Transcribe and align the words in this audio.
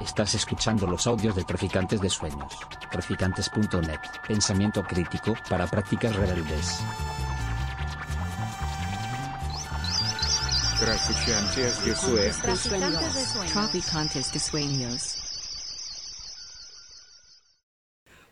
Estás 0.00 0.34
escuchando 0.34 0.86
los 0.86 1.06
audios 1.06 1.36
de 1.36 1.44
Traficantes 1.44 2.00
de 2.00 2.08
Sueños. 2.08 2.52
Traficantes.net. 2.90 4.00
Pensamiento 4.26 4.82
crítico 4.82 5.34
para 5.48 5.66
prácticas 5.66 6.14
rebeldes. 6.16 6.80
Traficantes 10.80 11.84
de 11.84 11.94
Sueños. 11.94 12.38
Traficantes 13.52 14.32
de 14.32 14.38
sueños. 14.40 15.18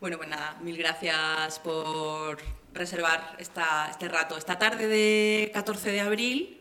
Bueno, 0.01 0.17
pues 0.17 0.29
nada, 0.29 0.57
mil 0.61 0.77
gracias 0.77 1.59
por 1.59 2.39
reservar 2.73 3.35
esta, 3.37 3.87
este 3.91 4.09
rato, 4.09 4.35
esta 4.35 4.57
tarde 4.57 4.87
de 4.87 5.51
14 5.53 5.91
de 5.91 6.01
abril 6.01 6.60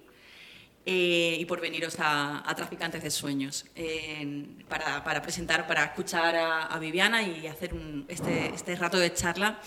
eh, 0.87 1.37
y 1.39 1.45
por 1.45 1.61
veniros 1.61 1.97
a, 2.01 2.49
a 2.49 2.55
Traficantes 2.55 3.03
de 3.03 3.11
Sueños 3.11 3.67
eh, 3.77 4.47
para, 4.69 5.05
para 5.05 5.21
presentar, 5.23 5.67
para 5.67 5.85
escuchar 5.85 6.35
a, 6.37 6.63
a 6.67 6.79
Viviana 6.79 7.23
y 7.23 7.47
hacer 7.47 7.75
un- 7.75 8.05
este, 8.09 8.47
este 8.55 8.77
rato 8.77 8.99
de 8.99 9.13
charla 9.13 9.61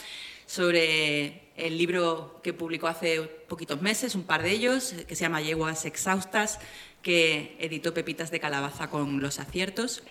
sobre 0.46 1.50
el 1.56 1.78
libro 1.78 2.40
que 2.44 2.52
publicó 2.54 2.88
hace 2.88 3.22
poquitos 3.22 3.82
meses, 3.82 4.16
un 4.16 4.24
par 4.24 4.42
de 4.44 4.52
ellos, 4.52 4.94
que 5.08 5.16
se 5.16 5.22
llama 5.22 5.42
Yeguas 5.42 5.86
Exhaustas, 5.86 6.60
que 7.02 7.56
editó 7.60 7.94
Pepitas 7.94 8.32
de 8.32 8.40
Calabaza 8.40 8.90
con 8.90 9.22
los 9.22 9.40
aciertos 9.40 10.04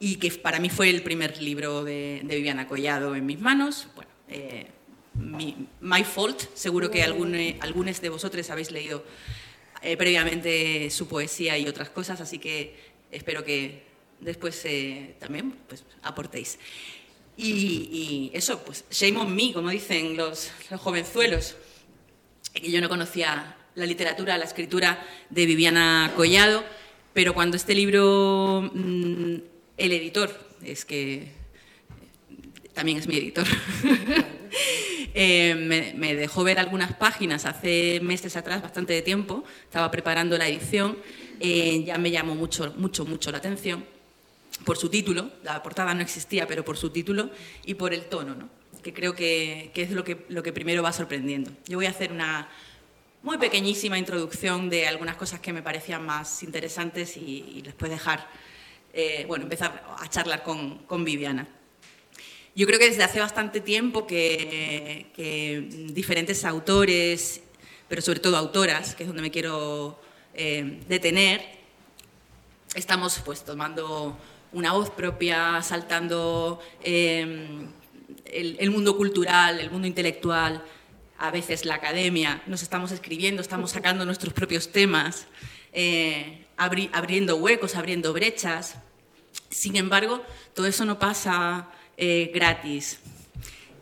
y 0.00 0.16
que 0.16 0.30
para 0.32 0.58
mí 0.58 0.68
fue 0.70 0.90
el 0.90 1.02
primer 1.02 1.40
libro 1.40 1.84
de, 1.84 2.20
de 2.24 2.36
Viviana 2.36 2.66
Collado 2.66 3.14
en 3.14 3.24
mis 3.26 3.38
manos. 3.40 3.86
Bueno, 3.94 4.10
eh, 4.28 4.66
mi- 5.14 5.68
My 5.80 6.02
Fault, 6.04 6.42
seguro 6.54 6.90
que 6.90 7.02
algunos 7.02 8.00
de 8.00 8.08
vosotros 8.08 8.50
habéis 8.50 8.70
leído 8.72 9.04
eh, 9.82 9.96
previamente 9.96 10.90
su 10.90 11.08
poesía 11.08 11.58
y 11.58 11.68
otras 11.68 11.90
cosas, 11.90 12.20
así 12.20 12.38
que 12.38 12.74
espero 13.10 13.44
que 13.44 13.82
después 14.20 14.64
eh, 14.64 15.14
también 15.18 15.52
pues, 15.68 15.84
aportéis. 16.02 16.58
Y, 17.36 17.50
y 17.50 18.30
eso, 18.34 18.62
pues 18.64 18.84
shame 18.90 19.18
on 19.18 19.34
me, 19.34 19.52
como 19.52 19.70
dicen 19.70 20.16
los, 20.16 20.50
los 20.70 20.80
jovenzuelos 20.80 21.56
que 22.52 22.70
yo 22.70 22.80
no 22.80 22.88
conocía 22.88 23.56
la 23.74 23.86
literatura, 23.86 24.36
la 24.36 24.44
escritura 24.44 25.04
de 25.30 25.46
Viviana 25.46 26.12
Collado, 26.14 26.62
pero 27.14 27.34
cuando 27.34 27.56
este 27.56 27.74
libro, 27.74 28.70
mm, 28.72 29.34
el 29.78 29.92
editor, 29.92 30.30
es 30.62 30.84
que 30.84 31.41
también 32.74 32.98
es 32.98 33.06
mi 33.06 33.16
editor, 33.16 33.46
eh, 35.14 35.92
me, 35.96 36.14
dejó 36.14 36.44
ver 36.44 36.58
algunas 36.58 36.94
páginas 36.94 37.44
hace 37.44 38.00
meses 38.02 38.36
atrás, 38.36 38.62
bastante 38.62 38.92
de 38.92 39.02
tiempo, 39.02 39.44
estaba 39.64 39.90
preparando 39.90 40.36
la 40.38 40.48
edición, 40.48 40.98
eh, 41.40 41.82
ya 41.84 41.98
me 41.98 42.10
llamó 42.10 42.34
mucho, 42.34 42.72
mucho, 42.76 43.04
mucho 43.04 43.30
la 43.30 43.38
atención 43.38 43.84
por 44.64 44.76
su 44.76 44.88
título, 44.88 45.30
la 45.42 45.62
portada 45.62 45.92
no 45.94 46.02
existía, 46.02 46.46
pero 46.46 46.64
por 46.64 46.76
su 46.76 46.90
título 46.90 47.30
y 47.64 47.74
por 47.74 47.92
el 47.92 48.04
tono, 48.04 48.34
¿no? 48.34 48.48
que 48.82 48.92
creo 48.92 49.14
que, 49.14 49.70
que 49.74 49.82
es 49.82 49.90
lo 49.90 50.04
que, 50.04 50.24
lo 50.28 50.42
que 50.42 50.52
primero 50.52 50.82
va 50.82 50.92
sorprendiendo. 50.92 51.52
Yo 51.66 51.78
voy 51.78 51.86
a 51.86 51.90
hacer 51.90 52.12
una 52.12 52.48
muy 53.22 53.38
pequeñísima 53.38 53.98
introducción 53.98 54.68
de 54.68 54.88
algunas 54.88 55.16
cosas 55.16 55.40
que 55.40 55.52
me 55.52 55.62
parecían 55.62 56.04
más 56.04 56.42
interesantes 56.42 57.16
y, 57.16 57.44
y 57.56 57.62
después 57.62 57.90
dejar, 57.90 58.28
eh, 58.92 59.24
bueno, 59.28 59.44
empezar 59.44 59.84
a 59.98 60.08
charlar 60.08 60.42
con, 60.42 60.78
con 60.78 61.04
Viviana. 61.04 61.46
Yo 62.54 62.66
creo 62.66 62.78
que 62.78 62.90
desde 62.90 63.02
hace 63.02 63.18
bastante 63.18 63.60
tiempo 63.62 64.06
que, 64.06 65.06
diferentes 65.94 66.44
autores, 66.44 67.40
pero 67.88 68.02
sobre 68.02 68.20
todo 68.20 68.36
autoras, 68.36 68.94
que 68.94 69.04
es 69.04 69.06
donde 69.06 69.22
me 69.22 69.30
quiero 69.30 69.98
eh, 70.34 70.80
detener, 70.86 71.42
estamos 72.74 73.20
pues 73.24 73.42
tomando 73.42 74.18
una 74.52 74.72
voz 74.72 74.90
propia, 74.90 75.62
saltando 75.62 76.60
eh, 76.82 77.66
el, 78.26 78.70
mundo 78.70 78.98
cultural, 78.98 79.58
el 79.58 79.70
mundo 79.70 79.86
intelectual, 79.86 80.62
a 81.18 81.30
veces 81.30 81.64
la 81.64 81.76
academia, 81.76 82.42
nos 82.46 82.62
estamos 82.62 82.92
escribiendo, 82.92 83.40
estamos 83.40 83.70
sacando 83.70 84.04
nuestros 84.04 84.34
propios 84.34 84.72
temas, 84.72 85.26
eh, 85.72 86.44
abri- 86.58 86.90
abriendo 86.92 87.36
huecos, 87.36 87.76
abriendo 87.76 88.12
brechas. 88.12 88.76
Sin 89.48 89.76
embargo, 89.76 90.22
todo 90.52 90.66
eso 90.66 90.84
no 90.84 90.98
pasa 90.98 91.70
eh, 91.96 92.30
gratis. 92.34 92.98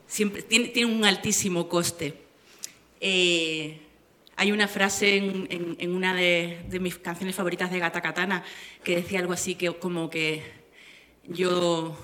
Siempre, 0.07 0.43
tiene, 0.43 0.69
tiene 0.69 0.93
un 0.93 1.05
altísimo 1.05 1.69
coste. 1.69 2.15
Eh, 3.01 3.81
hay 4.37 4.53
una 4.53 4.69
frase 4.69 5.17
en, 5.17 5.47
en- 5.51 5.77
en 5.79 5.95
una 5.95 6.15
de, 6.15 6.65
de 6.69 6.81
mis 6.81 6.97
canciones 6.99 7.37
favoritas 7.37 7.71
de 7.71 7.79
Gata 7.79 8.01
Katana 8.01 8.43
que 8.83 8.97
decía 8.97 9.21
algo 9.21 9.33
así 9.33 9.55
que, 9.55 9.73
como 9.79 10.09
que 10.11 10.43
yo, 11.29 11.97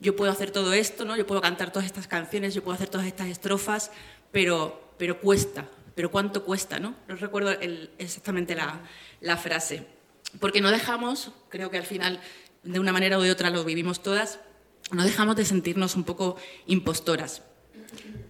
yo 0.00 0.16
puedo 0.16 0.30
hacer 0.32 0.50
todo 0.50 0.72
esto, 0.72 1.04
¿no? 1.04 1.16
yo 1.16 1.26
puedo 1.26 1.40
cantar 1.40 1.72
todas 1.72 1.86
estas 1.86 2.06
canciones, 2.08 2.54
yo 2.54 2.62
puedo 2.62 2.74
hacer 2.74 2.88
todas 2.88 3.06
estas 3.06 3.28
estrofas, 3.28 3.90
pero, 4.32 4.92
pero 4.98 5.20
cuesta. 5.20 5.68
¿Pero 5.94 6.10
cuánto 6.12 6.44
cuesta? 6.44 6.78
No, 6.78 6.94
no 7.08 7.16
recuerdo 7.16 7.50
el- 7.50 7.90
exactamente 7.98 8.54
la, 8.54 8.80
la 9.20 9.36
frase. 9.36 9.84
Porque 10.40 10.60
no 10.60 10.70
dejamos, 10.70 11.32
creo 11.48 11.70
que 11.70 11.78
al 11.78 11.86
final, 11.86 12.20
de 12.62 12.78
una 12.78 12.92
manera 12.92 13.18
u 13.18 13.22
de 13.22 13.30
otra 13.32 13.50
lo 13.50 13.64
vivimos 13.64 14.02
todas, 14.02 14.38
no 14.90 15.04
dejamos 15.04 15.36
de 15.36 15.44
sentirnos 15.44 15.96
un 15.96 16.04
poco 16.04 16.36
impostoras. 16.66 17.42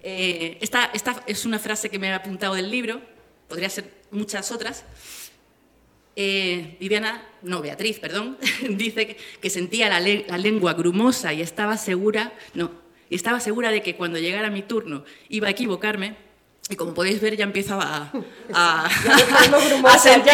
Eh, 0.03 0.59
esta, 0.61 0.91
esta 0.95 1.23
es 1.27 1.45
una 1.45 1.59
frase 1.59 1.91
que 1.91 1.99
me 1.99 2.09
he 2.09 2.13
apuntado 2.13 2.55
del 2.55 2.71
libro, 2.71 3.01
podría 3.49 3.69
ser 3.71 3.91
muchas 4.11 4.51
otras. 4.53 4.85
Eh, 6.17 6.77
Viviana, 6.81 7.23
no, 7.43 7.61
Beatriz, 7.63 7.99
perdón, 8.01 8.39
dice 8.71 9.07
que, 9.07 9.17
que 9.41 9.51
sentía 9.51 9.89
la, 9.89 10.01
le- 10.01 10.25
la 10.29 10.37
lengua 10.39 10.75
grumosa 10.75 11.33
y 11.33 11.43
estaba 11.43 11.77
segura, 11.77 12.33
no, 12.55 12.73
y 13.09 13.15
estaba 13.15 13.39
segura 13.41 13.71
de 13.71 13.83
que 13.83 13.95
cuando 13.95 14.19
llegara 14.19 14.51
mi 14.51 14.63
turno 14.63 15.05
iba 15.29 15.47
a 15.49 15.51
equivocarme. 15.51 16.17
Y 16.71 16.77
como 16.77 16.93
podéis 16.93 17.19
ver, 17.23 17.35
ya 17.35 17.45
empiezo 17.45 17.81
a, 17.81 18.13
a, 18.53 18.91
somos 19.49 19.65
grumosas, 19.65 19.95
a 19.95 19.99
sentir, 19.99 20.33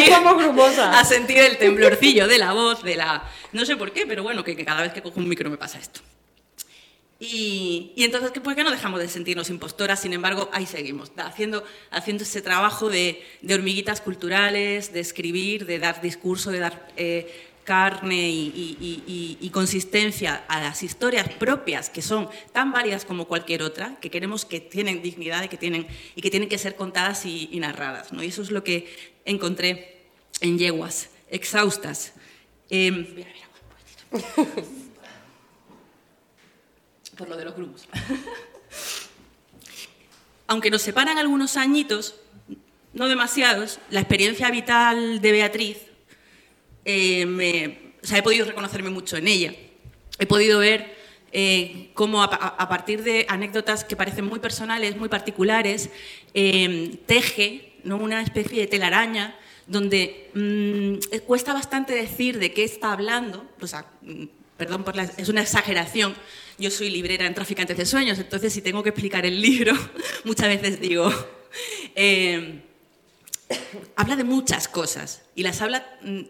a 0.95 1.05
sentir 1.05 1.39
el 1.39 1.59
temblorcillo 1.59 2.27
de 2.27 2.39
la 2.39 2.53
voz, 2.53 2.83
de 2.83 2.97
la... 2.97 3.23
No 3.53 3.65
sé 3.65 3.77
por 3.77 3.93
qué, 3.93 4.05
pero 4.05 4.25
bueno, 4.25 4.43
que, 4.43 4.57
que 4.57 4.65
cada 4.65 4.83
vez 4.83 4.93
que 4.93 5.01
cojo 5.03 5.21
un 5.21 5.29
micro 5.29 5.49
me 5.49 5.57
pasa 5.59 5.79
esto. 5.79 6.01
Y, 7.21 7.93
y 7.97 8.05
entonces, 8.05 8.33
¿qué- 8.33 8.41
¿por 8.41 8.55
qué 8.55 8.65
no 8.65 8.71
dejamos 8.71 9.01
de 9.01 9.09
sentirnos 9.09 9.49
impostoras? 9.49 10.01
Sin 10.01 10.13
embargo, 10.13 10.51
ahí 10.53 10.67
seguimos, 10.67 11.13
haciendo, 11.17 11.65
haciendo 11.91 12.25
ese 12.25 12.43
trabajo 12.43 12.91
de, 12.91 13.23
de 13.41 13.55
hormiguitas 13.55 14.01
culturales, 14.01 14.93
de 14.93 15.01
escribir, 15.01 15.65
de 15.67 15.79
dar 15.79 16.03
discurso, 16.03 16.51
de 16.51 16.59
dar 16.59 16.89
eh, 16.97 17.33
carne 17.63 18.29
y, 18.29 18.53
y- 18.55 19.03
y- 19.07 19.39
y- 19.41 19.51
consistencia 19.51 20.45
a 20.49 20.61
las 20.61 20.83
historias 20.83 21.29
propias, 21.31 21.89
que 21.89 22.03
son 22.03 22.29
tan 22.53 22.73
válidas 22.73 23.07
como 23.07 23.27
cualquier 23.27 23.63
otra, 23.63 23.97
que 24.03 24.11
queremos 24.11 24.45
que 24.45 24.61
tienen 24.61 25.01
dignidad 25.01 25.43
y 25.45 25.49
que 25.49 25.57
tienen, 25.57 25.87
y 26.15 26.21
que, 26.21 26.31
tienen 26.31 26.49
que 26.51 26.59
ser 26.59 26.75
contadas 26.77 27.25
y, 27.25 27.49
y 27.53 27.61
narradas. 27.61 28.13
¿no? 28.13 28.23
Y 28.23 28.27
eso 28.27 28.43
es 28.43 28.51
lo 28.51 28.63
que 28.65 28.93
encontré 29.25 30.03
en 30.43 30.59
Yeguas, 30.59 31.09
exhaustas. 31.31 32.13
Eh, 32.69 32.91
mira, 33.15 33.29
mira, 33.33 33.49
un 34.13 34.21
momentito 34.21 34.75
por 37.17 37.29
lo 37.29 37.37
de 37.37 37.45
los 37.45 37.55
grumos. 37.55 37.87
Aunque 40.47 40.71
nos 40.71 40.83
separan 40.83 41.19
algunos 41.19 41.57
añitos, 41.57 42.17
no 42.93 43.09
demasiados, 43.09 43.79
la 43.91 44.01
experiencia 44.01 44.51
vital 44.51 45.21
de 45.21 45.33
Beatriz, 45.33 45.79
eh, 46.85 47.27
me- 47.27 47.95
o 48.03 48.07
sea, 48.07 48.19
he 48.19 48.23
podido 48.23 48.45
reconocerme 48.45 48.91
mucho 48.91 49.17
en 49.17 49.29
ella. 49.29 49.55
He 50.19 50.27
podido 50.27 50.59
ver 50.59 50.95
eh, 51.33 51.91
cómo 51.95 52.23
a, 52.23 52.69
partir 52.69 53.03
de 53.03 53.27
anécdotas 53.29 53.83
que 53.83 53.97
parecen 53.97 54.27
muy 54.27 54.39
personales, 54.39 54.97
muy 54.97 55.09
particulares, 55.09 55.91
eh, 56.33 57.01
teje 57.07 57.73
¿no? 57.83 57.97
una 57.97 58.23
especie 58.23 58.61
de 58.61 58.67
telaraña 58.69 59.37
donde 59.67 60.31
mm, 60.35 61.19
cuesta 61.27 61.53
bastante 61.53 61.93
decir 61.95 62.39
de 62.39 62.53
qué 62.53 62.63
está 62.63 62.93
hablando, 62.93 63.49
mm, 64.03 64.25
perdón 64.57 64.85
es 65.17 65.29
una 65.29 65.41
exageración, 65.41 66.15
yo 66.59 66.71
soy 66.71 66.91
librera 66.91 67.27
en 67.27 67.35
Traficantes 67.35 67.77
de 67.77 67.87
Sueños, 67.87 68.19
entonces 68.19 68.53
si 68.53 68.63
tengo 68.63 68.83
que 68.83 68.91
explicar 68.91 69.27
el 69.27 69.41
libro, 69.41 69.73
muchas 70.25 70.49
veces 70.49 70.81
digo, 70.81 71.11
eh, 71.95 72.63
habla 73.97 74.17
de 74.17 74.25
muchas 74.25 74.69
cosas, 74.69 75.23
y 75.35 75.43
las 75.43 75.61
habla, 75.61 75.87
mm, 76.03 76.21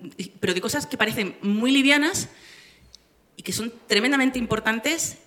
pero 0.40 0.54
de 0.54 0.60
cosas 0.60 0.86
que 0.86 0.96
parecen 0.96 1.36
muy 1.42 1.70
livianas 1.70 2.28
y 3.36 3.42
que 3.42 3.52
son 3.52 3.72
tremendamente 3.86 4.38
importantes, 4.38 5.18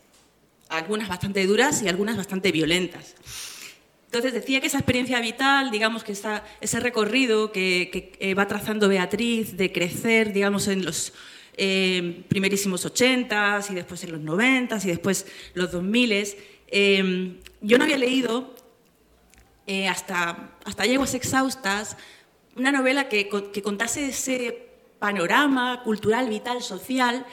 algunas 0.70 1.08
bastante 1.08 1.46
duras 1.46 1.82
y 1.82 1.88
algunas 1.88 2.18
bastante 2.18 2.52
violentas. 2.52 3.16
Entonces 4.06 4.34
decía 4.34 4.62
que 4.62 4.68
esa 4.68 4.78
experiencia 4.78 5.20
vital, 5.20 5.70
digamos 5.70 6.04
que 6.04 6.14
esa- 6.14 6.44
ese 6.62 6.80
recorrido 6.80 7.52
que, 7.52 7.90
que, 7.92 8.14
eh, 8.20 8.34
va 8.34 8.48
trazando 8.48 8.88
Beatriz 8.88 9.58
de 9.58 9.72
crecer, 9.72 10.32
digamos, 10.34 10.68
en 10.70 10.86
los 10.86 11.14
eh, 11.58 12.24
primerísimos 12.28 12.86
80 12.86 13.62
y 13.70 13.74
después 13.74 14.04
en 14.04 14.12
los 14.12 14.22
90 14.22 14.78
y 14.84 14.88
después 14.88 15.26
los 15.56 15.72
2000 15.72 16.36
eh, 16.70 17.40
yo 17.62 17.78
no 17.78 17.84
había 17.84 17.98
leído 17.98 18.54
eh, 19.66 19.88
hasta, 19.88 20.52
hasta 20.64 20.86
Yeguas 20.86 21.14
Exhaustas 21.16 21.98
una 22.56 22.72
novela 22.72 23.10
que, 23.10 23.30
que 23.52 23.62
contase 23.62 24.08
ese 24.08 24.68
panorama 25.00 25.84
cultural, 25.84 26.30
vital, 26.30 26.62
social, 26.62 27.26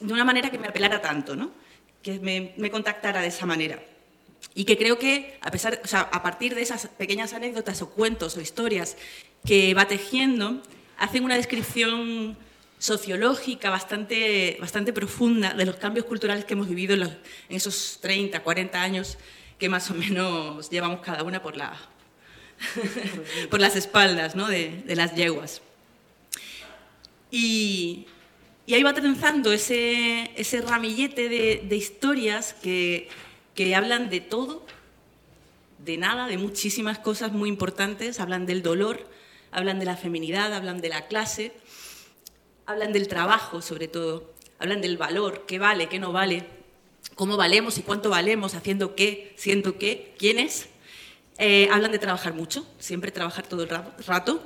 de 0.00 0.12
una 0.12 0.24
manera 0.24 0.50
que 0.50 0.58
me 0.58 0.68
apelara 0.68 1.00
tanto, 1.02 1.36
¿no? 1.36 1.50
que 2.02 2.20
me, 2.20 2.54
me 2.56 2.70
contactara 2.70 3.20
de 3.20 3.28
esa 3.28 3.46
manera. 3.46 3.82
Y 4.54 4.64
que 4.64 4.78
creo 4.78 4.98
que, 4.98 5.38
a, 5.42 5.50
pesar, 5.50 5.80
o 5.82 5.88
sea, 5.88 6.02
a 6.02 6.22
partir 6.22 6.54
de 6.54 6.62
esas 6.62 6.86
pequeñas 6.86 7.32
anécdotas 7.32 7.82
o 7.82 7.90
cuentos 7.90 8.36
o 8.36 8.40
historias 8.40 8.96
que 9.44 9.74
va 9.74 9.88
tejiendo, 9.88 10.62
hacen 10.98 11.24
una 11.24 11.36
descripción 11.36 12.38
sociológica 12.78 13.70
bastante, 13.70 14.56
bastante 14.60 14.92
profunda 14.92 15.54
de 15.54 15.64
los 15.64 15.76
cambios 15.76 16.04
culturales 16.06 16.44
que 16.44 16.54
hemos 16.54 16.68
vivido 16.68 16.94
en, 16.94 17.00
los- 17.00 17.10
en 17.48 17.56
esos 17.56 17.98
30, 18.02 18.42
40 18.42 18.82
años 18.82 19.18
que 19.58 19.68
más 19.68 19.90
o 19.90 19.94
menos 19.94 20.68
llevamos 20.70 21.00
cada 21.00 21.22
una 21.22 21.42
por, 21.42 21.56
la, 21.56 21.74
por 23.50 23.60
las 23.60 23.76
espaldas 23.76 24.36
¿no? 24.36 24.46
de, 24.48 24.82
de 24.84 24.96
las 24.96 25.14
yeguas. 25.14 25.62
Y, 27.30 28.06
y 28.66 28.74
ahí 28.74 28.82
va 28.82 28.94
trenzando 28.94 29.52
ese, 29.52 30.30
ese 30.36 30.60
ramillete 30.60 31.28
de, 31.28 31.64
de 31.68 31.76
historias 31.76 32.54
que, 32.54 33.08
que 33.54 33.74
hablan 33.74 34.10
de 34.10 34.20
todo, 34.20 34.64
de 35.78 35.96
nada, 35.96 36.26
de 36.26 36.38
muchísimas 36.38 36.98
cosas 36.98 37.32
muy 37.32 37.48
importantes. 37.48 38.20
Hablan 38.20 38.46
del 38.46 38.62
dolor, 38.62 39.08
hablan 39.50 39.78
de 39.78 39.84
la 39.86 39.96
feminidad, 39.96 40.52
hablan 40.54 40.80
de 40.80 40.88
la 40.88 41.06
clase, 41.06 41.52
hablan 42.66 42.92
del 42.92 43.08
trabajo 43.08 43.62
sobre 43.62 43.88
todo, 43.88 44.32
hablan 44.58 44.80
del 44.80 44.96
valor, 44.96 45.44
qué 45.46 45.58
vale, 45.58 45.88
qué 45.88 45.98
no 45.98 46.12
vale, 46.12 46.44
cómo 47.14 47.36
valemos 47.36 47.78
y 47.78 47.82
cuánto 47.82 48.10
valemos, 48.10 48.54
haciendo 48.54 48.94
qué, 48.94 49.34
siendo 49.36 49.78
qué, 49.78 50.14
quiénes. 50.18 50.68
Eh, 51.38 51.68
hablan 51.70 51.92
de 51.92 51.98
trabajar 51.98 52.32
mucho, 52.34 52.66
siempre 52.78 53.10
trabajar 53.12 53.46
todo 53.46 53.62
el 53.62 53.68
ra- 53.68 53.94
rato. 54.06 54.42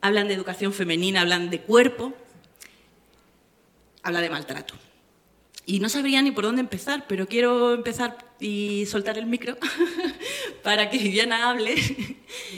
Hablan 0.00 0.28
de 0.28 0.34
educación 0.34 0.72
femenina, 0.72 1.20
hablan 1.20 1.50
de 1.50 1.60
cuerpo, 1.60 2.12
habla 4.02 4.20
de 4.20 4.30
maltrato. 4.30 4.74
Y 5.70 5.78
no 5.78 5.88
sabría 5.88 6.20
ni 6.22 6.32
por 6.32 6.44
dónde 6.44 6.60
empezar, 6.62 7.04
pero 7.08 7.26
quiero 7.28 7.74
empezar 7.74 8.16
y 8.40 8.86
soltar 8.86 9.18
el 9.18 9.26
micro 9.26 9.56
para 10.64 10.90
que 10.90 10.98
Viviana 10.98 11.48
hable 11.50 11.74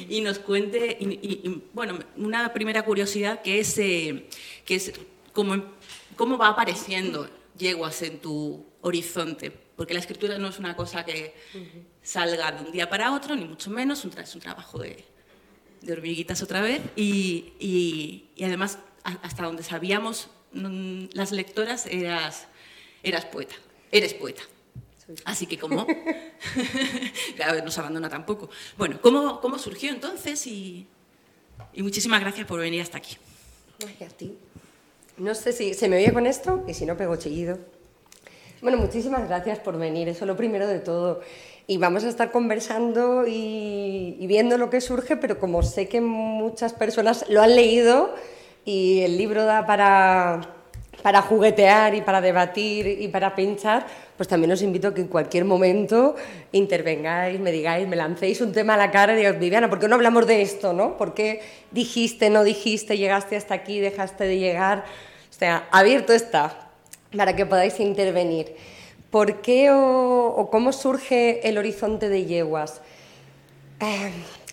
y 0.09 0.21
nos 0.23 0.39
cuente, 0.39 0.97
y, 0.99 1.05
y- 1.05 1.41
y, 1.45 1.63
bueno, 1.75 1.99
una 2.17 2.53
primera 2.55 2.85
curiosidad 2.85 3.43
que 3.43 3.61
es, 3.61 3.77
eh, 3.79 4.29
que 4.65 4.77
es 4.77 4.93
cómo, 5.33 5.63
cómo 6.17 6.39
va 6.39 6.49
apareciendo 6.49 7.29
yeguas 7.59 8.01
en 8.03 8.19
tu 8.21 8.65
horizonte, 8.81 9.51
porque 9.77 9.93
la 9.95 10.01
escritura 10.01 10.39
no 10.39 10.49
es 10.49 10.59
una 10.59 10.75
cosa 10.75 11.05
que 11.05 11.35
salga 12.03 12.51
de 12.53 12.65
un 12.65 12.73
día 12.73 12.89
para 12.89 13.13
otro, 13.13 13.37
ni 13.37 13.45
mucho 13.45 13.71
menos, 13.71 14.05
es 14.05 14.35
un 14.35 14.41
trabajo 14.41 14.79
de, 14.79 15.05
de 15.83 15.93
hormiguitas 15.93 16.43
otra 16.43 16.61
vez 16.63 16.81
y, 16.97 17.53
y- 17.61 18.43
además 18.45 18.79
hasta 19.05 19.43
donde 19.45 19.65
sabíamos 19.65 20.31
mm, 20.53 21.07
las 21.13 21.33
lectoras 21.33 21.87
eras, 21.87 22.47
eras 23.03 23.25
poeta, 23.27 23.55
eres 23.91 24.15
poeta. 24.15 24.43
Así 25.25 25.47
que 25.47 25.59
cómo, 25.59 25.87
claro, 27.37 27.63
no 27.65 27.71
se 27.71 27.81
abandona 27.81 28.09
tampoco. 28.09 28.49
Bueno, 28.79 28.99
¿cómo, 29.03 29.41
cómo 29.41 29.59
surgió 29.59 29.91
entonces? 29.91 30.47
Y, 30.47 30.87
y 31.73 31.83
muchísimas 31.83 32.21
gracias 32.21 32.47
por 32.47 32.61
venir 32.61 32.81
hasta 32.81 32.99
aquí. 32.99 33.17
Ay, 33.87 34.07
a 34.07 34.09
ti. 34.09 34.37
No 35.19 35.35
sé 35.35 35.53
si 35.53 35.75
se 35.75 35.89
me 35.89 35.97
oye 35.97 36.13
con 36.13 36.27
esto 36.27 36.65
y 36.67 36.75
si 36.75 36.87
no 36.87 36.97
pego 36.97 37.17
chillido. 37.17 37.59
Bueno, 38.63 38.79
muchísimas 38.79 39.29
gracias 39.29 39.59
por 39.59 39.77
venir, 39.77 40.09
eso 40.09 40.25
es 40.25 40.29
lo 40.29 40.37
primero 40.37 40.67
de 40.67 40.79
todo. 40.79 41.21
Y 41.67 41.79
vamos 41.79 42.05
a 42.05 42.09
estar 42.09 42.31
conversando 42.31 43.27
y, 43.27 44.17
y 44.19 44.27
viendo 44.27 44.57
lo 44.57 44.71
que 44.71 44.81
surge, 44.81 45.17
pero 45.17 45.39
como 45.39 45.63
sé 45.63 45.89
que 45.89 46.01
muchas 46.01 46.73
personas 46.73 47.25
lo 47.29 47.43
han 47.43 47.55
leído 47.57 48.15
y 48.65 49.01
el 49.01 49.19
libro 49.19 49.45
da 49.45 49.67
para, 49.67 50.55
para 51.03 51.23
juguetear 51.23 51.95
y 51.95 52.01
para 52.01 52.21
debatir 52.21 52.87
y 52.87 53.09
para 53.09 53.35
pinchar, 53.35 53.87
pues 54.17 54.29
también 54.29 54.53
os 54.53 54.63
invito 54.63 54.89
a 54.89 54.95
que 54.95 55.01
en 55.01 55.09
cualquier 55.09 55.45
momento 55.45 56.15
intervengáis, 56.53 57.41
me 57.41 57.51
digáis, 57.51 57.89
me 57.89 57.97
lancéis 57.97 58.41
un 58.41 58.53
tema 58.53 58.75
a 58.75 58.77
la 58.77 58.91
cara 58.91 59.15
y 59.15 59.17
digáis, 59.17 59.39
Viviana, 59.39 59.69
¿por 59.69 59.79
qué 59.79 59.89
no 59.89 59.97
hablamos 59.97 60.27
de 60.27 60.43
esto? 60.43 60.73
¿no? 60.73 60.97
¿Por 60.97 61.15
qué 61.15 61.43
dijiste, 61.73 62.31
no 62.31 62.45
dijiste, 62.45 62.97
llegaste 62.97 63.37
hasta 63.37 63.55
aquí, 63.55 63.81
dejaste 63.81 64.25
de 64.25 64.39
llegar? 64.39 64.85
O 65.31 65.35
sea, 65.35 65.69
abierto 65.73 66.13
está 66.13 66.71
para 67.17 67.35
que 67.35 67.47
podáis 67.47 67.81
intervenir. 67.81 68.55
¿Por 69.11 69.43
qué 69.43 69.71
o, 69.71 70.49
cómo 70.51 70.73
surge 70.73 71.47
el 71.47 71.59
horizonte 71.59 72.09
de 72.09 72.25
yeguas? 72.25 72.81
Eh, 73.81 74.11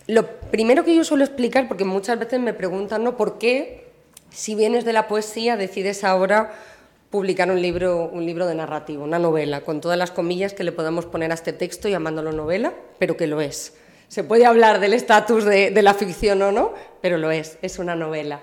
lo 0.08 0.26
primero 0.28 0.84
que 0.84 0.96
yo 0.96 1.04
suelo 1.04 1.24
explicar, 1.24 1.68
porque 1.68 1.86
muchas 1.86 2.20
veces 2.20 2.40
me 2.40 2.54
preguntan, 2.54 3.04
¿no? 3.04 3.16
¿Por 3.16 3.38
qué, 3.38 3.89
si 4.32 4.56
vienes 4.56 4.86
de 4.86 4.94
la 4.94 5.08
poesía, 5.08 5.58
decides 5.58 6.04
ahora 6.04 6.52
publicar 7.10 7.50
un 7.50 7.62
libro, 7.62 8.10
un 8.12 8.26
libro 8.26 8.46
de 8.46 8.56
narrativo, 8.56 9.04
una 9.04 9.20
novela, 9.20 9.62
con 9.62 9.82
todas 9.82 9.98
las 9.98 10.12
comillas 10.12 10.54
que 10.54 10.64
le 10.64 10.72
podamos 10.72 11.06
poner 11.06 11.32
a 11.32 11.34
este 11.34 11.54
texto 11.54 11.90
llamándolo 11.90 12.32
novela, 12.32 12.74
pero 13.00 13.18
que 13.18 13.28
lo 13.28 13.42
es? 13.42 13.74
Se 14.08 14.24
puede 14.24 14.46
hablar 14.46 14.80
del 14.80 14.94
estatus 14.94 15.46
de, 15.46 15.72
la 15.82 15.94
ficción 15.94 16.42
o 16.42 16.52
no, 16.52 16.74
pero 17.02 17.18
lo 17.18 17.32
es, 17.32 17.58
es 17.62 17.80
una 17.80 17.96
novela. 17.96 18.42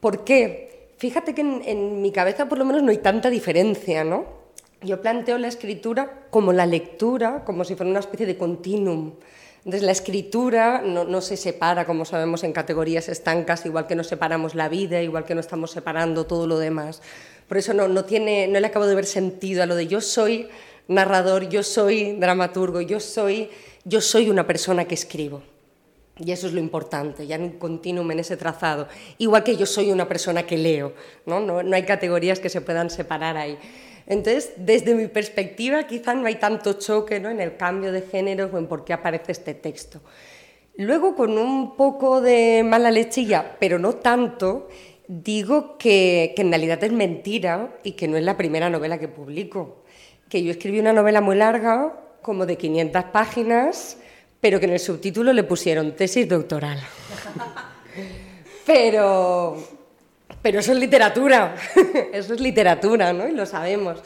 ¿Por 0.00 0.24
qué? 0.24 0.88
Fíjate 0.98 1.34
que 1.34 1.40
en, 1.40 1.62
en 1.64 2.02
mi 2.02 2.12
cabeza 2.12 2.48
por 2.48 2.58
lo 2.58 2.64
menos 2.64 2.82
no 2.82 2.90
hay 2.90 2.98
tanta 2.98 3.30
diferencia, 3.30 4.04
¿no? 4.04 4.40
Yo 4.82 5.00
planteo 5.02 5.36
la 5.38 5.48
escritura 5.48 6.26
como 6.30 6.52
la 6.52 6.66
lectura, 6.66 7.44
como 7.44 7.64
si 7.64 7.74
fuera 7.74 7.90
una 7.90 8.00
especie 8.00 8.26
de 8.26 8.36
continuum. 8.36 9.12
Entonces, 9.60 9.82
la 9.82 9.92
escritura 9.92 10.82
no, 10.82 11.04
no, 11.04 11.20
se 11.20 11.36
separa, 11.36 11.84
como 11.84 12.06
sabemos, 12.06 12.44
en 12.44 12.52
categorías 12.52 13.08
estancas, 13.08 13.66
igual 13.66 13.86
que 13.86 13.94
nos 13.94 14.06
separamos 14.06 14.54
la 14.54 14.70
vida, 14.70 15.02
igual 15.02 15.26
que 15.26 15.34
no 15.34 15.40
estamos 15.40 15.70
separando 15.70 16.24
todo 16.24 16.46
lo 16.46 16.58
demás. 16.58 17.02
Por 17.46 17.58
eso 17.58 17.74
no, 17.74 17.86
no, 17.86 18.04
tiene, 18.04 18.48
no 18.48 18.58
le 18.58 18.66
acabo 18.66 18.86
de 18.86 18.94
ver 18.94 19.04
sentido 19.04 19.62
a 19.62 19.66
lo 19.66 19.74
de 19.74 19.86
yo 19.86 20.00
soy 20.00 20.48
narrador, 20.88 21.48
yo 21.48 21.62
soy 21.62 22.16
dramaturgo, 22.16 22.80
yo 22.80 23.00
soy, 23.00 23.50
yo 23.84 24.00
soy 24.00 24.30
una 24.30 24.46
persona 24.46 24.86
que 24.86 24.94
escribo. 24.94 25.42
Y 26.16 26.32
eso 26.32 26.46
es 26.46 26.52
lo 26.52 26.60
importante, 26.60 27.26
ya 27.26 27.36
en 27.36 27.42
un 27.42 27.58
continuum 27.58 28.10
en 28.10 28.20
ese 28.20 28.36
trazado. 28.36 28.88
Igual 29.18 29.42
que 29.42 29.56
yo 29.56 29.66
soy 29.66 29.90
una 29.90 30.08
persona 30.08 30.44
que 30.44 30.58
leo, 30.58 30.94
¿no? 31.26 31.40
No, 31.40 31.62
no 31.62 31.76
hay 31.76 31.84
categorías 31.84 32.40
que 32.40 32.48
se 32.48 32.60
puedan 32.60 32.90
separar 32.90 33.36
ahí. 33.36 33.58
Entonces, 34.10 34.54
desde 34.56 34.96
mi 34.96 35.06
perspectiva, 35.06 35.84
quizá 35.84 36.14
no 36.14 36.26
hay 36.26 36.34
tanto 36.34 36.72
choque 36.72 37.20
¿no? 37.20 37.30
en 37.30 37.40
el 37.40 37.56
cambio 37.56 37.92
de 37.92 38.02
género 38.02 38.50
o 38.52 38.58
en 38.58 38.66
por 38.66 38.84
qué 38.84 38.92
aparece 38.92 39.30
este 39.30 39.54
texto. 39.54 40.00
Luego, 40.76 41.14
con 41.14 41.38
un 41.38 41.76
poco 41.76 42.20
de 42.20 42.64
mala 42.64 42.90
lechilla, 42.90 43.56
pero 43.60 43.78
no 43.78 43.92
tanto, 43.94 44.66
digo 45.06 45.78
que, 45.78 46.32
que 46.34 46.42
en 46.42 46.50
realidad 46.50 46.82
es 46.82 46.90
mentira 46.90 47.78
y 47.84 47.92
que 47.92 48.08
no 48.08 48.16
es 48.16 48.24
la 48.24 48.36
primera 48.36 48.68
novela 48.68 48.98
que 48.98 49.06
publico. 49.06 49.84
Que 50.28 50.42
yo 50.42 50.50
escribí 50.50 50.80
una 50.80 50.92
novela 50.92 51.20
muy 51.20 51.36
larga, 51.36 51.96
como 52.20 52.46
de 52.46 52.58
500 52.58 53.04
páginas, 53.12 53.96
pero 54.40 54.58
que 54.58 54.66
en 54.66 54.72
el 54.72 54.80
subtítulo 54.80 55.32
le 55.32 55.44
pusieron 55.44 55.94
tesis 55.94 56.28
doctoral. 56.28 56.80
pero, 58.66 59.56
pero 60.42 60.60
eso 60.60 60.72
es 60.72 60.78
literatura, 60.78 61.54
eso 62.12 62.34
es 62.34 62.40
literatura, 62.40 63.12
¿no? 63.12 63.28
Y 63.28 63.32
lo 63.32 63.46
sabemos. 63.46 64.02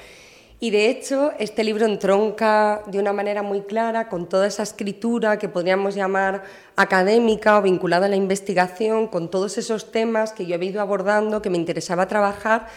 Y 0.61 0.71
de 0.71 0.89
hecho, 0.89 1.33
este 1.39 1.63
libro 1.63 1.85
entronca 1.85 2.83
de 2.87 2.99
una 2.99 3.13
manera 3.13 3.43
muy 3.43 3.63
clara 3.63 4.09
con 4.09 4.29
toda 4.29 4.47
esa 4.47 4.63
escritura 4.63 5.39
que 5.39 5.49
podríamos 5.49 5.95
llamar 5.95 6.45
académica 6.77 7.59
o 7.59 7.63
vinculada 7.63 8.07
a 8.07 8.09
la 8.09 8.17
investigación, 8.17 9.09
con 9.09 9.31
todos 9.31 9.59
esos 9.59 9.93
temas 9.93 10.33
que 10.33 10.47
yo 10.47 10.57
he 10.57 10.65
ido 10.65 10.81
abordando, 10.81 11.43
que 11.43 11.51
me 11.51 11.59
interesaba 11.59 12.09
trabajar 12.09 12.69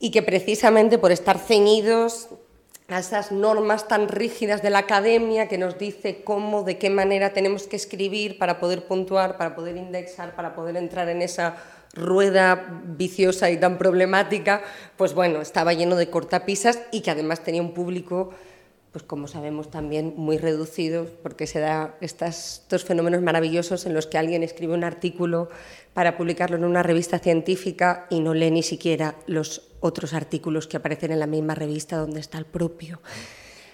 y 0.00 0.10
que 0.10 0.22
precisamente 0.22 0.98
por 0.98 1.12
estar 1.12 1.38
ceñidos 1.38 2.30
a 2.88 2.98
esas 2.98 3.32
normas 3.32 3.88
tan 3.88 4.08
rígidas 4.08 4.60
de 4.60 4.70
la 4.70 4.80
academia 4.80 5.48
que 5.48 5.56
nos 5.56 5.78
dice 5.78 6.22
cómo, 6.22 6.64
de 6.64 6.78
qué 6.78 6.90
manera 6.90 7.32
tenemos 7.32 7.66
que 7.66 7.76
escribir 7.76 8.38
para 8.38 8.58
poder 8.58 8.86
puntuar, 8.86 9.36
para 9.38 9.54
poder 9.54 9.76
indexar, 9.76 10.34
para 10.34 10.54
poder 10.54 10.76
entrar 10.76 11.08
en 11.08 11.22
esa 11.22 11.56
rueda 11.94 12.82
viciosa 12.84 13.50
y 13.50 13.56
tan 13.58 13.78
problemática, 13.78 14.62
pues 14.96 15.14
bueno, 15.14 15.40
estaba 15.40 15.72
lleno 15.72 15.96
de 15.96 16.10
cortapisas 16.10 16.80
y 16.90 17.00
que 17.00 17.10
además 17.10 17.40
tenía 17.40 17.62
un 17.62 17.72
público, 17.72 18.30
pues 18.92 19.04
como 19.04 19.28
sabemos 19.28 19.70
también, 19.70 20.14
muy 20.16 20.38
reducido, 20.38 21.06
porque 21.22 21.46
se 21.46 21.60
da 21.60 21.96
estos 22.00 22.84
fenómenos 22.84 23.22
maravillosos 23.22 23.86
en 23.86 23.94
los 23.94 24.06
que 24.06 24.18
alguien 24.18 24.42
escribe 24.42 24.74
un 24.74 24.84
artículo 24.84 25.48
para 25.94 26.16
publicarlo 26.16 26.56
en 26.56 26.64
una 26.64 26.82
revista 26.82 27.18
científica 27.18 28.06
y 28.10 28.20
no 28.20 28.34
lee 28.34 28.50
ni 28.50 28.62
siquiera 28.62 29.14
los 29.26 29.62
otros 29.80 30.14
artículos 30.14 30.66
que 30.66 30.76
aparecen 30.76 31.12
en 31.12 31.20
la 31.20 31.26
misma 31.26 31.54
revista 31.54 31.96
donde 31.96 32.20
está 32.20 32.38
el 32.38 32.46
propio. 32.46 33.00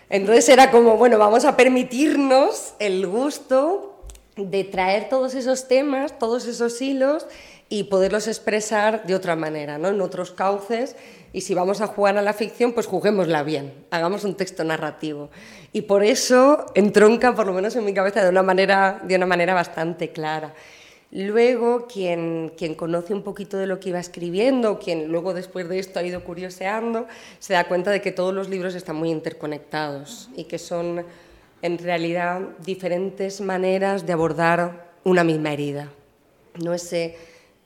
Entonces 0.08 0.48
era 0.48 0.70
como, 0.70 0.96
bueno, 0.96 1.18
vamos 1.18 1.44
a 1.44 1.56
permitirnos 1.56 2.74
el 2.78 3.06
gusto 3.06 4.04
de 4.36 4.64
traer 4.64 5.08
todos 5.08 5.34
esos 5.34 5.68
temas, 5.68 6.18
todos 6.18 6.46
esos 6.46 6.80
hilos 6.82 7.26
y 7.72 7.84
poderlos 7.84 8.26
expresar 8.26 9.06
de 9.06 9.14
otra 9.14 9.36
manera, 9.36 9.78
¿no? 9.78 9.88
en 9.88 10.00
otros 10.00 10.32
cauces. 10.32 10.96
Y 11.32 11.42
si 11.42 11.54
vamos 11.54 11.80
a 11.80 11.86
jugar 11.86 12.18
a 12.18 12.22
la 12.22 12.32
ficción, 12.32 12.72
pues 12.72 12.86
juguémosla 12.86 13.44
bien, 13.44 13.72
hagamos 13.92 14.24
un 14.24 14.34
texto 14.34 14.64
narrativo. 14.64 15.30
Y 15.72 15.82
por 15.82 16.02
eso 16.02 16.66
entronca, 16.74 17.32
por 17.36 17.46
lo 17.46 17.52
menos 17.52 17.76
en 17.76 17.84
mi 17.84 17.94
cabeza, 17.94 18.24
de 18.24 18.28
una 18.28 18.42
manera, 18.42 19.00
de 19.04 19.14
una 19.14 19.26
manera 19.26 19.54
bastante 19.54 20.10
clara. 20.10 20.52
Luego, 21.12 21.86
quien, 21.86 22.52
quien 22.56 22.74
conoce 22.74 23.14
un 23.14 23.22
poquito 23.22 23.56
de 23.56 23.68
lo 23.68 23.78
que 23.78 23.90
iba 23.90 24.00
escribiendo, 24.00 24.80
quien 24.80 25.06
luego 25.06 25.32
después 25.32 25.68
de 25.68 25.78
esto 25.78 26.00
ha 26.00 26.02
ido 26.02 26.24
curioseando, 26.24 27.06
se 27.38 27.52
da 27.52 27.68
cuenta 27.68 27.92
de 27.92 28.00
que 28.00 28.10
todos 28.10 28.34
los 28.34 28.48
libros 28.48 28.74
están 28.74 28.96
muy 28.96 29.10
interconectados 29.10 30.28
y 30.36 30.44
que 30.44 30.58
son 30.58 31.04
en 31.62 31.78
realidad 31.78 32.40
diferentes 32.64 33.40
maneras 33.40 34.06
de 34.06 34.12
abordar 34.12 34.90
una 35.04 35.22
misma 35.22 35.52
herida. 35.52 35.92
¿no? 36.62 36.74
Ese, 36.74 37.16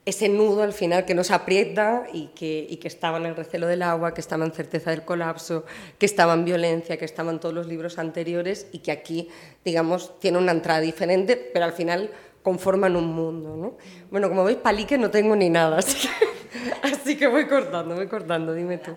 ese 0.06 0.28
nudo 0.28 0.62
al 0.62 0.74
final 0.74 1.06
que 1.06 1.14
nos 1.14 1.30
aprieta 1.30 2.04
y 2.12 2.26
que, 2.28 2.66
y 2.68 2.76
que 2.76 2.88
estaba 2.88 3.16
en 3.16 3.26
el 3.26 3.36
recelo 3.36 3.66
del 3.66 3.82
agua, 3.82 4.12
que 4.12 4.20
estaba 4.20 4.44
en 4.44 4.52
certeza 4.52 4.90
del 4.90 5.04
colapso, 5.04 5.64
que 5.98 6.04
estaba 6.04 6.34
en 6.34 6.44
violencia, 6.44 6.98
que 6.98 7.06
estaba 7.06 7.30
en 7.30 7.40
todos 7.40 7.54
los 7.54 7.66
libros 7.66 7.98
anteriores 7.98 8.66
y 8.70 8.80
que 8.80 8.92
aquí, 8.92 9.28
digamos, 9.64 10.18
tiene 10.20 10.38
una 10.38 10.52
entrada 10.52 10.80
diferente, 10.80 11.36
pero 11.36 11.64
al 11.64 11.72
final 11.72 12.10
conforman 12.42 12.96
un 12.96 13.14
mundo. 13.14 13.56
¿no? 13.56 13.78
Bueno, 14.10 14.28
como 14.28 14.44
veis, 14.44 14.58
palique 14.58 14.98
no 14.98 15.10
tengo 15.10 15.34
ni 15.34 15.48
nada, 15.48 15.78
así 16.82 17.16
que, 17.16 17.26
voy 17.26 17.46
cortando, 17.46 17.94
voy 17.94 18.06
cortando, 18.06 18.52
dime 18.52 18.78
tú. 18.78 18.96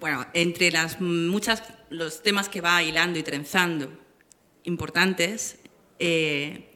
Bueno, 0.00 0.26
entre 0.32 0.70
las 0.70 1.00
muchas, 1.00 1.62
los 1.90 2.22
temas 2.22 2.48
que 2.48 2.62
va 2.62 2.82
hilando 2.82 3.18
y 3.18 3.22
trenzando 3.22 3.90
importantes, 4.64 5.58
eh, 5.98 6.70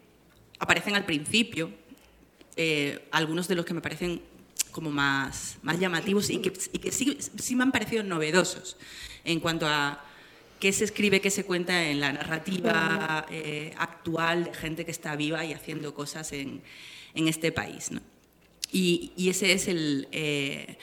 aparecen 0.59 0.97
al 0.97 1.05
principio 1.05 1.82
eh, 2.57 3.09
algunos 3.11 3.49
de 3.49 3.55
los 3.55 3.65
que 3.65 3.75
me 3.75 3.81
parecen 3.81 4.23
como 4.71 4.91
más, 4.91 5.59
más 5.63 5.79
llamativos 5.79 6.31
y 6.31 6.39
que, 6.39 6.91
sí, 6.91 7.19
sí 7.37 7.55
me 7.57 7.63
han 7.63 7.73
parecido 7.73 8.03
novedosos 8.03 8.77
en 9.25 9.39
cuanto 9.41 9.67
a 9.67 10.05
qué 10.59 10.73
se 10.73 10.85
escribe, 10.85 11.21
qué 11.21 11.31
se 11.31 11.45
cuenta 11.45 11.89
en 11.89 12.01
la 12.01 12.13
narrativa 12.13 13.27
eh, 13.31 13.75
actual 13.77 14.45
de 14.45 14.55
gente 14.55 14.85
que 14.85 14.91
está 14.91 15.17
viva 15.17 15.45
y 15.45 15.53
haciendo 15.53 15.95
cosas 15.95 16.33
en, 16.33 16.63
en 17.15 17.29
este 17.29 17.53
país. 17.53 17.91
¿no? 17.91 18.01
Y, 18.71 19.13
y, 19.17 19.29
ese 19.29 19.53
es 19.53 19.69
el, 19.69 20.09
eh, 20.13 20.79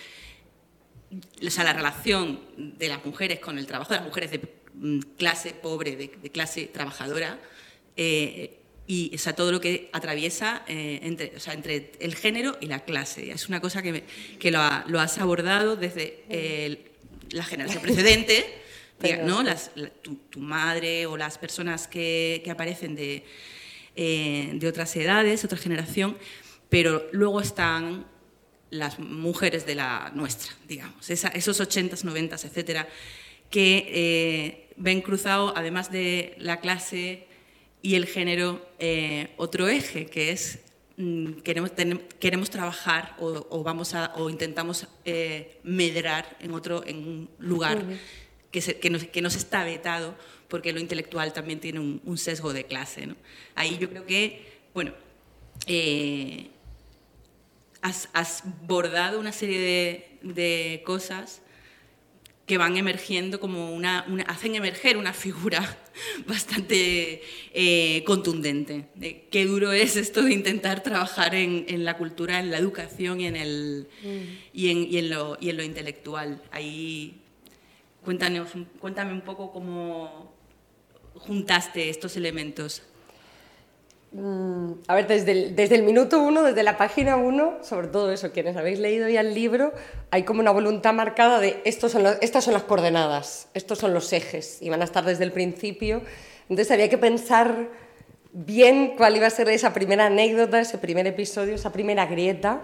o 1.45 1.49
sea, 1.49 1.63
la 1.63 1.73
relación 1.73 2.39
de 2.57 2.87
las 2.87 3.05
mujeres 3.05 3.39
con 3.39 3.57
el 3.57 3.65
trabajo, 3.65 3.93
de 3.93 3.99
las 3.99 4.07
mujeres 4.07 4.31
de 4.31 4.41
mm, 4.73 4.99
clase 5.17 5.53
pobre, 5.53 5.95
de, 5.95 6.09
clase 6.29 6.65
trabajadora, 6.65 7.39
y 8.89 9.13
o 9.13 9.19
sea, 9.19 9.33
todo 9.33 9.51
lo 9.51 9.61
que 9.61 9.87
atraviesa 9.93 10.63
eh, 10.67 11.01
entre, 11.03 11.33
o 11.37 11.39
sea, 11.39 11.53
entre 11.53 11.91
el 11.99 12.15
género 12.15 12.57
y 12.59 12.65
la 12.65 12.79
clase. 12.79 13.29
Es 13.29 13.47
una 13.47 13.61
cosa 13.61 13.83
que, 13.83 13.91
me, 13.91 14.03
que 14.39 14.49
lo, 14.49 14.59
ha, 14.59 14.83
lo, 14.87 14.99
has 14.99 15.19
abordado 15.19 15.75
desde 15.75 16.23
eh, 16.27 16.91
la 17.29 17.43
generación 17.43 17.83
precedente 17.83 18.45
Pero, 18.99 19.25
¿no? 19.27 19.43
Las, 19.43 19.71
la, 19.75 19.89
tu, 19.89 20.15
tu, 20.15 20.39
madre 20.39 21.05
o 21.05 21.17
las 21.17 21.37
personas 21.37 21.87
que, 21.87 22.41
que 22.43 22.49
aparecen 22.49 22.95
de, 22.95 23.23
eh, 23.95 24.49
de, 24.55 24.67
otras 24.67 24.95
edades, 24.95 25.45
otra 25.45 25.57
generación, 25.57 26.17
pero 26.67 27.07
luego 27.11 27.41
están 27.41 28.07
las 28.71 28.99
mujeres 28.99 29.65
de 29.65 29.75
la 29.75 30.11
nuestra, 30.15 30.51
digamos, 30.67 31.09
Esa, 31.09 31.29
esos 31.29 31.61
80s, 31.61 32.03
90s, 32.03 32.43
etcétera, 32.43 32.89
que 33.49 33.85
eh, 33.87 34.67
ven 34.75 35.01
cruzado, 35.01 35.53
además 35.55 35.91
de 35.91 36.35
la 36.37 36.59
clase 36.59 37.28
y 37.81 37.95
el 37.95 38.05
género, 38.05 38.65
eh, 38.79 39.33
otro 39.37 39.67
eje, 39.67 40.05
que 40.05 40.31
es 40.31 40.59
mm, 40.97 41.41
queremos, 41.41 41.73
ten, 41.75 42.05
queremos 42.19 42.49
trabajar 42.49 43.15
o, 43.19 43.47
o, 43.49 43.63
vamos 43.63 43.93
a, 43.93 44.13
o 44.15 44.29
intentamos 44.29 44.87
eh, 45.05 45.59
medrar 45.63 46.37
en 46.41 46.53
otro 46.53 46.83
en 46.85 46.97
un 46.97 47.29
lugar. 47.39 47.83
Que, 48.51 48.61
se, 48.61 48.79
que, 48.79 48.89
nos, 48.89 49.03
que, 49.03 49.21
nos, 49.21 49.35
está 49.35 49.63
vetado 49.63 50.15
porque 50.47 50.73
lo 50.73 50.79
intelectual 50.79 51.33
también 51.33 51.59
tiene 51.59 51.79
un, 51.79 52.01
un 52.03 52.17
sesgo 52.17 52.51
de 52.51 52.65
clase. 52.65 53.05
¿no? 53.05 53.15
Ahí 53.53 53.77
yo 53.77 53.89
creo 53.89 54.07
que, 54.07 54.59
bueno, 54.73 54.91
eh, 55.67 56.49
has, 57.81 58.09
has, 58.13 58.43
bordado 58.65 59.19
una 59.19 59.31
serie 59.31 59.59
de, 59.59 60.33
de, 60.33 60.81
cosas 60.83 61.41
que 62.49 62.57
van 62.57 62.75
emergiendo 62.75 63.39
como 63.39 63.71
una, 63.71 64.03
una, 64.09 64.23
hacen 64.23 64.55
emerger 64.55 64.97
una 64.97 65.13
figura 65.13 65.77
bastante 66.27 67.21
eh, 67.53 68.03
contundente. 68.03 68.87
De 68.95 69.27
qué 69.29 69.45
duro 69.45 69.71
es 69.71 69.95
esto 69.95 70.23
de 70.23 70.33
intentar 70.33 70.83
trabajar 70.83 71.35
en, 71.35 71.63
en 71.69 71.85
la 71.85 71.95
cultura, 71.95 72.39
en 72.39 72.49
la 72.49 72.57
educación 72.57 73.21
y 73.21 73.27
en, 73.27 73.35
el, 73.37 73.87
mm. 74.03 74.17
y 74.51 74.69
en, 74.69 74.77
y 74.91 74.97
en, 74.97 75.09
lo, 75.11 75.37
y 75.39 75.49
en 75.51 75.57
lo 75.57 75.63
intelectual. 75.63 76.41
Ahí 76.51 77.21
Cuéntanos, 78.03 78.49
cuéntame 78.79 79.11
un 79.13 79.21
poco 79.21 79.51
cómo 79.51 80.33
juntaste 81.15 81.89
estos 81.89 82.15
elementos. 82.15 82.81
Mm, 84.11 84.71
a 84.87 84.95
ver, 84.95 85.07
desde 85.07 85.31
el, 85.31 85.55
desde 85.55 85.75
el 85.75 85.83
minuto 85.83 86.19
uno, 86.19 86.41
desde 86.41 86.63
la 86.63 86.77
página 86.77 87.15
uno, 87.15 87.57
sobre 87.61 87.87
todo 87.87 88.11
eso, 88.11 88.31
quienes 88.31 88.57
habéis 88.57 88.79
leído 88.79 89.07
ya 89.07 89.21
el 89.21 89.35
libro, 89.35 89.71
hay 90.09 90.23
como 90.23 90.39
una 90.39 90.49
voluntad 90.51 90.93
marcada 90.93 91.39
de 91.39 91.61
estos 91.63 91.91
son 91.91 92.05
estas 92.21 92.43
son 92.43 92.55
las 92.55 92.63
coordenadas, 92.63 93.49
estos 93.53 93.77
son 93.77 93.93
los 93.93 94.11
ejes, 94.11 94.61
y 94.61 94.69
van 94.69 94.81
a 94.81 94.85
estar 94.85 95.05
desde 95.05 95.23
el 95.25 95.31
principio. 95.31 96.01
Entonces 96.49 96.71
había 96.71 96.89
que 96.89 96.97
pensar 96.97 97.69
bien 98.33 98.95
cuál 98.97 99.15
iba 99.15 99.27
a 99.27 99.29
ser 99.29 99.47
esa 99.49 99.73
primera 99.73 100.07
anécdota, 100.07 100.59
ese 100.59 100.79
primer 100.79 101.05
episodio, 101.05 101.53
esa 101.53 101.71
primera 101.71 102.07
grieta. 102.07 102.63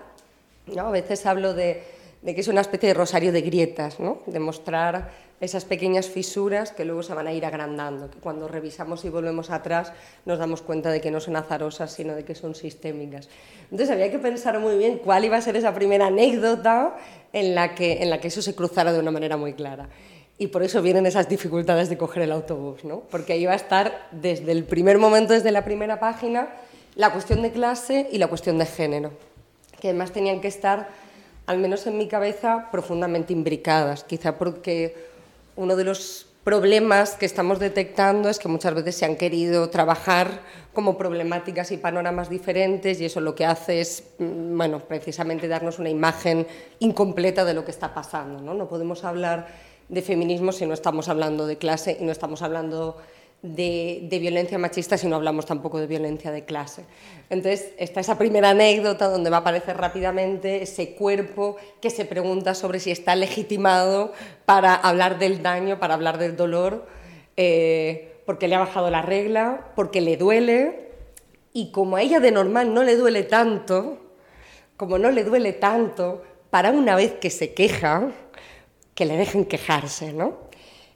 ¿no? 0.67 0.87
A 0.87 0.91
veces 0.91 1.27
hablo 1.27 1.53
de, 1.53 1.83
de 2.25 2.33
que 2.33 2.41
es 2.41 2.47
una 2.47 2.61
especie 2.61 2.89
de 2.89 2.95
rosario 2.95 3.31
de 3.31 3.41
grietas, 3.41 3.99
¿no? 3.99 4.23
de 4.25 4.39
mostrar 4.39 5.11
esas 5.39 5.63
pequeñas 5.63 6.07
fisuras 6.07 6.71
que 6.71 6.83
luego 6.83 7.03
se 7.03 7.13
van 7.13 7.27
a 7.27 7.33
ir 7.33 7.45
agrandando, 7.45 8.09
que 8.09 8.17
cuando 8.17 8.47
revisamos 8.47 9.05
y 9.05 9.09
volvemos 9.09 9.51
atrás 9.51 9.93
nos 10.25 10.39
damos 10.39 10.63
cuenta 10.63 10.89
de 10.89 11.01
que 11.01 11.11
no 11.11 11.19
son 11.19 11.35
azarosas, 11.35 11.91
sino 11.91 12.15
de 12.15 12.25
que 12.25 12.33
son 12.33 12.55
sistémicas. 12.55 13.29
Entonces 13.69 13.91
había 13.91 14.09
que 14.09 14.17
pensar 14.17 14.59
muy 14.59 14.75
bien 14.75 14.97
cuál 14.97 15.23
iba 15.23 15.37
a 15.37 15.41
ser 15.41 15.55
esa 15.55 15.75
primera 15.75 16.07
anécdota 16.07 16.97
en 17.31 17.53
la 17.53 17.75
que, 17.75 18.01
en 18.01 18.09
la 18.09 18.19
que 18.19 18.29
eso 18.29 18.41
se 18.41 18.55
cruzara 18.55 18.91
de 18.91 18.99
una 18.99 19.11
manera 19.11 19.37
muy 19.37 19.53
clara. 19.53 19.87
Y 20.39 20.47
por 20.47 20.63
eso 20.63 20.81
vienen 20.81 21.05
esas 21.05 21.29
dificultades 21.29 21.89
de 21.89 21.97
coger 21.97 22.23
el 22.23 22.31
autobús, 22.31 22.83
¿no? 22.83 23.01
porque 23.11 23.33
ahí 23.33 23.45
va 23.45 23.53
a 23.53 23.57
estar 23.57 24.07
desde 24.11 24.51
el 24.51 24.63
primer 24.63 24.97
momento, 24.97 25.33
desde 25.33 25.51
la 25.51 25.63
primera 25.63 25.99
página, 25.99 26.49
la 26.95 27.13
cuestión 27.13 27.43
de 27.43 27.51
clase 27.51 28.09
y 28.11 28.17
la 28.17 28.27
cuestión 28.27 28.57
de 28.57 28.65
género, 28.65 29.11
que 29.79 29.89
además 29.89 30.11
tenían 30.11 30.41
que 30.41 30.47
estar, 30.47 30.89
al 31.47 31.59
menos 31.59 31.85
en 31.87 31.97
mi 31.97 32.07
cabeza, 32.07 32.69
profundamente 32.71 33.33
imbricadas, 33.33 34.03
quizá 34.03 34.37
porque 34.37 34.95
uno 35.55 35.75
de 35.75 35.83
los 35.83 36.27
problemas 36.43 37.15
que 37.15 37.25
estamos 37.25 37.57
detectando 37.59 38.29
es 38.29 38.37
que 38.37 38.47
muchas 38.47 38.75
veces 38.75 38.95
se 38.95 39.05
han 39.05 39.15
querido 39.15 39.69
trabajar 39.69 40.41
como 40.73 40.95
problemáticas 40.95 41.71
y 41.71 41.77
panoramas 41.77 42.29
diferentes 42.29 43.01
y 43.01 43.05
eso 43.05 43.19
lo 43.19 43.33
que 43.33 43.45
hace 43.45 43.81
es, 43.81 44.03
mm, 44.19 44.55
bueno, 44.55 44.79
precisamente 44.79 45.47
darnos 45.47 45.79
una 45.79 45.89
imagen 45.89 46.45
incompleta 46.79 47.45
de 47.45 47.55
lo 47.55 47.65
que 47.65 47.71
está 47.71 47.95
pasando. 47.95 48.41
No, 48.41 48.53
no 48.53 48.67
podemos 48.67 49.03
hablar 49.03 49.47
de 49.89 50.01
feminismo 50.03 50.51
si 50.51 50.67
no 50.67 50.73
estamos 50.75 51.09
hablando 51.09 51.47
de 51.47 51.57
clase 51.57 51.97
y 51.99 52.03
no 52.03 52.11
estamos 52.11 52.43
hablando 52.43 52.97
de, 53.53 54.17
violencia 54.19 54.57
machista 54.57 54.97
si 54.97 55.07
no 55.07 55.15
hablamos 55.15 55.45
tampoco 55.45 55.79
de 55.79 55.87
violencia 55.87 56.31
de 56.31 56.45
clase. 56.45 56.85
Entonces, 57.29 57.73
está 57.77 57.99
esa 57.99 58.17
primera 58.17 58.51
anécdota 58.51 59.07
donde 59.07 59.29
va 59.29 59.37
a 59.37 59.39
aparecer 59.41 59.77
rápidamente 59.77 60.63
ese 60.63 60.95
cuerpo 60.95 61.57
que 61.81 61.89
se 61.89 62.05
pregunta 62.05 62.55
sobre 62.55 62.79
si 62.79 62.91
está 62.91 63.15
legitimado 63.15 64.13
para 64.45 64.73
hablar 64.73 65.19
del 65.19 65.43
daño, 65.43 65.79
para 65.79 65.93
hablar 65.93 66.17
del 66.17 66.35
dolor, 66.35 66.85
eh, 67.37 68.17
porque 68.25 68.47
le 68.47 68.55
ha 68.55 68.59
bajado 68.59 68.89
la 68.89 69.01
regla, 69.01 69.71
porque 69.75 70.01
le 70.01 70.17
duele, 70.17 70.89
y 71.53 71.71
como 71.71 71.95
a 71.95 72.01
ella 72.01 72.19
de 72.19 72.31
normal 72.31 72.73
no 72.73 72.83
le 72.83 72.95
duele 72.95 73.23
tanto, 73.23 73.99
como 74.77 74.97
no 74.97 75.11
le 75.11 75.23
duele 75.23 75.53
tanto, 75.53 76.23
para 76.49 76.71
una 76.71 76.95
vez 76.95 77.13
que 77.13 77.29
se 77.29 77.53
queja, 77.53 78.11
que 78.93 79.05
le 79.05 79.17
dejen 79.17 79.45
quejarse, 79.45 80.13
¿no? 80.13 80.44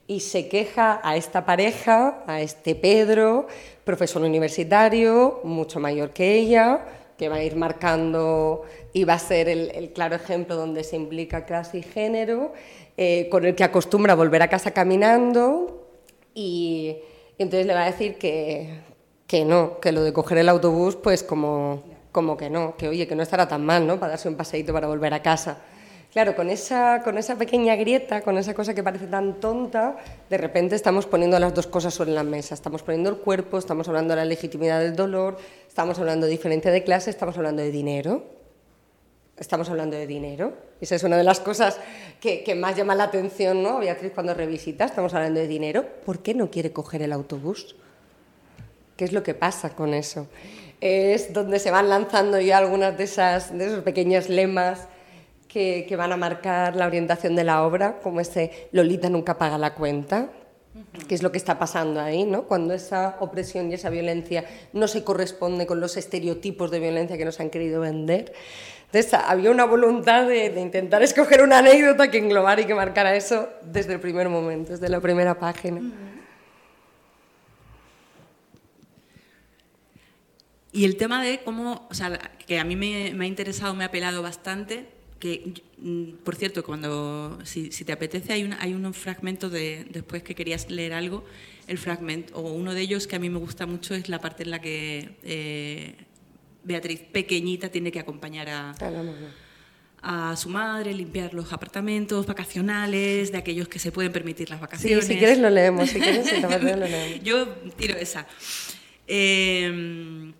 Y 0.09 0.21
se 0.21 0.47
queja 0.47 0.99
a 1.03 1.15
esta 1.15 1.45
pareja, 1.45 2.23
a 2.25 2.41
este 2.41 2.73
Pedro, 2.73 3.45
profesor 3.83 4.23
universitario, 4.23 5.39
mucho 5.43 5.79
mayor 5.79 6.09
que 6.09 6.33
ella, 6.33 6.83
que 7.15 7.29
va 7.29 7.35
a 7.35 7.43
ir 7.43 7.55
marcando 7.55 8.63
y 8.91 9.03
va 9.03 9.13
a 9.13 9.19
ser 9.19 9.47
el, 9.47 9.91
claro 9.93 10.15
ejemplo 10.15 10.55
donde 10.55 10.83
se 10.83 10.95
implica 10.95 11.45
clase 11.45 11.77
y 11.77 11.83
género, 11.83 12.53
eh, 12.97 13.29
con 13.29 13.45
el 13.45 13.53
que 13.53 13.63
acostumbra 13.63 14.15
volver 14.15 14.41
a 14.41 14.47
casa 14.47 14.71
caminando 14.71 15.87
y, 16.33 16.95
y 17.37 17.43
entonces 17.43 17.67
le 17.67 17.75
va 17.75 17.83
a 17.83 17.91
decir 17.91 18.17
que, 18.17 18.79
que 19.27 19.45
no, 19.45 19.79
que 19.79 19.91
lo 19.91 20.01
de 20.01 20.11
coger 20.11 20.39
el 20.39 20.49
autobús, 20.49 20.95
pues 20.95 21.21
como, 21.21 21.83
como 22.11 22.35
que 22.35 22.49
no, 22.49 22.75
que 22.77 22.87
oye, 22.87 23.07
que 23.07 23.13
no 23.15 23.21
estará 23.21 23.47
tan 23.47 23.63
mal, 23.63 23.85
¿no? 23.85 23.99
Para 23.99 24.13
darse 24.13 24.27
un 24.27 24.35
paseíto 24.35 24.73
para 24.73 24.87
volver 24.87 25.13
a 25.13 25.21
casa. 25.21 25.59
Claro, 26.11 26.35
con 26.35 26.49
esa, 26.49 27.03
con 27.03 27.19
esa 27.19 27.35
pequeña 27.35 27.75
grieta, 27.75 28.21
con 28.21 28.35
esa 28.39 28.55
cosa 28.55 28.73
que 28.73 28.81
parece 28.81 29.05
tan 29.05 29.39
tonta, 29.39 29.97
de 30.27 30.37
repente 30.37 30.75
estamos 30.75 31.05
poniendo 31.05 31.37
las 31.37 31.53
dos 31.53 31.67
cosas 31.67 31.93
sobre 31.93 32.11
la 32.11 32.23
mesa. 32.23 32.55
Estamos 32.55 32.81
poniendo 32.81 33.11
el 33.11 33.17
cuerpo, 33.17 33.59
estamos 33.59 33.87
hablando 33.87 34.15
de 34.15 34.21
la 34.21 34.25
legitimidad 34.25 34.79
del 34.79 34.95
dolor, 34.95 35.37
estamos 35.67 35.99
hablando 35.99 36.25
de 36.25 36.31
diferencia 36.31 36.71
de 36.71 36.83
clase, 36.83 37.11
estamos 37.11 37.37
hablando 37.37 37.61
de 37.61 37.69
dinero. 37.69 38.23
Estamos 39.37 39.69
hablando 39.69 39.97
de 39.97 40.07
dinero. 40.07 40.53
Esa 40.81 40.95
es 40.95 41.03
una 41.03 41.15
de 41.15 41.23
las 41.23 41.39
cosas 41.39 41.79
que, 42.19 42.55
más 42.55 42.75
llama 42.75 42.95
la 42.95 43.03
atención, 43.03 43.61
¿no, 43.61 43.77
Beatriz, 43.77 44.11
cuando 44.13 44.33
revisita? 44.33 44.85
Estamos 44.85 45.13
hablando 45.13 45.39
de 45.39 45.47
dinero. 45.47 45.85
¿Por 46.05 46.19
qué 46.19 46.33
no 46.33 46.49
quiere 46.49 46.73
coger 46.73 47.03
el 47.03 47.13
autobús? 47.13 47.75
¿Qué 48.97 49.05
es 49.05 49.13
lo 49.13 49.21
que 49.21 49.35
pasa 49.35 49.75
con 49.75 49.93
eso? 49.93 50.27
es 50.81 51.33
donde 51.33 51.59
se 51.59 51.71
van 51.71 51.89
lanzando 51.89 52.39
ya 52.39 52.57
algunas 52.57 52.97
de, 52.97 53.03
esas, 53.03 53.57
de 53.57 53.65
esos 53.65 53.83
pequeños 53.83 54.29
lemas 54.29 54.87
que, 55.49 55.85
que 55.89 55.95
van 55.97 56.13
a 56.13 56.17
marcar 56.17 56.75
la 56.75 56.87
orientación 56.87 57.35
de 57.35 57.43
la 57.43 57.63
obra, 57.63 57.99
como 57.99 58.21
ese 58.21 58.69
Lolita 58.71 59.09
nunca 59.09 59.37
paga 59.37 59.57
la 59.57 59.73
cuenta, 59.73 60.29
que 61.07 61.15
es 61.15 61.23
lo 61.23 61.31
que 61.31 61.39
está 61.39 61.57
pasando 61.59 61.99
ahí, 61.99 62.23
¿no? 62.23 62.43
Cuando 62.43 62.73
esa 62.73 63.17
opresión 63.19 63.69
y 63.69 63.73
esa 63.73 63.89
violencia 63.89 64.45
no 64.71 64.87
se 64.87 65.03
corresponde 65.03 65.65
con 65.65 65.81
los 65.81 65.97
estereotipos 65.97 66.69
de 66.71 66.79
violencia 66.79 67.17
que 67.17 67.25
nos 67.25 67.39
han 67.39 67.49
querido 67.49 67.81
vender. 67.81 68.31
Entonces, 68.85 69.13
había 69.13 69.51
una 69.51 69.65
voluntad 69.65 70.27
de, 70.27 70.51
de 70.51 70.61
intentar 70.61 71.01
escoger 71.03 71.41
una 71.41 71.59
anécdota 71.59 72.09
que 72.09 72.19
englobara 72.19 72.61
y 72.61 72.65
que 72.65 72.75
marcara 72.75 73.15
eso 73.15 73.49
desde 73.63 73.93
el 73.93 73.99
primer 73.99 74.29
momento, 74.29 74.71
desde 74.71 74.87
la 74.87 75.01
primera 75.01 75.37
página. 75.37 75.81
Y 80.71 80.85
el 80.85 80.97
tema 80.97 81.23
de 81.23 81.39
cómo, 81.43 81.87
o 81.89 81.93
sea, 81.93 82.17
que 82.45 82.59
a 82.59 82.63
mí 82.63 82.75
me, 82.75 83.11
me 83.15 83.25
ha 83.25 83.27
interesado, 83.27 83.73
me 83.73 83.83
ha 83.83 83.87
apelado 83.87 84.21
bastante, 84.21 84.98
que, 85.19 85.53
mm, 85.77 86.23
por 86.23 86.35
cierto, 86.35 86.63
cuando, 86.63 87.37
si, 87.43 87.71
si 87.71 87.83
te 87.85 87.91
apetece, 87.91 88.33
hay, 88.33 88.43
una, 88.43 88.61
hay 88.61 88.73
un 88.73 88.93
fragmento 88.93 89.49
de, 89.49 89.85
después 89.89 90.23
que 90.23 90.33
querías 90.35 90.69
leer 90.69 90.93
algo, 90.93 91.25
el 91.67 91.77
fragmento, 91.77 92.35
o 92.35 92.51
uno 92.53 92.73
de 92.73 92.81
ellos 92.81 93.05
que 93.05 93.15
a 93.15 93.19
mí 93.19 93.29
me 93.29 93.37
gusta 93.39 93.65
mucho 93.65 93.93
es 93.95 94.09
la 94.09 94.19
parte 94.19 94.43
en 94.43 94.51
la 94.51 94.59
que 94.59 95.11
eh, 95.23 95.95
Beatriz, 96.63 97.01
pequeñita, 97.11 97.69
tiene 97.69 97.91
que 97.91 97.99
acompañar 97.99 98.49
a, 98.49 98.75
a 100.01 100.35
su 100.37 100.49
madre, 100.49 100.93
limpiar 100.93 101.33
los 101.33 101.51
apartamentos 101.53 102.25
vacacionales 102.25 103.31
de 103.31 103.37
aquellos 103.37 103.67
que 103.67 103.79
se 103.79 103.91
pueden 103.91 104.11
permitir 104.11 104.49
las 104.49 104.59
Sí, 104.59 104.61
vacaciones. 104.61 105.05
si 105.05 105.17
quieres 105.17 105.39
lo 105.39 105.49
leemos, 105.49 105.89
si 105.89 105.99
quieres 105.99 106.25
si 106.27 106.35
te 106.41 106.41
lo 106.41 106.57
leemos. 106.85 107.23
Yo 107.23 107.47
tiro 107.77 107.95
esa. 107.97 108.25
Eh, 109.07 110.31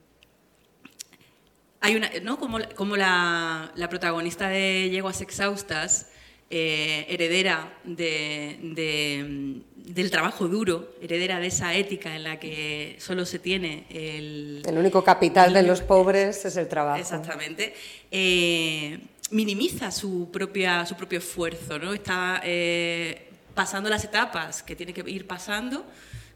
hay 1.81 1.95
una, 1.95 2.09
¿no? 2.24 2.38
Como, 2.38 2.59
como 2.75 2.95
la, 2.98 3.71
la 3.75 3.89
protagonista 3.89 4.50
de 4.50 4.89
Yeguas 4.91 5.21
Exhaustas, 5.21 6.07
eh, 6.50 7.05
heredera 7.09 7.77
de, 7.83 8.59
de- 8.62 9.62
del 9.75 10.12
trabajo 10.12 10.48
duro, 10.48 10.93
heredera 11.01 11.39
de 11.39 11.48
esa 11.48 11.74
ética 11.74 12.15
en 12.15 12.24
la 12.24 12.39
que 12.39 12.95
solo 13.00 13.25
se 13.25 13.39
tiene 13.39 13.86
el, 13.89 14.62
El 14.67 14.77
único 14.77 15.03
capital 15.03 15.51
de 15.53 15.63
los 15.63 15.81
pobres 15.81 16.45
es 16.45 16.57
el 16.57 16.67
trabajo. 16.67 17.00
Exactamente. 17.00 17.74
Eh, 18.12 19.00
minimiza 19.31 19.89
su, 19.91 20.29
propia, 20.31 20.86
su 20.86 20.95
propio 20.95 21.19
esfuerzo, 21.19 21.79
¿no? 21.79 21.93
Está 21.93 22.41
eh, 22.43 23.29
pasando 23.55 23.89
las 23.89 24.03
etapas 24.03 24.62
que 24.63 24.75
tiene 24.75 24.93
que 24.93 25.03
ir 25.09 25.25
pasando 25.25 25.86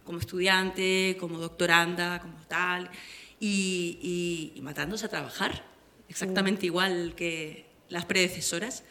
como 0.03 0.19
estudiante, 0.19 1.15
como 1.19 1.37
doctoranda, 1.37 2.19
como 2.19 2.35
tal, 2.47 2.89
y, 3.43 3.99
y- 4.01 4.57
y 4.57 4.61
matándose 4.61 5.05
a 5.05 5.09
trabajar, 5.09 5.63
exactamente 6.07 6.65
igual 6.65 7.13
que 7.15 7.65
las 7.89 8.05
predecesoras 8.05 8.83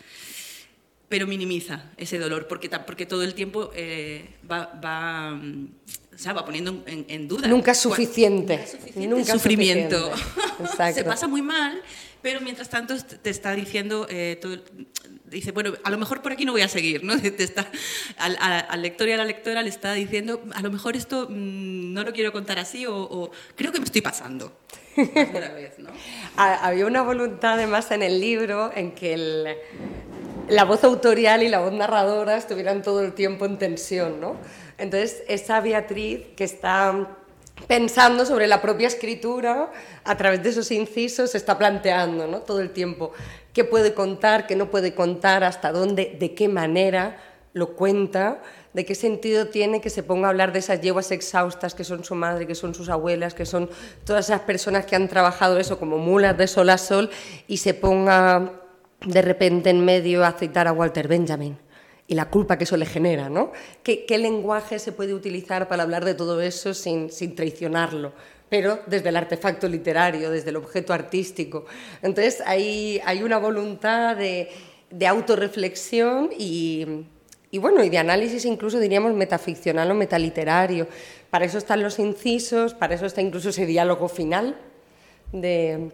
pero 1.08 1.26
minimiza 1.26 1.84
ese 1.98 2.18
dolor 2.18 2.48
porque, 2.48 2.70
porque 2.70 3.04
todo 3.04 3.22
el 3.22 3.34
tiempo 3.34 3.70
eh, 3.74 4.30
va, 4.50 4.72
va, 4.82 5.30
mm, 5.32 5.68
o 6.14 6.18
sea, 6.18 6.32
va 6.32 6.42
poniendo 6.44 6.82
en, 6.86 7.04
en 7.08 7.28
duda. 7.28 7.48
Nunca 7.48 7.72
es 7.72 7.78
suficiente. 7.80 8.54
Nunca 8.56 8.64
es 8.64 8.70
suficiente 8.70 9.08
Nunca 9.08 9.32
sufrimiento. 9.34 10.10
suficiente. 10.16 10.94
Se 10.94 11.04
pasa 11.04 11.28
muy 11.28 11.42
mal, 11.42 11.82
pero 12.22 12.40
mientras 12.40 12.70
tanto 12.70 12.94
te 12.96 13.28
está 13.28 13.54
diciendo, 13.54 14.06
eh, 14.08 14.38
todo- 14.40 14.56
dice, 15.36 15.52
bueno, 15.52 15.72
a 15.82 15.90
lo 15.90 15.98
mejor 15.98 16.22
por 16.22 16.32
aquí 16.32 16.44
no 16.44 16.52
voy 16.52 16.62
a 16.62 16.68
seguir, 16.68 17.02
¿no? 17.04 17.18
Te 17.20 17.42
está, 17.42 17.66
al, 18.18 18.36
al 18.40 18.82
lector 18.82 19.08
y 19.08 19.12
a 19.12 19.16
la 19.16 19.24
lectora 19.24 19.62
le 19.62 19.68
está 19.68 19.92
diciendo, 19.94 20.42
a 20.54 20.60
lo 20.62 20.70
mejor 20.70 20.96
esto 20.96 21.26
mm, 21.28 21.92
no 21.92 22.02
lo 22.04 22.12
quiero 22.12 22.32
contar 22.32 22.58
así 22.58 22.86
o, 22.86 22.96
o 22.96 23.30
creo 23.56 23.72
que 23.72 23.78
me 23.78 23.84
estoy 23.84 24.00
pasando. 24.02 24.52
Vez, 24.96 25.78
¿no? 25.78 25.90
Ha- 26.36 26.66
Había 26.66 26.86
una 26.86 27.02
voluntad 27.02 27.54
además 27.54 27.90
en 27.90 28.02
el 28.02 28.20
libro 28.20 28.70
en 28.74 28.92
que 28.92 29.14
el- 29.14 29.56
la 30.48 30.64
voz 30.64 30.84
autorial 30.84 31.42
y 31.42 31.48
la 31.48 31.60
voz 31.60 31.72
narradora 31.72 32.36
estuvieran 32.36 32.82
todo 32.82 33.00
el 33.02 33.12
tiempo 33.14 33.46
en 33.46 33.58
tensión, 33.58 34.20
¿no? 34.20 34.36
Entonces, 34.76 35.22
esa 35.28 35.60
Beatriz 35.60 36.20
que 36.36 36.44
está 36.44 37.16
pensando 37.68 38.26
sobre 38.26 38.48
la 38.48 38.60
propia 38.60 38.88
escritura, 38.88 39.70
a 40.04 40.16
través 40.16 40.42
de 40.42 40.48
esos 40.50 40.70
incisos 40.72 41.30
se 41.30 41.38
está 41.38 41.56
planteando, 41.56 42.26
¿no? 42.26 42.40
Todo 42.40 42.60
el 42.60 42.70
tiempo 42.70 43.12
qué 43.52 43.64
puede 43.64 43.94
contar, 43.94 44.46
qué 44.46 44.56
no 44.56 44.70
puede 44.70 44.94
contar, 44.94 45.44
hasta 45.44 45.72
dónde, 45.72 46.16
de 46.18 46.34
qué 46.34 46.48
manera 46.48 47.16
lo 47.52 47.74
cuenta, 47.74 48.40
de 48.72 48.84
qué 48.84 48.94
sentido 48.94 49.48
tiene 49.48 49.80
que 49.80 49.90
se 49.90 50.02
ponga 50.02 50.28
a 50.28 50.30
hablar 50.30 50.52
de 50.52 50.60
esas 50.60 50.80
yeguas 50.80 51.10
exhaustas 51.10 51.74
que 51.74 51.84
son 51.84 52.04
su 52.04 52.14
madre, 52.14 52.46
que 52.46 52.54
son 52.54 52.74
sus 52.74 52.88
abuelas, 52.88 53.34
que 53.34 53.44
son 53.44 53.68
todas 54.04 54.26
esas 54.26 54.40
personas 54.40 54.86
que 54.86 54.96
han 54.96 55.08
trabajado 55.08 55.58
eso 55.58 55.78
como 55.78 55.98
mulas 55.98 56.36
de 56.38 56.46
sol 56.46 56.70
a 56.70 56.78
sol 56.78 57.10
y 57.46 57.58
se 57.58 57.74
ponga 57.74 58.52
de 59.04 59.22
repente 59.22 59.70
en 59.70 59.84
medio 59.84 60.24
a 60.24 60.32
citar 60.32 60.66
a 60.66 60.72
Walter 60.72 61.08
Benjamin 61.08 61.58
y 62.06 62.14
la 62.14 62.30
culpa 62.30 62.56
que 62.56 62.64
eso 62.64 62.76
le 62.76 62.86
genera, 62.86 63.28
¿no? 63.28 63.52
¿Qué, 63.82 64.04
qué 64.06 64.18
lenguaje 64.18 64.78
se 64.78 64.92
puede 64.92 65.14
utilizar 65.14 65.68
para 65.68 65.82
hablar 65.82 66.04
de 66.04 66.14
todo 66.14 66.40
eso 66.40 66.74
sin, 66.74 67.10
sin 67.10 67.34
traicionarlo? 67.34 68.12
Pero 68.52 68.80
desde 68.86 69.08
el 69.08 69.16
artefacto 69.16 69.66
literario, 69.66 70.30
desde 70.30 70.50
el 70.50 70.56
objeto 70.56 70.92
artístico. 70.92 71.64
Entonces 72.02 72.42
hay, 72.44 73.00
hay 73.02 73.22
una 73.22 73.38
voluntad 73.38 74.14
de, 74.14 74.50
de 74.90 75.06
autorreflexión 75.06 76.28
y, 76.38 76.86
y, 77.50 77.56
bueno, 77.56 77.82
y 77.82 77.88
de 77.88 77.96
análisis 77.96 78.44
incluso 78.44 78.78
diríamos 78.78 79.14
metaficcional 79.14 79.90
o 79.90 79.94
metaliterario. 79.94 80.86
Para 81.30 81.46
eso 81.46 81.56
están 81.56 81.82
los 81.82 81.98
incisos, 81.98 82.74
para 82.74 82.94
eso 82.94 83.06
está 83.06 83.22
incluso 83.22 83.48
ese 83.48 83.64
diálogo 83.64 84.06
final 84.10 84.54
de, 85.32 85.90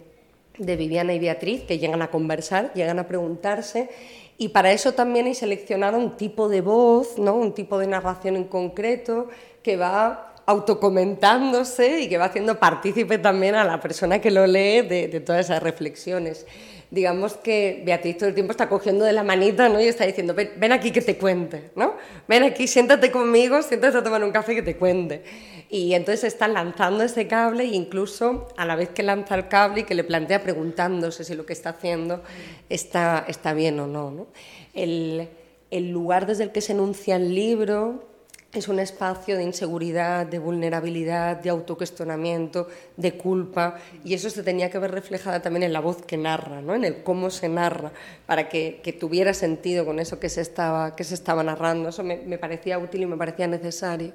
de 0.59 0.77
Viviana 0.77 1.15
y 1.15 1.21
Beatriz, 1.21 1.63
que 1.63 1.79
llegan 1.79 2.03
a 2.03 2.11
conversar, 2.11 2.73
llegan 2.75 2.99
a 2.99 3.07
preguntarse, 3.07 3.89
y 4.37 4.49
para 4.49 4.73
eso 4.73 4.95
también 4.95 5.27
hay 5.27 5.35
seleccionado 5.37 5.97
un 5.97 6.17
tipo 6.17 6.49
de 6.49 6.61
voz, 6.61 7.19
¿no? 7.19 7.35
un 7.35 7.55
tipo 7.55 7.79
de 7.79 7.87
narración 7.87 8.35
en 8.35 8.45
concreto, 8.45 9.29
que 9.63 9.77
va 9.77 10.28
autocomentándose 10.49 12.01
y 12.01 12.09
que 12.09 12.17
va 12.17 12.25
haciendo 12.25 12.59
partícipe 12.59 13.19
también 13.19 13.55
a 13.55 13.65
la 13.65 13.81
persona 13.81 14.19
que 14.19 14.31
lo 14.31 14.47
lee 14.47 14.81
de, 14.81 15.21
todas 15.21 15.45
esas 15.45 15.63
reflexiones. 15.63 16.47
Digamos 16.91 17.35
que 17.35 17.83
Beatriz 17.85 18.17
todo 18.17 18.31
el 18.31 18.35
tiempo 18.35 18.53
está 18.53 18.67
cogiendo 18.67 19.05
de 19.05 19.13
la 19.13 19.23
manita 19.23 19.69
¿no? 19.69 19.79
y 19.79 19.85
está 19.85 20.07
diciendo, 20.07 20.33
ven, 20.33 20.53
ven 20.57 20.73
aquí 20.73 20.91
que 20.91 21.03
te 21.03 21.19
cuente, 21.19 21.71
¿no? 21.77 21.97
ven 22.27 22.45
aquí, 22.45 22.67
siéntate 22.67 23.11
conmigo, 23.11 23.61
siéntate 23.61 23.99
a 23.99 24.03
tomar 24.03 24.25
un 24.25 24.31
café 24.31 24.55
que 24.55 24.63
te 24.63 24.75
cuente. 24.79 25.23
Y 25.69 25.93
entonces 25.93 26.25
está 26.25 26.49
lanzando 26.49 27.05
ese 27.05 27.27
cable 27.27 27.65
e 27.65 27.75
incluso 27.75 28.49
a 28.57 28.65
la 28.65 28.75
vez 28.75 28.89
que 28.89 29.03
lanza 29.03 29.35
el 29.35 29.49
cable 29.49 29.83
y 29.83 29.85
que 29.85 29.95
le 29.95 30.03
plantea 30.03 30.43
preguntándose 30.43 31.25
si 31.25 31.35
lo 31.35 31.45
que 31.45 31.53
está 31.53 31.71
haciendo 31.71 32.23
está, 32.71 33.27
está 33.29 33.53
bien 33.53 33.79
o 33.81 33.87
no. 33.87 34.11
¿no? 34.11 34.27
El, 34.73 35.29
el 35.71 35.91
lugar 35.91 36.25
desde 36.25 36.45
el 36.45 36.53
que 36.53 36.63
se 36.63 36.73
enuncia 36.73 37.17
el 37.17 37.35
libro 37.35 38.09
es 38.53 38.69
un 38.69 38.79
espacio 38.79 39.37
de 39.37 39.43
inseguridad, 39.43 40.27
de 40.27 40.39
vulnerabilidad, 40.39 41.37
de 41.37 41.51
autocuestionamiento, 41.51 42.69
de 42.97 43.13
culpa, 43.13 43.79
y 44.05 44.15
eso 44.15 44.31
se 44.31 44.43
tenía 44.43 44.71
que 44.71 44.79
ver 44.79 44.91
reflejada 44.91 45.43
también 45.43 45.65
en 45.65 45.73
la 45.73 45.81
voz 45.81 46.03
que 46.03 46.17
narra, 46.17 46.63
¿no? 46.63 46.75
en 46.75 46.85
el 46.85 47.03
cómo 47.03 47.29
se 47.31 47.49
narra, 47.49 47.93
para 48.27 48.49
que, 48.49 48.81
que 48.83 48.95
tuviera 48.95 49.35
sentido 49.35 49.85
con 49.85 49.99
eso 49.99 50.19
que 50.19 50.31
se 50.31 50.41
estaba, 50.41 50.97
que 50.97 51.05
se 51.05 51.15
estaba 51.15 51.43
narrando. 51.43 51.91
Eso 51.91 52.03
me, 52.03 52.17
me 52.17 52.39
parecía 52.39 52.79
útil 52.79 53.03
y 53.03 53.07
me 53.07 53.17
parecía 53.17 53.47
necesario. 53.47 54.13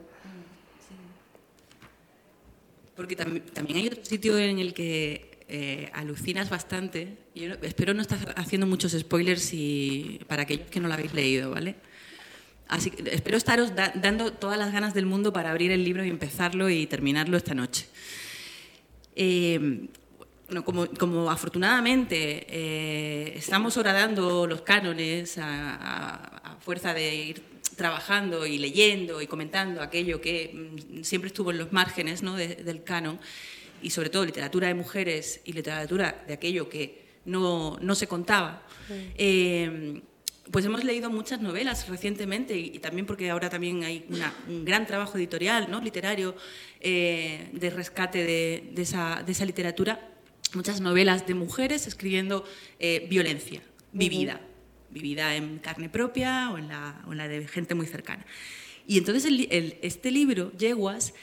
Porque 2.96 3.16
tam 3.16 3.40
también 3.54 3.80
hay 3.80 3.88
otro 3.88 4.06
sitio 4.06 4.38
en 4.38 4.60
el 4.60 4.74
que 4.74 5.34
eh, 5.48 5.90
alucinas 5.94 6.50
bastante. 6.50 7.18
Yo 7.36 7.54
espero 7.62 7.94
no 7.94 8.02
estar 8.02 8.34
haciendo 8.38 8.68
muchos 8.68 8.94
spoilers 8.94 9.54
y, 9.54 10.20
para 10.28 10.44
aquellos 10.44 10.70
que 10.70 10.80
no 10.80 10.88
lo 10.88 10.94
habéis 10.94 11.14
leído, 11.14 11.52
¿vale? 11.52 11.76
Así 12.68 12.90
que 12.92 13.14
espero 13.14 13.38
estaros 13.38 13.76
da 13.76 13.92
dando 13.96 14.32
todas 14.34 14.58
las 14.58 14.72
ganas 14.72 14.94
del 14.94 15.06
mundo 15.06 15.34
para 15.34 15.52
abrir 15.52 15.72
el 15.72 15.84
libro 15.84 16.04
y 16.04 16.10
empezarlo 16.10 16.70
y 16.70 16.88
terminarlo 16.88 17.38
esta 17.38 17.54
noche. 17.54 17.88
Eh, 19.16 19.88
bueno, 20.48 20.66
como, 20.66 20.88
como, 20.88 21.30
afortunadamente 21.30 22.46
eh, 22.50 23.34
estamos 23.36 23.78
horadando 23.78 24.48
los 24.48 24.62
cánones 24.62 25.38
a, 25.38 25.76
a, 25.76 26.54
a, 26.54 26.56
fuerza 26.58 26.94
de 26.94 27.16
ir 27.16 27.44
trabajando 27.76 28.46
y 28.46 28.58
leyendo 28.58 29.22
y 29.22 29.28
comentando 29.28 29.82
aquello 29.82 30.22
que 30.22 30.52
mm, 30.54 31.04
siempre 31.04 31.28
estuvo 31.28 31.52
en 31.52 31.58
los 31.58 31.72
márgenes 31.72 32.24
¿no? 32.24 32.36
de, 32.36 32.56
del 32.56 32.84
canon, 32.84 33.20
y 33.84 33.90
sobre 33.90 34.10
todo 34.10 34.26
literatura 34.26 34.68
de 34.68 34.74
mujeres 34.74 35.42
y 35.44 35.54
literatura 35.54 36.24
de 36.26 36.34
aquello 36.34 36.70
que 36.70 37.04
no, 37.26 37.78
no 37.82 37.96
se 37.96 38.08
contaba. 38.08 38.64
Eh, 38.90 40.02
pues 40.52 40.66
hemos 40.66 40.84
leído 40.84 41.10
muchas 41.10 41.42
novelas 41.42 41.88
recientemente 41.88 42.58
y, 42.58 42.72
y 42.76 42.80
también 42.80 43.06
porque 43.06 43.30
ahora 43.30 43.50
también 43.50 43.84
hay 43.84 44.06
una, 44.10 44.34
un 44.48 44.66
gran 44.66 44.86
trabajo 44.86 45.18
editorial, 45.18 45.72
¿no? 45.72 45.80
literario, 45.82 46.36
eh, 46.82 47.50
de 47.54 47.70
rescate 47.70 48.24
de, 48.24 48.70
de, 48.74 48.82
esa, 48.82 49.24
de, 49.26 49.32
esa, 49.32 49.46
literatura. 49.46 50.10
Muchas 50.54 50.82
novelas 50.82 51.26
de 51.26 51.34
mujeres 51.34 51.88
escribiendo 51.88 52.44
eh, 52.80 53.08
violencia 53.10 53.62
vivida, 53.92 54.36
uh 54.36 54.38
-huh. 54.38 54.94
vivida 54.94 55.36
en 55.36 55.60
carne 55.60 55.90
propia 55.90 56.52
o 56.52 56.58
en, 56.58 56.68
la, 56.68 57.04
o 57.08 57.12
en, 57.14 57.18
la, 57.18 57.28
de 57.28 57.48
gente 57.48 57.74
muy 57.74 57.88
cercana. 57.88 58.26
Y 58.86 58.98
entonces 58.98 59.26
el, 59.26 59.48
el, 59.50 59.78
este 59.82 60.12
libro, 60.12 60.52
Yeguas, 60.58 61.14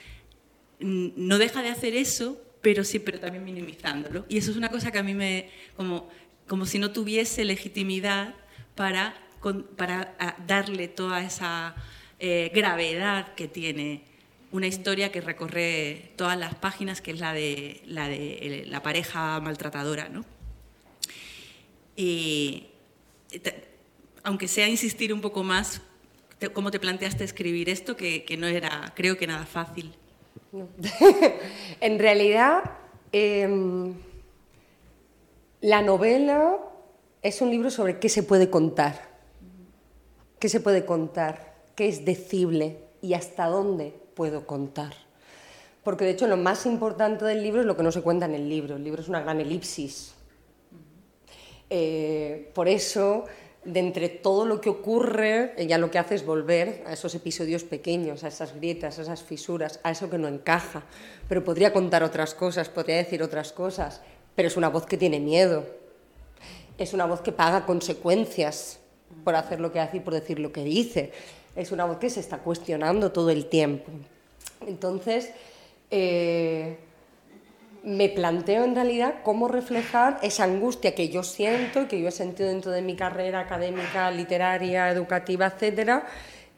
no 0.80 1.38
deja 1.38 1.62
de 1.62 1.68
hacer 1.68 1.94
eso 1.94 2.40
pero 2.62 2.84
sí, 2.84 2.98
pero 2.98 3.18
también 3.18 3.44
minimizándolo. 3.44 4.26
Y 4.28 4.38
eso 4.38 4.50
es 4.50 4.56
una 4.56 4.68
cosa 4.68 4.90
que 4.90 4.98
a 4.98 5.02
mí 5.02 5.14
me, 5.14 5.48
como, 5.76 6.08
como 6.46 6.66
si 6.66 6.78
no 6.78 6.90
tuviese 6.92 7.44
legitimidad 7.44 8.34
para, 8.74 9.14
para 9.76 10.14
darle 10.46 10.88
toda 10.88 11.22
esa 11.22 11.74
eh, 12.18 12.50
gravedad 12.54 13.34
que 13.34 13.48
tiene 13.48 14.02
una 14.52 14.66
historia 14.66 15.12
que 15.12 15.20
recorre 15.20 16.12
todas 16.16 16.38
las 16.38 16.54
páginas, 16.54 17.00
que 17.00 17.12
es 17.12 17.20
la 17.20 17.32
de 17.32 17.82
la, 17.86 18.08
de, 18.08 18.64
la 18.66 18.82
pareja 18.82 19.40
maltratadora. 19.40 20.08
¿no? 20.08 20.24
Y, 21.96 22.66
aunque 24.22 24.48
sea 24.48 24.68
insistir 24.68 25.12
un 25.12 25.20
poco 25.20 25.44
más, 25.44 25.82
¿cómo 26.52 26.70
te 26.70 26.80
planteaste 26.80 27.24
escribir 27.24 27.68
esto? 27.68 27.96
Que, 27.96 28.24
que 28.24 28.36
no 28.36 28.46
era, 28.46 28.92
creo 28.94 29.16
que 29.16 29.26
nada 29.26 29.46
fácil. 29.46 29.94
en 31.80 31.98
realidad, 31.98 32.62
em, 33.12 33.94
la 35.60 35.82
novela 35.82 36.58
es 37.22 37.40
un 37.40 37.50
libro 37.50 37.70
sobre 37.70 37.98
qué 37.98 38.08
se 38.08 38.22
puede 38.22 38.50
contar, 38.50 39.08
qué 40.38 40.48
se 40.48 40.60
puede 40.60 40.84
contar, 40.84 41.54
qué 41.74 41.88
es 41.88 42.04
decible 42.04 42.78
y 43.02 43.14
hasta 43.14 43.46
dónde 43.46 43.94
puedo 44.14 44.46
contar. 44.46 44.94
Porque 45.82 46.04
de 46.04 46.10
hecho 46.10 46.26
lo 46.26 46.36
más 46.36 46.66
importante 46.66 47.24
del 47.24 47.42
libro 47.42 47.60
es 47.60 47.66
lo 47.66 47.76
que 47.76 47.82
no 47.82 47.92
se 47.92 48.02
cuenta 48.02 48.26
en 48.26 48.34
el 48.34 48.48
libro. 48.48 48.76
El 48.76 48.84
libro 48.84 49.00
es 49.00 49.08
una 49.08 49.20
gran 49.20 49.40
elipsis. 49.40 50.14
Eh, 51.70 52.50
por 52.54 52.68
eso 52.68 53.24
de 53.64 53.80
entre 53.80 54.08
todo 54.08 54.46
lo 54.46 54.60
que 54.60 54.70
ocurre, 54.70 55.54
ella 55.58 55.78
lo 55.78 55.90
que 55.90 55.98
hace 55.98 56.14
es 56.14 56.24
volver 56.24 56.82
a 56.86 56.94
esos 56.94 57.14
episodios 57.14 57.62
pequeños, 57.64 58.24
a 58.24 58.28
esas 58.28 58.54
grietas, 58.54 58.98
a 58.98 59.02
esas 59.02 59.22
fisuras, 59.22 59.80
a 59.82 59.90
eso 59.90 60.08
que 60.08 60.18
no 60.18 60.28
encaja. 60.28 60.84
Pero 61.28 61.44
podría 61.44 61.72
contar 61.72 62.02
otras 62.02 62.34
cosas, 62.34 62.68
podría 62.68 62.96
decir 62.96 63.22
otras 63.22 63.52
cosas, 63.52 64.00
pero 64.34 64.48
es 64.48 64.56
una 64.56 64.68
voz 64.68 64.86
que 64.86 64.96
tiene 64.96 65.20
miedo. 65.20 65.79
Es 66.80 66.94
una 66.94 67.04
voz 67.04 67.20
que 67.20 67.30
paga 67.30 67.66
consecuencias 67.66 68.80
por 69.22 69.34
hacer 69.34 69.60
lo 69.60 69.70
que 69.70 69.80
hace 69.80 69.98
y 69.98 70.00
por 70.00 70.14
decir 70.14 70.38
lo 70.38 70.50
que 70.50 70.64
dice. 70.64 71.12
Es 71.54 71.72
una 71.72 71.84
voz 71.84 71.98
que 71.98 72.08
se 72.08 72.20
está 72.20 72.38
cuestionando 72.38 73.12
todo 73.12 73.28
el 73.28 73.50
tiempo. 73.50 73.92
Entonces, 74.66 75.30
eh, 75.90 76.78
me 77.82 78.08
planteo 78.08 78.64
en 78.64 78.74
realidad 78.74 79.16
cómo 79.22 79.46
reflejar 79.46 80.20
esa 80.22 80.44
angustia 80.44 80.94
que 80.94 81.10
yo 81.10 81.22
siento 81.22 81.82
y 81.82 81.86
que 81.86 82.00
yo 82.00 82.08
he 82.08 82.12
sentido 82.12 82.48
dentro 82.48 82.70
de 82.70 82.80
mi 82.80 82.96
carrera 82.96 83.40
académica, 83.40 84.10
literaria, 84.10 84.88
educativa, 84.88 85.48
etcétera, 85.48 86.06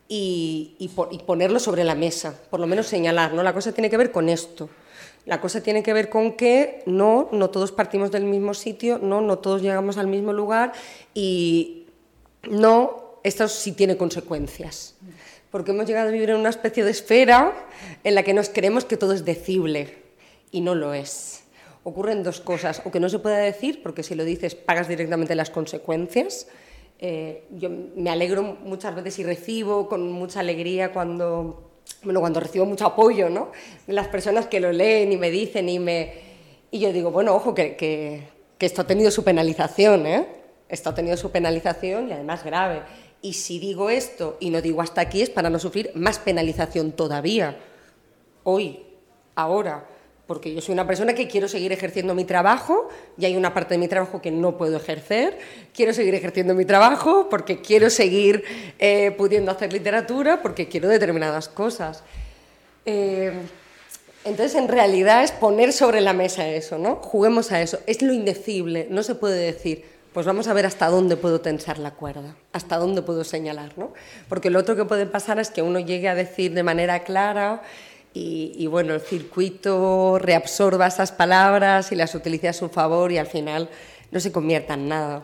y, 0.06 0.88
ponerlo 1.26 1.58
sobre 1.58 1.82
la 1.82 1.96
mesa, 1.96 2.38
por 2.48 2.60
lo 2.60 2.68
menos 2.68 2.86
señalar, 2.86 3.32
¿no? 3.32 3.42
La 3.42 3.52
cosa 3.52 3.72
tiene 3.72 3.90
que 3.90 3.96
ver 3.96 4.12
con 4.12 4.28
esto. 4.28 4.70
La 5.24 5.40
cosa 5.40 5.62
tiene 5.62 5.82
que 5.82 5.92
ver 5.92 6.08
con 6.08 6.32
que 6.32 6.82
no, 6.86 7.28
no 7.32 7.50
todos 7.50 7.70
partimos 7.70 8.10
del 8.10 8.24
mismo 8.24 8.54
sitio, 8.54 8.98
no, 8.98 9.20
no 9.20 9.38
todos 9.38 9.62
llegamos 9.62 9.96
al 9.96 10.08
mismo 10.08 10.32
lugar 10.32 10.72
y 11.14 11.86
no, 12.50 13.18
esto 13.22 13.46
sí 13.46 13.72
tiene 13.72 13.96
consecuencias. 13.96 14.96
Porque 15.50 15.70
hemos 15.70 15.86
llegado 15.86 16.08
a 16.08 16.12
vivir 16.12 16.30
en 16.30 16.36
una 16.36 16.48
especie 16.48 16.84
de 16.84 16.90
esfera 16.90 17.52
en 18.02 18.14
la 18.14 18.22
que 18.24 18.34
nos 18.34 18.48
creemos 18.48 18.84
que 18.84 18.96
todo 18.96 19.12
es 19.12 19.24
decible 19.24 19.96
y 20.50 20.60
no 20.60 20.74
lo 20.74 20.92
es. 20.92 21.44
Ocurren 21.84 22.22
dos 22.22 22.40
cosas, 22.40 22.82
o 22.84 22.90
que 22.90 23.00
no 23.00 23.08
se 23.08 23.18
puede 23.18 23.44
decir, 23.44 23.82
porque 23.82 24.02
si 24.02 24.14
lo 24.14 24.24
dices 24.24 24.54
pagas 24.54 24.88
directamente 24.88 25.34
las 25.34 25.50
consecuencias. 25.50 26.48
Eh, 26.98 27.44
yo 27.50 27.68
me 27.96 28.10
alegro 28.10 28.42
muchas 28.42 28.94
veces 28.94 29.18
y 29.18 29.24
recibo 29.24 29.88
con 29.88 30.10
mucha 30.12 30.40
alegría 30.40 30.92
cuando, 30.92 31.71
bueno, 32.02 32.20
cuando 32.20 32.40
recibo 32.40 32.64
mucho 32.64 32.86
apoyo 32.86 33.28
¿no? 33.28 33.52
las 33.86 34.08
personas 34.08 34.46
que 34.46 34.60
lo 34.60 34.72
leen 34.72 35.12
y 35.12 35.16
me 35.16 35.30
dicen 35.30 35.68
y 35.68 35.78
me... 35.78 36.32
Y 36.70 36.80
yo 36.80 36.92
digo, 36.92 37.10
bueno, 37.10 37.34
ojo, 37.34 37.54
que, 37.54 37.76
que, 37.76 38.28
que 38.58 38.66
esto 38.66 38.82
ha 38.82 38.86
tenido 38.86 39.10
su 39.10 39.24
penalización, 39.24 40.06
¿eh? 40.06 40.26
Esto 40.68 40.88
ha 40.88 40.94
tenido 40.94 41.18
su 41.18 41.30
penalización 41.30 42.08
y 42.08 42.12
además 42.12 42.44
grave. 42.44 42.82
Y 43.20 43.34
si 43.34 43.58
digo 43.58 43.90
esto 43.90 44.38
y 44.40 44.48
no 44.48 44.62
digo 44.62 44.80
hasta 44.80 45.02
aquí 45.02 45.20
es 45.20 45.28
para 45.28 45.50
no 45.50 45.58
sufrir 45.58 45.90
más 45.94 46.18
penalización 46.18 46.92
todavía. 46.92 47.58
Hoy, 48.42 48.84
ahora 49.34 49.86
porque 50.26 50.54
yo 50.54 50.60
soy 50.60 50.72
una 50.72 50.86
persona 50.86 51.14
que 51.14 51.28
quiero 51.28 51.48
seguir 51.48 51.72
ejerciendo 51.72 52.14
mi 52.14 52.24
trabajo 52.24 52.88
y 53.18 53.24
hay 53.24 53.36
una 53.36 53.52
parte 53.52 53.74
de 53.74 53.78
mi 53.78 53.88
trabajo 53.88 54.22
que 54.22 54.30
no 54.30 54.56
puedo 54.56 54.76
ejercer. 54.76 55.38
Quiero 55.74 55.92
seguir 55.92 56.14
ejerciendo 56.14 56.54
mi 56.54 56.64
trabajo 56.64 57.28
porque 57.28 57.60
quiero 57.60 57.90
seguir 57.90 58.44
eh, 58.78 59.10
pudiendo 59.12 59.50
hacer 59.50 59.72
literatura, 59.72 60.40
porque 60.40 60.68
quiero 60.68 60.88
determinadas 60.88 61.48
cosas. 61.48 62.04
Eh, 62.86 63.32
entonces, 64.24 64.54
en 64.54 64.68
realidad 64.68 65.24
es 65.24 65.32
poner 65.32 65.72
sobre 65.72 66.00
la 66.00 66.12
mesa 66.12 66.48
eso, 66.48 66.78
¿no? 66.78 66.96
Juguemos 66.96 67.50
a 67.50 67.60
eso. 67.60 67.80
Es 67.86 68.02
lo 68.02 68.12
indecible, 68.12 68.86
no 68.88 69.02
se 69.02 69.16
puede 69.16 69.38
decir, 69.38 69.84
pues 70.12 70.26
vamos 70.26 70.46
a 70.46 70.52
ver 70.52 70.66
hasta 70.66 70.88
dónde 70.88 71.16
puedo 71.16 71.40
tensar 71.40 71.78
la 71.78 71.92
cuerda, 71.92 72.36
hasta 72.52 72.76
dónde 72.76 73.02
puedo 73.02 73.24
señalar, 73.24 73.72
¿no? 73.76 73.92
Porque 74.28 74.50
lo 74.50 74.60
otro 74.60 74.76
que 74.76 74.84
puede 74.84 75.06
pasar 75.06 75.40
es 75.40 75.50
que 75.50 75.62
uno 75.62 75.80
llegue 75.80 76.08
a 76.08 76.14
decir 76.14 76.54
de 76.54 76.62
manera 76.62 77.02
clara 77.02 77.62
y, 78.14 78.66
bueno, 78.66 78.94
el 78.94 79.00
circuito 79.00 80.18
reabsorba 80.18 80.86
esas 80.86 81.12
palabras 81.12 81.92
y 81.92 81.96
las 81.96 82.14
utiliza 82.14 82.50
a 82.50 82.52
su 82.52 82.68
favor 82.68 83.10
y 83.10 83.18
al 83.18 83.26
final 83.26 83.70
no 84.10 84.20
se 84.20 84.32
convierta 84.32 84.74
en 84.74 84.88
nada. 84.88 85.22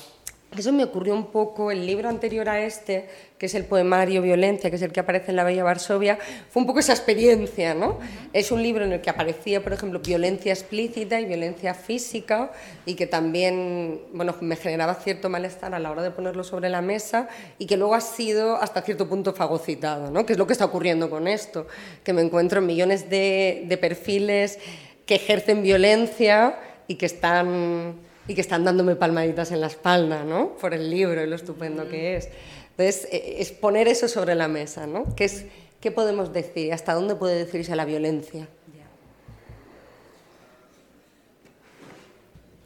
Eso 0.57 0.73
me 0.73 0.83
ocurrió 0.83 1.15
un 1.15 1.27
poco, 1.27 1.71
el 1.71 1.85
libro 1.87 2.09
anterior 2.09 2.49
a 2.49 2.61
este, 2.61 3.07
que 3.37 3.47
es 3.47 3.55
el 3.55 3.65
poemario 3.65 4.23
Violencia, 4.23 4.71
que 4.71 4.77
es 4.77 4.83
el 4.83 4.93
que 4.93 5.01
aparece 5.01 5.31
en 5.31 5.37
La 5.37 5.45
Bella 5.45 5.63
Varsovia, 5.63 6.19
fue 6.49 6.63
un 6.63 6.67
poco 6.67 6.79
esa 6.79 6.95
experiencia, 6.95 7.75
¿no? 7.75 7.99
Es 8.33 8.51
un 8.51 8.63
libro 8.63 8.85
en 8.85 8.93
el 8.93 9.03
que 9.03 9.11
aparecía, 9.11 9.63
por 9.63 9.75
ejemplo, 9.75 10.01
violencia 10.01 10.53
explícita 10.53 11.21
y 11.21 11.27
violencia 11.27 11.75
física, 11.75 12.51
y 12.87 12.95
que 12.95 13.07
también, 13.07 14.01
bueno, 14.15 14.35
me 14.41 14.57
generaba 14.57 14.95
cierto 14.95 15.29
malestar 15.29 15.75
a 15.75 15.79
la 15.79 15.91
hora 15.91 16.03
de 16.03 16.11
ponerlo 16.11 16.43
sobre 16.43 16.71
la 16.71 16.81
mesa, 16.81 17.29
y 17.59 17.67
que 17.67 17.77
luego 17.77 17.95
ha 17.95 18.01
sido 18.01 18.57
hasta 18.57 18.81
cierto 18.81 19.07
punto 19.07 19.35
fagocitado, 19.35 20.11
¿no? 20.11 20.25
Que 20.25 20.33
es 20.33 20.39
lo 20.39 20.47
que 20.47 20.55
está 20.55 20.65
ocurriendo 20.65 21.11
con 21.11 21.29
esto, 21.29 21.67
que 22.03 22.15
me 22.15 22.23
encuentro 22.23 22.63
millones 22.63 23.11
de, 23.11 23.65
de 23.67 23.77
perfiles 23.77 24.59
que 25.05 25.17
ejercen 25.17 25.63
violencia 25.63 26.59
y 26.87 26.95
que 26.95 27.07
están 27.07 28.08
y 28.29 28.35
que 28.35 28.43
están 28.43 28.62
dándome 28.62 28.95
palmaditas 28.95 29.51
en 29.53 29.62
la 29.62 29.67
espalda, 29.67 30.23
¿no? 30.23 30.55
Por 30.57 30.75
el 30.75 30.91
libro 30.91 31.25
y 31.25 31.27
lo 31.27 31.35
estupendo 31.35 31.88
que 31.88 32.17
es. 32.17 32.29
Entonces, 32.71 33.09
eh, 33.11 33.37
es 33.38 33.51
poner 33.51 33.88
eso 33.88 34.07
sobre 34.07 34.35
la 34.35 34.47
mesa, 34.47 34.87
¿no? 34.87 35.17
¿Qué, 35.17 35.25
es, 35.25 35.47
qué 35.81 35.91
podemos 35.91 36.33
decir? 36.33 36.73
¿Hasta 36.75 36.93
dónde 36.93 37.17
puede 37.17 37.37
decirse 37.37 37.75
la 37.75 37.87
violencia? 37.87 38.47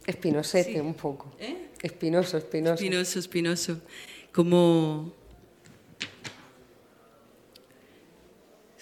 Espinosete 0.05 0.81
un 0.81 0.93
poco. 0.95 1.33
¿Eh? 1.39 1.69
Espinoso, 1.81 2.37
espinoso. 2.37 2.73
Espinoso, 2.75 3.19
espinoso. 3.19 3.79
Como... 4.33 5.13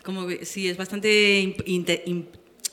Como 0.04 0.28
sí, 0.42 0.68
es 0.68 0.78
bastante 0.78 1.54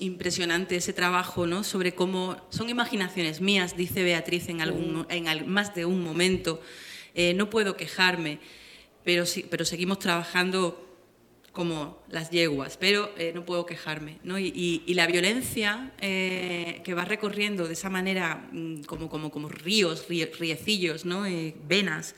impresionante 0.01 0.77
ese 0.77 0.93
trabajo 0.93 1.47
¿no? 1.47 1.65
sobre 1.65 1.95
cómo 1.95 2.37
son 2.51 2.69
imaginaciones 2.69 3.41
mías, 3.41 3.77
dice 3.77 4.03
Beatriz 4.03 4.49
en, 4.49 4.61
algún, 4.61 5.07
en 5.11 5.51
más 5.51 5.75
de 5.75 5.85
un 5.85 6.03
momento. 6.03 6.61
Eh, 7.15 7.35
no 7.35 7.51
puedo 7.51 7.77
quejarme, 7.77 8.39
pero, 9.05 9.27
sí, 9.27 9.45
pero 9.49 9.65
seguimos 9.65 9.99
trabajando 9.99 10.85
como 11.53 12.01
las 12.09 12.31
yeguas, 12.31 12.77
pero 12.77 13.13
eh, 13.19 13.33
no 13.35 13.45
puedo 13.45 13.67
quejarme. 13.67 14.19
¿no? 14.23 14.39
Y, 14.39 14.85
la 14.95 15.07
violencia 15.07 15.93
eh, 16.01 16.81
que 16.85 16.95
va 16.95 17.05
recorriendo 17.05 17.67
de 17.67 17.73
esa 17.73 17.91
manera, 17.91 18.49
mm, 18.53 18.83
como, 18.83 19.09
como, 19.09 19.31
como 19.31 19.49
ríos, 19.49 20.07
riecillos, 20.09 21.05
¿no? 21.05 21.25
venas, 21.67 22.15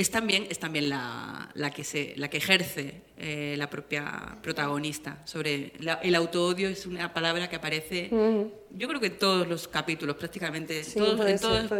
es 0.00 0.10
también, 0.10 0.46
es 0.48 0.58
también 0.58 0.88
la, 0.88 1.50
la, 1.52 1.70
que, 1.70 1.84
se, 1.84 2.14
la 2.16 2.30
que 2.30 2.38
ejerce 2.38 3.02
eh, 3.18 3.54
la 3.58 3.68
propia 3.68 4.38
protagonista. 4.42 5.20
Sobre 5.26 5.74
el 6.02 6.14
autoodio 6.14 6.70
es 6.70 6.86
una 6.86 7.12
palabra 7.12 7.50
que 7.50 7.56
aparece, 7.56 8.08
yo 8.70 8.88
creo 8.88 8.98
que 8.98 9.08
en 9.08 9.18
todos 9.18 9.46
los 9.46 9.68
capítulos, 9.68 10.16
prácticamente. 10.16 10.82
todos, 10.96 11.28
en 11.28 11.38
todos 11.38 11.70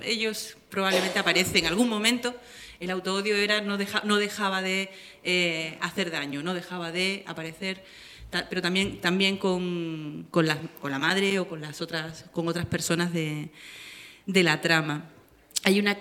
ellos 0.00 0.56
probablemente 0.70 1.18
aparece 1.18 1.58
en 1.58 1.66
algún 1.66 1.88
momento. 1.88 2.36
El 2.78 2.90
autoodio 2.90 3.34
era, 3.34 3.60
no, 3.60 3.78
deja, 3.78 4.02
no 4.04 4.18
dejaba 4.18 4.62
de 4.62 4.90
eh, 5.24 5.76
hacer 5.80 6.12
daño, 6.12 6.44
no 6.44 6.54
dejaba 6.54 6.92
de 6.92 7.24
aparecer 7.26 7.82
pero 8.50 8.60
también, 8.60 9.00
también 9.00 9.38
con, 9.38 10.26
con, 10.30 10.46
la, 10.46 10.58
con, 10.80 10.90
la, 10.90 10.98
madre 10.98 11.38
o 11.38 11.48
con, 11.48 11.60
las 11.60 11.80
otras, 11.80 12.26
con 12.32 12.46
otras 12.48 12.66
personas 12.66 13.12
de, 13.12 13.50
de 14.26 14.42
la 14.42 14.60
trama. 14.60 15.08
Hay 15.62 15.78
una 15.78 15.96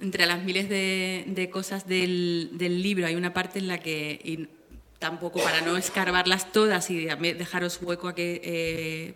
entre 0.00 0.26
las 0.26 0.42
miles 0.42 0.68
de, 0.68 1.48
cosas 1.52 1.86
del, 1.86 2.50
libro 2.58 3.06
hay 3.06 3.14
una 3.14 3.32
parte 3.32 3.58
en 3.58 3.68
la 3.68 3.78
que, 3.78 4.20
y 4.22 4.48
tampoco 4.98 5.42
para 5.42 5.60
no 5.60 5.76
escarbarlas 5.76 6.52
todas 6.52 6.90
y 6.90 7.04
dejaros 7.04 7.78
hueco 7.82 8.08
a 8.08 8.14
que 8.14 8.40
eh, 8.44 9.14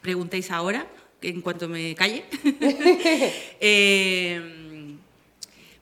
preguntéis 0.00 0.50
ahora, 0.50 0.86
en 1.22 1.40
cuanto 1.42 1.68
me 1.68 1.94
calle, 1.94 2.24
eh, 3.60 4.96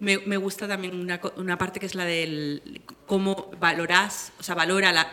me, 0.00 0.36
gusta 0.36 0.68
también 0.68 0.98
una, 0.98 1.20
una, 1.36 1.58
parte 1.58 1.80
que 1.80 1.86
es 1.86 1.94
la 1.94 2.04
del 2.04 2.82
cómo 3.06 3.50
valorás, 3.58 4.32
o 4.38 4.42
sea, 4.42 4.54
valora 4.54 4.92
la 4.92 5.12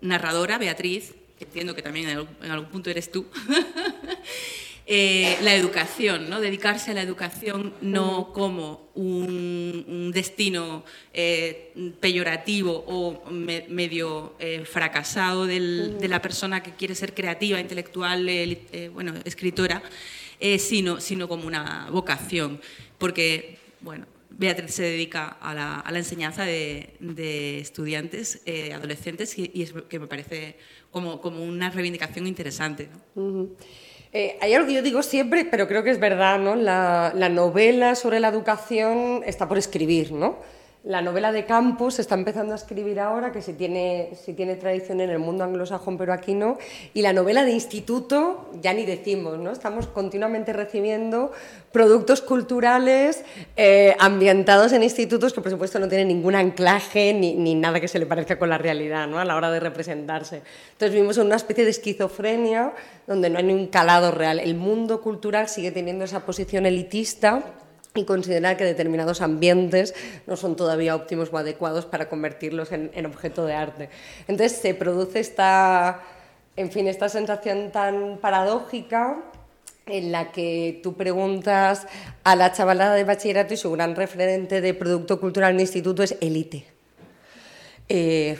narradora, 0.00 0.58
Beatriz, 0.58 1.14
entiendo 1.40 1.74
que 1.74 1.82
también 1.82 2.08
en 2.08 2.50
algún 2.50 2.70
punto 2.70 2.90
eres 2.90 3.10
tú, 3.10 3.26
eh, 4.88 5.36
la 5.42 5.54
educación, 5.54 6.30
¿no? 6.30 6.40
dedicarse 6.40 6.92
a 6.92 6.94
la 6.94 7.02
educación 7.02 7.74
no 7.80 8.32
como 8.32 8.88
un, 8.94 9.84
un 9.88 10.12
destino 10.12 10.84
eh, 11.12 11.72
peyorativo 12.00 12.84
o 12.86 13.28
me- 13.30 13.66
medio 13.68 14.34
eh, 14.38 14.64
fracasado 14.64 15.44
del- 15.46 15.98
de 15.98 16.08
la 16.08 16.22
persona 16.22 16.62
que 16.62 16.72
quiere 16.74 16.94
ser 16.94 17.14
creativa, 17.14 17.58
intelectual, 17.60 18.28
bueno, 18.92 19.14
escritora, 19.24 19.82
sino, 20.58 21.00
sino 21.00 21.26
como 21.28 21.46
una 21.46 21.88
vocación, 21.90 22.60
porque, 22.98 23.58
bueno, 23.80 24.06
Beatriz 24.30 24.74
se 24.74 24.82
dedica 24.82 25.28
a 25.40 25.54
la, 25.54 25.80
a 25.80 25.90
la 25.90 25.98
enseñanza 25.98 26.44
de, 26.44 26.90
de 27.00 27.58
estudiantes, 27.58 28.42
eh, 28.44 28.74
adolescentes, 28.74 29.38
y, 29.38 29.50
y 29.54 29.62
es 29.62 29.72
que 29.88 29.98
me 29.98 30.06
parece 30.06 30.56
como, 30.90 31.20
como 31.22 31.42
una 31.42 31.70
reivindicación 31.70 32.26
interesante. 32.26 32.88
Eh, 34.12 34.38
hay 34.40 34.54
algo 34.54 34.66
que 34.66 34.74
yo 34.74 34.82
digo 34.82 35.02
siempre, 35.02 35.44
pero 35.44 35.68
creo 35.68 35.82
que 35.82 35.90
es 35.90 36.00
verdad, 36.00 36.38
¿no? 36.38 36.54
La, 36.56 37.12
la 37.14 37.28
novela 37.28 37.94
sobre 37.94 38.20
la 38.20 38.28
educación 38.28 39.22
está 39.26 39.48
por 39.48 39.58
escribir, 39.58 40.12
¿no? 40.12 40.36
La 40.86 41.02
novela 41.02 41.32
de 41.32 41.46
campus 41.46 41.94
se 41.94 42.02
está 42.02 42.14
empezando 42.14 42.52
a 42.52 42.54
escribir 42.54 43.00
ahora, 43.00 43.32
que 43.32 43.42
sí 43.42 43.54
tiene, 43.54 44.12
sí 44.24 44.34
tiene 44.34 44.54
tradición 44.54 45.00
en 45.00 45.10
el 45.10 45.18
mundo 45.18 45.42
anglosajón, 45.42 45.98
pero 45.98 46.12
aquí 46.12 46.32
no. 46.32 46.58
Y 46.94 47.02
la 47.02 47.12
novela 47.12 47.44
de 47.44 47.50
instituto, 47.50 48.48
ya 48.62 48.72
ni 48.72 48.86
decimos, 48.86 49.36
¿no? 49.36 49.50
Estamos 49.50 49.88
continuamente 49.88 50.52
recibiendo 50.52 51.32
productos 51.72 52.22
culturales 52.22 53.24
eh, 53.56 53.96
ambientados 53.98 54.72
en 54.72 54.84
institutos 54.84 55.32
que, 55.32 55.40
por 55.40 55.50
supuesto, 55.50 55.80
no 55.80 55.88
tienen 55.88 56.06
ningún 56.06 56.36
anclaje 56.36 57.12
ni, 57.12 57.34
ni 57.34 57.56
nada 57.56 57.80
que 57.80 57.88
se 57.88 57.98
le 57.98 58.06
parezca 58.06 58.38
con 58.38 58.48
la 58.48 58.58
realidad, 58.58 59.08
¿no? 59.08 59.18
A 59.18 59.24
la 59.24 59.34
hora 59.34 59.50
de 59.50 59.58
representarse. 59.58 60.42
Entonces 60.70 60.92
vivimos 60.92 61.18
en 61.18 61.26
una 61.26 61.34
especie 61.34 61.64
de 61.64 61.70
esquizofrenia 61.70 62.74
donde 63.08 63.28
no 63.28 63.38
hay 63.38 63.44
ni 63.44 63.54
un 63.54 63.66
calado 63.66 64.12
real. 64.12 64.38
El 64.38 64.54
mundo 64.54 65.00
cultural 65.00 65.48
sigue 65.48 65.72
teniendo 65.72 66.04
esa 66.04 66.24
posición 66.24 66.64
elitista 66.64 67.42
y 67.96 68.04
considerar 68.04 68.56
que 68.56 68.64
determinados 68.64 69.20
ambientes 69.20 69.94
no 70.26 70.36
son 70.36 70.56
todavía 70.56 70.94
óptimos 70.94 71.30
o 71.32 71.38
adecuados 71.38 71.86
para 71.86 72.08
convertirlos 72.08 72.72
en, 72.72 72.90
en 72.94 73.06
objeto 73.06 73.44
de 73.46 73.54
arte. 73.54 73.90
Entonces 74.28 74.58
se 74.58 74.74
produce 74.74 75.20
esta, 75.20 76.02
en 76.56 76.70
fin, 76.70 76.86
esta 76.86 77.08
sensación 77.08 77.72
tan 77.72 78.18
paradójica 78.18 79.22
en 79.86 80.12
la 80.12 80.32
que 80.32 80.80
tú 80.82 80.94
preguntas 80.94 81.86
a 82.24 82.36
la 82.36 82.52
chavalada 82.52 82.94
de 82.94 83.04
bachillerato 83.04 83.54
y 83.54 83.56
su 83.56 83.70
gran 83.72 83.94
referente 83.94 84.60
de 84.60 84.74
producto 84.74 85.20
cultural 85.20 85.50
en 85.50 85.56
el 85.56 85.62
instituto 85.62 86.02
es 86.02 86.16
élite. 86.20 86.66
Eh, 87.88 88.36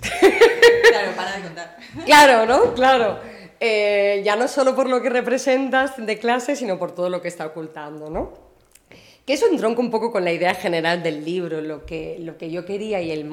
Claro, 0.00 1.12
para 1.16 1.36
de 1.36 1.42
contar. 1.42 1.76
Claro, 2.04 2.46
¿no? 2.46 2.74
Claro. 2.74 3.18
Eh, 3.60 4.22
ya 4.24 4.36
no 4.36 4.46
solo 4.46 4.74
por 4.76 4.88
lo 4.88 5.02
que 5.02 5.10
representas 5.10 5.94
de 5.96 6.18
clase, 6.18 6.54
sino 6.54 6.78
por 6.78 6.92
todo 6.94 7.10
lo 7.10 7.20
que 7.20 7.28
está 7.28 7.46
ocultando, 7.46 8.08
¿no? 8.08 8.32
Que 9.26 9.34
eso 9.34 9.46
entronca 9.50 9.80
un 9.80 9.90
poco 9.90 10.12
con 10.12 10.24
la 10.24 10.32
idea 10.32 10.54
general 10.54 11.02
del 11.02 11.24
libro, 11.24 11.60
lo 11.60 11.84
que, 11.84 12.18
lo 12.20 12.38
que 12.38 12.50
yo 12.50 12.64
quería 12.64 13.00
y 13.02 13.10
el, 13.10 13.28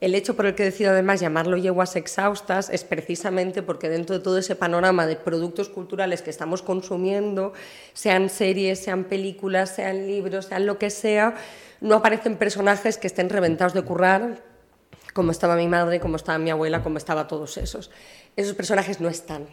el 0.00 0.14
hecho 0.14 0.34
por 0.34 0.46
el 0.46 0.54
que 0.54 0.64
decido 0.64 0.90
además 0.90 1.20
llamarlo 1.20 1.56
yeguas 1.56 1.94
exhaustas 1.94 2.68
es 2.68 2.84
precisamente 2.84 3.62
porque 3.62 3.88
dentro 3.88 4.18
de 4.18 4.24
todo 4.24 4.38
ese 4.38 4.56
panorama 4.56 5.06
de 5.06 5.16
productos 5.16 5.68
culturales 5.68 6.22
que 6.22 6.30
estamos 6.30 6.62
consumiendo, 6.62 7.52
sean 7.92 8.28
series, 8.28 8.82
sean 8.82 9.04
películas, 9.04 9.74
sean 9.74 10.06
libros, 10.06 10.46
sean 10.46 10.66
lo 10.66 10.78
que 10.78 10.90
sea, 10.90 11.34
no 11.80 11.94
aparecen 11.94 12.36
personajes 12.36 12.98
que 12.98 13.06
estén 13.06 13.28
reventados 13.28 13.72
de 13.72 13.82
currar, 13.82 14.42
como 15.14 15.30
estaba 15.30 15.54
mi 15.54 15.68
madre, 15.68 16.00
como 16.00 16.16
estaba 16.16 16.38
mi 16.38 16.50
abuela, 16.50 16.82
como 16.82 16.98
estaba 16.98 17.28
todos 17.28 17.56
esos. 17.56 17.90
Esos 18.36 18.54
personajes 18.54 19.00
no 19.00 19.08
están. 19.08 19.46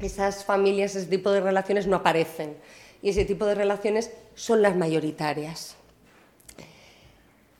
Esas 0.00 0.44
familias, 0.44 0.96
ese 0.96 1.06
tipo 1.06 1.30
de 1.30 1.40
relaciones 1.40 1.86
no 1.86 1.96
aparecen. 1.96 2.56
Y 3.02 3.10
ese 3.10 3.24
tipo 3.24 3.46
de 3.46 3.54
relaciones 3.54 4.10
son 4.34 4.62
las 4.62 4.76
mayoritarias. 4.76 5.76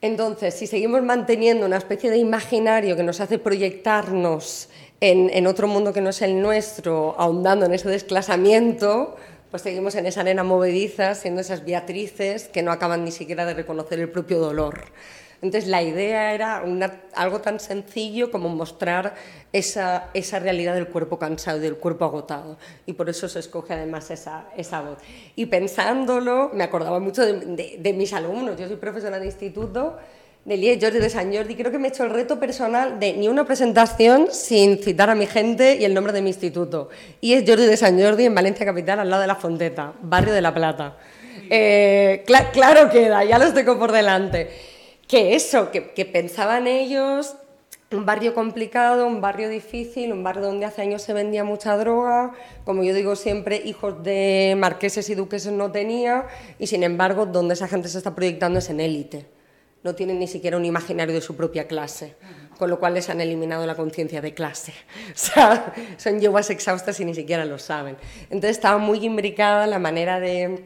Entonces, 0.00 0.54
si 0.54 0.66
seguimos 0.66 1.02
manteniendo 1.02 1.64
una 1.64 1.78
especie 1.78 2.10
de 2.10 2.18
imaginario 2.18 2.96
que 2.96 3.02
nos 3.02 3.20
hace 3.20 3.38
proyectarnos 3.38 4.68
en, 5.00 5.30
en 5.30 5.46
otro 5.46 5.66
mundo 5.66 5.92
que 5.92 6.02
no 6.02 6.10
es 6.10 6.20
el 6.22 6.42
nuestro, 6.42 7.14
ahondando 7.18 7.64
en 7.66 7.72
ese 7.72 7.88
desclasamiento, 7.88 9.16
pues 9.50 9.62
seguimos 9.62 9.94
en 9.94 10.06
esa 10.06 10.22
arena 10.22 10.42
movediza, 10.42 11.14
siendo 11.14 11.40
esas 11.40 11.64
Beatrices 11.64 12.48
que 12.48 12.62
no 12.62 12.72
acaban 12.72 13.04
ni 13.04 13.12
siquiera 13.12 13.46
de 13.46 13.54
reconocer 13.54 14.00
el 14.00 14.10
propio 14.10 14.40
dolor. 14.40 14.86
Entonces, 15.42 15.68
la 15.68 15.82
idea 15.82 16.32
era 16.34 16.62
una- 16.64 17.02
algo 17.14 17.40
tan 17.40 17.60
sencillo 17.60 18.30
como 18.30 18.48
mostrar 18.48 19.14
esa, 19.52 20.08
esa 20.14 20.38
realidad 20.38 20.74
del 20.74 20.88
cuerpo 20.88 21.18
cansado 21.18 21.58
y 21.58 21.60
del 21.60 21.76
cuerpo 21.76 22.04
agotado. 22.06 22.56
Y 22.86 22.94
por 22.94 23.08
eso 23.10 23.28
se 23.28 23.38
escoge 23.40 23.74
además 23.74 24.10
esa, 24.10 24.46
esa 24.56 24.80
voz. 24.80 24.98
Y 25.36 25.46
pensándolo, 25.46 26.50
me 26.54 26.64
acordaba 26.64 26.98
mucho 27.00 27.22
de, 27.24 27.32
de- 27.54 27.76
de 27.78 27.92
mis 27.92 28.12
alumnos. 28.12 28.58
Yo 28.58 28.66
soy 28.66 28.76
profesora 28.76 29.18
de 29.18 29.26
instituto 29.26 29.96
de 30.44 30.56
IES, 30.56 30.78
Jordi 30.82 30.98
de 30.98 31.08
San 31.08 31.32
Jordi. 31.34 31.54
Creo 31.54 31.70
que 31.72 31.78
me 31.78 31.88
he 31.88 31.90
hecho 31.90 32.04
el 32.04 32.10
reto 32.10 32.38
personal 32.38 32.98
de 33.00 33.14
ni 33.14 33.28
una 33.28 33.44
presentación 33.46 34.28
sin 34.30 34.76
citar 34.82 35.08
a 35.08 35.14
mi 35.14 35.26
gente 35.26 35.76
y 35.76 35.84
el 35.84 35.94
nombre 35.94 36.12
de 36.12 36.20
mi 36.22 36.28
instituto. 36.30 36.90
Y 37.20 37.32
es 37.32 37.44
Jordi 37.48 37.64
de 37.66 37.76
San 37.78 37.98
Jordi 38.00 38.26
en 38.26 38.34
Valencia 38.34 38.66
Capital, 38.66 38.98
al 39.00 39.08
lado 39.10 39.22
de 39.22 39.26
La 39.28 39.36
Fonteta, 39.36 39.92
barrio 40.02 40.32
de 40.34 40.40
La 40.42 40.52
Plata. 40.52 40.96
Eh, 41.50 42.24
cla- 42.26 42.50
claro 42.50 42.90
queda, 42.90 43.24
ya 43.24 43.38
los 43.38 43.54
tengo 43.54 43.78
por 43.78 43.92
delante. 43.92 44.50
Que 45.08 45.34
eso, 45.34 45.70
que, 45.70 45.92
que 45.92 46.04
pensaban 46.04 46.66
ellos, 46.66 47.36
un 47.94 48.04
barrio 48.04 48.34
complicado, 48.34 49.06
un 49.06 49.20
barrio 49.20 49.48
difícil, 49.48 50.12
un 50.12 50.22
barrio 50.22 50.44
donde 50.44 50.66
hace 50.66 50.82
años 50.82 51.02
se 51.02 51.12
vendía 51.12 51.44
mucha 51.44 51.76
droga, 51.76 52.32
como 52.64 52.82
yo 52.82 52.94
digo 52.94 53.16
siempre, 53.16 53.62
hijos 53.64 54.02
de 54.02 54.54
marqueses 54.58 55.08
y 55.10 55.14
duqueses 55.14 55.52
no 55.52 55.70
tenía, 55.70 56.26
y 56.58 56.66
sin 56.66 56.82
embargo, 56.82 57.26
donde 57.26 57.54
esa 57.54 57.68
gente 57.68 57.88
se 57.88 57.98
está 57.98 58.14
proyectando 58.14 58.58
es 58.58 58.70
en 58.70 58.80
élite. 58.80 59.26
No 59.82 59.94
tienen 59.94 60.18
ni 60.18 60.26
siquiera 60.26 60.56
un 60.56 60.64
imaginario 60.64 61.14
de 61.14 61.20
su 61.20 61.36
propia 61.36 61.68
clase, 61.68 62.16
con 62.58 62.70
lo 62.70 62.80
cual 62.80 62.94
les 62.94 63.10
han 63.10 63.20
eliminado 63.20 63.66
la 63.66 63.74
conciencia 63.74 64.20
de 64.20 64.34
clase. 64.34 64.72
O 65.14 65.16
sea, 65.18 65.74
son 65.98 66.20
yeguas 66.20 66.50
exhaustas 66.50 66.98
y 67.00 67.04
ni 67.04 67.14
siquiera 67.14 67.44
lo 67.44 67.58
saben. 67.58 67.96
Entonces 68.24 68.52
estaba 68.52 68.78
muy 68.78 69.04
imbricada 69.04 69.66
la 69.66 69.78
manera 69.78 70.20
de, 70.20 70.64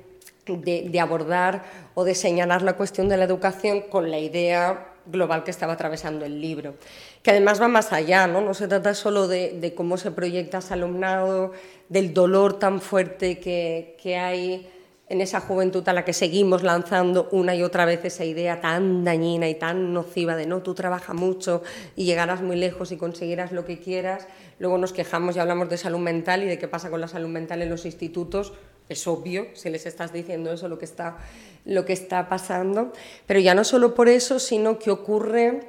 de, 0.56 1.00
abordar 1.00 1.64
o 1.94 2.04
de 2.04 2.14
señalar 2.14 2.62
la 2.62 2.74
cuestión 2.74 3.08
de 3.08 3.16
la 3.16 3.24
educación 3.24 3.82
con 3.82 4.10
la 4.10 4.18
idea 4.18 4.94
global 5.06 5.44
que 5.44 5.50
estaba 5.50 5.74
atravesando 5.74 6.24
el 6.24 6.40
libro, 6.40 6.74
que 7.22 7.30
además 7.30 7.60
va 7.60 7.68
más 7.68 7.92
allá, 7.92 8.26
¿no? 8.26 8.40
No 8.40 8.54
se 8.54 8.68
trata 8.68 8.94
solo 8.94 9.26
de, 9.26 9.58
de 9.58 9.74
cómo 9.74 9.96
se 9.96 10.10
proyecta 10.10 10.58
ese 10.58 10.74
alumnado, 10.74 11.52
del 11.88 12.12
dolor 12.12 12.58
tan 12.58 12.80
fuerte 12.80 13.38
que, 13.38 13.96
que 14.02 14.16
hay 14.16 14.68
en 15.08 15.20
esa 15.20 15.40
juventud 15.40 15.86
a 15.88 15.92
la 15.92 16.04
que 16.04 16.12
seguimos 16.12 16.62
lanzando 16.62 17.28
una 17.32 17.54
y 17.54 17.62
otra 17.62 17.84
vez 17.84 18.04
esa 18.04 18.24
idea 18.24 18.60
tan 18.60 19.04
dañina 19.04 19.48
y 19.48 19.54
tan 19.54 19.92
nociva 19.94 20.36
de 20.36 20.46
no, 20.46 20.62
tú 20.62 20.74
trabajas 20.74 21.16
mucho 21.16 21.62
y 21.96 22.04
llegarás 22.04 22.42
muy 22.42 22.56
lejos 22.56 22.92
y 22.92 22.96
conseguirás 22.96 23.52
lo 23.52 23.64
que 23.64 23.78
quieras. 23.78 24.28
Luego 24.58 24.76
nos 24.76 24.92
quejamos 24.92 25.36
y 25.36 25.38
hablamos 25.38 25.70
de 25.70 25.78
salud 25.78 25.98
mental 25.98 26.42
y 26.42 26.46
de 26.46 26.58
qué 26.58 26.68
pasa 26.68 26.90
con 26.90 27.00
la 27.00 27.08
salud 27.08 27.28
mental 27.28 27.62
en 27.62 27.70
los 27.70 27.86
institutos. 27.86 28.52
Es 28.88 29.06
obvio, 29.06 29.48
si 29.54 29.68
les 29.70 29.86
estás 29.86 30.12
diciendo 30.12 30.52
eso, 30.52 30.68
lo 30.68 30.78
que 30.78 30.86
está, 30.86 31.18
lo 31.64 31.84
que 31.84 31.92
está 31.92 32.28
pasando. 32.28 32.92
Pero 33.26 33.40
ya 33.40 33.54
no 33.54 33.64
solo 33.64 33.94
por 33.94 34.08
eso, 34.08 34.38
sino 34.38 34.78
que 34.78 34.90
ocurre 34.90 35.60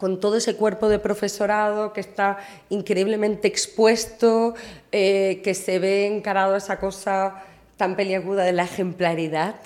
con 0.00 0.18
todo 0.18 0.36
ese 0.36 0.56
cuerpo 0.56 0.88
de 0.88 0.98
profesorado 0.98 1.92
que 1.92 2.00
está 2.00 2.38
increíblemente 2.70 3.48
expuesto, 3.48 4.54
eh, 4.92 5.42
que 5.44 5.54
se 5.54 5.78
ve 5.78 6.06
encarado 6.06 6.54
a 6.54 6.58
esa 6.58 6.80
cosa 6.80 7.44
tan 7.76 7.96
peliaguda 7.96 8.44
de 8.44 8.52
la 8.52 8.64
ejemplaridad, 8.64 9.56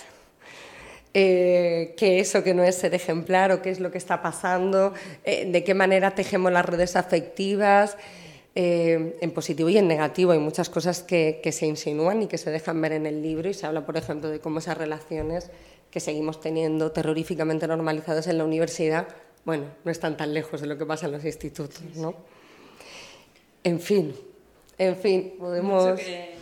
eh, 1.14 1.94
qué 1.96 2.18
eso 2.18 2.42
que 2.42 2.54
no 2.54 2.64
es 2.64 2.74
ser 2.74 2.94
ejemplar 2.94 3.52
o 3.52 3.62
qué 3.62 3.70
es 3.70 3.78
lo 3.78 3.92
que 3.92 3.98
está 3.98 4.22
pasando, 4.22 4.92
eh, 5.24 5.48
de 5.50 5.62
qué 5.62 5.74
manera 5.74 6.16
tejemos 6.16 6.50
las 6.50 6.66
redes 6.66 6.96
afectivas, 6.96 7.96
eh, 8.54 9.16
en 9.20 9.30
positivo 9.32 9.68
y 9.68 9.78
en 9.78 9.88
negativo. 9.88 10.32
Hay 10.32 10.38
muchas 10.38 10.68
cosas 10.68 11.02
que, 11.02 11.40
que 11.42 11.52
se 11.52 11.66
insinúan 11.66 12.22
y 12.22 12.26
que 12.26 12.38
se 12.38 12.50
dejan 12.50 12.80
ver 12.80 12.92
en 12.92 13.06
el 13.06 13.22
libro 13.22 13.48
y 13.48 13.54
se 13.54 13.66
habla, 13.66 13.84
por 13.86 13.96
ejemplo, 13.96 14.28
de 14.30 14.40
cómo 14.40 14.58
esas 14.60 14.78
relaciones 14.78 15.50
que 15.90 16.00
seguimos 16.00 16.40
teniendo 16.40 16.90
terroríficamente 16.92 17.66
normalizadas 17.68 18.26
en 18.26 18.38
la 18.38 18.44
universidad, 18.44 19.08
bueno, 19.44 19.66
no 19.84 19.90
están 19.90 20.16
tan 20.16 20.34
lejos 20.34 20.60
de 20.60 20.66
lo 20.66 20.76
que 20.78 20.86
pasa 20.86 21.06
en 21.06 21.12
los 21.12 21.24
institutos, 21.24 21.82
¿no? 21.96 22.14
En 23.62 23.80
fin, 23.80 24.14
en 24.78 24.96
fin, 24.96 25.34
podemos... 25.38 25.84
Mucho 25.84 25.96
que- 25.96 26.34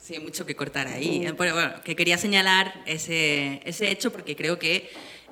Sí, 0.00 0.20
mucho 0.20 0.46
que 0.46 0.54
cortar 0.54 0.86
ahí. 0.86 1.26
Pero 1.36 1.52
bueno, 1.54 1.72
que 1.84 1.96
quería 1.96 2.16
señalar 2.16 2.72
ese, 2.86 3.60
ese 3.64 3.90
hecho 3.90 4.12
porque 4.12 4.36
creo 4.36 4.56
que 4.56 4.88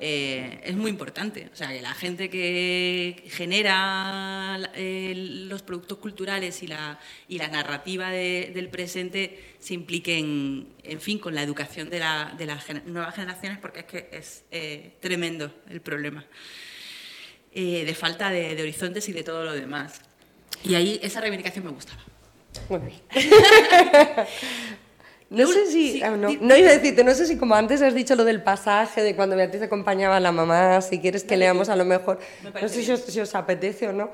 eh, 0.06 0.60
es 0.64 0.76
muy 0.76 0.90
importante. 0.90 1.48
O 1.50 1.56
sea, 1.56 1.68
que 1.68 1.80
la 1.80 1.94
gente 1.94 2.28
que 2.28 3.24
genera 3.28 4.60
eh, 4.74 5.14
los 5.16 5.62
productos 5.62 5.96
culturales 5.96 6.62
y 6.62 6.66
la, 6.66 7.00
y 7.26 7.38
la 7.38 7.48
narrativa 7.48 8.10
de- 8.10 8.50
del 8.54 8.68
presente 8.68 9.54
se 9.58 9.72
impliquen, 9.72 10.68
en 10.82 11.00
fin, 11.00 11.18
con 11.18 11.34
la 11.34 11.42
educación 11.42 11.88
de, 11.88 12.00
la- 12.00 12.34
de 12.36 12.44
las 12.44 12.66
gener- 12.68 12.84
nuevas 12.84 13.14
generaciones 13.14 13.58
porque 13.58 13.80
es 13.80 13.86
que 13.86 14.08
es 14.12 14.44
eh, 14.50 14.92
tremendo 15.00 15.50
el 15.70 15.80
problema. 15.80 16.24
Eh, 17.52 17.84
de 17.86 17.94
falta 17.94 18.28
de, 18.30 18.54
de 18.56 18.62
horizontes 18.62 19.08
y 19.08 19.12
de 19.12 19.22
todo 19.22 19.42
lo 19.44 19.52
demás. 19.54 20.02
Y 20.64 20.74
ahí 20.74 21.00
esa 21.02 21.20
reivindicación 21.22 21.64
me 21.64 21.70
gustaba. 21.70 22.02
Muy 22.68 22.80
bien. 22.80 23.00
No 25.34 25.46
sé 25.46 25.66
si. 25.66 25.92
Sí, 25.92 26.02
ah, 26.02 26.10
no. 26.10 26.28
no 26.40 26.56
iba 26.56 26.68
a 26.68 26.72
decirte, 26.72 27.04
no 27.04 27.14
sé 27.14 27.26
si 27.26 27.36
como 27.36 27.54
antes 27.54 27.82
has 27.82 27.94
dicho 27.94 28.14
lo 28.14 28.24
del 28.24 28.42
pasaje, 28.42 29.02
de 29.02 29.16
cuando 29.16 29.36
Beatriz 29.36 29.62
acompañaba 29.62 30.16
a 30.16 30.20
la 30.20 30.32
mamá, 30.32 30.80
si 30.80 30.98
quieres 30.98 31.24
que 31.24 31.36
leamos 31.36 31.68
a 31.68 31.76
lo 31.76 31.84
mejor. 31.84 32.18
Me 32.42 32.60
No 32.60 32.68
sé 32.68 32.82
si 32.82 32.92
os, 32.92 33.00
si 33.00 33.20
os 33.20 33.34
apetece 33.34 33.88
o 33.88 33.92
no. 33.92 34.10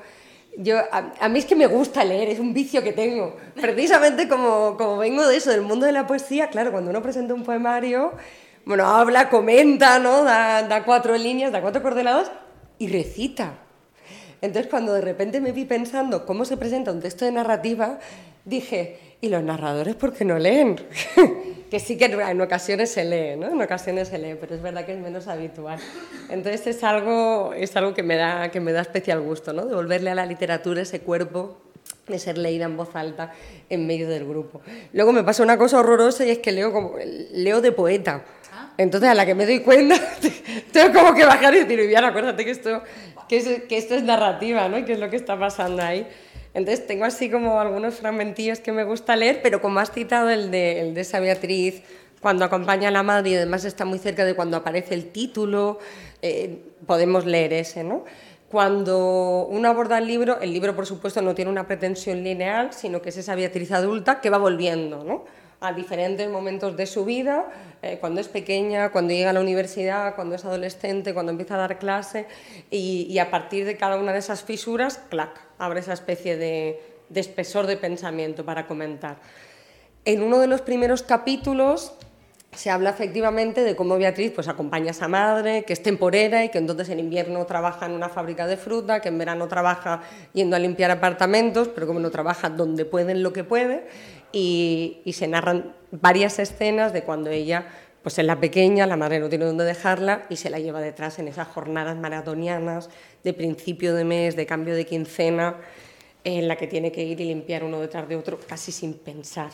Yo, 0.57 0.77
a, 0.79 1.13
a 1.19 1.29
mí 1.29 1.39
es 1.39 1.45
que 1.45 1.55
me 1.55 1.67
gusta 1.67 2.03
leer, 2.03 2.29
es 2.29 2.39
un 2.39 2.53
vicio 2.53 2.83
que 2.83 2.91
tengo. 2.91 3.37
Precisamente 3.59 4.27
como, 4.27 4.75
como 4.77 4.97
vengo 4.97 5.25
de 5.25 5.37
eso, 5.37 5.49
del 5.49 5.61
mundo 5.61 5.85
de 5.85 5.93
la 5.93 6.07
poesía, 6.07 6.49
claro, 6.49 6.71
cuando 6.71 6.89
uno 6.89 7.01
presenta 7.01 7.33
un 7.33 7.43
poemario, 7.43 8.11
bueno, 8.65 8.85
habla, 8.85 9.29
comenta, 9.29 9.97
¿no? 9.99 10.23
Da, 10.23 10.63
da 10.63 10.83
cuatro 10.83 11.17
líneas, 11.17 11.51
da 11.51 11.61
cuatro 11.61 11.81
coordenadas 11.81 12.31
y 12.77 12.87
recita. 12.87 13.53
Entonces, 14.41 14.69
cuando 14.69 14.93
de 14.93 15.01
repente 15.01 15.39
me 15.39 15.51
vi 15.51 15.65
pensando 15.65 16.25
cómo 16.25 16.45
se 16.45 16.57
presenta 16.57 16.91
un 16.91 16.99
texto 16.99 17.25
de 17.25 17.31
narrativa, 17.31 17.99
dije, 18.43 19.10
¿y 19.21 19.29
los 19.29 19.43
narradores 19.43 19.95
por 19.95 20.13
qué 20.13 20.25
no 20.25 20.37
leen? 20.39 20.75
que 21.71 21.79
sí 21.79 21.97
que 21.97 22.05
en 22.05 22.41
ocasiones 22.41 22.91
se 22.91 23.05
lee, 23.05 23.37
¿no? 23.39 23.47
En 23.47 23.61
ocasiones 23.61 24.09
se 24.09 24.17
lee, 24.17 24.35
pero 24.39 24.55
es 24.55 24.61
verdad 24.61 24.85
que 24.85 24.93
es 24.93 24.99
menos 24.99 25.27
habitual. 25.27 25.79
Entonces, 26.29 26.67
es 26.67 26.83
algo, 26.83 27.53
es 27.55 27.75
algo 27.77 27.93
que, 27.93 28.03
me 28.03 28.17
da, 28.17 28.51
que 28.51 28.59
me 28.59 28.73
da 28.73 28.81
especial 28.81 29.21
gusto, 29.21 29.53
¿no? 29.53 29.65
Devolverle 29.65 30.09
a 30.09 30.15
la 30.15 30.25
literatura 30.25 30.81
ese 30.81 30.99
cuerpo 30.99 31.57
de 32.07 32.19
ser 32.19 32.37
leída 32.37 32.65
en 32.65 32.75
voz 32.75 32.93
alta 32.95 33.31
en 33.69 33.87
medio 33.87 34.09
del 34.09 34.27
grupo. 34.27 34.61
Luego 34.91 35.13
me 35.13 35.23
pasa 35.23 35.43
una 35.43 35.57
cosa 35.57 35.79
horrorosa 35.79 36.25
y 36.25 36.31
es 36.31 36.39
que 36.39 36.51
leo, 36.51 36.73
como, 36.73 36.95
leo 37.31 37.61
de 37.61 37.71
poeta. 37.71 38.23
Entonces, 38.77 39.09
a 39.09 39.13
la 39.13 39.25
que 39.25 39.35
me 39.35 39.45
doy 39.45 39.59
cuenta, 39.59 39.95
tengo 40.73 40.99
como 40.99 41.13
que 41.13 41.23
bajar 41.25 41.53
y 41.55 41.59
decir, 41.59 41.79
Viviana, 41.79 42.07
acuérdate 42.09 42.43
que 42.43 42.51
esto, 42.51 42.81
que, 43.29 43.37
es- 43.37 43.63
que 43.69 43.77
esto 43.77 43.95
es 43.95 44.03
narrativa, 44.03 44.67
¿no? 44.67 44.83
Que 44.83 44.93
es 44.93 44.99
lo 44.99 45.09
que 45.09 45.15
está 45.15 45.39
pasando 45.39 45.81
ahí. 45.83 46.05
Entonces, 46.53 46.85
tengo 46.85 47.05
así 47.05 47.29
como 47.29 47.59
algunos 47.59 47.95
fragmentillos 47.95 48.59
que 48.59 48.71
me 48.71 48.83
gusta 48.83 49.15
leer, 49.15 49.41
pero 49.41 49.61
como 49.61 49.79
has 49.79 49.91
citado 49.91 50.29
el 50.29 50.51
de, 50.51 50.81
el 50.81 50.93
de 50.93 51.01
esa 51.01 51.19
Beatriz, 51.19 51.81
cuando 52.21 52.45
acompaña 52.45 52.89
a 52.89 52.91
la 52.91 53.03
madre 53.03 53.31
y 53.31 53.35
además 53.35 53.65
está 53.65 53.85
muy 53.85 53.99
cerca 53.99 54.25
de 54.25 54.35
cuando 54.35 54.57
aparece 54.57 54.93
el 54.93 55.11
título, 55.11 55.79
eh, 56.21 56.59
podemos 56.85 57.25
leer 57.25 57.53
ese, 57.53 57.83
¿no? 57.83 58.03
Cuando 58.49 59.47
uno 59.49 59.69
aborda 59.69 59.97
el 59.97 60.07
libro, 60.07 60.39
el 60.41 60.51
libro, 60.51 60.75
por 60.75 60.85
supuesto, 60.85 61.21
no 61.21 61.33
tiene 61.33 61.49
una 61.49 61.67
pretensión 61.67 62.21
lineal, 62.21 62.73
sino 62.73 63.01
que 63.01 63.09
es 63.09 63.17
esa 63.17 63.33
Beatriz 63.33 63.71
adulta 63.71 64.19
que 64.19 64.29
va 64.29 64.37
volviendo, 64.37 65.03
¿no? 65.03 65.25
a 65.61 65.73
diferentes 65.73 66.27
momentos 66.27 66.75
de 66.75 66.87
su 66.87 67.05
vida, 67.05 67.45
eh, 67.83 67.99
cuando 68.01 68.19
es 68.19 68.27
pequeña, 68.27 68.91
cuando 68.91 69.13
llega 69.13 69.29
a 69.29 69.33
la 69.33 69.41
universidad, 69.41 70.15
cuando 70.15 70.33
es 70.33 70.43
adolescente, 70.43 71.13
cuando 71.13 71.31
empieza 71.31 71.53
a 71.53 71.59
dar 71.59 71.77
clase, 71.77 72.25
y, 72.71 73.05
y 73.07 73.19
a 73.19 73.29
partir 73.29 73.63
de 73.65 73.77
cada 73.77 73.97
una 73.97 74.11
de 74.11 74.17
esas 74.17 74.43
fisuras, 74.43 74.99
clac, 75.09 75.39
abre 75.61 75.79
esa 75.79 75.93
especie 75.93 76.37
de, 76.37 76.81
de 77.09 77.19
espesor 77.19 77.67
de 77.67 77.77
pensamiento 77.77 78.43
para 78.43 78.67
comentar. 78.67 79.17
En 80.05 80.23
uno 80.23 80.39
de 80.39 80.47
los 80.47 80.61
primeros 80.61 81.03
capítulos 81.03 81.93
se 82.53 82.69
habla 82.69 82.89
efectivamente 82.89 83.63
de 83.63 83.75
cómo 83.75 83.97
Beatriz 83.97 84.31
pues, 84.33 84.47
acompaña 84.47 84.87
a 84.87 84.91
esa 84.91 85.07
madre, 85.07 85.63
que 85.63 85.73
es 85.73 85.81
temporera 85.81 86.43
y 86.43 86.49
que 86.49 86.57
entonces 86.57 86.89
en 86.89 86.99
invierno 86.99 87.45
trabaja 87.45 87.85
en 87.85 87.93
una 87.93 88.09
fábrica 88.09 88.45
de 88.47 88.57
fruta, 88.57 88.99
que 88.99 89.09
en 89.09 89.17
verano 89.17 89.47
trabaja 89.47 90.01
yendo 90.33 90.55
a 90.55 90.59
limpiar 90.59 90.91
apartamentos, 90.91 91.69
pero 91.69 91.87
como 91.87 91.99
no 91.99 92.11
trabaja 92.11 92.49
donde 92.49 92.83
puede, 92.83 93.13
en 93.13 93.23
lo 93.23 93.31
que 93.31 93.43
puede, 93.43 93.87
y, 94.33 95.01
y 95.05 95.13
se 95.13 95.27
narran 95.27 95.73
varias 95.91 96.39
escenas 96.39 96.91
de 96.91 97.03
cuando 97.03 97.29
ella 97.29 97.67
pues 98.03 98.17
es 98.17 98.25
la 98.25 98.39
pequeña, 98.39 98.87
la 98.87 98.97
madre 98.97 99.19
no 99.19 99.29
tiene 99.29 99.45
dónde 99.45 99.63
dejarla 99.63 100.25
y 100.29 100.35
se 100.35 100.49
la 100.49 100.59
lleva 100.59 100.81
detrás 100.81 101.19
en 101.19 101.27
esas 101.27 101.47
jornadas 101.47 101.97
maratonianas 101.97 102.89
de 103.23 103.33
principio 103.33 103.93
de 103.93 104.03
mes, 104.03 104.35
de 104.35 104.45
cambio 104.45 104.75
de 104.75 104.85
quincena, 104.85 105.57
en 106.23 106.47
la 106.47 106.55
que 106.55 106.67
tiene 106.67 106.91
que 106.91 107.03
ir 107.03 107.21
y 107.21 107.25
limpiar 107.25 107.63
uno 107.63 107.79
detrás 107.79 108.07
de 108.07 108.15
otro 108.15 108.39
casi 108.39 108.71
sin 108.71 108.95
pensar. 108.95 109.51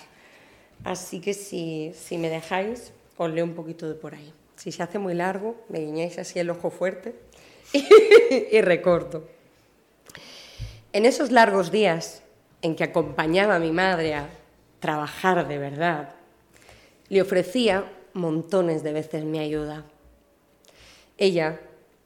Así 0.83 1.19
que 1.19 1.33
si, 1.33 1.91
si 1.93 2.17
me 2.17 2.29
dejáis, 2.29 2.93
os 3.17 3.29
leo 3.29 3.43
un 3.43 3.53
poquito 3.53 3.87
de 3.87 3.95
por 3.95 4.13
ahí. 4.13 4.33
Si 4.55 4.71
se 4.71 4.81
hace 4.81 4.99
muy 4.99 5.13
largo, 5.13 5.55
me 5.69 5.79
guiñáis 5.79 6.17
así 6.17 6.39
el 6.39 6.49
ojo 6.49 6.69
fuerte 6.69 7.15
y, 7.73 7.85
y 8.55 8.61
recorto. 8.61 9.27
En 10.93 11.05
esos 11.05 11.31
largos 11.31 11.71
días 11.71 12.23
en 12.61 12.75
que 12.75 12.85
acompañaba 12.85 13.55
a 13.55 13.59
mi 13.59 13.71
madre 13.71 14.13
a 14.13 14.29
trabajar 14.79 15.47
de 15.47 15.57
verdad, 15.57 16.15
le 17.09 17.21
ofrecía 17.21 17.85
montones 18.17 18.83
de 18.83 18.93
veces 18.93 19.23
mi 19.23 19.39
ayuda. 19.39 19.85
Ella, 21.17 21.61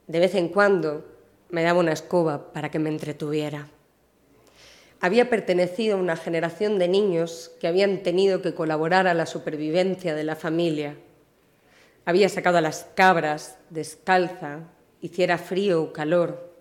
de 0.07 0.19
vez 0.19 0.35
en 0.35 0.49
cuando, 0.49 1.05
me 1.49 1.63
daba 1.63 1.79
una 1.79 1.93
escoba 1.93 2.53
para 2.53 2.69
que 2.69 2.79
me 2.79 2.89
entretuviera. 2.89 3.67
Había 4.99 5.29
pertenecido 5.29 5.97
a 5.97 5.99
una 5.99 6.15
generación 6.15 6.77
de 6.77 6.87
niños 6.87 7.51
que 7.59 7.67
habían 7.67 8.03
tenido 8.03 8.41
que 8.41 8.53
colaborar 8.53 9.07
a 9.07 9.15
la 9.15 9.25
supervivencia 9.25 10.13
de 10.13 10.23
la 10.23 10.35
familia. 10.35 10.95
Había 12.05 12.29
sacado 12.29 12.59
a 12.59 12.61
las 12.61 12.85
cabras 12.95 13.57
descalza, 13.69 14.59
hiciera 15.01 15.37
frío 15.39 15.81
o 15.81 15.93
calor. 15.93 16.51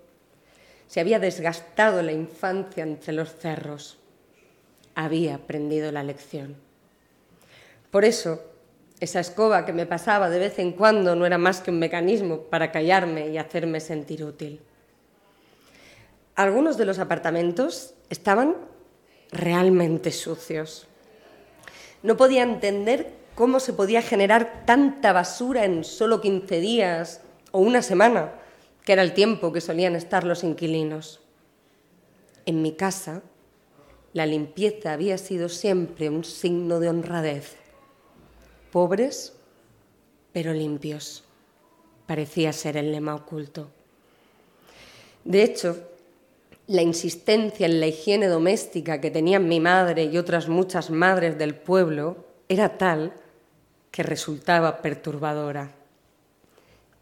Se 0.87 1.01
había 1.01 1.19
desgastado 1.19 2.03
la 2.03 2.13
infancia 2.13 2.83
entre 2.83 3.13
los 3.13 3.35
cerros. 3.35 3.99
Había 4.95 5.37
aprendido 5.37 5.93
la 5.93 6.03
lección. 6.03 6.57
Por 7.91 8.05
eso, 8.05 8.43
esa 9.01 9.21
escoba 9.21 9.65
que 9.65 9.73
me 9.73 9.87
pasaba 9.87 10.29
de 10.29 10.39
vez 10.39 10.59
en 10.59 10.73
cuando 10.73 11.17
no 11.17 11.25
era 11.25 11.39
más 11.39 11.61
que 11.61 11.71
un 11.71 11.79
mecanismo 11.79 12.43
para 12.43 12.71
callarme 12.71 13.29
y 13.29 13.39
hacerme 13.39 13.81
sentir 13.81 14.23
útil. 14.23 14.61
Algunos 16.37 16.77
de 16.77 16.85
los 16.85 16.99
apartamentos 16.99 17.95
estaban 18.11 18.57
realmente 19.33 20.13
sucios. 20.13 20.87
No 22.03 22.17
podía 22.17 22.43
entender 22.43 23.13
cómo 23.35 23.61
se 23.61 23.73
podía 23.73 24.03
generar 24.03 24.65
tanta 24.67 25.13
basura 25.13 25.65
en 25.65 25.85
solo 25.85 26.21
15 26.21 26.61
días 26.61 27.23
o 27.53 27.61
una 27.61 27.83
semana, 27.83 28.33
que 28.85 28.93
era 28.93 29.03
el 29.03 29.15
tiempo 29.15 29.53
que 29.53 29.61
solían 29.61 29.97
estar 29.97 30.25
los 30.25 30.45
inquilinos. 30.45 31.21
En 32.47 32.63
mi 32.63 32.73
casa, 32.73 33.23
la 34.13 34.27
limpieza 34.27 34.93
había 34.93 35.19
sido 35.19 35.49
siempre 35.49 36.09
un 36.09 36.25
signo 36.25 36.81
de 36.81 36.89
honradez. 36.89 37.60
Pobres, 38.71 39.33
pero 40.33 40.53
limpios. 40.53 41.25
Parecía 42.07 42.53
ser 42.53 42.77
el 42.77 42.93
lema 42.93 43.15
oculto. 43.15 43.71
De 45.25 45.43
hecho, 45.43 45.77
la 46.67 46.83
insistencia 46.83 47.67
en 47.67 47.81
la 47.81 47.89
higiene 47.89 48.29
doméstica 48.29 49.01
que 49.01 49.11
tenían 49.11 49.49
mi 49.49 49.59
madre 49.59 50.05
y 50.05 50.17
otras 50.19 50.49
muchas 50.49 50.91
madres 50.91 51.37
del 51.37 51.55
pueblo 51.57 52.25
era 52.49 52.79
tal 52.79 53.13
que 53.91 54.05
resultaba 54.05 54.81
perturbadora. 54.81 55.73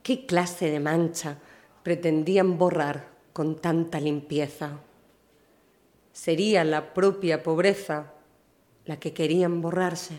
¿Qué 0.02 0.24
clase 0.24 0.70
de 0.70 0.80
mancha 0.80 1.36
pretendían 1.82 2.56
borrar 2.56 3.08
con 3.34 3.56
tanta 3.60 4.00
limpieza? 4.00 4.78
¿Sería 6.12 6.64
la 6.64 6.94
propia 6.94 7.42
pobreza 7.42 8.12
la 8.86 8.98
que 8.98 9.12
querían 9.12 9.60
borrarse? 9.60 10.14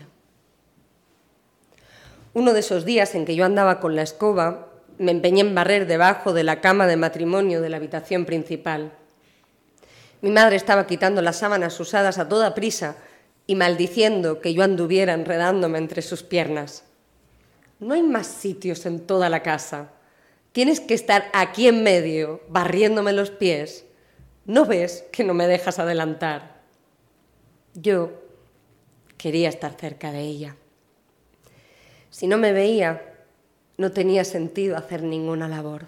Uno 2.32 2.52
de 2.52 2.60
esos 2.60 2.84
días 2.84 3.14
en 3.14 3.24
que 3.24 3.34
yo 3.34 3.44
andaba 3.44 3.80
con 3.80 3.96
la 3.96 4.02
escoba, 4.02 4.68
me 4.98 5.10
empeñé 5.10 5.40
en 5.40 5.54
barrer 5.54 5.86
debajo 5.86 6.32
de 6.32 6.44
la 6.44 6.60
cama 6.60 6.86
de 6.86 6.96
matrimonio 6.96 7.60
de 7.60 7.70
la 7.70 7.78
habitación 7.78 8.24
principal. 8.24 8.92
Mi 10.20 10.30
madre 10.30 10.56
estaba 10.56 10.86
quitando 10.86 11.22
las 11.22 11.38
sábanas 11.38 11.80
usadas 11.80 12.18
a 12.18 12.28
toda 12.28 12.54
prisa 12.54 12.96
y 13.46 13.56
maldiciendo 13.56 14.40
que 14.40 14.54
yo 14.54 14.62
anduviera 14.62 15.14
enredándome 15.14 15.78
entre 15.78 16.02
sus 16.02 16.22
piernas. 16.22 16.84
No 17.80 17.94
hay 17.94 18.02
más 18.02 18.26
sitios 18.26 18.86
en 18.86 19.00
toda 19.00 19.28
la 19.28 19.42
casa. 19.42 19.90
Tienes 20.52 20.80
que 20.80 20.94
estar 20.94 21.30
aquí 21.32 21.66
en 21.66 21.82
medio, 21.82 22.42
barriéndome 22.48 23.12
los 23.12 23.30
pies. 23.30 23.86
¿No 24.44 24.66
ves 24.66 25.04
que 25.10 25.24
no 25.24 25.34
me 25.34 25.46
dejas 25.48 25.78
adelantar? 25.78 26.60
Yo 27.74 28.12
quería 29.16 29.48
estar 29.48 29.72
cerca 29.80 30.12
de 30.12 30.20
ella. 30.20 30.56
Si 32.10 32.26
no 32.26 32.38
me 32.38 32.52
veía, 32.52 33.02
no 33.78 33.92
tenía 33.92 34.24
sentido 34.24 34.76
hacer 34.76 35.02
ninguna 35.02 35.48
labor. 35.48 35.86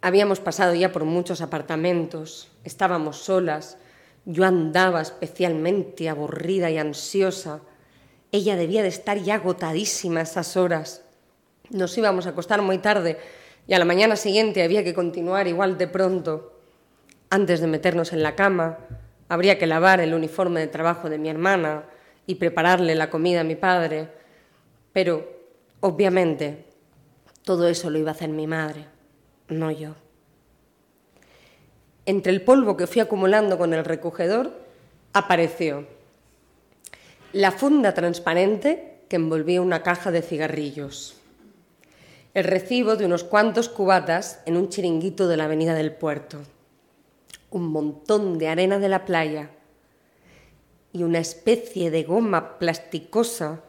Habíamos 0.00 0.40
pasado 0.40 0.74
ya 0.74 0.92
por 0.92 1.04
muchos 1.04 1.40
apartamentos, 1.40 2.50
estábamos 2.62 3.16
solas, 3.16 3.78
yo 4.26 4.44
andaba 4.44 5.02
especialmente 5.02 6.08
aburrida 6.08 6.70
y 6.70 6.78
ansiosa. 6.78 7.60
Ella 8.32 8.56
debía 8.56 8.82
de 8.82 8.88
estar 8.88 9.18
ya 9.18 9.36
agotadísima 9.36 10.20
a 10.20 10.22
esas 10.22 10.56
horas. 10.56 11.02
Nos 11.70 11.96
íbamos 11.98 12.26
a 12.26 12.30
acostar 12.30 12.62
muy 12.62 12.78
tarde 12.78 13.18
y 13.66 13.74
a 13.74 13.78
la 13.78 13.84
mañana 13.84 14.16
siguiente 14.16 14.62
había 14.62 14.84
que 14.84 14.94
continuar 14.94 15.46
igual 15.46 15.78
de 15.78 15.88
pronto. 15.88 16.58
Antes 17.30 17.60
de 17.60 17.66
meternos 17.66 18.12
en 18.12 18.22
la 18.22 18.34
cama, 18.34 18.78
habría 19.28 19.58
que 19.58 19.66
lavar 19.66 20.00
el 20.00 20.14
uniforme 20.14 20.60
de 20.60 20.68
trabajo 20.68 21.10
de 21.10 21.18
mi 21.18 21.28
hermana 21.28 21.84
y 22.26 22.36
prepararle 22.36 22.94
la 22.94 23.10
comida 23.10 23.40
a 23.40 23.44
mi 23.44 23.56
padre. 23.56 24.08
Pero, 24.94 25.28
obviamente, 25.80 26.64
todo 27.42 27.68
eso 27.68 27.90
lo 27.90 27.98
iba 27.98 28.10
a 28.10 28.14
hacer 28.14 28.30
mi 28.30 28.46
madre, 28.46 28.86
no 29.48 29.70
yo. 29.70 29.96
entre 32.06 32.32
el 32.32 32.42
polvo 32.42 32.76
que 32.76 32.86
fui 32.86 33.00
acumulando 33.00 33.56
con 33.56 33.72
el 33.72 33.84
recogedor, 33.84 34.52
apareció 35.12 35.86
la 37.32 37.50
funda 37.50 37.94
transparente 37.94 39.00
que 39.08 39.16
envolvía 39.16 39.62
una 39.62 39.82
caja 39.82 40.10
de 40.10 40.22
cigarrillos, 40.22 41.16
el 42.34 42.44
recibo 42.44 42.96
de 42.96 43.06
unos 43.06 43.24
cuantos 43.24 43.68
cubatas 43.68 44.40
en 44.44 44.56
un 44.56 44.68
chiringuito 44.68 45.28
de 45.28 45.36
la 45.36 45.44
avenida 45.44 45.74
del 45.74 45.92
puerto, 45.92 46.42
un 47.50 47.68
montón 47.68 48.38
de 48.38 48.48
arena 48.48 48.78
de 48.78 48.88
la 48.88 49.04
playa 49.04 49.50
y 50.92 51.02
una 51.02 51.18
especie 51.18 51.90
de 51.90 52.04
goma 52.04 52.58
plasticosa 52.58 53.62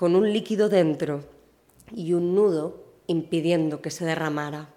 con 0.00 0.16
un 0.16 0.32
líquido 0.32 0.70
dentro 0.70 1.24
y 1.94 2.14
un 2.14 2.34
nudo 2.34 2.82
impidiendo 3.06 3.82
que 3.82 3.90
se 3.90 4.06
derramara. 4.06 4.70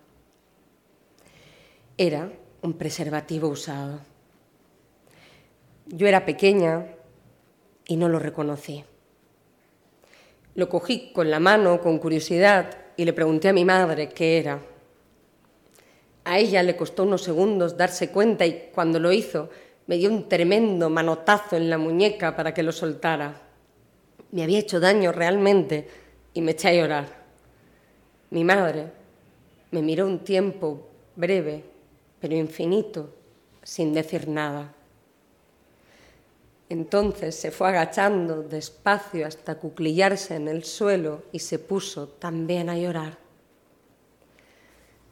Era 1.98 2.34
un 2.62 2.74
preservativo 2.74 3.48
usado. 3.48 4.02
Yo 5.86 6.08
era 6.08 6.26
pequeña 6.26 6.88
y 7.88 7.96
no 7.96 8.10
lo 8.10 8.20
reconocí. 8.20 8.84
Lo 10.56 10.68
cogí 10.68 11.14
con 11.14 11.32
la 11.32 11.40
mano, 11.40 11.80
con 11.80 12.00
curiosidad, 12.00 12.78
y 12.98 13.06
le 13.06 13.14
pregunté 13.14 13.48
a 13.48 13.54
mi 13.54 13.64
madre 13.64 14.10
qué 14.10 14.40
era. 14.40 14.60
A 16.26 16.38
ella 16.38 16.62
le 16.64 16.76
costó 16.76 17.04
unos 17.04 17.22
segundos 17.22 17.78
darse 17.78 18.12
cuenta 18.12 18.46
y 18.46 18.72
cuando 18.76 19.00
lo 19.00 19.14
hizo 19.14 19.50
me 19.88 19.96
dio 19.96 20.10
un 20.10 20.28
tremendo 20.28 20.90
manotazo 20.90 21.56
en 21.56 21.70
la 21.70 21.78
muñeca 21.78 22.36
para 22.36 22.54
que 22.54 22.62
lo 22.62 22.74
soltara. 22.74 23.43
Me 24.34 24.42
había 24.42 24.58
hecho 24.58 24.80
daño 24.80 25.12
realmente 25.12 25.88
y 26.34 26.42
me 26.42 26.54
eché 26.54 26.70
a 26.70 26.74
llorar. 26.74 27.06
Mi 28.32 28.44
madre 28.44 28.88
me 29.70 29.84
miró 29.84 30.08
un 30.08 30.24
tiempo 30.24 30.88
breve, 31.16 31.64
pero 32.20 32.36
infinito, 32.36 33.14
sin 33.62 33.94
decir 33.94 34.28
nada. 34.28 34.74
Entonces 36.68 37.36
se 37.36 37.52
fue 37.52 37.70
agachando 37.70 38.42
despacio 38.42 39.28
hasta 39.28 39.60
cuclillarse 39.60 40.36
en 40.36 40.48
el 40.48 40.64
suelo 40.64 41.22
y 41.32 41.38
se 41.38 41.60
puso 41.60 42.08
también 42.08 42.72
a 42.72 42.78
llorar. 42.80 43.20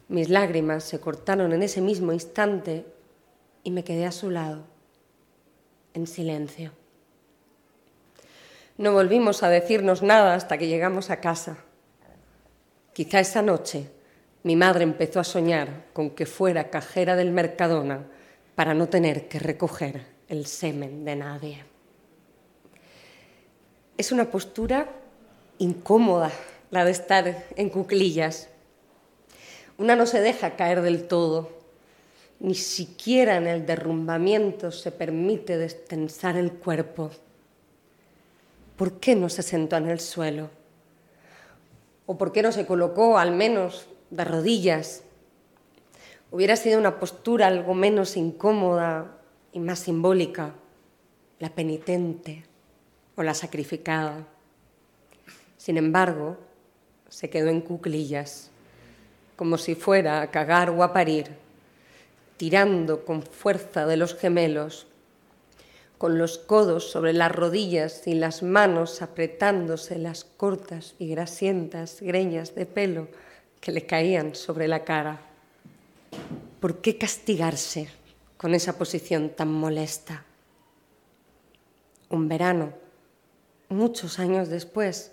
Mis 0.08 0.30
lágrimas 0.30 0.82
se 0.82 0.98
cortaron 0.98 1.52
en 1.52 1.62
ese 1.62 1.80
mismo 1.80 2.12
instante 2.12 2.84
y 3.62 3.70
me 3.70 3.84
quedé 3.84 4.04
a 4.04 4.10
su 4.10 4.30
lado, 4.30 4.64
en 5.94 6.08
silencio. 6.08 6.81
No 8.82 8.92
volvimos 8.92 9.44
a 9.44 9.48
decirnos 9.48 10.02
nada 10.02 10.34
hasta 10.34 10.58
que 10.58 10.66
llegamos 10.66 11.10
a 11.10 11.20
casa. 11.20 11.56
Quizá 12.92 13.20
esa 13.20 13.40
noche 13.40 13.88
mi 14.42 14.56
madre 14.56 14.82
empezó 14.82 15.20
a 15.20 15.24
soñar 15.24 15.84
con 15.92 16.10
que 16.10 16.26
fuera 16.26 16.68
cajera 16.68 17.14
del 17.14 17.30
Mercadona 17.30 18.08
para 18.56 18.74
no 18.74 18.88
tener 18.88 19.28
que 19.28 19.38
recoger 19.38 20.04
el 20.26 20.46
semen 20.46 21.04
de 21.04 21.14
nadie. 21.14 21.64
Es 23.96 24.10
una 24.10 24.32
postura 24.32 24.88
incómoda 25.58 26.32
la 26.72 26.84
de 26.84 26.90
estar 26.90 27.44
en 27.54 27.70
cuclillas. 27.70 28.48
Una 29.78 29.94
no 29.94 30.06
se 30.06 30.20
deja 30.20 30.56
caer 30.56 30.82
del 30.82 31.06
todo, 31.06 31.50
ni 32.40 32.56
siquiera 32.56 33.36
en 33.36 33.46
el 33.46 33.64
derrumbamiento 33.64 34.72
se 34.72 34.90
permite 34.90 35.56
destensar 35.56 36.36
el 36.36 36.50
cuerpo. 36.50 37.12
¿Por 38.76 39.00
qué 39.00 39.14
no 39.14 39.28
se 39.28 39.42
sentó 39.42 39.76
en 39.76 39.88
el 39.88 40.00
suelo? 40.00 40.50
¿O 42.06 42.18
por 42.18 42.32
qué 42.32 42.42
no 42.42 42.52
se 42.52 42.66
colocó 42.66 43.18
al 43.18 43.32
menos 43.32 43.86
de 44.10 44.24
rodillas? 44.24 45.02
Hubiera 46.30 46.56
sido 46.56 46.78
una 46.78 46.98
postura 46.98 47.46
algo 47.46 47.74
menos 47.74 48.16
incómoda 48.16 49.18
y 49.52 49.60
más 49.60 49.80
simbólica, 49.80 50.54
la 51.38 51.50
penitente 51.50 52.44
o 53.16 53.22
la 53.22 53.34
sacrificada. 53.34 54.26
Sin 55.58 55.76
embargo, 55.76 56.38
se 57.08 57.28
quedó 57.28 57.50
en 57.50 57.60
cuclillas, 57.60 58.50
como 59.36 59.58
si 59.58 59.74
fuera 59.74 60.22
a 60.22 60.30
cagar 60.30 60.70
o 60.70 60.82
a 60.82 60.92
parir, 60.92 61.30
tirando 62.38 63.04
con 63.04 63.22
fuerza 63.22 63.86
de 63.86 63.96
los 63.98 64.14
gemelos, 64.14 64.86
con 66.02 66.18
los 66.18 66.36
codos 66.36 66.90
sobre 66.90 67.12
las 67.12 67.30
rodillas 67.30 68.08
y 68.08 68.14
las 68.14 68.42
manos 68.42 69.02
apretándose 69.02 70.00
las 70.00 70.24
cortas 70.24 70.96
y 70.98 71.06
grasientas 71.06 72.00
greñas 72.00 72.56
de 72.56 72.66
pelo 72.66 73.06
que 73.60 73.70
le 73.70 73.86
caían 73.86 74.34
sobre 74.34 74.66
la 74.66 74.82
cara. 74.82 75.20
¿Por 76.58 76.80
qué 76.80 76.98
castigarse? 76.98 77.88
con 78.42 78.54
esa 78.54 78.76
posición 78.76 79.30
tan 79.30 79.52
molesta. 79.52 80.24
Un 82.10 82.26
verano, 82.26 82.72
muchos 83.68 84.18
años 84.18 84.48
después, 84.48 85.12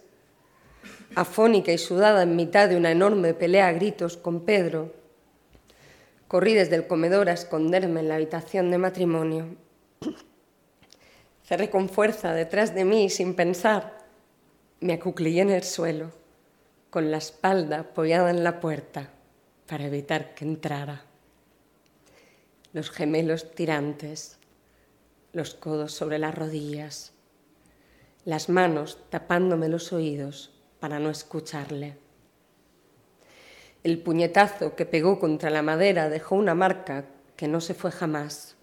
afónica 1.14 1.72
y 1.72 1.78
sudada 1.78 2.24
en 2.24 2.36
mitad 2.36 2.68
de 2.68 2.76
una 2.76 2.90
enorme 2.90 3.36
pelea 3.36 3.68
a 3.68 3.72
gritos 3.72 4.18
con 4.18 4.46
Pedro, 4.46 4.96
corrí 6.28 6.56
desde 6.56 6.76
el 6.76 6.88
comedor 6.88 7.30
a 7.30 7.34
esconderme 7.34 8.00
en 8.00 8.08
la 8.08 8.16
habitación 8.16 8.72
de 8.72 8.80
matrimonio. 8.80 9.46
Cerré 11.50 11.72
con 11.72 11.90
fuerza 11.90 12.36
detrás 12.36 12.76
de 12.76 12.86
mí 12.86 13.10
sin 13.10 13.34
pensar 13.34 13.98
me 14.82 14.94
acuclillé 14.94 15.42
en 15.42 15.50
el 15.50 15.64
suelo, 15.64 16.12
con 16.92 17.10
la 17.10 17.18
espalda 17.18 17.80
apoyada 17.80 18.30
en 18.30 18.44
la 18.44 18.60
puerta 18.60 19.10
para 19.66 19.88
evitar 19.88 20.36
que 20.36 20.46
entrara 20.46 21.06
los 22.72 22.92
gemelos 22.92 23.50
tirantes, 23.56 24.38
los 25.34 25.56
codos 25.56 25.92
sobre 25.92 26.20
las 26.20 26.36
rodillas, 26.36 27.14
las 28.26 28.48
manos 28.48 29.00
tapándome 29.10 29.70
los 29.70 29.92
oídos 29.92 30.52
para 30.80 31.00
no 31.00 31.10
escucharle. 31.10 31.98
El 33.84 33.98
puñetazo 34.04 34.76
que 34.76 34.86
pegó 34.86 35.20
contra 35.20 35.50
la 35.50 35.64
madera 35.64 36.10
dejó 36.10 36.36
una 36.36 36.54
marca 36.54 37.06
que 37.36 37.48
no 37.48 37.60
se 37.60 37.74
fue 37.74 37.90
jamás. 37.90 38.56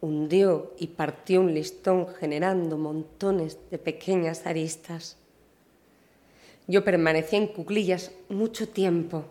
Hundió 0.00 0.74
y 0.78 0.88
partió 0.88 1.40
un 1.40 1.54
listón 1.54 2.06
generando 2.14 2.78
montones 2.78 3.58
de 3.70 3.78
pequeñas 3.78 4.46
aristas. 4.46 5.16
Yo 6.66 6.84
permanecí 6.84 7.36
en 7.36 7.48
cuclillas 7.48 8.12
mucho 8.28 8.68
tiempo 8.68 9.24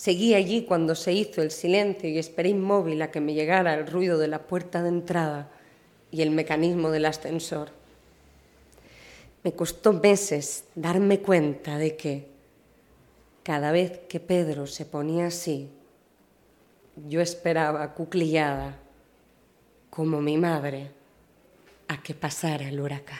Seguí 0.00 0.34
allí 0.34 0.64
cuando 0.64 0.94
se 0.94 1.12
hizo 1.12 1.42
el 1.42 1.50
silencio 1.50 2.08
y 2.08 2.18
esperé 2.18 2.48
inmóvil 2.48 3.02
a 3.02 3.10
que 3.10 3.20
me 3.20 3.34
llegara 3.34 3.74
el 3.74 3.86
ruido 3.86 4.16
de 4.16 4.28
la 4.28 4.46
puerta 4.46 4.82
de 4.82 4.88
entrada 4.88 5.50
y 6.10 6.22
el 6.22 6.30
mecanismo 6.30 6.90
del 6.90 7.04
ascensor. 7.04 7.68
Me 9.44 9.52
costó 9.52 9.92
meses 9.92 10.64
darme 10.74 11.20
cuenta 11.20 11.76
de 11.76 11.96
que 11.96 12.28
cada 13.42 13.72
vez 13.72 13.98
que 14.08 14.20
Pedro 14.20 14.66
se 14.66 14.86
ponía 14.86 15.26
así, 15.26 15.68
yo 17.06 17.20
esperaba 17.20 17.92
cuclillada, 17.92 18.78
como 19.90 20.20
mi 20.22 20.38
madre, 20.38 20.90
a 21.88 22.00
que 22.00 22.14
pasara 22.14 22.68
el 22.68 22.80
huracán. 22.80 23.18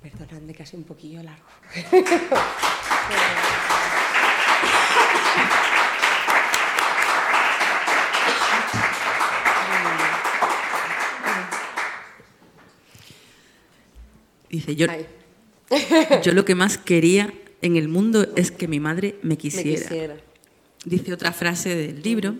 Perdonadme 0.00 0.54
casi 0.54 0.76
un 0.76 0.84
poquillo 0.84 1.22
largo. 1.22 1.46
Dice, 14.52 14.76
yo, 14.76 14.86
yo 16.22 16.32
lo 16.32 16.44
que 16.44 16.54
más 16.54 16.76
quería 16.76 17.32
en 17.62 17.76
el 17.76 17.88
mundo 17.88 18.26
es 18.36 18.50
que 18.50 18.68
mi 18.68 18.80
madre 18.80 19.16
me 19.22 19.38
quisiera. 19.38 20.16
Dice 20.84 21.12
otra 21.14 21.32
frase 21.32 21.74
del 21.74 22.02
libro, 22.02 22.34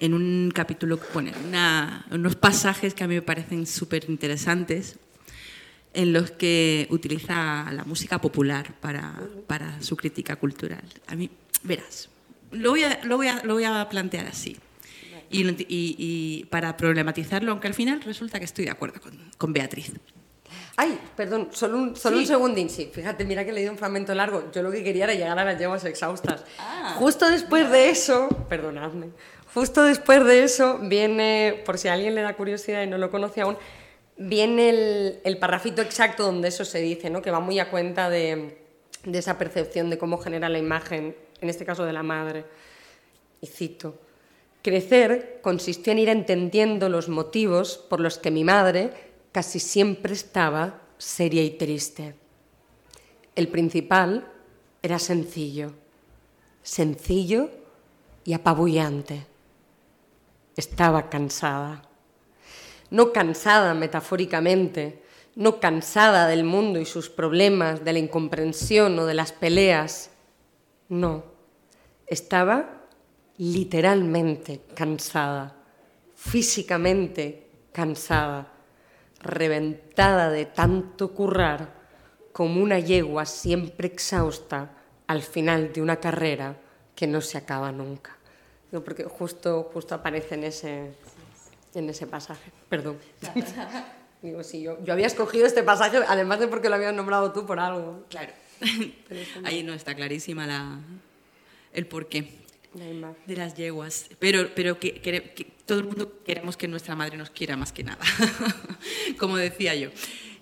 en 0.00 0.14
un 0.14 0.50
capítulo, 0.54 0.98
pone 0.98 1.32
unos 2.10 2.36
pasajes 2.36 2.94
que 2.94 3.04
a 3.04 3.08
mí 3.08 3.16
me 3.16 3.22
parecen 3.22 3.66
súper 3.66 4.08
interesantes, 4.08 4.96
en 5.94 6.12
los 6.12 6.30
que 6.30 6.86
utiliza 6.90 7.70
la 7.72 7.84
música 7.84 8.20
popular 8.20 8.74
para, 8.80 9.20
para, 9.46 9.80
su 9.82 9.96
crítica 9.96 10.36
cultural. 10.36 10.84
A 11.06 11.16
mí, 11.16 11.30
verás, 11.62 12.08
lo 12.52 12.70
voy 12.70 12.84
a, 12.84 13.00
lo 13.04 13.16
voy 13.16 13.28
a, 13.28 13.42
lo 13.42 13.54
voy 13.54 13.64
a 13.64 13.88
plantear 13.88 14.26
así. 14.26 14.56
Y, 15.30 15.44
y, 15.68 16.44
para 16.46 16.76
problematizarlo, 16.76 17.50
aunque 17.50 17.68
al 17.68 17.74
final 17.74 18.00
resulta 18.00 18.38
que 18.38 18.46
estoy 18.46 18.66
de 18.66 18.70
acuerdo 18.70 19.00
con, 19.00 19.12
con 19.36 19.52
Beatriz. 19.52 19.92
Ay, 20.76 20.98
perdón, 21.16 21.48
solo 21.50 21.76
un, 21.76 21.96
solo 21.96 22.18
un 22.18 22.26
segundín. 22.26 22.70
Sí, 22.70 22.88
fíjate, 22.92 23.24
mira 23.24 23.44
que 23.44 23.50
he 23.50 23.52
leído 23.52 23.72
un 23.72 23.78
fragmento 23.78 24.14
largo. 24.14 24.50
Yo 24.52 24.62
lo 24.62 24.70
que 24.70 24.84
quería 24.84 25.04
era 25.04 25.14
llegar 25.14 25.38
a 25.38 25.44
las 25.44 25.58
yeguas 25.58 25.84
exhaustas. 25.84 26.44
Ah. 26.58 26.94
Justo 26.96 27.28
después 27.28 27.68
de 27.70 27.90
eso, 27.90 28.28
perdonadme, 28.48 29.08
justo 29.58 29.82
después 29.82 30.24
de 30.24 30.44
eso 30.44 30.78
viene, 30.78 31.62
por 31.66 31.78
si 31.78 31.88
a 31.88 31.94
alguien 31.94 32.14
le 32.14 32.22
da 32.22 32.36
curiosidad 32.36 32.82
y 32.82 32.86
no 32.86 32.96
lo 32.96 33.10
conoce 33.10 33.40
aún, 33.40 33.56
viene 34.16 34.70
el, 34.70 35.20
el 35.24 35.38
parrafito 35.38 35.82
exacto 35.82 36.24
donde 36.24 36.48
eso 36.48 36.64
se 36.64 36.80
dice, 36.80 37.10
¿no? 37.10 37.22
que 37.22 37.30
va 37.30 37.40
muy 37.40 37.58
a 37.58 37.70
cuenta 37.70 38.08
de, 38.08 38.58
de 39.04 39.18
esa 39.18 39.36
percepción 39.36 39.90
de 39.90 39.98
cómo 39.98 40.18
genera 40.18 40.48
la 40.48 40.58
imagen, 40.58 41.16
en 41.40 41.48
este 41.48 41.64
caso 41.64 41.84
de 41.84 41.92
la 41.92 42.02
madre. 42.02 42.44
y 43.40 43.46
cito, 43.46 43.98
crecer 44.62 45.40
consistió 45.42 45.92
en 45.92 45.98
ir 45.98 46.08
entendiendo 46.08 46.88
los 46.88 47.08
motivos 47.08 47.78
por 47.78 48.00
los 48.00 48.18
que 48.18 48.30
mi 48.30 48.44
madre 48.44 48.92
casi 49.32 49.58
siempre 49.58 50.12
estaba 50.12 50.82
seria 50.98 51.42
y 51.42 51.50
triste. 51.50 52.14
El 53.34 53.48
principal 53.48 54.30
era 54.82 54.98
sencillo, 54.98 55.72
sencillo 56.62 57.50
y 58.24 58.32
apabullante. 58.32 59.27
Estaba 60.58 61.08
cansada. 61.08 61.82
No 62.90 63.12
cansada 63.12 63.74
metafóricamente, 63.74 65.04
no 65.36 65.60
cansada 65.60 66.26
del 66.26 66.42
mundo 66.42 66.80
y 66.80 66.84
sus 66.84 67.08
problemas, 67.08 67.84
de 67.84 67.92
la 67.92 68.00
incomprensión 68.00 68.98
o 68.98 69.06
de 69.06 69.14
las 69.14 69.30
peleas. 69.30 70.10
No, 70.88 71.22
estaba 72.08 72.86
literalmente 73.36 74.62
cansada, 74.74 75.54
físicamente 76.16 77.50
cansada, 77.70 78.52
reventada 79.20 80.28
de 80.28 80.46
tanto 80.46 81.14
currar 81.14 81.72
como 82.32 82.60
una 82.60 82.80
yegua 82.80 83.26
siempre 83.26 83.86
exhausta 83.86 84.72
al 85.06 85.22
final 85.22 85.72
de 85.72 85.82
una 85.82 86.00
carrera 86.00 86.56
que 86.96 87.06
no 87.06 87.20
se 87.20 87.38
acaba 87.38 87.70
nunca. 87.70 88.17
Porque 88.70 89.04
justo, 89.04 89.70
justo 89.72 89.94
aparece 89.94 90.34
en 90.34 90.44
ese, 90.44 90.90
en 91.74 91.88
ese 91.88 92.06
pasaje. 92.06 92.50
Perdón. 92.68 92.98
Digo, 94.22 94.42
sí, 94.42 94.62
yo, 94.62 94.82
yo 94.84 94.92
había 94.92 95.06
escogido 95.06 95.46
este 95.46 95.62
pasaje, 95.62 95.98
además 96.06 96.40
de 96.40 96.48
porque 96.48 96.68
lo 96.68 96.74
habías 96.74 96.92
nombrado 96.92 97.32
tú 97.32 97.46
por 97.46 97.60
algo. 97.60 98.04
Claro. 98.10 98.32
Ahí 99.44 99.62
no 99.62 99.72
está 99.72 99.94
clarísima 99.94 100.46
la, 100.46 100.80
el 101.72 101.86
porqué 101.86 102.32
de 103.26 103.36
las 103.36 103.54
yeguas. 103.54 104.10
Pero, 104.18 104.50
pero 104.54 104.78
que, 104.78 105.00
que, 105.00 105.46
todo 105.64 105.78
el 105.78 105.84
mundo 105.84 106.22
queremos 106.24 106.56
que 106.56 106.68
nuestra 106.68 106.94
madre 106.96 107.16
nos 107.16 107.30
quiera 107.30 107.56
más 107.56 107.72
que 107.72 107.84
nada, 107.84 108.04
como 109.18 109.36
decía 109.36 109.74
yo 109.74 109.90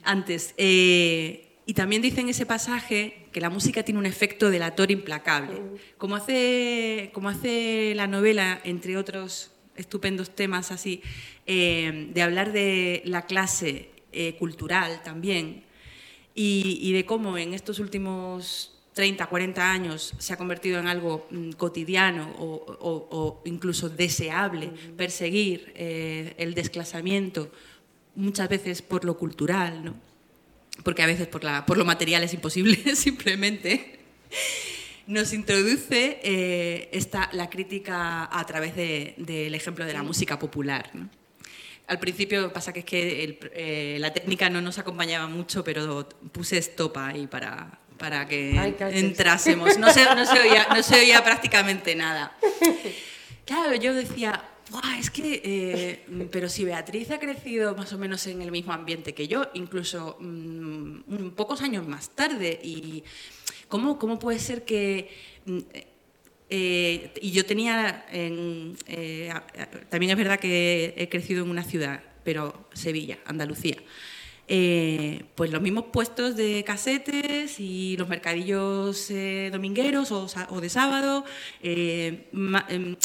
antes. 0.03 0.55
Eh, 0.57 1.46
y 1.69 1.75
también 1.75 2.01
dice 2.01 2.21
en 2.21 2.29
ese 2.29 2.47
pasaje 2.47 3.27
que 3.33 3.41
la 3.41 3.51
música 3.51 3.83
tiene 3.83 3.99
un 3.99 4.07
efecto 4.07 4.51
delator 4.51 4.93
implacable. 4.93 5.61
Como 5.99 6.15
hace, 6.15 7.11
como 7.13 7.29
hace 7.29 7.93
la 7.97 8.07
novela, 8.07 8.61
entre 8.63 8.97
otros 8.97 9.51
estupendos 9.75 10.31
temas 10.31 10.71
así, 10.71 11.03
eh, 11.45 12.09
de 12.15 12.23
hablar 12.23 12.53
de 12.53 13.03
la 13.05 13.27
clase 13.27 13.91
eh, 14.13 14.37
cultural 14.39 15.03
también 15.03 15.65
y, 16.37 16.93
de 16.93 17.05
cómo 17.05 17.37
en 17.37 17.53
estos 17.53 17.81
últimos 17.81 18.79
30, 18.95 19.27
40 19.27 19.71
años 19.73 20.15
se 20.19 20.33
ha 20.33 20.37
convertido 20.37 20.79
en 20.79 20.87
algo 20.87 21.27
mm, 21.31 21.51
cotidiano 21.53 22.33
o, 22.39 23.43
incluso 23.45 23.89
deseable 23.89 24.71
perseguir 24.97 25.73
eh, 25.75 26.35
el 26.39 26.55
desclasamiento, 26.55 27.51
muchas 28.15 28.49
veces 28.49 28.83
por 28.83 29.05
lo 29.05 29.19
cultural, 29.19 29.85
¿no? 29.85 30.16
Porque 30.83 31.03
a 31.03 31.07
veces 31.07 31.27
por, 31.27 31.45
la, 31.45 31.67
por 31.67 31.79
lo 31.79 31.85
material 31.85 32.23
es 32.25 32.35
imposible 32.35 32.77
simplemente 32.97 33.99
nos 35.07 35.33
introduce 35.33 36.19
eh, 36.23 36.89
esta, 36.93 37.31
la 37.33 37.49
crítica 37.49 38.29
a 38.31 38.45
través 38.45 38.75
del 38.75 39.55
ejemplo 39.55 39.85
de 39.85 39.93
la 39.93 40.03
música 40.03 40.39
popular. 40.39 40.91
Al 41.87 42.01
principio 42.01 42.53
pasa 42.53 42.73
que 42.73 42.81
es 42.81 42.85
que 42.85 43.39
eh, 43.55 43.99
la 44.01 44.13
técnica 44.13 44.51
no 44.51 44.61
nos 44.61 44.79
acompañaba 44.79 45.29
mucho, 45.29 45.63
pero 45.63 46.09
puse 46.33 46.59
estopa 46.59 47.09
ahí 47.09 47.29
para, 47.29 47.79
para 47.97 48.27
que 48.27 48.75
entrásemos. 48.91 49.79
No 49.79 49.93
se, 49.93 50.05
no, 50.05 50.27
se 50.27 50.41
oía, 50.41 50.67
no 50.71 50.83
se 50.83 50.97
oía 50.97 51.23
prácticamente 51.23 51.95
nada. 51.95 52.37
Claro, 53.47 53.77
yo 53.77 53.95
decía, 53.95 54.43
es 54.99 55.11
que, 55.11 55.41
eh, 55.45 56.29
pero 56.31 56.49
si 56.49 56.65
Beatriz 56.65 57.11
ha 57.11 57.19
crecido 57.19 57.75
más 57.75 57.93
o 57.93 57.99
menos 57.99 58.27
en 58.27 58.43
el 58.43 58.51
mismo 58.51 58.73
ambiente 58.73 59.15
que 59.15 59.29
yo, 59.29 59.49
incluso 59.55 60.17
mm, 60.21 61.31
pocos 61.37 61.63
años 61.63 61.87
más 61.87 62.11
tarde, 62.11 62.59
y 62.63 63.05
¿Cómo, 63.69 63.99
cómo 63.99 64.19
puede 64.19 64.39
ser 64.39 64.65
que... 64.65 65.11
Mm, 65.45 65.59
eh, 66.49 67.13
y 67.21 67.33
yo 67.33 67.45
tenía, 67.45 68.07
eh, 68.13 69.33
también 69.89 70.13
es 70.13 70.17
verdad 70.17 70.39
que 70.39 70.95
he 70.97 71.09
crecido 71.09 71.43
en 71.43 71.51
una 71.51 71.65
ciudad, 71.65 72.01
pero 72.23 72.69
Sevilla, 72.73 73.19
Andalucía. 73.25 73.77
Eh, 74.47 75.25
pues 75.35 75.51
los 75.51 75.61
mismos 75.61 75.87
puestos 75.93 76.37
de 76.37 76.63
casetes 76.63 77.59
y 77.59 77.97
los 77.97 78.09
mercadillos 78.09 79.13
domingueros 79.51 80.13
o, 80.13 80.61
de 80.61 80.69
sábado, 80.69 81.25
em, 81.61 82.97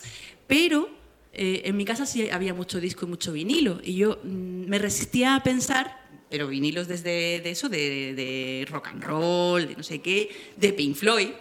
pero 0.46 0.88
en 1.34 1.78
mi 1.78 1.86
casa 1.86 2.06
sí 2.06 2.30
había 2.30 2.54
mucho 2.54 2.80
disco 2.80 3.06
y 3.06 3.10
mucho 3.10 3.32
vinilo 3.32 3.80
y 3.84 3.96
yo 3.96 4.20
mm, 4.24 4.68
me 4.68 4.80
resistía 4.80 5.36
a 5.36 5.44
pensar 5.44 6.02
pero 6.32 6.48
vinilos 6.48 6.88
desde 6.88 7.42
de 7.42 7.52
eso, 7.52 7.68
de, 7.68 8.66
rock 8.70 8.88
and 8.88 9.04
roll, 9.04 9.68
de 9.68 9.76
no 9.76 9.84
sé 9.84 10.00
qué, 10.00 10.30
de 10.56 10.72
Pink 10.72 10.96
Floyd, 10.96 11.32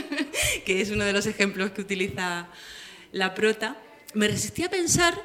que 0.66 0.82
es 0.82 0.90
uno 0.90 1.02
de 1.04 1.14
los 1.14 1.24
ejemplos 1.24 1.70
que 1.70 1.80
utiliza 1.80 2.48
la 3.12 3.34
prota, 3.34 3.80
me 4.12 4.28
resistí 4.28 4.62
a 4.62 4.68
pensar 4.68 5.18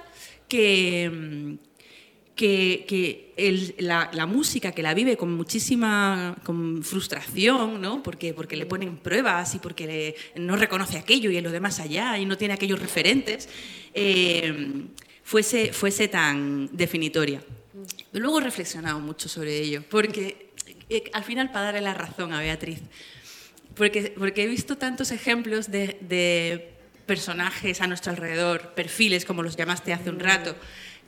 que, 0.47 1.57
que, 2.39 3.75
la, 3.79 4.25
música 4.25 4.71
que 4.71 4.81
la 4.81 4.93
vive 4.93 5.17
con 5.17 5.33
muchísima 5.33 6.37
con 6.43 6.83
frustración, 6.83 7.81
¿no? 7.81 8.01
porque, 8.01 8.33
porque 8.33 8.55
le 8.55 8.65
ponen 8.65 8.95
pruebas 8.97 9.55
y 9.55 9.59
porque 9.59 10.15
no 10.35 10.55
reconoce 10.55 10.97
aquello 10.97 11.29
y 11.31 11.41
lo 11.41 11.51
demás 11.51 11.81
allá 11.81 12.17
y 12.17 12.25
no 12.25 12.37
tiene 12.37 12.53
aquellos 12.53 12.79
referentes, 12.79 13.49
eh, 13.93 14.85
fuese, 15.23 15.73
fuese 15.73 16.07
tan 16.07 16.69
definitoria. 16.71 17.41
Luego 18.13 18.39
he 18.39 18.43
reflexionado 18.43 18.99
mucho 18.99 19.27
sobre 19.27 19.57
ello, 19.57 19.83
porque 19.89 20.51
eh, 20.89 21.03
al 21.11 21.25
final 21.25 21.51
para 21.51 21.65
darle 21.65 21.81
la 21.81 21.93
razón 21.93 22.33
a 22.33 22.39
Beatriz, 22.39 22.79
porque, 23.75 24.13
porque 24.17 24.43
he 24.43 24.47
visto 24.47 24.77
tantos 24.77 25.11
ejemplos 25.11 25.69
de, 25.69 26.69
personajes 27.05 27.81
a 27.81 27.87
nuestro 27.87 28.11
alrededor, 28.11 28.73
perfiles 28.75 29.25
como 29.25 29.41
los 29.41 29.57
llamaste 29.57 29.91
hace 29.93 30.11
un 30.11 30.19
rato, 30.19 30.55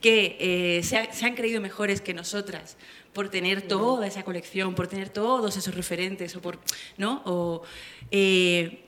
que 0.02 0.38
eh, 0.40 0.84
se, 0.84 0.98
han 0.98 1.36
creído 1.36 1.62
mejores 1.62 2.02
que 2.02 2.14
nosotras 2.14 2.78
por 3.14 3.30
tener 3.30 3.62
toda 3.62 4.08
esa 4.08 4.24
colección, 4.24 4.74
por 4.74 4.88
tener 4.88 5.10
todos 5.10 5.56
esos 5.58 5.76
referentes, 5.76 6.36
o 6.36 6.42
por, 6.42 6.60
¿no? 6.98 7.22
O, 7.26 7.64
eh, 8.10 8.86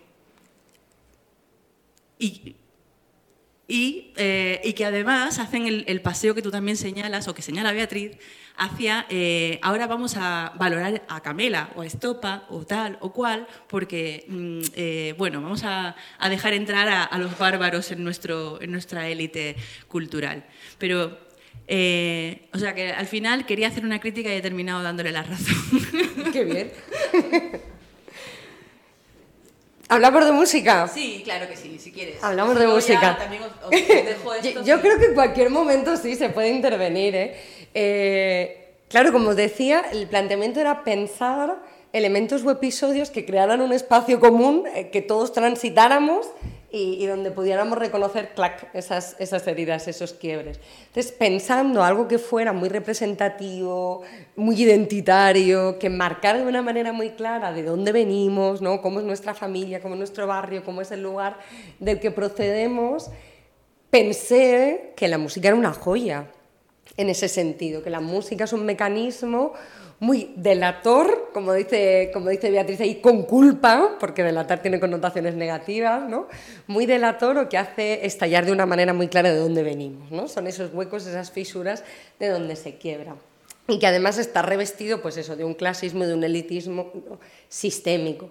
y, 3.68 4.12
eh, 4.18 4.62
y, 4.64 4.74
que 4.74 4.86
además 4.86 5.40
hacen 5.40 5.66
el, 5.66 6.02
paseo 6.02 6.36
que 6.36 6.42
tú 6.42 6.52
también 6.52 6.76
señalas, 6.76 7.28
o 7.28 7.34
que 7.34 7.42
señala 7.42 7.72
Beatriz, 7.72 8.12
hacia 8.58 9.06
eh, 9.10 9.58
ahora 9.62 9.88
vamos 9.88 10.16
a 10.18 10.54
valorar 10.60 11.04
a 11.08 11.22
Camela, 11.22 11.72
o 11.76 11.82
a 11.82 11.86
Estopa, 11.86 12.46
o 12.50 12.66
tal, 12.66 12.98
o 13.00 13.14
cual, 13.14 13.48
porque, 13.68 14.26
mm, 14.28 14.60
eh, 14.76 15.16
bueno, 15.18 15.42
vamos 15.42 15.64
a, 15.64 15.96
dejar 16.30 16.54
entrar 16.54 16.90
a, 16.90 17.18
los 17.18 17.38
bárbaros 17.38 17.90
en, 17.92 18.04
nuestro, 18.04 18.62
en 18.62 18.72
nuestra 18.72 19.08
élite 19.08 19.56
cultural. 19.88 20.46
Pero, 20.78 21.18
o 22.54 22.58
sea 22.58 22.74
que 22.76 22.92
al 22.92 23.08
final 23.08 23.46
quería 23.46 23.68
hacer 23.68 23.86
una 23.86 24.00
crítica 24.00 24.34
y 24.34 24.38
he 24.38 24.42
terminado 24.42 24.84
dándole 24.84 25.12
la 25.12 25.24
razón. 25.24 25.56
Qué 26.34 26.44
bien. 26.44 26.72
¿Hablamos 29.94 30.26
de 30.26 30.32
música? 30.32 30.88
Sí, 30.88 31.22
claro 31.24 31.48
que 31.48 31.56
sí, 31.56 31.78
si 31.78 31.92
quieres. 31.92 32.24
Hablamos 32.24 32.58
de 32.58 32.66
música. 32.66 33.16
yo, 34.66 34.82
creo 34.82 34.98
que 34.98 35.06
en 35.06 35.14
cualquier 35.14 35.52
momento 35.52 35.98
sí 35.98 36.16
se 36.16 36.30
puede 36.30 36.50
intervenir. 36.50 37.16
¿eh? 37.16 37.36
¿eh? 37.76 38.76
claro, 38.90 39.12
como 39.12 39.36
decía, 39.36 39.84
el 39.92 40.08
planteamiento 40.08 40.60
era 40.60 40.84
pensar 40.84 41.58
elementos 41.92 42.44
o 42.44 42.50
episodios 42.50 43.12
que 43.12 43.24
crearan 43.24 43.62
un 43.62 43.72
espacio 43.72 44.20
común 44.20 44.64
eh, 44.74 44.90
que 44.90 45.04
todos 45.04 45.32
transitáramos 45.32 46.28
y, 46.76 47.06
donde 47.06 47.30
pudiéramos 47.30 47.78
reconocer, 47.78 48.34
clac, 48.34 48.68
esas, 48.74 49.16
esas 49.20 49.46
heridas, 49.46 49.88
esos 49.88 50.14
quiebres. 50.14 50.60
Entonces, 50.88 51.12
pensando 51.12 51.84
algo 51.84 52.08
que 52.08 52.18
fuera 52.18 52.52
muy 52.52 52.68
representativo, 52.68 54.02
muy 54.36 54.60
identitario, 54.60 55.78
que 55.78 55.92
marcara 55.92 56.40
de 56.40 56.48
una 56.48 56.64
manera 56.64 56.92
muy 56.92 57.12
clara 57.12 57.54
de 57.54 57.62
dónde 57.62 57.92
venimos, 57.92 58.64
¿no? 58.64 58.82
cómo 58.82 59.00
es 59.00 59.06
nuestra 59.06 59.36
familia, 59.36 59.82
cómo 59.82 59.94
es 59.94 60.00
nuestro 60.00 60.26
barrio, 60.26 60.64
cómo 60.64 60.82
es 60.82 60.90
el 60.90 61.04
lugar 61.04 61.38
del 61.80 62.00
que 62.00 62.10
procedemos, 62.10 63.12
pensé 63.92 64.94
que 64.96 65.08
la 65.08 65.20
música 65.20 65.50
era 65.50 65.58
una 65.58 65.74
joya 65.74 66.32
en 66.98 67.08
ese 67.08 67.28
sentido, 67.28 67.84
que 67.84 67.92
la 67.92 68.00
música 68.00 68.46
es 68.46 68.54
un 68.54 68.66
mecanismo 68.66 69.54
muy 70.04 70.34
delator, 70.36 71.30
como 71.34 71.54
dice, 71.54 72.12
como 72.12 72.30
dice 72.30 72.52
Beatriz 72.52 72.82
ahí, 72.82 72.96
con 72.96 73.24
culpa, 73.24 73.96
porque 74.02 74.22
delatar 74.22 74.62
tiene 74.62 74.78
connotaciones 74.78 75.34
negativas, 75.36 76.10
¿no? 76.10 76.28
Muy 76.68 76.86
delator 76.86 77.38
o 77.38 77.48
que 77.48 77.58
hace 77.58 78.06
estallar 78.06 78.46
de 78.46 78.52
una 78.52 78.66
manera 78.66 78.94
muy 78.94 79.08
clara 79.08 79.32
de 79.32 79.40
dónde 79.40 79.64
venimos, 79.64 80.12
¿no? 80.12 80.28
Son 80.28 80.46
esos 80.46 80.74
huecos, 80.74 81.08
esas 81.08 81.32
fisuras 81.32 81.86
de 82.20 82.28
donde 82.28 82.58
se 82.58 82.76
quiebra. 82.76 83.16
Y 83.70 83.80
que 83.80 83.88
además 83.88 84.18
está 84.18 84.42
revestido, 84.42 85.02
pues 85.02 85.16
eso, 85.16 85.38
de 85.38 85.46
un 85.46 85.54
clasismo, 85.54 86.06
de 86.06 86.14
un 86.14 86.26
elitismo 86.26 86.92
sistémico. 87.48 88.30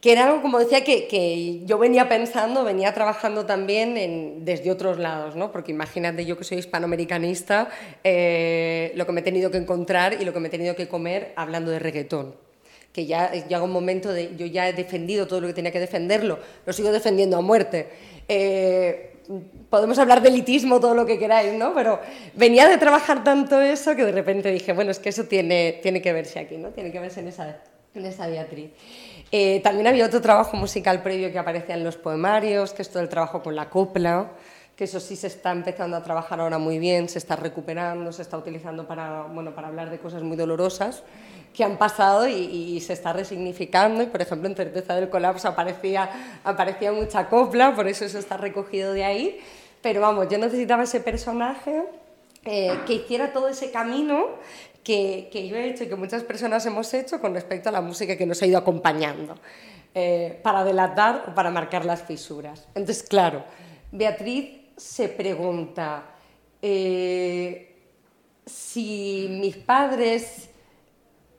Que 0.00 0.12
era 0.12 0.26
algo, 0.26 0.42
como 0.42 0.58
decía, 0.58 0.84
que, 0.84 1.08
que, 1.08 1.62
yo 1.64 1.78
venía 1.78 2.08
pensando, 2.08 2.64
venía 2.64 2.92
trabajando 2.92 3.46
también 3.46 3.96
en, 3.96 4.44
desde 4.44 4.70
otros 4.70 4.98
lados, 4.98 5.36
¿no? 5.36 5.50
porque 5.50 5.72
imagínate 5.72 6.24
yo 6.26 6.36
que 6.36 6.44
soy 6.44 6.58
hispanoamericanista, 6.58 7.68
eh, 8.04 8.92
lo 8.94 9.06
que 9.06 9.12
me 9.12 9.20
he 9.20 9.24
tenido 9.24 9.50
que 9.50 9.58
encontrar 9.58 10.20
y 10.20 10.24
lo 10.24 10.32
que 10.32 10.40
me 10.40 10.48
he 10.48 10.50
tenido 10.50 10.76
que 10.76 10.88
comer 10.88 11.32
hablando 11.36 11.70
de 11.70 11.78
reggaetón 11.78 12.34
que 12.92 13.04
ya 13.04 13.30
llega 13.30 13.60
un 13.60 13.72
momento 13.72 14.10
de 14.10 14.34
yo 14.38 14.46
ya 14.46 14.70
he 14.70 14.72
defendido 14.72 15.26
todo 15.26 15.42
lo 15.42 15.48
que 15.48 15.52
tenía 15.52 15.70
que 15.70 15.80
defenderlo, 15.80 16.38
lo 16.64 16.72
sigo 16.72 16.90
defendiendo 16.90 17.36
a 17.36 17.42
muerte. 17.42 17.90
Eh, 18.26 19.16
podemos 19.68 19.98
hablar 19.98 20.22
de 20.22 20.30
elitismo, 20.30 20.80
todo 20.80 20.94
lo 20.94 21.04
que 21.04 21.18
queráis, 21.18 21.52
¿no? 21.52 21.74
Pero 21.74 22.00
venía 22.34 22.66
de 22.66 22.78
trabajar 22.78 23.22
tanto 23.22 23.60
eso 23.60 23.94
que 23.96 24.04
de 24.04 24.12
repente 24.12 24.50
dije, 24.50 24.72
bueno, 24.72 24.90
es 24.90 24.98
que 24.98 25.10
eso 25.10 25.24
tiene, 25.24 25.78
tiene 25.82 26.00
que 26.00 26.12
verse 26.14 26.38
aquí, 26.38 26.56
¿no? 26.56 26.70
Tiene 26.70 26.90
que 26.90 27.00
verse 27.00 27.20
en 27.20 27.28
esa, 27.28 27.60
en 27.94 28.06
esa 28.06 28.28
Beatriz. 28.28 28.70
Eh, 29.38 29.60
también 29.60 29.86
había 29.86 30.06
otro 30.06 30.22
trabajo 30.22 30.56
musical 30.56 31.02
previo 31.02 31.30
que 31.30 31.38
aparecía 31.38 31.74
en 31.74 31.84
los 31.84 31.98
poemarios, 31.98 32.72
que 32.72 32.80
es 32.80 32.88
todo 32.88 33.02
el 33.02 33.10
trabajo 33.10 33.42
con 33.42 33.54
la 33.54 33.68
copla, 33.68 34.30
que 34.74 34.84
eso 34.84 34.98
sí 34.98 35.14
se 35.14 35.26
está 35.26 35.52
empezando 35.52 35.94
a 35.94 36.02
trabajar 36.02 36.40
ahora 36.40 36.56
muy 36.56 36.78
bien, 36.78 37.06
se 37.10 37.18
está 37.18 37.36
recuperando, 37.36 38.10
se 38.12 38.22
está 38.22 38.38
utilizando 38.38 38.86
para, 38.86 39.24
bueno, 39.24 39.54
para 39.54 39.68
hablar 39.68 39.90
de 39.90 39.98
cosas 39.98 40.22
muy 40.22 40.38
dolorosas 40.38 41.02
que 41.52 41.64
han 41.64 41.76
pasado 41.76 42.26
y, 42.26 42.80
se 42.80 42.94
está 42.94 43.12
resignificando. 43.12 44.02
Y, 44.02 44.06
por 44.06 44.22
ejemplo, 44.22 44.48
en 44.48 44.56
Certeza 44.56 44.96
del 44.96 45.10
Colapso 45.10 45.48
aparecía, 45.48 46.38
aparecía 46.42 46.92
mucha 46.92 47.28
copla, 47.28 47.74
por 47.74 47.88
eso 47.88 48.06
eso 48.06 48.18
está 48.18 48.38
recogido 48.38 48.94
de 48.94 49.04
ahí. 49.04 49.38
Pero 49.82 50.00
vamos, 50.00 50.28
yo 50.30 50.38
necesitaba 50.38 50.84
ese 50.84 51.00
personaje 51.00 51.82
eh, 52.46 52.72
que 52.86 52.94
hiciera 52.94 53.34
todo 53.34 53.48
ese 53.48 53.70
camino 53.70 54.28
que, 54.86 55.48
yo 55.48 55.56
he 55.56 55.68
hecho 55.68 55.82
y 55.82 55.88
que 55.88 55.96
muchas 55.96 56.22
personas 56.22 56.64
hemos 56.64 56.94
hecho 56.94 57.20
con 57.20 57.34
respecto 57.34 57.68
a 57.68 57.72
la 57.72 57.80
música 57.80 58.16
que 58.16 58.24
nos 58.24 58.40
ha 58.40 58.46
ido 58.46 58.56
acompañando, 58.56 59.34
eh, 59.92 60.38
para 60.44 60.62
delatar 60.62 61.24
o 61.28 61.34
para 61.34 61.50
marcar 61.50 61.84
las 61.84 62.04
fisuras. 62.04 62.68
Entonces, 62.68 63.02
claro, 63.02 63.44
Beatriz 63.90 64.60
se 64.76 65.08
pregunta, 65.08 66.04
eh, 66.62 67.74
si 68.46 69.26
mis 69.28 69.56
padres 69.56 70.50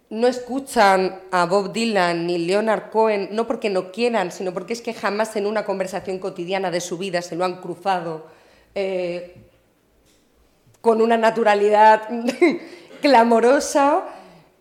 no 0.09 0.27
escuchan 0.27 1.21
a 1.31 1.45
Bob 1.45 1.71
Dylan 1.71 2.27
ni 2.27 2.39
Leonard 2.39 2.89
Cohen, 2.89 3.29
no 3.31 3.47
porque 3.47 3.69
no 3.69 3.93
quieran, 3.93 4.33
sino 4.33 4.53
porque 4.53 4.73
es 4.73 4.81
que 4.81 4.93
jamás 4.93 5.37
en 5.37 5.45
una 5.45 5.63
conversación 5.63 6.19
cotidiana 6.19 6.69
de 6.69 6.81
su 6.81 6.97
vida 6.97 7.21
se 7.21 7.37
lo 7.37 7.45
han 7.45 7.61
cruzado 7.61 8.27
eh, 8.75 9.35
con 10.81 11.01
una 11.01 11.15
naturalidad 11.15 12.09
clamorosa, 13.01 14.03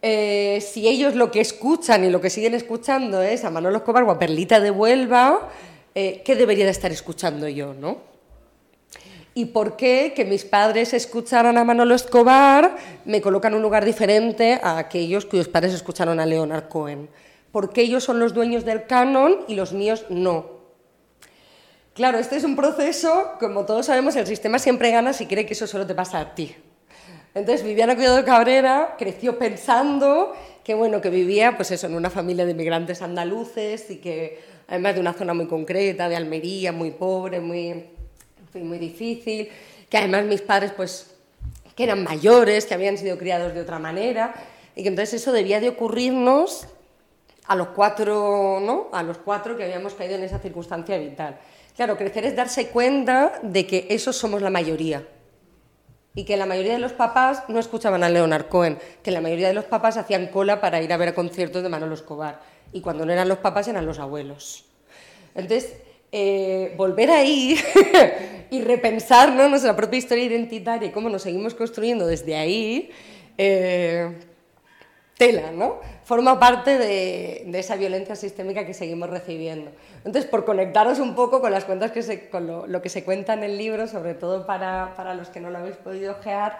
eh, 0.02 0.60
si 0.60 0.86
ellos 0.88 1.14
lo 1.14 1.30
que 1.30 1.40
escuchan 1.40 2.04
y 2.04 2.10
lo 2.10 2.20
que 2.20 2.30
siguen 2.30 2.54
escuchando 2.54 3.22
es 3.22 3.44
a 3.44 3.50
Manolo 3.50 3.78
Escobar 3.78 4.04
o 4.04 4.10
a 4.10 4.18
Perlita 4.18 4.60
de 4.60 4.70
Huelva, 4.70 5.48
eh, 5.94 6.22
¿qué 6.24 6.36
debería 6.36 6.64
de 6.64 6.70
estar 6.70 6.92
escuchando 6.92 7.48
yo, 7.48 7.74
no? 7.74 7.98
¿Y 9.34 9.46
por 9.46 9.76
qué 9.76 10.12
que 10.14 10.24
mis 10.24 10.44
padres 10.44 10.94
escucharan 10.94 11.58
a 11.58 11.64
Manolo 11.64 11.94
Escobar 11.94 12.76
me 13.04 13.20
colocan 13.20 13.52
en 13.52 13.56
un 13.56 13.62
lugar 13.62 13.84
diferente 13.84 14.60
a 14.62 14.78
aquellos 14.78 15.26
cuyos 15.26 15.48
padres 15.48 15.74
escucharon 15.74 16.20
a 16.20 16.26
Leonard 16.26 16.68
Cohen? 16.68 17.08
¿Por 17.52 17.72
qué 17.72 17.82
ellos 17.82 18.04
son 18.04 18.18
los 18.18 18.32
dueños 18.32 18.64
del 18.64 18.86
canon 18.86 19.44
y 19.48 19.54
los 19.54 19.72
míos 19.72 20.06
no? 20.08 20.56
Claro, 21.94 22.18
este 22.18 22.36
es 22.36 22.44
un 22.44 22.56
proceso, 22.56 23.32
como 23.40 23.64
todos 23.64 23.86
sabemos, 23.86 24.16
el 24.16 24.26
sistema 24.26 24.58
siempre 24.58 24.90
gana 24.90 25.12
si 25.12 25.26
cree 25.26 25.46
que 25.46 25.54
eso 25.54 25.66
solo 25.66 25.86
te 25.86 25.94
pasa 25.94 26.20
a 26.20 26.34
ti. 26.34 26.54
Entonces 27.36 27.66
Viviana 27.66 27.94
Cuidado 27.96 28.24
Cabrera 28.24 28.94
creció 28.96 29.38
pensando 29.38 30.34
que 30.64 30.72
bueno, 30.72 31.02
que 31.02 31.10
vivía 31.10 31.54
pues 31.54 31.70
eso, 31.70 31.86
en 31.86 31.94
una 31.94 32.08
familia 32.08 32.46
de 32.46 32.52
inmigrantes 32.52 33.02
andaluces 33.02 33.90
y 33.90 33.96
que 33.96 34.40
además 34.66 34.94
de 34.94 35.00
una 35.02 35.12
zona 35.12 35.34
muy 35.34 35.46
concreta, 35.46 36.08
de 36.08 36.16
Almería, 36.16 36.72
muy 36.72 36.92
pobre, 36.92 37.40
muy, 37.40 37.90
muy 38.54 38.78
difícil, 38.78 39.50
que 39.90 39.98
además 39.98 40.24
mis 40.24 40.40
padres 40.40 40.72
pues 40.74 41.14
que 41.74 41.84
eran 41.84 42.04
mayores, 42.04 42.64
que 42.64 42.72
habían 42.72 42.96
sido 42.96 43.18
criados 43.18 43.52
de 43.52 43.60
otra 43.60 43.78
manera, 43.78 44.34
y 44.74 44.82
que 44.82 44.88
entonces 44.88 45.20
eso 45.20 45.30
debía 45.30 45.60
de 45.60 45.68
ocurrirnos 45.68 46.66
a 47.44 47.54
los 47.54 47.68
cuatro, 47.68 48.60
¿no? 48.62 48.88
A 48.92 49.02
los 49.02 49.18
cuatro 49.18 49.58
que 49.58 49.64
habíamos 49.64 49.92
caído 49.92 50.14
en 50.14 50.22
esa 50.22 50.38
circunstancia 50.38 50.96
vital. 50.96 51.36
Claro, 51.76 51.98
crecer 51.98 52.24
es 52.24 52.34
darse 52.34 52.68
cuenta 52.68 53.40
de 53.42 53.66
que 53.66 53.88
esos 53.90 54.16
somos 54.16 54.40
la 54.40 54.48
mayoría 54.48 55.06
y 56.16 56.24
que 56.24 56.36
la 56.36 56.46
mayoría 56.46 56.72
de 56.72 56.80
los 56.80 56.92
papás 56.92 57.44
no 57.46 57.60
escuchaban 57.60 58.02
a 58.02 58.08
Leonard 58.08 58.48
Cohen, 58.48 58.78
que 59.02 59.12
la 59.12 59.20
mayoría 59.20 59.48
de 59.48 59.54
los 59.54 59.66
papás 59.66 59.98
hacían 59.98 60.28
cola 60.28 60.60
para 60.60 60.82
ir 60.82 60.92
a 60.92 60.96
ver 60.96 61.14
conciertos 61.14 61.62
de 61.62 61.68
Manolo 61.68 61.94
Escobar, 61.94 62.40
y 62.72 62.80
cuando 62.80 63.06
no 63.06 63.12
eran 63.12 63.28
los 63.28 63.38
papás 63.38 63.68
eran 63.68 63.86
los 63.86 63.98
abuelos. 63.98 64.64
Entonces, 65.34 65.76
eh, 66.10 66.74
volver 66.78 67.10
ahí 67.10 67.60
y 68.50 68.62
repensar 68.62 69.32
nuestra 69.34 69.76
propia 69.76 69.98
historia 69.98 70.24
identitaria 70.24 70.88
y 70.88 70.90
cómo 70.90 71.10
nos 71.10 71.22
seguimos 71.22 71.54
construyendo 71.54 72.06
desde 72.06 72.34
ahí, 72.34 72.90
eh, 73.36 74.16
tela, 75.16 75.50
¿no? 75.50 75.80
Forma 76.04 76.38
parte 76.38 76.78
de, 76.78 77.50
esa 77.58 77.76
violencia 77.76 78.16
sistémica 78.16 78.66
que 78.66 78.74
seguimos 78.74 79.10
recibiendo. 79.10 79.70
Entonces, 80.04 80.26
por 80.30 80.44
conectaros 80.44 80.98
un 80.98 81.14
poco 81.14 81.40
con 81.40 81.52
las 81.52 81.64
cuentas 81.64 81.90
que 81.90 82.02
se, 82.02 82.28
con 82.28 82.46
lo, 82.46 82.82
que 82.82 82.88
se 82.88 83.02
cuenta 83.02 83.32
en 83.32 83.42
el 83.42 83.56
libro, 83.56 83.88
sobre 83.88 84.14
todo 84.14 84.46
para, 84.46 84.94
para 84.96 85.14
los 85.14 85.28
que 85.28 85.40
no 85.40 85.50
lo 85.50 85.58
habéis 85.58 85.76
podido 85.76 86.12
ojear, 86.12 86.58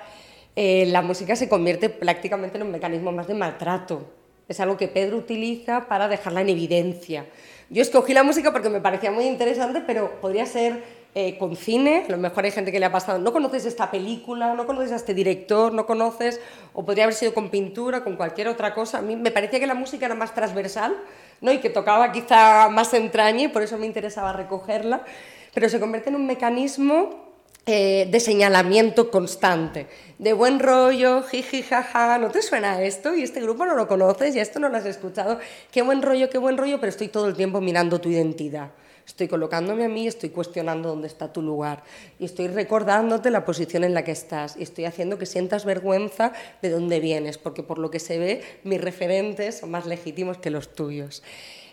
eh, 0.57 0.87
la 0.87 1.03
música 1.03 1.37
se 1.37 1.49
convierte 1.49 1.91
prácticamente 1.91 2.57
en 2.57 2.65
un 2.65 2.71
mecanismo 2.71 3.13
más 3.13 3.27
de 3.27 3.35
maltrato. 3.35 4.07
Es 4.49 4.59
algo 4.61 4.77
que 4.77 4.89
Pedro 4.89 5.19
utiliza 5.19 5.87
para 5.87 6.09
dejarla 6.09 6.41
en 6.41 6.49
evidencia. 6.49 7.27
Yo 7.69 7.83
escogí 7.83 8.15
la 8.15 8.23
música 8.23 8.53
porque 8.53 8.71
me 8.71 8.81
parecía 8.81 9.11
muy 9.11 9.27
interesante, 9.27 9.83
pero 9.87 10.21
podría 10.21 10.47
ser 10.47 10.83
eh, 11.19 11.39
con 11.39 11.57
cine, 11.57 12.05
a 12.07 12.11
lo 12.11 12.19
mejor 12.19 12.45
hay 12.45 12.51
gente 12.51 12.71
que 12.71 12.79
le 12.79 12.85
ha 12.85 12.93
pasado, 12.93 13.19
no 13.19 13.33
conoces 13.33 13.65
esta 13.65 13.91
película, 13.91 14.53
no 14.53 14.67
conoces 14.67 14.93
a 14.93 14.97
este 14.97 15.15
director, 15.15 15.73
no 15.73 15.87
conoces, 15.87 16.43
o 16.75 16.85
podría 16.85 17.05
haber 17.05 17.15
sido 17.15 17.33
con 17.33 17.49
pintura, 17.49 18.05
con 18.05 18.17
cualquier 18.17 18.49
otra 18.49 18.75
cosa. 18.75 18.99
A 18.99 19.01
mí 19.01 19.17
me 19.17 19.31
parecía 19.31 19.59
que 19.59 19.67
la 19.67 19.73
música 19.73 20.05
era 20.05 20.15
más 20.15 20.35
transversal 20.35 20.95
¿no? 21.41 21.51
y 21.51 21.57
que 21.61 21.71
tocaba 21.71 22.13
quizá 22.13 22.69
más 22.69 22.93
entraña 22.93 23.45
y 23.45 23.49
por 23.49 23.63
eso 23.63 23.79
me 23.79 23.87
interesaba 23.87 24.35
recogerla, 24.35 25.07
pero 25.55 25.71
se 25.71 25.81
convierte 25.81 26.11
en 26.11 26.17
un 26.17 26.27
mecanismo 26.27 27.33
eh, 27.65 28.07
de 28.11 28.21
señalamiento 28.21 29.11
constante, 29.11 29.87
de 30.19 30.35
buen 30.35 30.61
rollo, 30.61 31.23
jiji, 31.23 31.63
jaja, 31.63 32.19
¿no 32.19 32.31
te 32.31 32.43
suena 32.43 32.83
esto? 32.83 33.15
Y 33.15 33.23
este 33.23 33.41
grupo 33.41 33.65
no 33.65 33.75
lo 33.75 33.89
conoces 33.89 34.37
y 34.37 34.41
esto 34.41 34.61
no 34.61 34.69
lo 34.69 34.77
has 34.77 34.85
escuchado, 34.85 35.39
qué 35.71 35.81
buen 35.81 36.03
rollo, 36.03 36.29
qué 36.29 36.37
buen 36.37 36.59
rollo, 36.59 36.79
pero 36.79 36.91
estoy 36.91 37.09
todo 37.09 37.27
el 37.27 37.37
tiempo 37.37 37.63
mirando 37.63 38.03
tu 38.03 38.11
identidad. 38.11 38.69
Estoy 39.07 39.29
colocándome 39.29 39.85
a 39.85 39.89
mí, 39.89 40.09
estoy 40.09 40.31
cuestionando 40.31 40.89
dónde 40.89 41.07
está 41.07 41.33
tu 41.33 41.41
lugar 41.41 41.85
y 42.19 42.25
estoy 42.25 42.49
recordándote 42.49 43.31
la 43.31 43.45
posición 43.45 43.85
en 43.85 43.95
la 43.95 44.03
que 44.03 44.11
estás 44.11 44.57
y 44.57 44.65
estoy 44.65 44.85
haciendo 44.85 45.17
que 45.17 45.27
sientas 45.27 45.65
vergüenza 45.65 46.33
de 46.61 46.71
dónde 46.71 46.99
vienes, 46.99 47.39
porque 47.39 47.63
por 47.63 47.79
lo 47.79 47.91
que 47.91 48.01
se 48.01 48.19
ve 48.19 48.43
mis 48.65 48.81
referentes 48.81 49.59
son 49.59 49.71
más 49.71 49.87
legítimos 49.87 50.39
que 50.39 50.51
los 50.51 50.75
tuyos. 50.75 51.23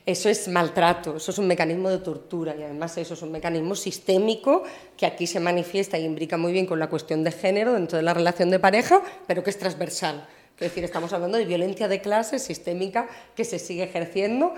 Eso 0.05 0.29
es 0.29 0.47
maltrato, 0.49 1.15
eso 1.15 1.31
es 1.31 1.37
un 1.37 1.47
mecanismo 1.47 1.89
de 1.89 1.97
tortura 1.97 2.55
y 2.55 2.61
además 2.61 2.97
eso 2.97 3.13
es 3.13 3.21
un 3.21 3.31
mecanismo 3.31 3.73
sistémico 3.73 4.63
que 4.95 5.05
aquí 5.05 5.25
se 5.25 5.39
manifiesta 5.39 5.97
y 5.97 6.05
imbrica 6.05 6.37
muy 6.37 6.51
bien 6.51 6.65
con 6.65 6.77
la 6.77 6.89
cuestión 6.89 7.23
de 7.23 7.31
género 7.31 7.73
dentro 7.73 7.97
de 7.97 8.03
la 8.03 8.13
relación 8.13 8.51
de 8.51 8.59
pareja, 8.59 9.01
pero 9.27 9.43
que 9.43 9.49
es 9.49 9.57
transversal. 9.57 10.27
Es 10.55 10.59
decir, 10.59 10.83
estamos 10.83 11.11
hablando 11.13 11.37
de 11.37 11.45
violencia 11.45 11.87
de 11.87 11.99
clase 11.99 12.37
sistémica 12.37 13.07
que 13.35 13.43
se 13.43 13.57
sigue 13.57 13.83
ejerciendo 13.83 14.53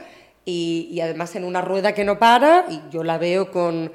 y, 0.45 0.99
además 1.01 1.35
en 1.35 1.43
una 1.43 1.61
rueda 1.61 1.93
que 1.93 2.05
no 2.05 2.19
para 2.19 2.65
y 2.69 2.81
yo 2.91 3.03
la 3.03 3.17
veo 3.17 3.51
con, 3.51 3.91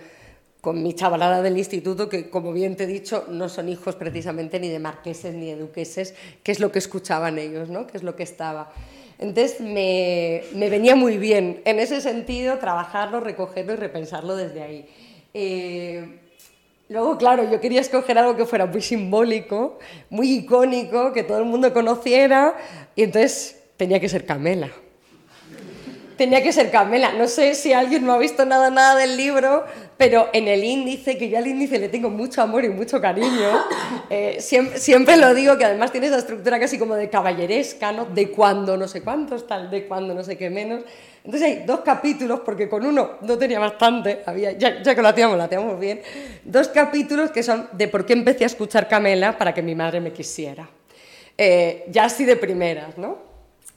con 0.61 0.83
mi 0.83 0.95
chavalada 0.95 1.43
del 1.43 1.57
instituto, 1.57 2.09
que 2.09 2.29
como 2.29 2.53
bien 2.53 2.77
te 2.77 2.85
he 2.85 2.87
dicho, 2.89 3.25
no 3.29 3.49
son 3.49 3.69
hijos 3.69 3.95
precisamente 3.95 4.59
ni 4.59 4.69
de 4.69 4.81
marqueses 4.81 5.33
ni 5.33 5.47
de 5.47 5.57
duqueses, 5.57 6.15
que 6.43 6.51
es 6.51 6.59
lo 6.59 6.73
que 6.73 6.81
escuchaban 6.81 7.39
ellos, 7.39 7.71
¿no? 7.71 7.87
que 7.87 7.97
es 7.97 8.03
lo 8.03 8.17
que 8.17 8.25
estaba. 8.25 8.73
Entonces 9.19 9.61
me, 9.61 10.43
me 10.55 10.69
venía 10.69 10.97
muy 10.97 11.19
bien 11.19 11.63
en 11.65 11.79
ese 11.79 12.01
sentido 12.01 12.59
trabajarlo, 12.59 13.21
recogerlo 13.21 13.75
y 13.75 13.77
repensarlo 13.77 14.35
desde 14.35 14.63
ahí. 14.63 14.89
Eh, 15.35 16.21
luego, 16.89 17.17
claro, 17.17 17.49
yo 17.49 17.61
quería 17.61 17.81
escoger 17.81 18.19
algo 18.19 18.37
que 18.37 18.47
fuera 18.47 18.67
muy 18.67 18.81
simbólico, 18.81 19.79
muy 20.09 20.33
icónico, 20.33 21.13
que 21.13 21.23
todo 21.23 21.39
el 21.39 21.45
mundo 21.45 21.73
conociera, 21.73 22.57
y 22.97 23.03
entonces 23.03 23.63
tenía 23.77 24.01
que 24.01 24.09
ser 24.09 24.25
Camela 24.25 24.71
tenía 26.21 26.43
que 26.43 26.53
ser 26.53 26.71
Camela. 26.71 27.13
No 27.13 27.27
sé 27.27 27.55
si 27.55 27.73
alguien 27.73 28.05
no 28.05 28.13
ha 28.13 28.19
visto 28.19 28.45
nada, 28.45 28.69
nada 28.69 28.95
del 28.95 29.17
libro, 29.17 29.65
pero 29.97 30.29
en 30.35 30.49
el 30.49 30.63
índice, 30.63 31.17
que 31.17 31.31
yo 31.31 31.39
al 31.39 31.47
índice 31.47 31.79
le 31.79 31.89
tengo 31.89 32.11
mucho 32.11 32.43
amor 32.43 32.63
y 32.63 32.69
mucho 32.69 33.01
cariño, 33.01 33.49
eh, 34.11 34.37
siempre, 34.39 35.17
lo 35.17 35.33
digo, 35.33 35.57
que 35.57 35.65
además 35.65 35.93
tiene 35.93 36.09
esa 36.09 36.19
estructura 36.19 36.61
casi 36.61 36.79
como 36.79 36.95
de 36.95 37.09
caballeresca, 37.09 37.91
¿no? 37.93 38.05
De 38.05 38.31
cuando 38.33 38.77
no 38.77 38.87
sé 38.87 39.01
cuántos, 39.01 39.47
tal, 39.47 39.71
de 39.71 39.87
cuando 39.87 40.13
no 40.13 40.23
sé 40.23 40.37
qué 40.37 40.51
menos. 40.51 40.83
Entonces 41.25 41.49
hay 41.49 41.65
dos 41.65 41.81
capítulos, 41.81 42.41
porque 42.45 42.69
con 42.69 42.85
uno 42.85 43.13
no 43.23 43.39
tenía 43.39 43.59
bastante, 43.59 44.21
había, 44.27 44.53
ya, 44.53 44.83
que 44.83 45.01
lo 45.01 45.09
hacíamos, 45.09 45.39
lo 45.39 45.45
hacíamos 45.45 45.81
bien, 45.81 46.03
dos 46.45 46.69
capítulos 46.69 47.31
que 47.31 47.43
son 47.43 47.67
de 47.73 47.89
por 47.89 48.05
qué 48.05 48.13
empecé 48.13 48.45
a 48.45 48.49
escuchar 48.49 48.89
Camela 48.89 49.39
para 49.39 49.55
que 49.55 49.63
mi 49.63 49.75
madre 49.75 50.03
me 50.03 50.13
quisiera. 50.13 50.69
Eh, 51.39 51.87
ya 51.89 52.05
así 52.05 52.27
de 52.27 52.37
primeras, 52.37 52.99
¿no? 52.99 53.31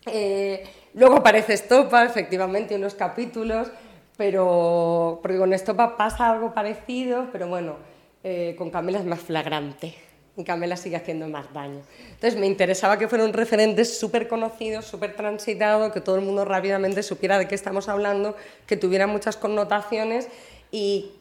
Eh, 0.08 0.62
Luego 0.94 1.18
aparece 1.18 1.54
Estopa, 1.54 2.06
efectivamente, 2.06 2.76
unos 2.76 2.94
capítulos, 2.94 3.70
pero 4.16 5.20
porque 5.22 5.38
con 5.38 5.54
Estopa 5.54 5.98
pasa 5.98 6.30
algo 6.30 6.54
parecido, 6.54 7.30
pero 7.32 7.48
bueno, 7.48 7.78
eh, 8.24 8.56
con 8.58 8.70
Camela 8.70 9.00
es 9.00 9.06
más 9.06 9.20
flagrante 9.20 9.96
y 10.36 10.44
Camela 10.44 10.78
sigue 10.78 10.96
haciendo 10.96 11.28
más 11.28 11.52
daño. 11.54 11.82
Entonces 12.12 12.40
me 12.40 12.48
interesaba 12.48 12.98
que 12.98 13.08
fuera 13.08 13.24
un 13.26 13.34
referente 13.34 13.86
súper 13.86 14.28
conocido, 14.28 14.82
súper 14.82 15.16
transitado, 15.16 15.92
que 15.92 16.02
todo 16.02 16.16
el 16.16 16.22
mundo 16.22 16.46
rápidamente 16.46 17.04
supiera 17.04 17.38
de 17.38 17.48
qué 17.48 17.56
estamos 17.56 17.90
hablando, 17.90 18.36
que 18.66 18.78
tuviera 18.78 19.08
muchas 19.08 19.38
connotaciones 19.38 20.28
y 20.72 21.12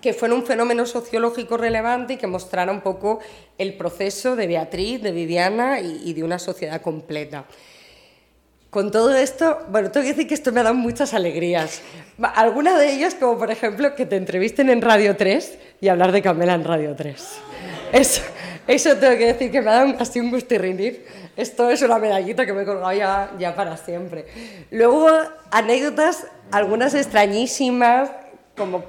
que 0.00 0.12
fuera 0.12 0.34
un 0.34 0.44
fenómeno 0.44 0.86
sociológico 0.86 1.56
relevante 1.56 2.14
y 2.14 2.16
que 2.18 2.26
mostrara 2.26 2.70
un 2.70 2.82
poco 2.82 3.18
el 3.58 3.76
proceso 3.76 4.36
de 4.36 4.46
Beatriz, 4.46 5.02
de 5.02 5.10
Viviana 5.10 5.80
y, 5.80 6.02
y 6.04 6.12
de 6.12 6.22
una 6.22 6.38
sociedad 6.38 6.80
completa. 6.80 7.46
Con 8.70 8.90
todo 8.90 9.16
esto, 9.16 9.60
bueno, 9.70 9.90
tengo 9.90 10.04
que 10.04 10.12
decir 10.12 10.28
que 10.28 10.34
esto 10.34 10.52
me 10.52 10.60
ha 10.60 10.64
dado 10.64 10.74
muchas 10.74 11.14
alegrías. 11.14 11.80
Algunas 12.34 12.78
de 12.78 12.92
ellas, 12.92 13.14
como 13.14 13.38
por 13.38 13.50
ejemplo 13.50 13.94
que 13.94 14.04
te 14.04 14.16
entrevisten 14.16 14.68
en 14.68 14.82
Radio 14.82 15.16
3 15.16 15.58
y 15.80 15.88
hablar 15.88 16.12
de 16.12 16.20
Camela 16.20 16.52
en 16.52 16.64
Radio 16.64 16.94
3. 16.94 17.38
Eso, 17.92 18.22
eso 18.66 18.96
tengo 18.96 19.16
que 19.16 19.26
decir 19.32 19.50
que 19.50 19.62
me 19.62 19.70
ha 19.70 19.84
dado 19.84 19.94
así 19.98 20.20
un 20.20 20.30
gustirrinir. 20.30 21.06
Esto 21.34 21.70
es 21.70 21.80
una 21.80 21.98
medallita 21.98 22.44
que 22.44 22.52
me 22.52 22.62
he 22.62 22.64
colgado 22.66 22.92
ya, 22.92 23.30
ya 23.38 23.54
para 23.56 23.78
siempre. 23.78 24.26
Luego, 24.70 25.08
anécdotas, 25.50 26.26
algunas 26.50 26.92
extrañísimas, 26.92 28.10
como 28.54 28.84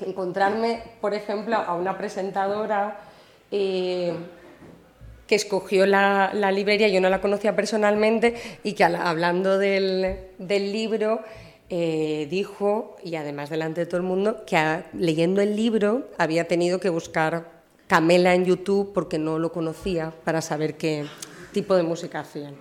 encontrarme, 0.00 0.82
por 1.00 1.14
ejemplo, 1.14 1.56
a 1.56 1.74
una 1.74 1.96
presentadora 1.96 2.98
eh, 3.52 4.14
que 5.30 5.36
escogió 5.36 5.86
la, 5.86 6.32
la, 6.34 6.50
librería, 6.50 6.88
yo 6.88 7.00
no 7.00 7.08
la 7.08 7.20
conocía 7.20 7.54
personalmente, 7.54 8.34
y 8.64 8.72
que 8.72 8.82
hablando 8.82 9.58
del, 9.58 10.16
del 10.38 10.72
libro 10.72 11.20
eh, 11.68 12.26
dijo, 12.28 12.96
y 13.04 13.14
además 13.14 13.48
delante 13.48 13.82
de 13.82 13.86
todo 13.86 13.98
el 13.98 14.02
mundo, 14.02 14.44
que 14.44 14.82
leyendo 14.92 15.40
el 15.40 15.54
libro 15.54 16.08
había 16.18 16.48
tenido 16.48 16.80
que 16.80 16.88
buscar 16.88 17.62
Camela 17.86 18.34
en 18.34 18.44
YouTube 18.44 18.92
porque 18.92 19.18
no 19.20 19.38
lo 19.38 19.52
conocía 19.52 20.12
para 20.24 20.42
saber 20.42 20.76
qué 20.76 21.06
tipo 21.52 21.76
de 21.76 21.84
música 21.84 22.18
hacían. 22.18 22.56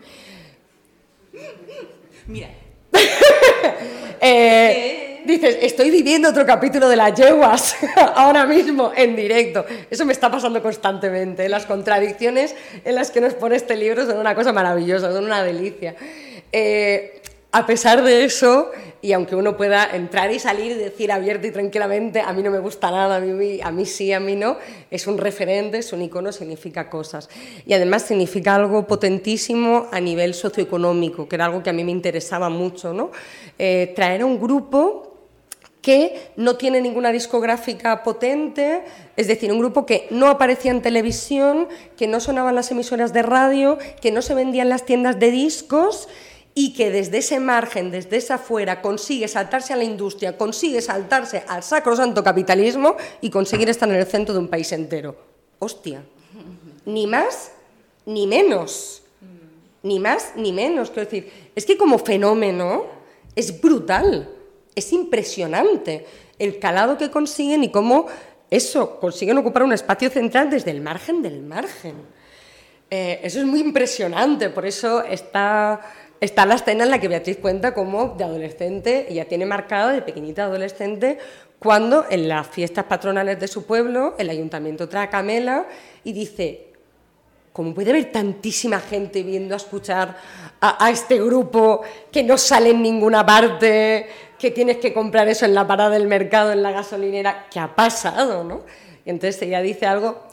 Mira. 2.28 2.49
eh, 4.21 5.21
dices, 5.25 5.57
estoy 5.61 5.91
viviendo 5.91 6.29
otro 6.29 6.45
capítulo 6.45 6.89
de 6.89 6.95
las 6.95 7.13
yeguas 7.13 7.75
ahora 8.15 8.45
mismo 8.45 8.91
en 8.95 9.15
directo. 9.15 9.65
Eso 9.89 10.05
me 10.05 10.13
está 10.13 10.31
pasando 10.31 10.61
constantemente. 10.61 11.47
Las 11.49 11.65
contradicciones 11.65 12.55
en 12.83 12.95
las 12.95 13.11
que 13.11 13.21
nos 13.21 13.33
pone 13.33 13.55
este 13.55 13.75
libro 13.75 14.05
son 14.05 14.17
una 14.17 14.35
cosa 14.35 14.51
maravillosa, 14.51 15.11
son 15.11 15.25
una 15.25 15.43
delicia. 15.43 15.95
Eh, 16.51 17.18
a 17.52 17.66
pesar 17.66 18.04
de 18.04 18.26
eso, 18.26 18.70
y 19.02 19.14
aunque 19.14 19.36
uno 19.36 19.58
pueda 19.58 19.95
entrar 19.95 20.32
y 20.32 20.38
salir 20.38 20.74
y 20.74 20.76
decir 20.76 21.12
abierto 21.12 21.47
y 21.47 21.52
tranquilamente, 21.52 22.22
a 22.22 22.32
mí 22.32 22.43
no 22.43 22.52
me 22.52 22.60
gusta 22.60 22.91
nada, 22.91 23.16
a 23.16 23.20
mí, 23.20 23.60
a 23.64 23.72
mí 23.72 23.86
sí, 23.88 24.14
a 24.14 24.20
mí 24.20 24.36
no, 24.36 24.58
es 24.91 25.08
un 25.08 25.18
referente, 25.18 25.80
es 25.80 25.91
un 25.91 26.04
icono, 26.04 26.32
significa 26.32 26.91
cosas. 26.91 27.28
Y 27.66 27.74
además 27.74 28.04
significa 28.04 28.54
algo 28.54 28.86
potentísimo 28.86 29.88
a 29.91 30.00
nivel 30.00 30.36
socioeconómico, 30.36 31.28
que 31.28 31.38
era 31.38 31.45
algo 31.45 31.64
que 31.64 31.72
a 31.72 31.74
mí 31.74 31.84
me 31.84 31.91
interesaba 31.91 32.50
mucho, 32.50 32.93
¿no? 32.93 33.10
Eh, 33.58 33.93
traer 33.95 34.22
a 34.22 34.26
un 34.28 34.39
grupo 34.39 35.10
que 35.82 36.32
no 36.36 36.56
tiene 36.56 36.82
ninguna 36.82 37.12
discográfica 37.12 38.04
potente, 38.04 38.84
es 39.16 39.28
decir, 39.28 39.52
un 39.52 39.60
grupo 39.60 39.88
que 39.88 40.08
no 40.12 40.28
aparecía 40.28 40.72
en 40.72 40.82
televisión, 40.82 41.68
que 41.97 42.06
no 42.06 42.20
sonaban 42.20 42.54
las 42.54 42.70
emisoras 42.70 43.12
de 43.12 43.24
radio, 43.24 43.80
que 44.02 44.12
no 44.12 44.22
se 44.22 44.36
vendían 44.36 44.70
las 44.70 44.86
tiendas 44.86 45.18
de 45.20 45.32
discos 45.32 46.10
y 46.62 46.74
que 46.74 46.91
desde 46.91 47.20
ese 47.20 47.39
margen, 47.39 47.89
desde 47.89 48.18
esa 48.18 48.38
fuera, 48.38 48.82
consigue 48.82 49.30
saltarse 49.30 49.72
a 49.72 49.78
la 49.78 49.86
industria, 49.86 50.38
consigue 50.38 50.82
saltarse 50.82 51.41
al 51.47 51.64
sacrosanto 51.64 52.22
capitalismo 52.22 52.97
y 53.22 53.30
conseguir 53.30 53.70
estar 53.70 53.88
en 53.88 53.95
el 53.95 54.05
centro 54.05 54.34
de 54.34 54.41
un 54.41 54.49
país 54.49 54.70
entero. 54.74 55.16
Hostia, 55.60 56.03
ni 56.86 57.07
más 57.07 57.53
ni 58.05 58.28
menos, 58.28 59.03
ni 59.84 60.01
más 60.01 60.34
ni 60.36 60.51
menos. 60.51 60.89
Quiero 60.89 61.10
decir, 61.10 61.32
es 61.55 61.66
que 61.66 61.78
como 61.78 61.97
fenómeno 61.97 62.88
es 63.38 63.62
brutal, 63.62 64.30
es 64.76 64.91
impresionante 64.91 66.05
el 66.38 66.60
calado 66.60 66.97
que 66.97 67.10
consiguen 67.10 67.64
y 67.64 67.72
cómo 67.72 68.07
eso, 68.49 68.99
consiguen 68.99 69.38
ocupar 69.38 69.64
un 69.64 69.72
espacio 69.72 70.10
central 70.10 70.49
desde 70.49 70.72
el 70.72 70.82
margen 70.82 71.22
del 71.22 71.41
margen. 71.41 72.20
Eh, 72.91 73.22
eso 73.24 73.39
es 73.39 73.45
muy 73.45 73.62
impresionante, 73.62 74.49
por 74.49 74.66
eso 74.66 75.03
está 75.05 75.80
está 76.22 76.45
la 76.45 76.55
escena 76.55 76.84
en 76.84 76.91
la 76.91 76.99
que 76.99 77.07
Beatriz 77.07 77.38
cuenta 77.38 77.74
cómo 77.74 78.15
de 78.17 78.24
adolescente, 78.24 79.07
ella 79.09 79.26
tiene 79.26 79.45
marcado 79.45 79.89
de 79.89 80.01
pequeñita 80.01 80.45
adolescente, 80.45 81.17
cuando 81.59 82.05
en 82.09 82.28
las 82.28 82.47
fiestas 82.47 82.86
patronales 82.86 83.39
de 83.39 83.47
su 83.47 83.65
pueblo 83.65 84.15
el 84.17 84.30
ayuntamiento 84.30 84.88
trae 84.88 85.05
a 85.05 85.09
Camela 85.09 85.65
y 86.03 86.13
dice, 86.13 86.67
¿cómo 87.51 87.74
puede 87.74 87.91
haber 87.91 88.11
tantísima 88.11 88.80
gente 88.80 89.24
viendo 89.24 89.53
a 89.53 89.57
escuchar 89.57 90.17
a, 90.61 90.86
a, 90.86 90.89
este 90.89 91.22
grupo 91.22 91.82
que 92.11 92.24
no 92.24 92.38
sale 92.38 92.70
en 92.72 92.82
ninguna 92.82 93.26
parte, 93.26 94.07
que 94.38 94.51
tienes 94.51 94.78
que 94.78 94.93
comprar 94.93 95.28
eso 95.28 95.45
en 95.45 95.53
la 95.53 95.67
parada 95.67 95.89
del 95.89 96.07
mercado, 96.07 96.53
en 96.53 96.63
la 96.63 96.72
gasolinera? 96.72 97.47
¿Qué 97.51 97.59
ha 97.59 97.76
pasado? 97.76 98.43
¿no? 98.43 98.61
Y 99.05 99.09
entonces 99.09 99.41
ella 99.41 99.61
dice 99.61 99.86
algo 99.86 100.24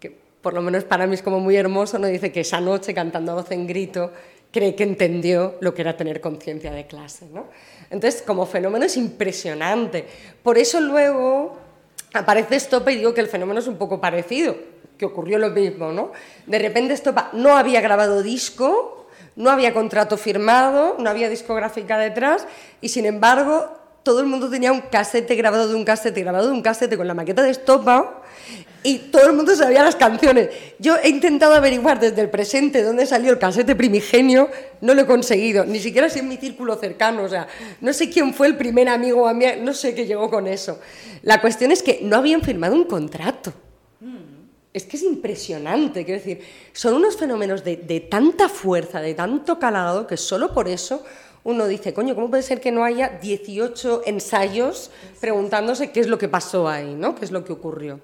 que 0.00 0.16
por 0.42 0.52
lo 0.52 0.62
menos 0.62 0.82
para 0.82 1.06
mí 1.06 1.14
es 1.14 1.22
como 1.22 1.38
muy 1.38 1.56
hermoso, 1.56 1.98
¿no? 1.98 2.08
dice 2.08 2.32
que 2.32 2.40
esa 2.40 2.60
noche 2.60 2.92
cantando 2.92 3.32
a 3.32 3.34
voz 3.36 3.50
en 3.52 3.68
grito, 3.68 4.12
cree 4.56 4.74
que 4.74 4.84
entendió 4.84 5.56
lo 5.60 5.74
que 5.74 5.82
era 5.82 5.98
tener 5.98 6.22
conciencia 6.22 6.72
de 6.72 6.86
clase. 6.86 7.26
¿no? 7.30 7.44
Entonces, 7.90 8.22
como 8.22 8.46
fenómeno 8.46 8.86
es 8.86 8.96
impresionante. 8.96 10.06
Por 10.42 10.56
eso 10.56 10.80
luego 10.80 11.58
aparece 12.14 12.56
Estopa 12.56 12.90
y 12.90 12.96
digo 12.96 13.12
que 13.12 13.20
el 13.20 13.26
fenómeno 13.26 13.60
es 13.60 13.66
un 13.66 13.76
poco 13.76 14.00
parecido, 14.00 14.56
que 14.96 15.04
ocurrió 15.04 15.38
lo 15.38 15.50
mismo. 15.50 15.92
¿no? 15.92 16.12
De 16.46 16.58
repente 16.58 16.94
Estopa 16.94 17.28
no 17.34 17.54
había 17.54 17.82
grabado 17.82 18.22
disco, 18.22 19.08
no 19.36 19.50
había 19.50 19.74
contrato 19.74 20.16
firmado, 20.16 20.96
no 20.98 21.10
había 21.10 21.28
discográfica 21.28 21.98
detrás 21.98 22.46
y 22.80 22.88
sin 22.88 23.04
embargo 23.04 23.68
todo 24.02 24.20
el 24.20 24.26
mundo 24.26 24.48
tenía 24.48 24.72
un 24.72 24.80
casete 24.80 25.34
grabado 25.34 25.68
de 25.68 25.74
un 25.74 25.84
casete, 25.84 26.22
grabado 26.22 26.46
de 26.46 26.52
un 26.52 26.62
casete 26.62 26.96
con 26.96 27.06
la 27.06 27.12
maqueta 27.12 27.42
de 27.42 27.50
Estopa 27.50 28.22
y 28.86 28.98
todo 29.10 29.26
el 29.26 29.32
mundo 29.32 29.56
sabía 29.56 29.82
las 29.82 29.96
canciones. 29.96 30.48
Yo 30.78 30.94
he 31.02 31.08
intentado 31.08 31.54
averiguar 31.54 31.98
desde 31.98 32.22
el 32.22 32.30
presente 32.30 32.84
dónde 32.84 33.04
salió 33.04 33.32
el 33.32 33.38
casete 33.40 33.74
primigenio, 33.74 34.48
no 34.80 34.94
lo 34.94 35.02
he 35.02 35.06
conseguido, 35.06 35.64
ni 35.64 35.80
siquiera 35.80 36.08
si 36.08 36.20
en 36.20 36.28
mi 36.28 36.36
círculo 36.36 36.76
cercano, 36.76 37.24
o 37.24 37.28
sea, 37.28 37.48
no 37.80 37.92
sé 37.92 38.08
quién 38.08 38.32
fue 38.32 38.46
el 38.46 38.56
primer 38.56 38.88
amigo 38.88 39.26
a 39.26 39.34
mí, 39.34 39.44
no 39.60 39.74
sé 39.74 39.92
qué 39.92 40.06
llegó 40.06 40.30
con 40.30 40.46
eso. 40.46 40.78
La 41.22 41.40
cuestión 41.40 41.72
es 41.72 41.82
que 41.82 41.98
no 42.02 42.16
habían 42.16 42.42
firmado 42.42 42.76
un 42.76 42.84
contrato. 42.84 43.52
Es 44.72 44.84
que 44.84 44.96
es 44.96 45.02
impresionante, 45.02 46.04
quiero 46.04 46.20
decir, 46.20 46.44
son 46.72 46.94
unos 46.94 47.16
fenómenos 47.16 47.64
de, 47.64 47.78
de 47.78 47.98
tanta 47.98 48.48
fuerza, 48.48 49.00
de 49.00 49.14
tanto 49.14 49.58
calado, 49.58 50.06
que 50.06 50.16
solo 50.16 50.54
por 50.54 50.68
eso 50.68 51.02
uno 51.42 51.66
dice, 51.66 51.92
coño, 51.92 52.14
¿cómo 52.14 52.30
puede 52.30 52.44
ser 52.44 52.60
que 52.60 52.70
no 52.70 52.84
haya 52.84 53.18
18 53.20 54.02
ensayos 54.06 54.92
preguntándose 55.20 55.90
qué 55.90 55.98
es 55.98 56.06
lo 56.06 56.18
que 56.18 56.28
pasó 56.28 56.68
ahí, 56.68 56.94
¿no? 56.94 57.16
¿Qué 57.16 57.24
es 57.24 57.32
lo 57.32 57.44
que 57.44 57.52
ocurrió? 57.52 58.00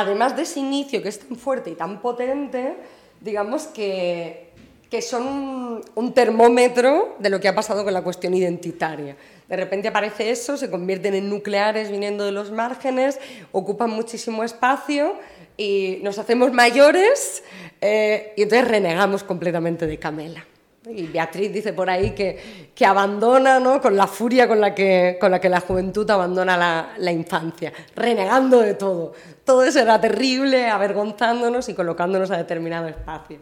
Además 0.00 0.36
de 0.36 0.42
ese 0.42 0.60
inicio 0.60 1.02
que 1.02 1.08
es 1.08 1.18
tan 1.18 1.36
fuerte 1.36 1.70
y 1.70 1.74
tan 1.74 2.00
potente, 2.02 2.76
digamos 3.20 3.66
que, 3.66 4.50
que 4.90 5.00
son 5.00 5.82
un, 5.94 6.12
termómetro 6.12 7.16
de 7.18 7.30
lo 7.30 7.40
que 7.40 7.48
ha 7.48 7.54
pasado 7.54 7.82
con 7.82 7.94
la 7.94 8.02
cuestión 8.02 8.34
identitaria. 8.34 9.16
De 9.48 9.56
repente 9.56 9.88
aparece 9.88 10.30
eso, 10.30 10.56
se 10.56 10.70
convierten 10.70 11.14
en 11.14 11.30
nucleares 11.30 11.90
viniendo 11.90 12.24
de 12.24 12.32
los 12.32 12.50
márgenes, 12.50 13.18
ocupan 13.52 13.90
muchísimo 13.90 14.44
espacio 14.44 15.14
y 15.56 16.00
nos 16.02 16.18
hacemos 16.18 16.52
mayores 16.52 17.42
eh, 17.80 18.34
y 18.36 18.42
entonces 18.42 18.68
renegamos 18.68 19.24
completamente 19.24 19.86
de 19.86 19.98
Camela. 19.98 20.44
Y 20.88 21.08
Beatriz 21.08 21.52
dice 21.52 21.72
por 21.72 21.90
ahí 21.90 22.12
que, 22.12 22.70
que 22.72 22.86
abandona, 22.86 23.58
¿no? 23.58 23.80
con 23.80 23.96
la 23.96 24.06
furia 24.06 24.46
con 24.46 24.60
la 24.60 24.72
que, 24.72 25.16
con 25.20 25.32
la, 25.32 25.40
que 25.40 25.48
la 25.48 25.58
juventud 25.58 26.08
abandona 26.08 26.56
la, 26.56 26.90
la, 26.98 27.10
infancia, 27.10 27.72
renegando 27.96 28.60
de 28.60 28.74
todo. 28.74 29.12
Todo 29.44 29.64
eso 29.64 29.80
era 29.80 30.00
terrible, 30.00 30.68
avergonzándonos 30.68 31.68
y 31.68 31.74
colocándonos 31.74 32.30
a 32.30 32.36
determinado 32.36 32.86
espacio. 32.86 33.38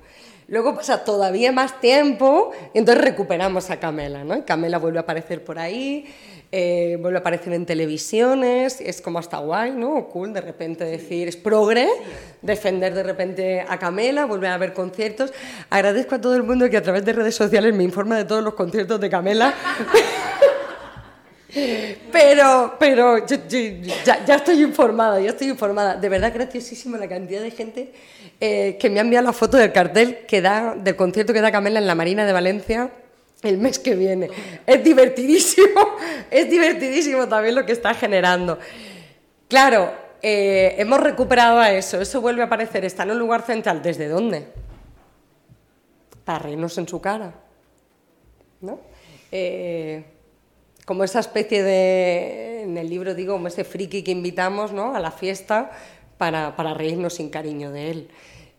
Luego 0.49 0.75
pasa 0.75 1.05
todavía 1.05 1.53
más 1.53 1.81
tiempo 1.81 2.53
y 2.73 2.79
entonces 2.79 3.05
recuperamos 3.05 3.71
a 3.71 3.79
Camela. 3.79 4.25
¿no? 4.25 4.45
Camela 4.47 4.79
vuelve 4.79 4.99
a 4.99 5.03
aparecer 5.03 5.45
por 5.45 5.59
ahí, 5.59 6.07
eh, 6.57 6.97
vuelve 7.01 7.19
a 7.19 7.21
aparecer 7.21 7.53
en 7.53 7.67
televisiones, 7.67 8.81
es 8.81 9.01
como 9.01 9.19
hasta 9.19 9.39
guay, 9.39 9.73
¿no? 9.73 10.07
cool 10.09 10.33
de 10.33 10.41
repente 10.41 10.85
decir, 10.85 11.27
es 11.27 11.37
progre, 11.37 11.89
defender 12.43 12.95
de 12.95 13.03
repente 13.03 13.65
a 13.69 13.77
Camela, 13.77 14.25
volver 14.25 14.51
a 14.53 14.59
ver 14.59 14.73
conciertos. 14.73 15.33
Agradezco 15.69 16.15
a 16.15 16.21
todo 16.21 16.37
el 16.37 16.45
mundo 16.45 16.71
que 16.71 16.77
a 16.77 16.83
través 16.83 17.05
de 17.05 17.13
redes 17.13 17.35
sociales 17.35 17.75
me 17.75 17.83
informa 17.83 18.17
de 18.17 18.25
todos 18.25 18.45
los 18.45 18.55
conciertos 18.55 19.01
de 19.01 19.11
Camela. 19.11 19.53
Pero, 22.11 22.75
pero 22.81 23.25
yo- 23.27 23.37
yo- 23.49 23.93
ya, 24.05 24.25
ya 24.25 24.35
estoy 24.37 24.61
informada, 24.63 25.21
ya 25.21 25.31
estoy 25.31 25.49
informada. 25.49 25.95
De 25.95 26.09
verdad, 26.09 26.33
graciosísimo 26.35 26.97
la 26.97 27.09
cantidad 27.09 27.41
de 27.43 27.51
gente 27.53 27.93
eh, 28.41 28.77
que 28.81 28.91
me 28.91 28.99
ha 28.99 29.03
enviado 29.03 29.25
la 29.27 29.33
foto 29.33 29.57
del 29.57 29.71
cartel 29.73 30.19
que 30.27 30.41
da, 30.41 30.75
del 30.75 30.97
concierto 30.97 31.33
que 31.33 31.41
da 31.41 31.53
Camela 31.53 31.79
en 31.79 31.87
la 31.87 31.95
Marina 31.95 32.27
de 32.27 32.33
Valencia 32.33 32.91
el 33.49 33.59
mes 33.59 33.79
que 33.79 33.95
viene. 33.95 34.31
Es 34.67 34.83
divertidísimo, 34.83 35.97
es 36.31 36.51
divertidísimo 36.51 37.29
también 37.29 37.55
lo 37.55 37.67
que 37.67 37.73
está 37.73 37.95
generando. 37.95 38.59
Claro, 39.49 39.93
eh, 40.23 40.77
hemos 40.79 41.01
recuperado 41.01 41.59
a 41.59 41.71
eso, 41.73 42.01
eso 42.01 42.21
vuelve 42.21 42.43
a 42.43 42.47
aparecer, 42.47 42.85
está 42.85 43.03
en 43.03 43.13
un 43.13 43.19
lugar 43.19 43.43
central. 43.43 43.83
¿Desde 43.83 44.09
dónde? 44.09 44.49
Para 46.25 46.39
reírnos 46.39 46.77
en 46.79 46.89
su 46.89 47.01
cara. 47.01 47.35
¿no? 48.61 48.81
Eh, 49.31 50.05
como 50.85 51.05
esa 51.05 51.21
especie 51.21 51.63
de, 51.63 52.63
en 52.63 52.77
el 52.77 52.89
libro 52.89 53.15
digo, 53.15 53.35
como 53.35 53.49
ese 53.49 53.65
friki 53.65 54.03
que 54.03 54.11
invitamos 54.11 54.73
¿no? 54.73 54.95
a 54.95 55.01
la 55.01 55.11
fiesta 55.11 55.71
para, 56.19 56.57
para 56.57 56.75
reírnos 56.75 57.15
sin 57.15 57.31
cariño 57.31 57.71
de 57.71 57.91
él. 57.91 58.09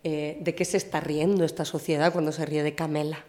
Eh, 0.04 0.38
¿De 0.40 0.54
qué 0.54 0.64
se 0.64 0.76
está 0.76 1.00
riendo 1.00 1.44
esta 1.44 1.64
sociedad 1.64 2.12
cuando 2.12 2.30
se 2.30 2.46
ríe 2.46 2.62
de 2.62 2.74
Camela? 2.74 3.24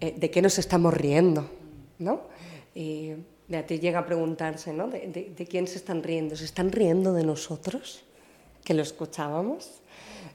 Eh, 0.00 0.14
¿De 0.16 0.30
qué 0.30 0.42
nos 0.42 0.58
estamos 0.58 0.94
riendo? 0.94 1.48
¿no? 1.98 2.22
Y 2.74 3.12
Beatriz 3.48 3.80
llega 3.80 4.00
a 4.00 4.06
preguntarse, 4.06 4.72
¿no? 4.72 4.88
¿De, 4.88 5.06
de, 5.06 5.32
de 5.36 5.46
quién 5.46 5.66
se 5.66 5.76
están 5.76 6.02
riendo? 6.02 6.36
¿Se 6.36 6.44
están 6.44 6.72
riendo 6.72 7.12
de 7.12 7.24
nosotros? 7.24 8.04
Que 8.64 8.74
lo 8.74 8.82
escuchábamos. 8.82 9.80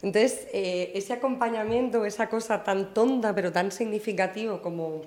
Entonces, 0.02 0.48
eh, 0.54 0.92
ese 0.96 1.14
acompañamiento, 1.14 2.06
esa 2.06 2.28
cosa 2.28 2.64
tan 2.64 2.94
tonta 2.94 3.36
pero 3.36 3.52
tan 3.52 3.72
significativo 3.72 4.62
como 4.62 5.04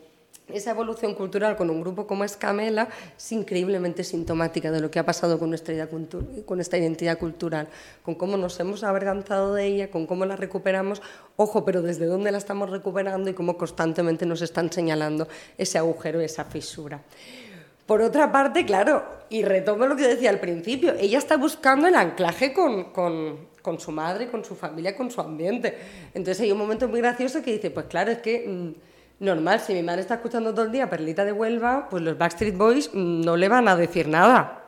esa 0.53 0.73
evolución 0.73 1.15
cultural 1.15 1.57
con 1.57 1.71
un 1.71 1.81
grupo 1.81 2.07
como 2.07 2.23
es 2.23 2.37
Camela 2.37 2.89
es 3.17 3.33
increíblemente 3.33 4.05
sintomática 4.05 4.71
de 4.71 4.81
lo 4.81 4.91
que 4.91 4.99
ha 4.99 5.07
pasado 5.07 5.39
con 5.39 5.49
nuestra 5.49 6.79
identidad 6.79 7.19
cultural, 7.19 7.69
con 8.03 8.15
cómo 8.15 8.37
nos 8.37 8.61
hemos 8.61 8.85
avergonzado 8.85 9.55
de 9.55 9.65
ella, 9.67 9.91
con 9.91 10.07
cómo 10.07 10.27
la 10.27 10.37
recuperamos, 10.37 11.01
ojo, 11.37 11.65
pero 11.65 11.81
desde 11.81 12.07
dónde 12.07 12.31
la 12.31 12.39
estamos 12.39 12.71
recuperando 12.71 13.31
y 13.31 13.35
cómo 13.35 13.57
constantemente 13.57 14.27
nos 14.27 14.43
están 14.43 14.71
señalando 14.71 15.29
ese 15.57 15.79
agujero, 15.79 16.21
esa 16.21 16.45
fisura. 16.45 17.01
Por 17.87 18.01
otra 18.01 18.33
parte, 18.33 18.65
claro, 18.65 19.05
y 19.29 19.43
retomo 19.45 19.87
lo 19.87 19.97
que 19.97 20.09
decía 20.09 20.31
al 20.31 20.41
principio, 20.41 20.95
ella 20.99 21.19
está 21.19 21.37
buscando 21.37 21.87
el 21.87 21.95
anclaje 21.95 22.53
con, 22.53 22.93
con, 22.93 23.49
con 23.61 23.79
su 23.79 23.93
madre, 23.93 24.31
con 24.31 24.45
su 24.45 24.55
familia, 24.55 24.97
con 24.97 25.11
su 25.11 25.21
ambiente. 25.21 25.77
Entonces 26.15 26.43
hay 26.43 26.53
un 26.53 26.59
momento 26.59 26.89
muy 26.89 27.01
gracioso 27.01 27.43
que 27.43 27.53
dice, 27.53 27.71
pues 27.71 27.87
claro, 27.87 28.11
es 28.11 28.19
que 28.19 28.47
mm, 28.49 28.94
normal, 29.21 29.61
si 29.61 29.75
mi 29.75 29.83
madre 29.83 30.03
está 30.03 30.15
escuchando 30.15 30.53
todo 30.53 30.65
el 30.65 30.73
día 30.73 30.91
Perlita 30.91 31.25
de 31.25 31.33
Huelva, 31.33 31.89
pues 31.89 32.03
los 32.03 32.19
Backstreet 32.19 32.57
Boys 32.57 32.91
mm, 32.93 33.21
no 33.23 33.37
le 33.37 33.49
van 33.49 33.69
a 33.69 33.77
decir 33.77 34.09
nada. 34.09 34.65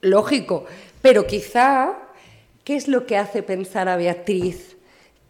Lógico, 0.00 0.66
pero 1.02 1.26
quizá, 1.26 1.94
¿qué 2.62 2.76
es 2.76 2.88
lo 2.88 3.06
que 3.06 3.16
hace 3.16 3.42
pensar 3.42 3.88
a 3.88 3.96
Beatriz 3.96 4.76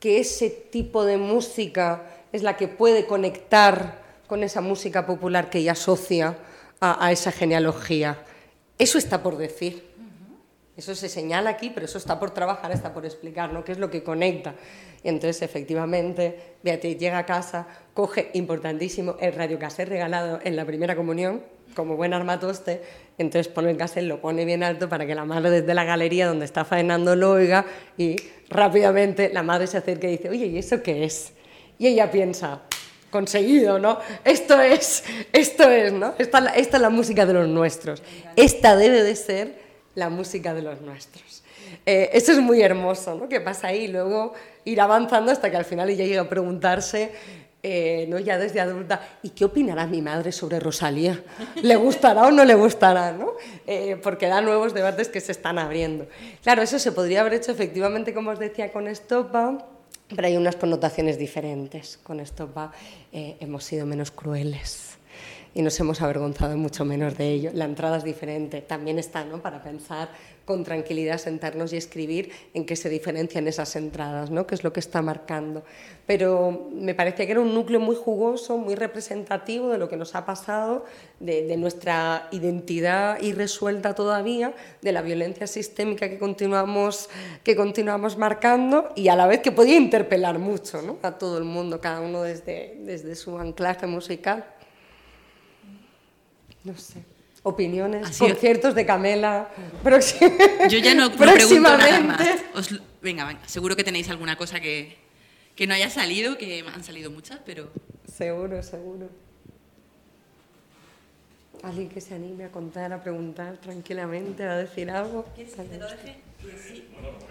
que 0.01 0.18
ese 0.18 0.51
tipo 0.51 1.05
de 1.05 1.16
música 1.16 2.03
es 2.32 2.42
la 2.42 2.57
que 2.57 2.68
puede 2.68 3.07
conectar 3.07 4.03
con 4.26 4.42
esa 4.42 4.61
música 4.61 5.07
popular 5.07 5.51
que 5.51 5.59
ella 5.59 5.72
asocia 5.72 6.36
a, 6.80 7.07
a 7.07 7.12
esa 7.12 7.32
genealogía? 7.32 8.18
Eso 8.78 8.99
está 8.99 9.22
por 9.22 9.36
decir. 9.36 9.93
Eso 10.76 10.94
se 10.94 11.08
señala 11.08 11.50
aquí, 11.50 11.70
pero 11.70 11.86
eso 11.86 11.98
está 11.98 12.18
por 12.18 12.32
trabajar, 12.32 12.72
está 12.72 12.92
por 12.92 13.04
explicar, 13.06 13.52
¿no? 13.52 13.64
¿Qué 13.64 13.72
es 13.72 13.78
lo 13.78 13.90
que 13.90 14.02
conecta? 14.02 14.54
Y 15.04 15.08
entonces, 15.08 15.42
efectivamente, 15.42 16.56
Beatriz 16.64 16.98
llega 16.98 17.18
a 17.18 17.26
casa, 17.26 17.68
coge, 17.92 18.30
importantísimo, 18.34 19.16
el 19.20 19.34
radiocassette 19.34 19.88
regalado 19.88 20.40
en 20.42 20.56
la 20.56 20.64
primera 20.64 20.96
comunión, 20.96 21.42
como 21.76 21.96
buen 21.96 22.12
armatoste, 22.12 22.82
entonces 23.18 23.52
pone 23.52 23.70
el 23.70 23.76
cassette, 23.76 24.04
lo 24.04 24.20
pone 24.20 24.44
bien 24.44 24.62
alto 24.64 24.88
para 24.88 25.06
que 25.06 25.14
la 25.14 25.24
madre 25.24 25.50
desde 25.50 25.74
la 25.74 25.84
galería 25.84 26.26
donde 26.26 26.44
está 26.44 26.64
faenando 26.64 27.14
lo 27.14 27.32
oiga 27.32 27.66
y 27.96 28.16
rápidamente 28.48 29.30
la 29.32 29.42
madre 29.42 29.66
se 29.66 29.78
acerca 29.78 30.08
y 30.08 30.12
dice, 30.12 30.28
oye, 30.28 30.46
¿y 30.46 30.58
eso 30.58 30.82
qué 30.82 31.04
es? 31.04 31.32
Y 31.78 31.86
ella 31.86 32.10
piensa, 32.10 32.62
conseguido, 33.10 33.78
¿no? 33.78 33.98
Esto 34.24 34.60
es, 34.60 35.04
esto 35.32 35.70
es, 35.70 35.92
¿no? 35.92 36.14
Esta, 36.18 36.38
esta 36.54 36.76
es 36.76 36.82
la 36.82 36.90
música 36.90 37.26
de 37.26 37.32
los 37.32 37.48
nuestros. 37.48 38.02
Esta 38.34 38.76
debe 38.76 39.02
de 39.02 39.14
ser 39.14 39.63
la 39.95 40.11
música 40.11 40.55
de 40.55 40.62
los 40.62 40.80
nuestros. 40.80 41.42
Eh, 41.86 42.11
eso 42.12 42.32
es 42.32 42.38
muy 42.38 42.62
hermoso, 42.62 43.14
¿no? 43.14 43.28
Que 43.28 43.40
pasa 43.40 43.68
ahí, 43.68 43.88
luego 43.88 44.34
ir 44.64 44.80
avanzando 44.80 45.32
hasta 45.32 45.51
que 45.51 45.57
al 45.57 45.64
final 45.64 45.88
ella 45.90 46.05
llega 46.05 46.22
a 46.22 46.28
preguntarse, 46.28 47.12
eh, 47.66 48.05
¿no? 48.11 48.18
Ya 48.18 48.38
desde 48.38 48.61
adulta, 48.61 49.01
¿y 49.22 49.30
qué 49.30 49.47
opinará 49.47 49.86
mi 49.86 50.03
madre 50.03 50.32
sobre 50.32 50.61
Rosalía? 50.61 51.22
¿Le 51.62 51.76
gustará 51.76 52.26
o 52.26 52.30
no 52.30 52.45
le 52.45 52.55
gustará, 52.55 53.12
no? 53.12 53.32
Eh, 53.66 53.99
porque 54.03 54.26
da 54.26 54.42
nuevos 54.42 54.74
debates 54.74 55.09
que 55.09 55.20
se 55.20 55.32
están 55.32 55.59
abriendo. 55.59 56.07
Claro, 56.42 56.61
eso 56.61 56.78
se 56.78 56.92
podría 56.92 57.22
haber 57.22 57.32
hecho 57.32 57.53
efectivamente, 57.53 58.12
como 58.12 58.32
os 58.32 58.38
decía, 58.38 58.70
con 58.70 58.86
Estopa, 58.86 59.66
pero 60.14 60.26
hay 60.26 60.36
unas 60.36 60.57
connotaciones 60.57 61.18
diferentes. 61.18 61.99
Con 62.03 62.20
Estopa 62.20 62.72
eh, 63.12 63.36
hemos 63.40 63.64
sido 63.64 63.86
menos 63.86 64.11
crueles 64.11 64.84
y 65.55 65.62
nos 65.62 65.78
hemos 65.78 66.02
avergonzado 66.02 66.57
mucho 66.57 66.84
menos 66.84 67.16
de 67.16 67.30
ello. 67.30 67.50
La 67.55 67.64
entrada 67.64 67.98
es 67.98 68.05
diferente, 68.05 68.61
también 68.61 68.98
está, 68.98 69.24
¿no? 69.24 69.40
Para 69.40 69.62
pensar 69.62 70.09
con 70.44 70.62
tranquilidad, 70.62 71.18
sentarnos 71.18 71.72
y 71.72 71.76
escribir 71.76 72.30
en 72.52 72.66
qué 72.66 72.76
se 72.76 72.90
diferencian 72.90 73.48
esas 73.48 73.76
entradas, 73.76 74.30
¿no? 74.30 74.46
Qué 74.46 74.55
es 74.55 74.64
lo 74.64 74.72
que 74.72 74.80
está 74.80 75.00
marcando. 75.00 75.64
Pero 76.07 76.68
me 76.72 76.94
parecía 76.94 77.24
que 77.24 77.32
era 77.32 77.40
un 77.40 77.55
núcleo 77.55 77.80
muy 77.80 77.96
jugoso, 77.96 78.59
muy 78.59 78.74
representativo 78.74 79.70
de 79.70 79.78
lo 79.78 79.88
que 79.88 79.96
nos 79.96 80.14
ha 80.14 80.26
pasado, 80.26 80.84
de, 81.20 81.46
de 81.46 81.57
nuestra 81.57 82.28
identidad 82.30 83.22
irresuelta 83.22 83.94
todavía, 83.94 84.55
de 84.82 84.92
la 84.92 85.00
violencia 85.00 85.46
sistémica 85.46 86.11
que 86.11 86.18
continuamos, 86.18 87.09
que 87.42 87.57
continuamos 87.57 88.18
marcando 88.18 88.90
y 88.96 89.09
a 89.09 89.16
la 89.16 89.26
vez 89.26 89.40
que 89.40 89.52
podía 89.52 89.76
interpelar 89.76 90.38
mucho, 90.38 90.82
¿no? 90.82 90.98
A 91.02 91.12
todo 91.12 91.38
el 91.38 91.44
mundo, 91.44 91.80
cada 91.80 92.00
uno 92.00 92.22
desde, 92.22 92.76
desde 92.80 93.14
su 93.14 93.38
anclaje 93.38 93.86
musical. 93.86 94.44
No 96.64 96.76
sé. 96.76 97.02
Opiniones, 97.42 98.08
Así- 98.08 98.20
conciertos 98.26 98.74
de 98.74 98.86
Camela. 98.86 99.48
próxim- 99.82 100.32
Yo 100.70 100.78
ya 100.78 100.94
no, 100.94 101.10
no 101.10 101.16
pregunto 101.16 101.60
nada 101.60 102.00
más. 102.00 102.16
próximamente. 102.16 102.44
Os- 102.54 102.80
venga, 103.02 103.26
venga, 103.26 103.46
seguro 103.46 103.76
que 103.76 103.84
tenéis 103.84 104.08
alguna 104.08 104.36
cosa 104.36 104.60
que, 104.60 104.96
que 105.54 105.66
no 105.66 105.74
haya 105.74 105.90
salido, 105.90 106.38
que 106.38 106.64
han 106.66 106.82
salido 106.82 107.10
muchas, 107.10 107.40
pero 107.44 107.70
Seguro, 108.16 108.62
seguro. 108.62 109.08
Alguien 111.62 111.88
que 111.88 112.00
se 112.00 112.14
anime 112.14 112.44
a 112.44 112.48
contar, 112.50 112.92
a 112.92 113.02
preguntar 113.02 113.56
tranquilamente, 113.58 114.44
a 114.44 114.56
decir 114.56 114.90
algo. 114.90 115.26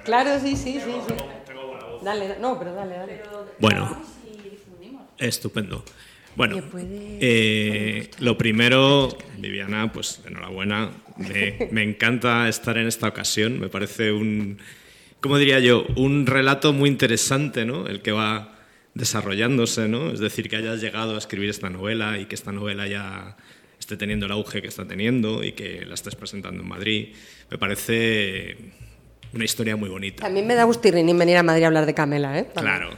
Claro, 0.03 0.39
sí, 0.39 0.55
sí, 0.55 0.79
sí. 0.84 0.91
sí. 1.07 1.13
Dale, 2.03 2.38
no, 2.39 2.57
pero 2.59 2.73
dale, 2.73 2.95
dale. 2.97 3.21
Bueno, 3.59 3.97
estupendo. 5.17 5.84
Bueno, 6.36 6.55
¿Le 6.55 6.61
puede- 6.63 7.17
eh, 7.21 8.09
lo 8.19 8.38
primero, 8.38 9.15
Viviana, 9.38 9.91
pues 9.91 10.21
enhorabuena. 10.25 10.89
Me, 11.17 11.67
me 11.71 11.84
encanta 11.84 12.49
estar 12.49 12.77
en 12.77 12.88
esta 12.88 13.07
ocasión. 13.07 13.59
Me 13.59 13.69
parece 13.69 14.11
un, 14.11 14.57
¿cómo 15.21 15.38
diría 15.38 15.59
yo? 15.59 15.86
Un 15.95 16.25
relato 16.25 16.73
muy 16.73 16.89
interesante, 16.89 17.65
¿no? 17.65 17.88
El 17.88 18.01
que 18.01 18.11
va 18.11 18.55
desarrollándose, 18.95 19.88
¿no? 19.88 20.11
Es 20.11 20.19
decir, 20.19 20.49
que 20.49 20.55
hayas 20.55 20.81
llegado 20.81 21.15
a 21.15 21.17
escribir 21.17 21.49
esta 21.49 21.69
novela 21.69 22.17
y 22.19 22.25
que 22.25 22.36
esta 22.36 22.51
novela 22.51 22.88
ya 22.88 23.38
esté 23.79 23.97
teniendo 23.97 24.25
el 24.27 24.31
auge 24.31 24.61
que 24.61 24.67
está 24.69 24.86
teniendo 24.88 25.43
y 25.43 25.51
que 25.51 25.86
la 25.86 25.93
estés 25.95 26.15
presentando 26.15 26.61
en 26.63 26.67
Madrid. 26.69 27.09
Me 27.51 27.57
parece 27.57 28.55
una 29.34 29.43
historia 29.45 29.75
muy 29.75 29.89
bonita. 29.89 30.23
También 30.23 30.45
me 30.47 30.53
da 30.55 30.63
gustirrinín 30.63 31.17
venir 31.17 31.38
a 31.38 31.43
Madrid 31.43 31.63
a 31.63 31.67
hablar 31.67 31.86
de 31.88 31.93
Camela, 31.93 32.38
¿eh? 32.39 32.43
También. 32.53 32.77
Claro. 32.77 32.97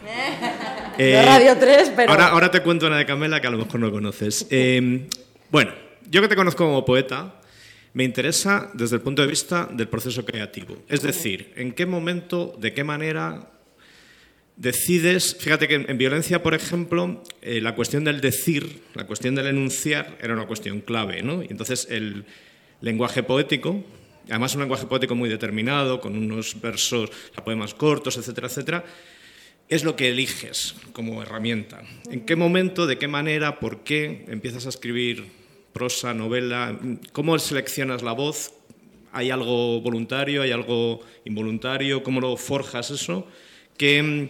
No 1.00 1.26
Radio 1.26 1.58
3, 1.58 1.94
pero... 1.96 2.12
Ahora, 2.12 2.28
ahora 2.28 2.52
te 2.52 2.62
cuento 2.62 2.88
una 2.88 2.98
de 2.98 3.06
Camela 3.06 3.42
que 3.42 3.48
a 3.48 3.52
lo 3.52 3.58
mejor 3.58 3.80
no 3.80 3.92
conoces. 3.92 4.48
Eh, 4.58 5.08
bueno, 5.52 5.72
yo 6.10 6.22
que 6.22 6.28
te 6.28 6.36
conozco 6.36 6.66
como 6.66 6.86
poeta, 6.86 7.42
me 7.94 8.04
interesa 8.04 8.72
desde 8.74 8.98
el 8.98 9.02
punto 9.02 9.22
de 9.22 9.28
vista 9.28 9.68
del 9.72 9.88
proceso 9.88 10.26
creativo. 10.26 10.78
Es 10.88 11.02
decir, 11.02 11.54
en 11.56 11.74
qué 11.74 11.86
momento, 11.86 12.56
de 12.60 12.74
qué 12.74 12.84
manera 12.84 13.52
decides. 14.56 15.36
Fíjate 15.40 15.68
que 15.68 15.76
en, 15.76 15.90
en 15.90 15.98
violencia, 15.98 16.42
por 16.42 16.54
ejemplo, 16.54 17.24
eh, 17.42 17.62
la 17.62 17.76
cuestión 17.76 18.04
del 18.04 18.22
decir, 18.22 18.82
la 18.94 19.06
cuestión 19.06 19.36
del 19.36 19.48
enunciar, 19.48 20.18
era 20.22 20.34
una 20.34 20.48
cuestión 20.48 20.82
clave, 20.82 21.22
¿no? 21.22 21.44
Y 21.44 21.48
entonces 21.50 21.88
el 21.90 22.26
lenguaje 22.82 23.24
poético. 23.24 23.84
Además, 24.30 24.56
un 24.56 24.62
lenguaje 24.62 24.88
poético 24.88 25.14
muy 25.14 25.30
determinado, 25.30 26.02
con 26.02 26.18
unos 26.18 26.60
versos, 26.60 27.12
poemas 27.44 27.76
cortos, 27.76 28.18
etcétera, 28.18 28.48
etcétera, 28.48 28.84
es 29.70 29.84
lo 29.84 29.96
que 29.96 30.10
eliges 30.10 30.76
como 30.94 31.22
herramienta. 31.22 31.84
¿En 32.10 32.26
qué 32.26 32.36
momento, 32.36 32.88
de 32.88 32.98
qué 32.98 33.08
manera, 33.08 33.60
por 33.60 33.84
qué 33.84 34.26
empiezas 34.28 34.66
a 34.66 34.70
escribir 34.70 35.26
prosa, 35.74 36.14
novela? 36.14 36.80
¿Cómo 37.12 37.38
seleccionas 37.40 38.04
la 38.04 38.12
voz? 38.12 38.54
¿Hay 39.12 39.32
algo 39.32 39.82
voluntario? 39.82 40.42
¿Hay 40.42 40.52
algo 40.52 41.02
involuntario? 41.26 42.04
¿Cómo 42.04 42.22
lo 42.22 42.38
forjas 42.38 42.92
eso? 42.92 43.28
¿Qué, 43.78 44.30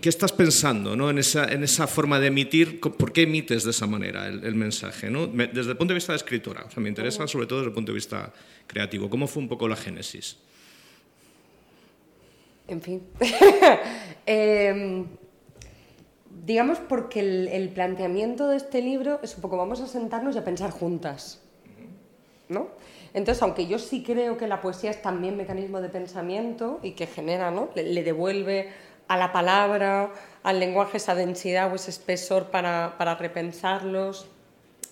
¿Qué 0.00 0.08
estás 0.08 0.32
pensando 0.32 0.96
¿no? 0.96 1.08
en, 1.08 1.18
esa, 1.18 1.50
en 1.52 1.62
esa 1.62 1.86
forma 1.86 2.18
de 2.18 2.28
emitir? 2.28 2.80
¿Por 2.80 3.12
qué 3.12 3.22
emites 3.22 3.64
de 3.64 3.70
esa 3.70 3.86
manera 3.86 4.26
el, 4.26 4.44
el 4.44 4.54
mensaje? 4.56 5.08
¿no? 5.08 5.26
Desde 5.28 5.70
el 5.70 5.76
punto 5.76 5.92
de 5.92 5.98
vista 5.98 6.12
de 6.12 6.16
escritora, 6.16 6.64
o 6.64 6.70
sea, 6.70 6.82
me 6.82 6.88
interesa 6.88 7.26
sobre 7.28 7.46
todo 7.46 7.60
desde 7.60 7.68
el 7.68 7.74
punto 7.74 7.92
de 7.92 7.96
vista 7.96 8.32
creativo. 8.66 9.08
¿Cómo 9.08 9.28
fue 9.28 9.42
un 9.42 9.48
poco 9.48 9.68
la 9.68 9.76
génesis? 9.76 10.36
En 12.68 12.80
fin. 12.82 13.06
Em, 14.28 15.06
digamos 16.44 16.80
porque 16.80 17.20
el, 17.20 17.68
planteamiento 17.68 18.48
de 18.48 18.56
este 18.56 18.82
libro 18.82 19.20
es 19.22 19.36
un 19.36 19.40
poco 19.40 19.56
vamos 19.56 19.80
a 19.80 19.86
sentarnos 19.86 20.34
y 20.34 20.38
a 20.38 20.44
pensar 20.44 20.72
juntas. 20.72 21.40
¿no? 22.48 22.68
Entonces, 23.14 23.40
aunque 23.42 23.68
yo 23.68 23.78
sí 23.78 24.02
creo 24.02 24.36
que 24.36 24.48
la 24.48 24.60
poesía 24.60 24.90
es 24.90 25.00
también 25.00 25.36
mecanismo 25.36 25.80
de 25.80 25.88
pensamiento 25.88 26.80
y 26.82 26.92
que 26.92 27.06
genera, 27.06 27.52
¿no? 27.52 27.68
le, 27.76 27.84
le 27.84 28.02
devuelve 28.02 28.68
a 29.06 29.16
la 29.16 29.32
palabra, 29.32 30.12
al 30.42 30.58
lenguaje 30.58 30.96
esa 30.96 31.14
densidad 31.14 31.70
o 31.72 31.76
ese 31.76 31.90
espesor 31.90 32.50
para, 32.50 32.96
para 32.98 33.14
repensarlos, 33.14 34.28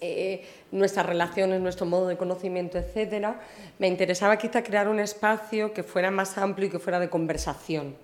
eh, 0.01 0.45
nuestras 0.73 1.07
relaciones, 1.07 1.61
nuestro 1.61 1.87
modo 1.87 2.07
de 2.07 2.17
conocimiento, 2.17 2.79
etcétera, 2.79 3.41
me 3.79 3.89
interesaba 3.89 4.37
quizá 4.37 4.63
crear 4.63 4.89
un 4.89 5.01
espacio 5.01 5.73
que 5.73 5.83
fuera 5.83 6.11
más 6.11 6.39
amplio 6.39 6.69
y 6.69 6.71
que 6.71 6.79
fuera 6.79 7.01
de 7.01 7.09
conversación. 7.09 7.95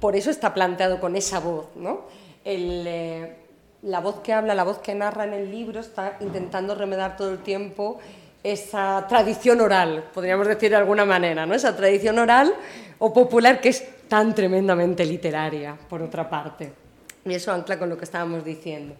Por 0.00 0.16
eso 0.16 0.30
está 0.30 0.52
planteado 0.52 1.00
con 1.00 1.16
esa 1.16 1.40
voz, 1.40 1.68
¿no? 1.76 2.02
Eh, 2.44 3.34
la 3.82 4.00
voz 4.00 4.20
que 4.20 4.32
habla, 4.32 4.54
la 4.54 4.64
voz 4.64 4.78
que 4.78 4.94
narra 4.94 5.24
en 5.24 5.32
el 5.32 5.50
libro 5.50 5.80
está 5.80 6.16
intentando 6.20 6.74
remedar 6.74 7.16
todo 7.16 7.30
el 7.30 7.38
tiempo 7.38 7.98
esa 8.42 9.04
tradición 9.08 9.60
oral, 9.60 10.04
podríamos 10.14 10.46
decir 10.46 10.70
de 10.70 10.76
alguna 10.76 11.04
manera, 11.04 11.46
¿no? 11.46 11.54
Esa 11.54 11.74
tradición 11.74 12.18
oral 12.18 12.54
o 12.98 13.12
popular 13.12 13.60
que 13.60 13.70
es 13.70 13.84
tan 14.08 14.34
tremendamente 14.34 15.04
literaria, 15.04 15.76
por 15.88 16.00
otra 16.00 16.30
parte. 16.30 16.85
Y 17.26 17.34
eso 17.34 17.52
ancla 17.52 17.78
con 17.78 17.88
lo 17.88 17.98
que 17.98 18.04
estábamos 18.04 18.44
diciendo. 18.44 18.94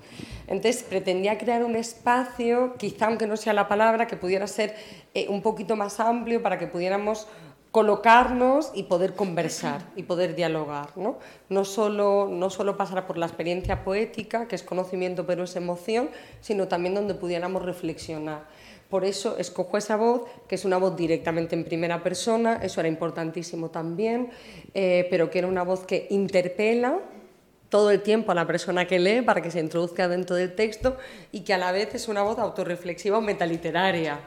Entonces, 0.49 0.83
pretendía 0.83 1.39
crear 1.39 1.65
un 1.65 1.77
espacio, 1.77 2.75
quizá 2.77 3.07
aunque 3.07 3.27
no 3.27 3.37
sea 3.37 3.53
la 3.53 3.69
palabra, 3.69 4.07
que 4.07 4.17
pudiera 4.17 4.47
ser 4.47 4.75
eh, 5.15 5.29
un 5.29 5.41
poquito 5.43 5.77
más 5.77 6.01
amplio 6.01 6.43
para 6.43 6.59
que 6.59 6.67
pudiéramos 6.67 7.29
colocarnos 7.71 8.73
y 8.75 8.85
poder 8.85 9.15
conversar 9.15 9.83
y 9.97 10.03
poder 10.03 10.35
dialogar. 10.35 10.97
¿no? 10.97 11.19
No, 11.51 11.65
solo, 11.65 12.27
no 12.31 12.51
solo 12.51 12.77
pasar 12.77 13.07
por 13.07 13.19
la 13.19 13.27
experiencia 13.27 13.85
poética, 13.85 14.49
que 14.49 14.57
es 14.57 14.63
conocimiento 14.63 15.27
pero 15.27 15.45
es 15.45 15.55
emoción, 15.57 16.09
sino 16.41 16.69
también 16.69 16.95
donde 16.95 17.15
pudiéramos 17.15 17.63
reflexionar. 17.63 18.45
Por 18.89 19.05
eso 19.05 19.37
escojo 19.37 19.77
esa 19.77 19.97
voz, 19.97 20.23
que 20.49 20.55
es 20.55 20.65
una 20.65 20.79
voz 20.79 20.97
directamente 20.97 21.55
en 21.55 21.65
primera 21.65 22.03
persona, 22.03 22.61
eso 22.63 22.81
era 22.81 22.89
importantísimo 22.89 23.69
también, 23.69 24.31
eh, 24.73 25.07
pero 25.11 25.29
que 25.29 25.41
era 25.41 25.49
una 25.49 25.63
voz 25.63 25.85
que 25.85 26.07
interpela 26.11 27.01
todo 27.69 27.91
el 27.91 28.03
tiempo 28.03 28.33
a 28.33 28.35
la 28.35 28.47
persona 28.47 28.87
que 28.87 28.99
lee 28.99 29.23
para 29.23 29.43
que 29.43 29.51
se 29.51 29.61
introduzca 29.61 30.09
dentro 30.09 30.37
del 30.37 30.55
texto 30.55 30.97
y 31.33 31.41
que 31.41 31.55
a 31.55 31.59
la 31.59 31.73
vez 31.73 31.95
es 31.95 32.09
una 32.09 32.23
voz 32.23 32.39
autorreflexiva 32.39 33.19
o 33.19 33.21
metaliteraria. 33.21 34.21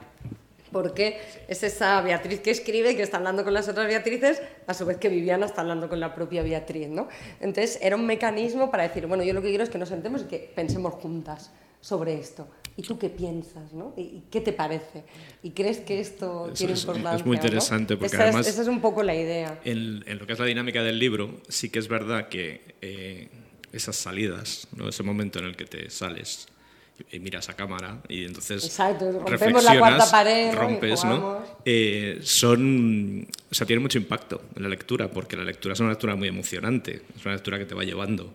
Porque 0.72 1.20
es 1.48 1.64
esa 1.64 2.00
Beatriz 2.02 2.42
que 2.42 2.52
escribe 2.52 2.92
y 2.92 2.96
que 2.96 3.02
está 3.02 3.18
hablando 3.18 3.44
con 3.44 3.54
las 3.54 3.68
otras 3.68 3.88
Beatrices, 3.88 4.42
a 4.68 4.74
su 4.76 4.86
vez 4.86 4.98
que 4.98 5.10
Viviana 5.10 5.48
está 5.48 5.62
hablando 5.62 5.90
con 5.90 6.00
la 6.00 6.14
propia 6.14 6.44
Beatriz. 6.44 6.90
¿no? 6.90 7.08
Entonces 7.40 7.80
era 7.82 7.96
un 7.96 8.06
mecanismo 8.06 8.70
para 8.70 8.84
decir, 8.84 9.08
bueno, 9.08 9.24
yo 9.24 9.34
lo 9.34 9.42
que 9.42 9.50
quiero 9.50 9.64
es 9.64 9.70
que 9.70 9.80
nos 9.80 9.90
sentemos 9.90 10.22
y 10.22 10.26
que 10.26 10.52
pensemos 10.54 10.94
juntas 10.94 11.52
sobre 11.82 12.20
esto. 12.20 12.48
¿Y 12.80 12.82
tú 12.82 12.98
qué 12.98 13.10
piensas? 13.10 13.74
¿no? 13.74 13.94
¿Y 13.98 14.22
qué 14.32 14.40
te 14.40 14.54
parece? 14.54 15.04
¿Y 15.44 15.52
crees 15.52 15.80
que 15.80 16.00
esto 16.00 16.46
Eso 16.46 16.54
tiene 16.54 16.74
es- 16.74 16.80
es 16.80 16.86
importancia? 16.86 17.26
muy 17.26 17.36
¿no? 17.36 17.44
interesante, 17.44 17.98
porque 17.98 18.16
esa 18.16 18.24
además- 18.24 18.48
Es, 18.48 18.54
esa 18.54 18.62
es 18.62 18.68
un 18.70 18.80
poco 18.80 19.04
la 19.04 19.14
idea. 19.16 19.60
En, 19.66 20.04
en 20.08 20.18
lo 20.18 20.26
que 20.26 20.34
es 20.34 20.40
la 20.40 20.46
dinámica 20.46 20.82
del 20.82 20.98
libro, 20.98 21.42
sí 21.50 21.70
que 21.70 21.80
es 21.80 21.90
verdad 21.90 22.30
que 22.30 22.62
eh, 22.82 23.28
esas 23.74 23.98
salidas, 23.98 24.68
¿no? 24.76 24.88
ese 24.88 25.04
momento 25.04 25.40
en 25.40 25.46
el 25.46 25.56
que 25.58 25.66
te 25.66 25.90
sales 25.90 26.48
y, 27.12 27.20
miras 27.20 27.50
a 27.50 27.54
cámara 27.56 28.02
y 28.10 28.24
entonces 28.26 28.64
Exacto, 28.66 29.12
rompemos 29.26 29.64
la 29.64 29.78
cuarta 29.78 30.10
pared, 30.10 30.52
¿no? 30.54 30.60
rompes, 30.60 31.04
¿no? 31.04 31.44
Eh, 31.66 32.20
son, 32.24 33.28
o 33.52 33.54
sea, 33.56 33.68
tiene 33.68 33.82
mucho 33.82 33.98
impacto 33.98 34.42
en 34.56 34.64
la 34.64 34.70
lectura, 34.70 35.10
porque 35.12 35.36
la 35.38 35.44
lectura 35.44 35.74
es 35.74 35.80
una 35.82 35.90
lectura 35.90 36.16
muy 36.16 36.28
emocionante, 36.30 37.02
es 37.18 37.26
una 37.26 37.36
lectura 37.36 37.58
que 37.60 37.66
te 37.66 37.76
va 37.76 37.84
llevando. 37.84 38.34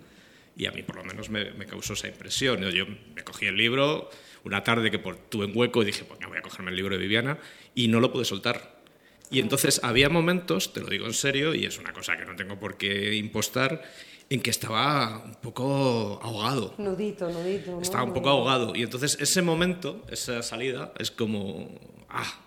Y 0.56 0.66
a 0.66 0.70
mí 0.70 0.82
por 0.84 0.94
lo 0.96 1.04
menos 1.04 1.30
me, 1.30 1.50
me 1.52 1.66
causó 1.66 1.94
esa 1.94 2.06
impresión. 2.06 2.60
Yo, 2.60 2.70
yo 2.70 2.86
me 2.86 3.24
cogí 3.24 3.46
el 3.46 3.56
libro 3.56 4.08
una 4.44 4.62
tarde 4.62 4.90
que 4.90 4.98
tuve 4.98 5.46
un 5.46 5.52
hueco 5.54 5.82
y 5.82 5.86
dije, 5.86 6.04
pues 6.04 6.20
voy 6.28 6.38
a 6.38 6.42
cogerme 6.42 6.70
el 6.70 6.76
libro 6.76 6.94
de 6.94 7.02
Viviana 7.02 7.38
y 7.74 7.88
no 7.88 8.00
lo 8.00 8.12
pude 8.12 8.24
soltar. 8.24 8.74
Y 9.30 9.40
entonces 9.40 9.80
había 9.82 10.08
momentos, 10.08 10.72
te 10.72 10.80
lo 10.80 10.88
digo 10.88 11.06
en 11.06 11.14
serio, 11.14 11.54
y 11.54 11.64
es 11.64 11.78
una 11.78 11.92
cosa 11.92 12.16
que 12.16 12.24
no 12.24 12.36
tengo 12.36 12.58
por 12.58 12.76
qué 12.76 13.14
impostar, 13.14 13.82
en 14.30 14.40
que 14.40 14.50
estaba 14.50 15.22
un 15.24 15.34
poco 15.36 16.20
ahogado. 16.22 16.74
Nudito, 16.78 17.28
nudito. 17.30 17.72
¿no? 17.72 17.82
Estaba 17.82 18.04
un 18.04 18.12
poco 18.12 18.28
ahogado. 18.28 18.74
Y 18.74 18.82
entonces 18.82 19.16
ese 19.20 19.42
momento, 19.42 20.02
esa 20.08 20.42
salida, 20.42 20.92
es 20.98 21.10
como, 21.10 21.78
ah, 22.08 22.43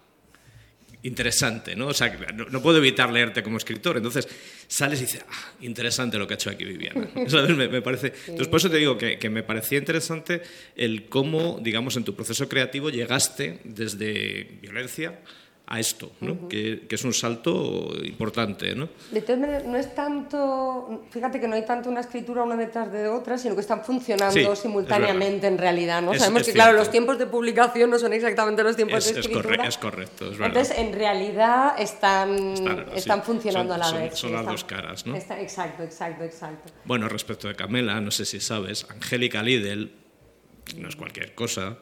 interesante, 1.07 1.75
¿no? 1.75 1.87
O 1.87 1.93
sea, 1.93 2.15
no, 2.33 2.45
no 2.45 2.61
puedo 2.61 2.77
evitar 2.77 3.11
leerte 3.11 3.41
como 3.41 3.57
escritor. 3.57 3.97
Entonces 3.97 4.27
sales 4.67 4.99
y 4.99 5.05
dices, 5.05 5.25
ah, 5.29 5.53
interesante 5.61 6.17
lo 6.17 6.27
que 6.27 6.33
ha 6.33 6.35
hecho 6.35 6.49
aquí 6.49 6.65
Viviana. 6.65 7.07
¿Sabes? 7.27 7.55
Me, 7.55 7.67
me 7.67 7.81
parece... 7.81 8.13
Entonces 8.27 8.47
por 8.47 8.59
eso 8.59 8.69
te 8.69 8.77
digo 8.77 8.97
que, 8.97 9.17
que 9.17 9.29
me 9.29 9.43
parecía 9.43 9.77
interesante 9.77 10.41
el 10.75 11.05
cómo, 11.05 11.59
digamos, 11.61 11.95
en 11.97 12.03
tu 12.03 12.15
proceso 12.15 12.47
creativo 12.49 12.89
llegaste 12.89 13.59
desde 13.63 14.57
violencia 14.61 15.19
a 15.69 15.81
esto, 15.81 16.11
¿no? 16.21 16.47
que, 16.47 16.87
que 16.87 16.95
es 16.95 17.03
un 17.03 17.13
salto 17.13 17.91
importante, 18.05 18.73
¿no? 18.73 18.87
De 19.11 19.19
todas 19.21 19.41
maneras, 19.41 19.65
no 19.65 19.75
es 19.75 19.93
tanto, 19.93 21.03
fíjate 21.11 21.41
que 21.41 21.47
no 21.49 21.55
hay 21.55 21.65
tanto 21.65 21.89
una 21.89 21.99
escritura 21.99 22.43
una 22.43 22.55
detrás 22.55 22.89
de 22.89 23.09
otra, 23.09 23.37
sino 23.37 23.53
que 23.53 23.59
están 23.59 23.83
funcionando 23.83 24.33
Sí, 24.33 24.39
es 24.49 24.59
simultáneamente 24.59 25.45
en 25.47 25.57
realidad, 25.57 26.01
¿no? 26.01 26.13
Es- 26.13 26.19
Sabemos 26.19 26.43
es 26.43 26.47
que, 26.47 26.53
claro, 26.53 26.71
los 26.77 26.89
tiempos 26.89 27.19
de 27.19 27.25
publicación 27.27 27.89
no 27.89 27.99
son 27.99 28.13
exactamente 28.13 28.63
los 28.63 28.77
tiempos 28.77 29.03
de 29.03 29.11
es 29.11 29.17
escritura. 29.17 29.67
es 29.67 29.77
correcto, 29.77 30.31
es 30.31 30.37
verdad. 30.37 30.47
Entonces, 30.57 30.77
en 30.77 30.93
realidad 30.93 31.73
están, 31.77 32.33
Están, 32.53 32.85
están 32.95 33.19
sí, 33.19 33.25
funcionando 33.25 33.73
son- 33.73 33.81
a 33.81 33.85
la 33.85 33.91
son- 33.91 33.99
vez. 33.99 34.15
son 34.17 34.31
las 34.31 34.39
están- 34.39 34.53
dos 34.53 34.63
caras, 34.63 35.05
¿no? 35.05 35.15
está- 35.17 35.41
exacto, 35.41 35.83
exacto, 35.83 36.23
exacto. 36.23 36.71
Bueno, 36.85 37.09
respecto 37.09 37.49
de 37.49 37.55
Camela, 37.55 37.99
no 37.99 38.11
sé 38.11 38.23
si 38.23 38.39
sabes, 38.39 38.85
Angélica 38.89 39.43
Lidl, 39.43 39.91
no 40.77 40.87
es 40.87 40.95
cualquier 40.95 41.35
cosa, 41.35 41.77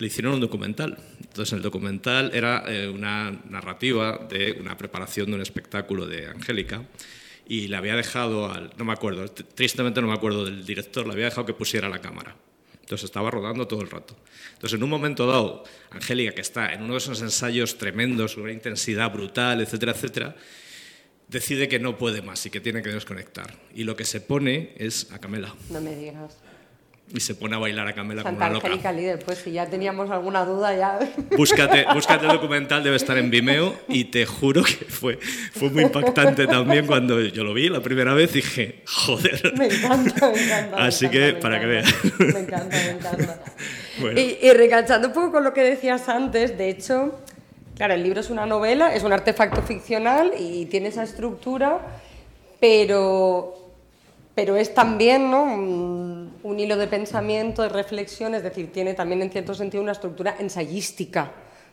le 0.00 0.06
hicieron 0.06 0.34
un 0.34 0.40
documental. 0.40 0.96
Entonces, 1.20 1.52
el 1.52 1.62
documental 1.62 2.30
era 2.34 2.64
eh, 2.66 2.88
una 2.88 3.30
narrativa 3.48 4.18
de 4.28 4.56
una 4.58 4.76
preparación 4.76 5.26
de 5.26 5.34
un 5.34 5.42
espectáculo 5.42 6.06
de 6.06 6.26
Angélica 6.26 6.84
y 7.46 7.68
le 7.68 7.76
había 7.76 7.94
dejado 7.94 8.50
al. 8.50 8.72
No 8.78 8.86
me 8.86 8.94
acuerdo, 8.94 9.28
tristemente 9.30 10.00
no 10.00 10.08
me 10.08 10.14
acuerdo 10.14 10.46
del 10.46 10.64
director, 10.64 11.06
le 11.06 11.12
había 11.12 11.26
dejado 11.26 11.46
que 11.46 11.52
pusiera 11.52 11.88
la 11.90 12.00
cámara. 12.00 12.34
Entonces 12.80 13.04
estaba 13.04 13.30
rodando 13.30 13.68
todo 13.68 13.82
el 13.82 13.90
rato. 13.90 14.16
Entonces, 14.54 14.78
en 14.78 14.82
un 14.82 14.90
momento 14.90 15.26
dado, 15.26 15.64
Angélica, 15.90 16.34
que 16.34 16.40
está 16.40 16.72
en 16.72 16.82
uno 16.82 16.94
de 16.94 16.98
esos 16.98 17.20
ensayos 17.20 17.76
tremendos, 17.76 18.34
con 18.34 18.44
una 18.44 18.52
intensidad 18.52 19.12
brutal, 19.12 19.60
etcétera, 19.60 19.92
etcétera, 19.92 20.34
decide 21.28 21.68
que 21.68 21.78
no 21.78 21.98
puede 21.98 22.22
más 22.22 22.44
y 22.46 22.50
que 22.50 22.60
tiene 22.60 22.82
que 22.82 22.88
desconectar. 22.88 23.54
Y 23.74 23.84
lo 23.84 23.96
que 23.96 24.06
se 24.06 24.22
pone 24.22 24.72
es 24.78 25.12
a 25.12 25.20
Camela. 25.20 25.54
No 25.68 25.80
me 25.82 25.94
digas. 25.94 26.38
Y 27.12 27.20
se 27.20 27.34
pone 27.34 27.56
a 27.56 27.58
bailar 27.58 27.88
a 27.88 27.92
Camela 27.92 28.22
como 28.22 28.32
Santa 28.32 28.46
una 28.46 28.54
loca. 28.54 28.66
Angélica 28.68 28.92
Líder, 28.92 29.18
pues 29.24 29.38
si 29.38 29.50
ya 29.50 29.66
teníamos 29.66 30.10
alguna 30.10 30.44
duda 30.44 30.76
ya... 30.76 30.98
Búscate, 31.36 31.84
búscate 31.94 32.26
el 32.26 32.32
documental, 32.32 32.84
debe 32.84 32.96
estar 32.96 33.18
en 33.18 33.30
Vimeo 33.30 33.74
y 33.88 34.04
te 34.04 34.26
juro 34.26 34.62
que 34.62 34.84
fue, 34.84 35.18
fue 35.52 35.70
muy 35.70 35.82
impactante 35.82 36.46
también 36.46 36.86
cuando 36.86 37.20
yo 37.20 37.42
lo 37.42 37.52
vi 37.52 37.68
la 37.68 37.80
primera 37.80 38.14
vez 38.14 38.32
dije, 38.32 38.82
joder. 38.86 39.52
Me 39.56 39.66
encanta, 39.66 40.30
me 40.30 40.44
encanta. 40.44 40.76
me 40.76 40.82
Así 40.82 41.06
encanta, 41.06 41.26
que, 41.26 41.34
para 41.34 41.60
que 41.60 41.66
veas. 41.66 41.94
Me 42.18 42.40
encanta, 42.40 42.76
me 42.76 42.90
encanta. 42.90 43.42
Bueno. 44.00 44.18
Y, 44.18 44.38
y 44.40 44.52
recalchando 44.52 45.08
un 45.08 45.14
poco 45.14 45.32
con 45.32 45.44
lo 45.44 45.52
que 45.52 45.62
decías 45.62 46.08
antes, 46.08 46.56
de 46.56 46.70
hecho, 46.70 47.20
claro, 47.76 47.92
el 47.92 48.02
libro 48.02 48.20
es 48.20 48.30
una 48.30 48.46
novela, 48.46 48.94
es 48.94 49.02
un 49.02 49.12
artefacto 49.12 49.60
ficcional 49.62 50.32
y 50.38 50.64
tiene 50.66 50.88
esa 50.88 51.02
estructura, 51.02 51.80
pero, 52.60 53.59
pero 54.40 54.56
es 54.56 54.72
también 54.72 55.30
¿no? 55.30 55.42
un, 55.42 56.32
un 56.42 56.58
hilo 56.58 56.78
de 56.78 56.86
pensamiento, 56.86 57.60
de 57.60 57.68
reflexión, 57.68 58.34
es 58.34 58.42
decir, 58.42 58.72
tiene 58.72 58.94
también 58.94 59.20
en 59.20 59.30
cierto 59.30 59.52
sentido 59.52 59.82
una 59.82 59.92
estructura 59.92 60.34
ensayística. 60.38 61.30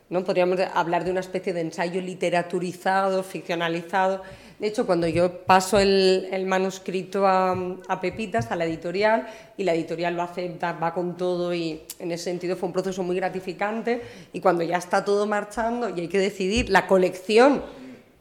¿no? 0.09 0.25
Podríamos 0.25 0.59
hablar 0.73 1.05
de 1.05 1.11
una 1.11 1.21
especie 1.21 1.53
de 1.53 1.61
ensayo 1.61 2.01
literaturizado, 2.01 3.23
ficcionalizado. 3.23 4.21
De 4.59 4.67
hecho, 4.67 4.85
cuando 4.85 5.07
yo 5.07 5.45
paso 5.45 5.79
el, 5.79 6.27
el 6.29 6.45
manuscrito 6.45 7.25
a, 7.25 7.55
a 7.87 8.01
Pepitas, 8.01 8.51
a 8.51 8.57
la 8.57 8.65
editorial, 8.65 9.27
y 9.55 9.63
la 9.63 9.73
editorial 9.73 10.17
lo 10.17 10.23
acepta, 10.23 10.73
va 10.73 10.93
con 10.93 11.15
todo, 11.15 11.53
y 11.53 11.83
en 11.99 12.11
ese 12.11 12.25
sentido 12.25 12.57
fue 12.57 12.67
un 12.67 12.73
proceso 12.73 13.01
muy 13.01 13.15
gratificante. 13.15 14.01
Y 14.33 14.41
cuando 14.41 14.65
ya 14.65 14.75
está 14.75 15.05
todo 15.05 15.25
marchando 15.25 15.87
y 15.87 16.01
hay 16.01 16.07
que 16.09 16.19
decidir 16.19 16.69
la 16.69 16.85
colección 16.85 17.63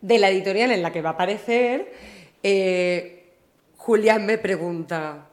de 0.03 0.21
la 0.21 0.31
editorial 0.31 0.71
en 0.71 0.83
la 0.83 0.93
que 0.93 1.03
va 1.03 1.11
a 1.11 1.13
aparecer, 1.15 1.93
eh, 2.45 3.16
Julián 3.87 4.27
me 4.27 4.37
pregunta, 4.37 5.29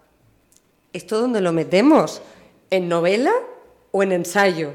¿esto 0.94 1.20
dónde 1.20 1.42
lo 1.42 1.52
metemos? 1.52 2.22
¿En 2.70 2.88
novela 2.88 3.34
o 3.90 4.04
en 4.04 4.12
ensayo? 4.12 4.74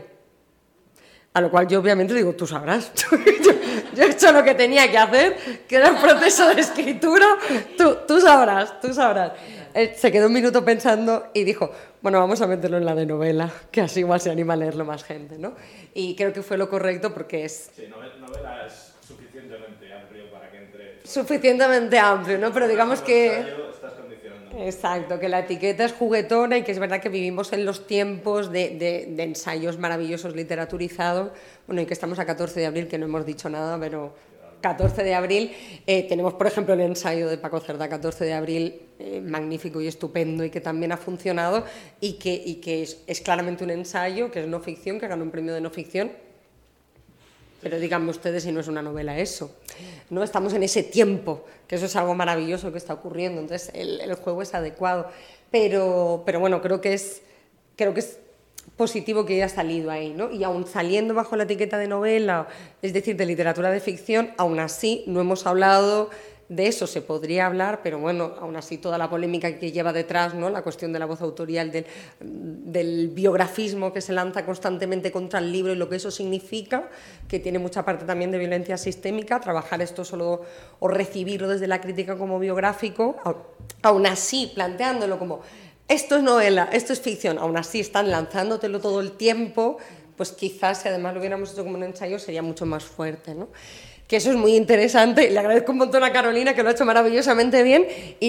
A 1.33 1.41
lo 1.41 1.49
cual 1.49 1.68
yo 1.68 1.79
obviamente 1.79 2.12
digo, 2.12 2.33
tú 2.33 2.45
sabrás. 2.45 2.91
yo, 3.12 3.53
yo 3.95 4.03
he 4.03 4.11
hecho 4.11 4.33
lo 4.33 4.43
que 4.43 4.57
tenía 4.57 4.91
que 4.91 4.99
hacer, 4.99 5.37
que 5.68 5.76
era 5.76 5.91
el 5.91 5.97
proceso 5.99 6.53
de 6.53 6.61
escritura, 6.61 7.24
tú, 7.76 7.99
tú 8.05 8.20
sabrás, 8.20 8.81
tú 8.81 8.93
sabrás. 8.93 9.35
Eh, 9.72 9.95
se 9.97 10.11
quedó 10.11 10.26
un 10.26 10.33
minuto 10.33 10.64
pensando 10.64 11.29
y 11.33 11.45
dijo, 11.45 11.70
bueno, 12.03 12.18
vamos 12.18 12.41
a 12.41 12.49
meterlo 12.49 12.79
en 12.79 12.85
la 12.85 12.97
de 12.97 13.07
novela, 13.07 13.49
que 13.70 13.81
así 13.81 14.01
igual 14.01 14.20
se 14.20 14.29
anima 14.29 14.55
a 14.55 14.57
leerlo 14.57 14.85
más 14.85 15.05
gente, 15.05 15.39
¿no? 15.39 15.55
Y 15.95 16.16
creo 16.16 16.33
que 16.33 16.43
fue 16.43 16.59
lo 16.59 16.68
correcto 16.68 17.14
porque 17.14 17.45
es... 17.45 17.70
Sí, 17.76 17.87
novela 17.87 18.66
es 18.66 18.95
suficientemente 19.07 19.93
amplio 19.93 20.29
para 20.33 20.51
que 20.51 20.57
entre... 20.59 21.01
Suficientemente 21.05 21.97
amplio, 21.97 22.39
¿no? 22.39 22.53
Pero 22.53 22.66
digamos 22.66 23.03
que... 23.03 23.68
Exacto, 24.57 25.18
que 25.18 25.28
la 25.28 25.40
etiqueta 25.40 25.84
es 25.84 25.92
juguetona 25.92 26.59
y 26.59 26.62
que 26.62 26.72
es 26.72 26.78
verdad 26.78 27.01
que 27.01 27.09
vivimos 27.09 27.53
en 27.53 27.64
los 27.64 27.86
tiempos 27.86 28.51
de, 28.51 28.70
de, 28.70 29.22
ensayos 29.22 29.78
maravillosos 29.78 30.34
literaturizados. 30.34 31.32
Bueno, 31.66 31.82
y 31.82 31.86
que 31.86 31.94
estamos 31.94 32.18
a 32.18 32.26
14 32.26 32.61
de 32.61 32.66
abril, 32.66 32.88
que 32.88 32.99
no 32.99 33.07
hemos 33.07 33.26
dicho 33.26 33.49
nada, 33.49 33.78
pero 33.78 34.14
14 34.61 35.03
de 35.05 35.14
abril 35.14 35.53
eh, 35.86 36.07
tenemos, 36.09 36.34
por 36.34 36.46
ejemplo, 36.46 36.74
el 36.74 36.80
ensayo 36.80 37.28
de 37.28 37.38
Paco 37.38 37.61
Cerda, 37.61 37.88
14 37.88 38.24
de 38.24 38.32
abril, 38.32 38.82
eh, 38.99 39.20
magnífico 39.20 39.80
y 39.80 39.86
estupendo 39.86 40.44
y 40.44 40.51
que 40.51 40.61
también 40.61 40.92
ha 40.92 40.96
funcionado 40.96 41.64
y 42.01 42.14
que, 42.14 42.34
y 42.34 42.57
que 42.57 42.82
es, 42.82 43.03
es 43.07 43.20
claramente 43.20 43.64
un 43.64 43.70
ensayo, 43.70 44.30
que 44.30 44.40
es 44.40 44.49
no 44.49 44.61
ficción, 44.61 44.99
que 44.99 45.09
ganó 45.09 45.24
un 45.24 45.30
premio 45.30 45.55
de 45.55 45.61
no 45.61 45.70
ficción 45.70 46.11
pero 47.62 47.78
díganme 47.78 48.11
ustedes 48.11 48.42
si 48.42 48.52
no 48.52 48.61
es 48.61 48.68
una 48.68 48.82
novela 48.82 49.18
eso. 49.18 49.50
No 50.11 50.22
estamos 50.22 50.52
en 50.54 50.62
ese 50.62 50.82
tiempo, 50.82 51.44
que 51.66 51.76
eso 51.76 51.86
es 51.86 51.96
algo 51.96 52.14
maravilloso 52.14 52.72
que 52.72 52.78
está 52.78 52.94
ocurriendo, 52.94 53.40
entonces 53.40 53.70
el, 53.74 54.00
el 54.00 54.14
juego 54.14 54.42
es 54.42 54.54
adecuado. 54.54 55.11
Pero, 55.50 56.22
pero 56.26 56.40
bueno, 56.40 56.61
creo 56.61 56.80
que 56.80 56.92
es 56.94 57.22
creo 57.78 57.94
que 57.94 58.00
es 58.00 58.18
positivo 58.76 59.24
que 59.24 59.34
haya 59.34 59.48
salido 59.48 59.90
ahí, 59.90 60.11
¿no? 60.11 60.30
Y 60.30 60.44
aún 60.44 60.66
saliendo 60.66 61.14
bajo 61.14 61.36
la 61.36 61.44
etiqueta 61.44 61.78
de 61.78 61.88
novela, 61.88 62.48
es 62.82 62.92
decir, 62.92 63.16
de 63.16 63.24
literatura 63.24 63.70
de 63.70 63.80
ficción, 63.80 64.32
aún 64.36 64.59
así 64.59 65.04
no 65.06 65.20
hemos 65.20 65.46
hablado 65.46 66.11
de 66.49 66.66
eso 66.66 66.86
se 66.86 67.03
podría 67.03 67.46
hablar, 67.46 67.80
pero 67.82 67.99
bueno, 67.99 68.34
aún 68.40 68.57
así 68.57 68.78
toda 68.78 68.96
la 68.96 69.11
polémica 69.11 69.59
que 69.59 69.70
lleva 69.70 69.92
detrás, 69.92 70.34
¿no? 70.34 70.49
la 70.49 70.62
cuestión 70.62 70.92
de 70.94 70.99
la 70.99 71.05
voz 71.05 71.20
autorial, 71.20 71.70
del, 72.20 73.09
biografismo 73.09 73.92
que 73.92 74.01
se 74.01 74.12
lanza 74.12 74.46
constantemente 74.46 75.12
contra 75.12 75.40
el 75.40 75.53
libro 75.53 75.72
y 75.72 75.76
lo 75.76 75.88
que 75.88 75.96
eso 75.96 76.11
significa, 76.11 76.88
que 77.28 77.38
tiene 77.38 77.59
mucha 77.59 77.84
parte 77.84 78.07
también 78.07 78.30
de 78.30 78.38
violencia 78.38 78.78
sistémica, 78.78 79.40
trabajar 79.40 79.82
esto 79.82 80.05
solo 80.05 80.42
o 80.78 80.88
recibirlo 80.88 81.49
desde 81.49 81.66
la 81.66 81.80
crítica 81.80 82.16
como 82.16 82.38
biográfico, 82.38 83.16
aún 83.82 84.07
así 84.07 84.51
planteándolo 84.55 85.18
como 85.18 85.40
esto 85.86 86.16
es 86.16 86.22
novela, 86.22 86.70
esto 86.72 86.92
es 86.94 87.01
ficción, 87.01 87.38
aún 87.38 87.59
así 87.59 87.80
están 87.80 88.11
lanzándotelo 88.11 88.80
todo 88.80 89.01
el 89.01 89.12
tiempo, 89.12 89.78
pues 90.16 90.32
quizás 90.32 90.82
si 90.82 90.88
además 90.88 91.14
lo 91.14 91.20
hubiéramos 91.20 91.53
hecho 91.53 91.62
como 91.62 91.76
un 91.76 91.84
ensayo 91.84 92.18
sería 92.18 92.42
mucho 92.42 92.66
más 92.66 92.84
fuerte. 92.84 93.34
¿no? 93.34 93.49
Que 94.09 94.16
eso 94.16 94.30
es 94.30 94.36
muy 94.36 94.56
interesante. 94.56 95.30
Le 95.30 95.38
agradezco 95.38 95.70
un 95.70 95.78
montón 95.78 96.02
a 96.02 96.12
Carolina, 96.12 96.54
que 96.54 96.62
lo 96.62 96.70
ha 96.70 96.72
hecho 96.72 96.86
maravillosamente 96.86 97.62
bien. 97.62 97.86
Y, 98.18 98.28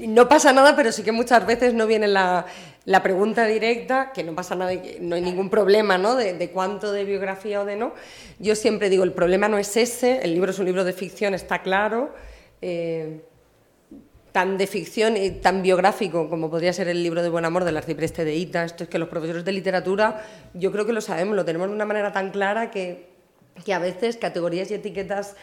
y 0.00 0.06
no 0.08 0.28
pasa 0.28 0.52
nada, 0.52 0.74
pero 0.74 0.90
sí 0.90 1.04
que 1.04 1.12
muchas 1.12 1.46
veces 1.46 1.72
no 1.74 1.86
viene 1.86 2.08
la, 2.08 2.44
la 2.86 3.02
pregunta 3.04 3.46
directa, 3.46 4.12
que 4.12 4.24
no 4.24 4.34
pasa 4.34 4.56
nada, 4.56 4.72
no 5.00 5.14
hay 5.14 5.22
ningún 5.22 5.48
problema 5.48 5.96
¿no? 5.96 6.16
De, 6.16 6.34
de, 6.34 6.50
cuánto 6.50 6.92
de 6.92 7.04
biografía 7.04 7.60
o 7.60 7.64
de 7.64 7.76
no. 7.76 7.94
Yo 8.40 8.56
siempre 8.56 8.90
digo, 8.90 9.04
el 9.04 9.12
problema 9.12 9.48
no 9.48 9.58
es 9.58 9.76
ese, 9.76 10.20
el 10.22 10.34
libro 10.34 10.50
es 10.50 10.58
un 10.58 10.66
libro 10.66 10.82
de 10.82 10.92
ficción, 10.92 11.34
está 11.34 11.62
claro. 11.62 12.12
Eh, 12.60 13.20
tan 14.32 14.58
de 14.58 14.66
ficción 14.66 15.16
y 15.16 15.30
tan 15.30 15.62
biográfico 15.62 16.28
como 16.28 16.50
podría 16.50 16.72
ser 16.72 16.88
el 16.88 17.02
libro 17.02 17.22
de 17.22 17.30
Buen 17.30 17.46
Amor 17.46 17.64
del 17.64 17.76
arcipreste 17.76 18.24
de 18.24 18.34
Ita. 18.34 18.64
Esto 18.64 18.84
es 18.84 18.90
que 18.90 18.98
los 18.98 19.08
profesores 19.08 19.44
de 19.44 19.52
literatura, 19.52 20.22
yo 20.52 20.70
creo 20.72 20.84
que 20.84 20.92
lo 20.92 21.00
sabemos, 21.00 21.34
lo 21.36 21.44
tenemos 21.44 21.68
de 21.68 21.74
una 21.74 21.86
manera 21.86 22.12
tan 22.12 22.32
clara 22.32 22.70
que 22.70 23.15
que 23.64 23.74
a 23.74 23.78
veces 23.78 24.16
categorías 24.16 24.70
y 24.70 24.74
etiquetas 24.74 25.36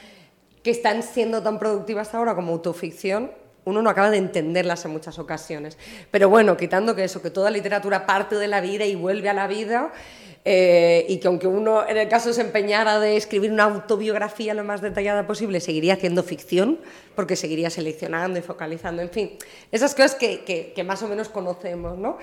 que 0.63 0.71
están 0.71 1.03
siendo 1.03 1.43
tan 1.43 1.59
productivas 1.59 2.13
ahora 2.13 2.35
como 2.35 2.53
autoficción, 2.53 3.31
uno 3.65 3.81
no 3.81 3.89
acaba 3.89 4.09
de 4.09 4.17
entenderlas 4.17 4.83
en 4.85 4.91
muchas 4.91 5.19
ocasiones. 5.19 5.77
Pero 6.11 6.29
bueno, 6.29 6.57
quitando 6.57 6.95
que 6.95 7.03
eso, 7.03 7.21
que 7.21 7.29
toda 7.29 7.49
literatura 7.49 8.05
parte 8.05 8.35
de 8.35 8.47
la 8.47 8.61
vida 8.61 8.85
y 8.85 8.95
vuelve 8.95 9.29
a 9.29 9.33
la 9.33 9.47
vida, 9.47 9.91
eh, 10.45 11.05
y 11.07 11.19
que 11.19 11.27
aunque 11.27 11.47
uno 11.47 11.87
en 11.87 11.95
el 11.95 12.09
caso 12.09 12.33
se 12.33 12.41
empeñara 12.41 12.99
de 12.99 13.15
escribir 13.15 13.51
una 13.51 13.63
autobiografía 13.63 14.53
lo 14.53 14.65
más 14.65 14.81
detallada 14.81 15.25
posible, 15.25 15.61
seguiría 15.61 15.93
haciendo 15.93 16.23
ficción, 16.23 16.79
porque 17.15 17.37
seguiría 17.37 17.69
seleccionando 17.69 18.39
y 18.39 18.41
focalizando, 18.41 19.01
en 19.01 19.09
fin, 19.09 19.31
esas 19.71 19.95
cosas 19.95 20.15
que, 20.15 20.43
que, 20.43 20.73
que 20.75 20.83
más 20.83 21.01
o 21.01 21.07
menos 21.07 21.29
conocemos, 21.29 21.97
¿no? 21.97 22.17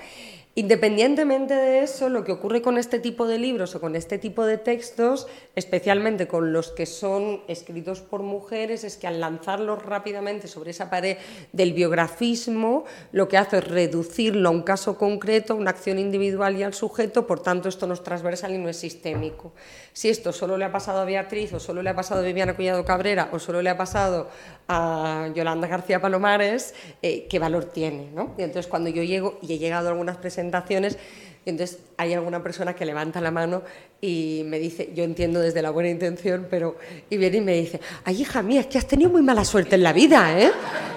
Independientemente 0.53 1.53
de 1.53 1.79
eso, 1.79 2.09
lo 2.09 2.25
que 2.25 2.33
ocurre 2.33 2.61
con 2.61 2.77
este 2.77 2.99
tipo 2.99 3.25
de 3.25 3.39
libros 3.39 3.73
o 3.73 3.79
con 3.79 3.95
este 3.95 4.17
tipo 4.17 4.45
de 4.45 4.57
textos, 4.57 5.27
especialmente 5.55 6.27
con 6.27 6.51
los 6.51 6.71
que 6.71 6.85
son 6.85 7.41
escritos 7.47 8.01
por 8.01 8.21
mujeres, 8.21 8.83
es 8.83 8.97
que 8.97 9.07
al 9.07 9.21
lanzarlos 9.21 9.81
rápidamente 9.81 10.49
sobre 10.49 10.71
esa 10.71 10.89
pared 10.89 11.15
del 11.53 11.71
biografismo, 11.71 12.83
lo 13.13 13.29
que 13.29 13.37
hace 13.37 13.59
es 13.59 13.67
reducirlo 13.69 14.49
a 14.49 14.51
un 14.51 14.63
caso 14.63 14.97
concreto, 14.97 15.55
una 15.55 15.71
acción 15.71 15.97
individual 15.97 16.57
y 16.57 16.63
al 16.63 16.73
sujeto, 16.73 17.25
por 17.25 17.41
tanto 17.41 17.69
esto 17.69 17.87
no 17.87 17.93
es 17.93 18.03
transversal 18.03 18.53
y 18.53 18.57
no 18.57 18.67
es 18.67 18.75
sistémico. 18.75 19.53
Si 19.93 20.09
esto 20.09 20.31
solo 20.31 20.57
le 20.57 20.65
ha 20.65 20.71
pasado 20.71 21.01
a 21.01 21.05
Beatriz 21.05 21.53
o 21.53 21.59
solo 21.59 21.81
le 21.81 21.89
ha 21.89 21.95
pasado 21.95 22.21
a 22.21 22.23
Viviana 22.23 22.55
Collado 22.55 22.85
Cabrera 22.85 23.29
o 23.31 23.39
solo 23.39 23.61
le 23.61 23.69
ha 23.69 23.77
pasado 23.77 24.29
a 24.67 25.29
Yolanda 25.35 25.67
García 25.67 25.99
Palomares, 25.99 26.73
eh, 27.01 27.27
¿qué 27.29 27.39
valor 27.39 27.65
tiene? 27.65 28.09
¿no? 28.13 28.33
Y 28.37 28.43
entonces 28.43 28.67
cuando 28.67 28.89
yo 28.89 29.03
llego 29.03 29.37
y 29.41 29.53
he 29.53 29.57
llegado 29.57 29.87
a 29.87 29.91
algunas 29.91 30.17
presentaciones, 30.17 30.97
entonces 31.45 31.79
hay 31.97 32.13
alguna 32.13 32.43
persona 32.43 32.75
que 32.75 32.85
levanta 32.85 33.19
la 33.19 33.31
mano 33.31 33.63
y 33.99 34.43
me 34.45 34.59
dice, 34.59 34.91
yo 34.93 35.03
entiendo 35.03 35.39
desde 35.39 35.61
la 35.61 35.71
buena 35.71 35.89
intención, 35.89 36.47
pero 36.49 36.77
y 37.09 37.17
viene 37.17 37.37
y 37.37 37.41
me 37.41 37.53
dice, 37.53 37.81
ay 38.05 38.21
hija 38.21 38.41
mía, 38.41 38.61
es 38.61 38.67
que 38.67 38.77
has 38.77 38.87
tenido 38.87 39.09
muy 39.09 39.23
mala 39.23 39.43
suerte 39.43 39.75
en 39.75 39.83
la 39.83 39.91
vida, 39.91 40.39
¿eh? 40.39 40.51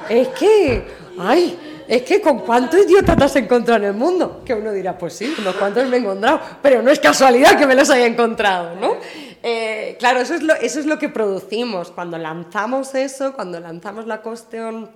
Es 0.08 0.28
que, 0.28 0.84
ay, 1.18 1.58
es 1.86 2.02
que 2.02 2.20
con 2.20 2.40
cuántos 2.40 2.80
idiotas 2.84 3.20
has 3.20 3.36
encontrado 3.36 3.82
en 3.82 3.90
el 3.90 3.94
mundo. 3.94 4.42
Que 4.44 4.54
uno 4.54 4.72
dirá, 4.72 4.96
pues 4.96 5.14
sí, 5.14 5.34
unos 5.38 5.54
cuantos 5.56 5.88
me 5.88 5.96
he 5.96 6.00
encontrado, 6.00 6.40
pero 6.62 6.82
no 6.82 6.90
es 6.90 6.98
casualidad 6.98 7.58
que 7.58 7.66
me 7.66 7.74
los 7.74 7.90
haya 7.90 8.06
encontrado, 8.06 8.74
¿no? 8.76 8.96
Eh, 9.42 9.96
claro, 9.98 10.20
eso 10.20 10.34
es, 10.34 10.42
lo, 10.42 10.54
eso 10.54 10.80
es 10.80 10.86
lo 10.86 10.98
que 10.98 11.08
producimos. 11.08 11.90
Cuando 11.90 12.16
lanzamos 12.16 12.94
eso, 12.94 13.34
cuando 13.34 13.60
lanzamos 13.60 14.06
la 14.06 14.22
cuestión 14.22 14.90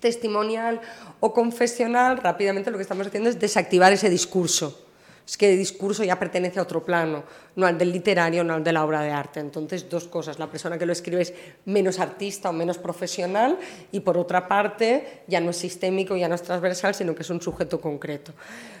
testimonial 0.00 0.80
o 1.20 1.32
confesional, 1.32 2.18
rápidamente 2.18 2.70
lo 2.70 2.76
que 2.76 2.82
estamos 2.82 3.06
haciendo 3.06 3.30
es 3.30 3.38
desactivar 3.38 3.92
ese 3.92 4.10
discurso. 4.10 4.81
Es 5.26 5.36
que 5.36 5.52
el 5.52 5.58
discurso 5.58 6.02
ya 6.02 6.18
pertenece 6.18 6.58
a 6.58 6.62
otro 6.62 6.84
plano, 6.84 7.22
no 7.54 7.66
al 7.66 7.78
del 7.78 7.92
literario, 7.92 8.42
no 8.42 8.54
al 8.54 8.64
de 8.64 8.72
la 8.72 8.84
obra 8.84 9.02
de 9.02 9.10
arte. 9.10 9.40
Entonces, 9.40 9.88
dos 9.88 10.04
cosas. 10.08 10.38
La 10.38 10.48
persona 10.48 10.78
que 10.78 10.84
lo 10.84 10.92
escribe 10.92 11.22
es 11.22 11.32
menos 11.64 12.00
artista 12.00 12.50
o 12.50 12.52
menos 12.52 12.78
profesional 12.78 13.58
y, 13.92 14.00
por 14.00 14.18
otra 14.18 14.48
parte, 14.48 15.22
ya 15.28 15.40
no 15.40 15.50
es 15.50 15.56
sistémico, 15.56 16.16
ya 16.16 16.28
no 16.28 16.34
es 16.34 16.42
transversal, 16.42 16.94
sino 16.94 17.14
que 17.14 17.22
es 17.22 17.30
un 17.30 17.40
sujeto 17.40 17.80
concreto. 17.80 18.32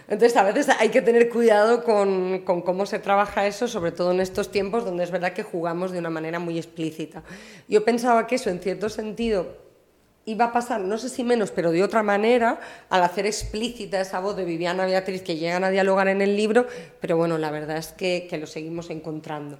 Entonces, 0.08 0.36
a 0.36 0.42
veces 0.42 0.68
hay 0.68 0.88
que 0.88 1.00
tener 1.00 1.28
cuidado 1.28 1.84
con, 1.84 2.40
con 2.40 2.62
cómo 2.62 2.86
se 2.86 2.98
trabaja 2.98 3.46
eso, 3.46 3.68
sobre 3.68 3.92
todo 3.92 4.10
en 4.10 4.20
estos 4.20 4.50
tiempos 4.50 4.84
donde 4.84 5.04
es 5.04 5.10
verdad 5.10 5.32
que 5.32 5.44
jugamos 5.44 5.92
de 5.92 6.00
una 6.00 6.10
manera 6.10 6.38
muy 6.38 6.58
explícita. 6.58 7.22
Yo 7.68 7.84
pensaba 7.84 8.26
que 8.26 8.34
eso, 8.34 8.50
en 8.50 8.58
cierto 8.58 8.88
sentido, 8.88 9.71
iba 10.24 10.46
a 10.46 10.52
pasar, 10.52 10.80
no 10.80 10.98
sé 10.98 11.08
si 11.08 11.24
menos, 11.24 11.50
pero 11.50 11.72
de 11.72 11.82
otra 11.82 12.02
manera, 12.02 12.60
al 12.88 13.02
hacer 13.02 13.26
explícita 13.26 14.00
esa 14.00 14.20
voz 14.20 14.36
de 14.36 14.44
Viviana 14.44 14.86
Beatriz 14.86 15.22
que 15.22 15.36
llegan 15.36 15.64
a 15.64 15.70
dialogar 15.70 16.08
en 16.08 16.22
el 16.22 16.36
libro, 16.36 16.66
pero 17.00 17.16
bueno, 17.16 17.38
la 17.38 17.50
verdad 17.50 17.76
es 17.76 17.88
que, 17.88 18.26
que 18.30 18.38
lo 18.38 18.46
seguimos 18.46 18.90
encontrando. 18.90 19.58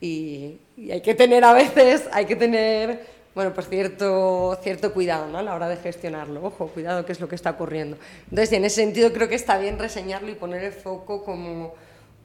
Y, 0.00 0.58
hay 0.90 1.02
que 1.02 1.14
tener 1.14 1.44
a 1.44 1.52
veces, 1.52 2.08
hay 2.12 2.24
que 2.24 2.34
tener, 2.34 3.04
bueno, 3.34 3.52
pues 3.54 3.68
cierto, 3.68 4.58
cierto 4.62 4.92
cuidado 4.92 5.28
¿no? 5.28 5.38
a 5.38 5.42
la 5.42 5.54
hora 5.54 5.68
de 5.68 5.76
gestionarlo. 5.76 6.42
Ojo, 6.44 6.68
cuidado, 6.68 7.04
qué 7.04 7.12
es 7.12 7.20
lo 7.20 7.28
que 7.28 7.34
está 7.34 7.50
ocurriendo. 7.50 7.96
Entonces, 8.24 8.52
en 8.52 8.64
ese 8.64 8.76
sentido, 8.76 9.12
creo 9.12 9.28
que 9.28 9.34
está 9.34 9.58
bien 9.58 9.78
reseñarlo 9.78 10.30
y 10.30 10.34
poner 10.34 10.64
el 10.64 10.72
foco 10.72 11.22
como 11.22 11.74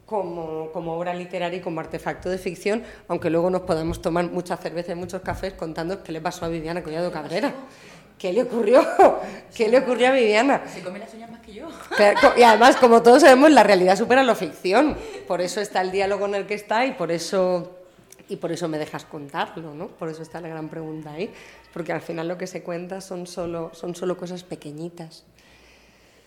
como, 0.06 0.72
como, 0.72 0.94
obra 0.94 1.14
literaria 1.14 1.60
y 1.60 1.61
como 1.61 1.80
artefacto 1.80 2.30
de 2.30 2.38
ficción, 2.38 2.84
aunque 3.07 3.30
luego 3.30 3.49
nos 3.49 3.61
podamos 3.61 4.02
tomar 4.02 4.26
mucha 4.30 4.56
cerveza 4.57 4.91
y 4.91 4.95
muchos 4.95 5.22
cafés 5.22 5.53
contando 5.53 6.03
qué 6.03 6.11
le 6.11 6.22
pasó 6.22 6.45
a 6.45 6.49
Viviana 6.49 6.84
Collado 6.84 7.11
Cabrera. 7.11 7.53
¿Qué 8.18 8.32
le 8.32 8.44
ocurrió? 8.44 8.82
¿Qué 9.56 9.68
le 9.68 9.80
ocurrió 9.80 10.07
a 10.07 10.11
Viviana? 10.11 10.61
Se 10.68 10.82
come 10.82 10.99
las 10.99 11.14
uñas 11.14 11.30
más 11.30 11.41
que 11.41 11.53
yo. 11.53 11.68
Y 12.38 12.44
además, 12.44 12.77
como 12.77 13.02
todos 13.02 13.22
sabemos, 13.22 13.52
la 13.52 13.64
realidad 13.64 13.98
supera 13.98 14.23
la 14.23 14.36
ficción. 14.36 14.95
Por 15.27 15.41
eso 15.41 15.60
está 15.60 15.82
el 15.82 15.91
diálogo 15.91 16.26
en 16.26 16.36
el 16.36 16.45
que 16.45 16.53
está 16.53 16.86
y 16.86 16.94
por 16.94 17.11
eso, 17.11 17.77
y 18.30 18.38
por 18.38 18.52
eso 18.52 18.68
me 18.69 18.77
dejas 18.77 19.03
contarlo, 19.03 19.73
¿no? 19.73 19.88
Por 19.88 20.10
eso 20.10 20.22
está 20.22 20.40
la 20.40 20.48
gran 20.48 20.69
pregunta 20.69 21.11
ahí. 21.11 21.30
Porque 21.73 21.91
al 21.91 22.02
final 22.02 22.30
lo 22.30 22.38
que 22.38 22.48
se 22.48 22.64
cuenta 22.64 23.02
son 23.02 23.27
solo, 23.27 23.72
son 23.73 23.95
solo 23.95 24.15
cosas 24.15 24.44
pequeñitas. 24.44 25.26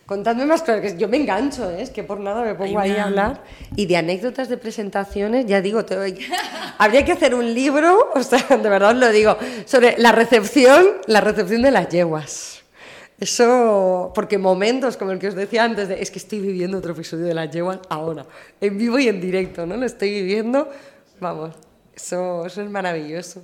Contadme 0.09 0.47
más 0.47 0.63
cosas, 0.63 0.81
que 0.81 0.97
yo 0.97 1.07
me 1.07 1.19
engancho, 1.19 1.71
¿eh? 1.71 1.83
es 1.83 1.91
que 1.91 2.03
por 2.03 2.19
nada 2.19 2.43
me 2.43 2.55
pongo 2.55 2.81
Ay, 2.81 2.93
ahí 2.93 2.97
a 2.97 3.05
hablar. 3.05 3.43
Y 3.77 3.85
de 3.85 3.99
anécdotas 3.99 4.49
de 4.49 4.57
presentaciones, 4.57 5.45
ya 5.45 5.61
digo, 5.61 5.85
te... 5.85 5.95
habría 6.79 7.05
que 7.05 7.13
hacer 7.13 7.35
un 7.35 7.53
libro, 7.53 8.11
o 8.15 8.23
sea, 8.23 8.43
de 8.49 8.71
verdad 8.71 8.93
os 8.93 8.97
lo 8.97 9.11
digo, 9.11 9.37
sobre 9.67 9.99
la 9.99 10.13
recepción, 10.13 10.87
la 11.09 11.21
recepción 11.21 11.61
de 11.61 11.71
las 11.71 11.91
yeguas. 11.91 12.63
Eso, 13.21 14.11
porque 14.15 14.39
momentos 14.39 14.97
como 14.97 15.11
el 15.11 15.19
que 15.19 15.29
os 15.29 15.35
decía 15.35 15.65
antes, 15.65 15.89
de, 15.89 16.01
es 16.01 16.11
que 16.11 16.21
estoy 16.21 16.41
viviendo 16.41 16.79
otro 16.79 16.93
episodio 16.93 17.27
de 17.27 17.35
las 17.35 17.51
yeguas 17.51 17.81
ahora, 17.91 18.25
en 18.63 18.79
vivo 18.79 18.99
y 18.99 19.09
en 19.09 19.21
directo, 19.21 19.67
¿no? 19.67 19.77
Lo 19.77 19.85
estoy 19.85 20.09
viviendo, 20.09 20.71
vamos, 21.21 21.55
Eso, 21.95 22.47
eso 22.47 22.63
es 22.63 22.71
maravilloso. 22.71 23.43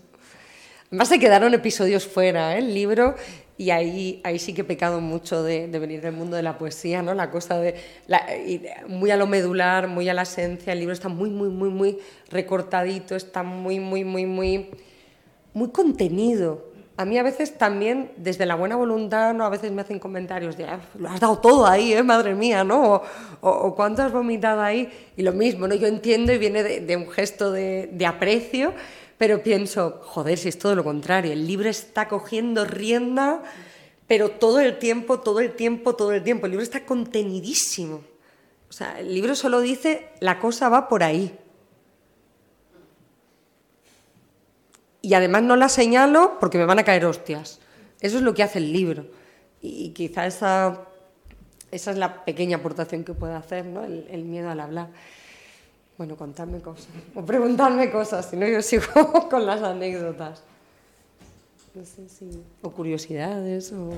Además 0.86 1.08
se 1.08 1.18
quedaron 1.18 1.52
episodios 1.52 2.06
fuera, 2.06 2.54
¿eh? 2.54 2.60
el 2.60 2.72
libro, 2.72 3.16
y 3.56 3.70
ahí, 3.70 4.20
ahí 4.24 4.38
sí 4.40 4.52
que 4.52 4.62
he 4.62 4.64
pecado 4.64 5.00
mucho 5.00 5.42
de, 5.44 5.68
de 5.68 5.78
venir 5.78 6.00
del 6.00 6.12
mundo 6.12 6.34
de 6.36 6.42
la 6.42 6.58
poesía, 6.58 7.02
¿no? 7.02 7.14
La 7.14 7.30
cosa 7.30 7.58
de, 7.58 7.76
la- 8.08 8.26
muy 8.88 9.10
a 9.12 9.16
lo 9.16 9.26
medular, 9.28 9.86
muy 9.88 10.08
a 10.08 10.14
la 10.14 10.22
esencia. 10.22 10.72
El 10.72 10.80
libro 10.80 10.92
está 10.92 11.08
muy, 11.08 11.30
muy, 11.30 11.48
muy, 11.48 11.68
muy 11.70 11.98
recortadito, 12.30 13.14
está 13.14 13.42
muy, 13.44 13.78
muy, 13.78 14.04
muy, 14.04 14.26
muy, 14.26 14.70
muy 15.52 15.70
contenido. 15.70 16.72
A 16.96 17.04
mí 17.04 17.18
a 17.18 17.24
veces 17.24 17.58
también, 17.58 18.12
desde 18.16 18.46
la 18.46 18.54
buena 18.54 18.76
voluntad, 18.76 19.34
¿no? 19.34 19.44
a 19.44 19.48
veces 19.48 19.72
me 19.72 19.82
hacen 19.82 19.98
comentarios 19.98 20.56
de, 20.56 20.64
"Ah, 20.64 20.80
lo 20.96 21.08
has 21.08 21.18
dado 21.18 21.38
todo 21.38 21.66
ahí, 21.66 21.92
¿eh? 21.92 22.04
madre 22.04 22.34
mía, 22.36 22.62
¿no? 22.62 22.94
O, 22.94 23.02
o- 23.40 23.50
o 23.50 23.74
cuánto 23.74 24.02
has 24.02 24.12
vomitado 24.12 24.60
ahí. 24.62 24.88
Y 25.16 25.22
lo 25.22 25.32
mismo, 25.32 25.66
¿no? 25.66 25.74
Yo 25.74 25.88
entiendo 25.88 26.32
y 26.32 26.38
viene 26.38 26.62
de, 26.62 26.80
de 26.80 26.96
un 26.96 27.10
gesto 27.10 27.50
de 27.50 28.06
aprecio, 28.06 28.74
pero 29.18 29.42
pienso, 29.42 30.00
joder, 30.02 30.38
si 30.38 30.48
es 30.48 30.58
todo 30.58 30.74
lo 30.74 30.84
contrario, 30.84 31.32
el 31.32 31.46
libro 31.46 31.68
está 31.68 32.08
cogiendo 32.08 32.64
rienda, 32.64 33.42
pero 34.06 34.30
todo 34.30 34.60
el 34.60 34.78
tiempo, 34.78 35.20
todo 35.20 35.40
el 35.40 35.54
tiempo, 35.54 35.94
todo 35.94 36.12
el 36.12 36.22
tiempo. 36.22 36.46
El 36.46 36.52
libro 36.52 36.64
está 36.64 36.84
contenidísimo. 36.84 38.02
O 38.68 38.72
sea, 38.72 38.98
el 38.98 39.14
libro 39.14 39.34
solo 39.34 39.60
dice, 39.60 40.08
la 40.20 40.40
cosa 40.40 40.68
va 40.68 40.88
por 40.88 41.04
ahí. 41.04 41.38
Y 45.00 45.14
además 45.14 45.42
no 45.42 45.54
la 45.56 45.68
señalo 45.68 46.38
porque 46.40 46.58
me 46.58 46.64
van 46.64 46.78
a 46.78 46.84
caer 46.84 47.04
hostias. 47.04 47.60
Eso 48.00 48.16
es 48.16 48.22
lo 48.22 48.34
que 48.34 48.42
hace 48.42 48.58
el 48.58 48.72
libro. 48.72 49.06
Y 49.60 49.90
quizá 49.90 50.26
esa, 50.26 50.86
esa 51.70 51.90
es 51.90 51.96
la 51.96 52.24
pequeña 52.24 52.56
aportación 52.56 53.04
que 53.04 53.14
puede 53.14 53.34
hacer, 53.34 53.64
¿no? 53.64 53.84
el, 53.84 54.06
el 54.10 54.24
miedo 54.24 54.50
al 54.50 54.60
hablar. 54.60 54.88
Bueno, 55.96 56.16
contadme 56.16 56.60
cosas. 56.60 56.88
O 57.14 57.24
preguntarme 57.24 57.90
cosas, 57.90 58.28
si 58.30 58.36
no 58.36 58.46
yo 58.48 58.60
sigo 58.62 58.84
con 59.30 59.46
las 59.46 59.62
anécdotas. 59.62 60.42
No 61.74 61.84
sé 61.84 62.08
si... 62.08 62.30
O 62.62 62.70
curiosidades, 62.70 63.72
o 63.72 63.92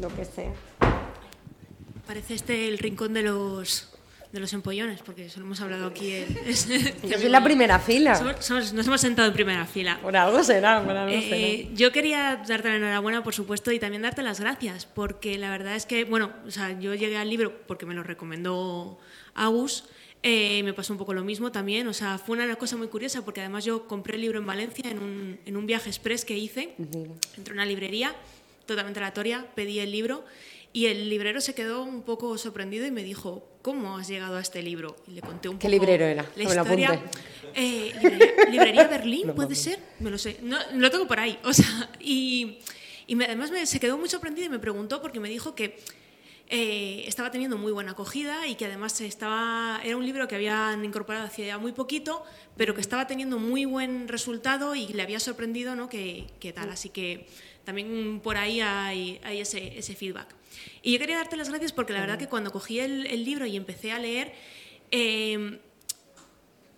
lo 0.00 0.08
que 0.14 0.24
sea. 0.24 0.52
Parece 2.06 2.34
este 2.34 2.68
el 2.68 2.78
rincón 2.78 3.12
de 3.14 3.22
los 3.22 3.92
de 4.32 4.40
los 4.40 4.52
empollones, 4.52 5.00
porque 5.02 5.24
eso 5.24 5.40
lo 5.40 5.46
hemos 5.46 5.58
hablado 5.62 5.86
aquí. 5.86 6.12
en- 6.12 6.34
Yo 7.08 7.18
soy 7.18 7.30
la 7.30 7.42
primera 7.42 7.78
fila. 7.78 8.14
Somos- 8.14 8.44
somos- 8.44 8.72
nos 8.74 8.86
hemos 8.86 9.00
sentado 9.00 9.28
en 9.28 9.32
primera 9.34 9.64
fila. 9.64 9.98
Por 10.02 10.14
algo 10.18 10.42
será, 10.44 10.82
por 10.84 10.94
algo 10.94 11.18
será. 11.18 11.36
Eh, 11.38 11.70
yo 11.74 11.90
quería 11.92 12.42
darte 12.46 12.68
la 12.68 12.76
enhorabuena, 12.76 13.24
por 13.24 13.32
supuesto, 13.34 13.72
y 13.72 13.78
también 13.78 14.02
darte 14.02 14.22
las 14.22 14.38
gracias, 14.40 14.84
porque 14.84 15.38
la 15.38 15.48
verdad 15.50 15.76
es 15.76 15.86
que, 15.86 16.04
bueno, 16.04 16.30
o 16.46 16.50
sea, 16.50 16.78
yo 16.78 16.94
llegué 16.94 17.16
al 17.16 17.30
libro 17.30 17.54
porque 17.66 17.86
me 17.86 17.94
lo 17.94 18.02
recomendó 18.02 18.98
Agus, 19.34 19.84
eh, 20.22 20.62
me 20.64 20.72
pasó 20.72 20.92
un 20.92 20.98
poco 20.98 21.14
lo 21.14 21.22
mismo 21.24 21.52
también, 21.52 21.86
o 21.88 21.92
sea, 21.92 22.18
fue 22.18 22.36
una 22.36 22.56
cosa 22.56 22.76
muy 22.76 22.88
curiosa, 22.88 23.24
porque 23.24 23.40
además 23.40 23.64
yo 23.64 23.86
compré 23.86 24.16
el 24.16 24.22
libro 24.22 24.38
en 24.38 24.46
Valencia 24.46 24.90
en 24.90 24.98
un, 24.98 25.38
en 25.46 25.56
un 25.56 25.66
viaje 25.66 25.88
express 25.88 26.24
que 26.24 26.36
hice, 26.36 26.74
entré 27.36 27.52
a 27.52 27.54
una 27.54 27.64
librería 27.64 28.14
totalmente 28.66 29.00
aleatoria, 29.00 29.46
pedí 29.54 29.78
el 29.78 29.90
libro 29.92 30.24
y 30.72 30.86
el 30.86 31.08
librero 31.08 31.40
se 31.40 31.54
quedó 31.54 31.82
un 31.82 32.02
poco 32.02 32.36
sorprendido 32.36 32.84
y 32.86 32.90
me 32.90 33.02
dijo, 33.02 33.48
¿cómo 33.62 33.96
has 33.96 34.08
llegado 34.08 34.36
a 34.36 34.40
este 34.40 34.62
libro? 34.62 34.96
Y 35.06 35.12
le 35.12 35.22
conté 35.22 35.48
un 35.48 35.58
¿Qué 35.58 35.68
poco 35.68 35.70
librero 35.80 36.04
era? 36.04 36.22
la 36.36 36.44
me 36.44 36.44
historia. 36.44 37.02
Eh, 37.54 37.92
librería, 38.00 38.32
librería 38.50 38.84
Berlín, 38.90 39.32
puede 39.34 39.54
ser, 39.54 39.78
me 40.00 40.10
lo 40.10 40.18
sé, 40.18 40.38
no, 40.42 40.58
lo 40.74 40.90
tengo 40.90 41.06
por 41.06 41.18
ahí, 41.20 41.38
o 41.44 41.52
sea, 41.52 41.88
y, 42.00 42.58
y 43.06 43.14
me- 43.14 43.24
además 43.24 43.50
me, 43.50 43.64
se 43.66 43.80
quedó 43.80 43.96
muy 43.96 44.08
sorprendido 44.10 44.46
y 44.46 44.50
me 44.50 44.58
preguntó 44.58 45.00
porque 45.00 45.20
me 45.20 45.28
dijo 45.30 45.54
que 45.54 45.78
eh, 46.50 47.04
estaba 47.06 47.30
teniendo 47.30 47.58
muy 47.58 47.72
buena 47.72 47.92
acogida 47.92 48.46
y 48.46 48.54
que 48.54 48.64
además 48.64 48.98
estaba, 49.02 49.80
era 49.84 49.96
un 49.96 50.06
libro 50.06 50.26
que 50.26 50.34
habían 50.34 50.82
incorporado 50.82 51.26
hacía 51.26 51.58
muy 51.58 51.72
poquito, 51.72 52.24
pero 52.56 52.74
que 52.74 52.80
estaba 52.80 53.06
teniendo 53.06 53.38
muy 53.38 53.66
buen 53.66 54.08
resultado 54.08 54.74
y 54.74 54.88
le 54.88 55.02
había 55.02 55.20
sorprendido 55.20 55.76
¿no? 55.76 55.90
que, 55.90 56.26
que 56.40 56.54
tal. 56.54 56.70
Así 56.70 56.88
que 56.88 57.26
también 57.64 58.20
por 58.22 58.38
ahí 58.38 58.62
hay, 58.62 59.20
hay 59.24 59.40
ese, 59.40 59.78
ese 59.78 59.94
feedback. 59.94 60.34
Y 60.82 60.92
yo 60.92 60.98
quería 60.98 61.18
darte 61.18 61.36
las 61.36 61.50
gracias 61.50 61.72
porque 61.72 61.92
la 61.92 62.00
verdad 62.00 62.18
que 62.18 62.28
cuando 62.28 62.50
cogí 62.50 62.80
el, 62.80 63.06
el 63.06 63.24
libro 63.24 63.44
y 63.44 63.54
empecé 63.54 63.92
a 63.92 63.98
leer, 63.98 64.32
eh, 64.90 65.58